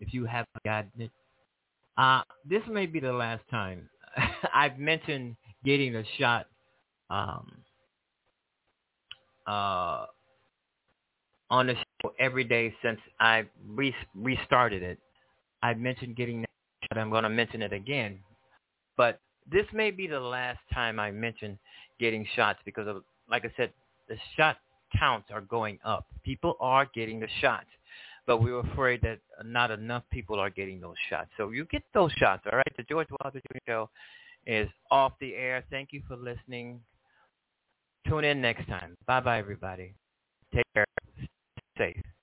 if 0.00 0.14
you 0.14 0.24
haven't 0.24 0.48
gotten 0.64 0.90
it. 0.98 1.10
Uh, 1.98 2.22
this 2.48 2.62
may 2.70 2.86
be 2.86 3.00
the 3.00 3.12
last 3.12 3.42
time. 3.50 3.88
I've 4.54 4.78
mentioned 4.78 5.36
getting 5.64 5.96
a 5.96 6.04
shot 6.18 6.46
um, 7.10 7.50
uh, 9.46 10.06
on 11.50 11.66
the 11.66 11.74
every 12.18 12.44
day 12.44 12.74
since 12.82 13.00
I 13.20 13.44
re- 13.68 13.94
restarted 14.14 14.82
it. 14.82 14.98
I've 15.62 15.78
mentioned 15.78 16.16
getting 16.16 16.42
that. 16.42 16.98
I'm 16.98 17.10
going 17.10 17.24
to 17.24 17.28
mention 17.28 17.62
it 17.62 17.72
again. 17.72 18.18
But 18.96 19.20
this 19.50 19.66
may 19.72 19.90
be 19.90 20.06
the 20.06 20.20
last 20.20 20.58
time 20.72 20.98
I 20.98 21.10
mention 21.10 21.58
getting 21.98 22.26
shots 22.34 22.58
because 22.64 22.88
of, 22.88 23.02
like 23.28 23.44
I 23.44 23.52
said, 23.56 23.72
the 24.08 24.16
shot 24.36 24.58
counts 24.98 25.28
are 25.32 25.40
going 25.40 25.78
up. 25.84 26.06
People 26.22 26.56
are 26.60 26.88
getting 26.94 27.20
the 27.20 27.28
shots, 27.40 27.66
but 28.26 28.38
we 28.38 28.52
were 28.52 28.60
afraid 28.60 29.00
that 29.02 29.18
not 29.44 29.70
enough 29.70 30.04
people 30.10 30.38
are 30.38 30.50
getting 30.50 30.80
those 30.80 30.96
shots. 31.10 31.28
So 31.36 31.50
you 31.50 31.64
get 31.66 31.82
those 31.94 32.12
shots, 32.12 32.44
all 32.50 32.56
right? 32.56 32.76
The 32.76 32.84
George 32.84 33.08
Wilder 33.22 33.40
Jr. 33.40 33.58
Show 33.66 33.90
is 34.46 34.68
off 34.90 35.12
the 35.20 35.34
air. 35.34 35.64
Thank 35.70 35.92
you 35.92 36.02
for 36.06 36.16
listening. 36.16 36.80
Tune 38.08 38.24
in 38.24 38.40
next 38.40 38.68
time. 38.68 38.94
Bye-bye, 39.06 39.38
everybody. 39.38 39.94
Take 40.54 40.64
care. 40.74 40.86
Safe. 41.76 42.15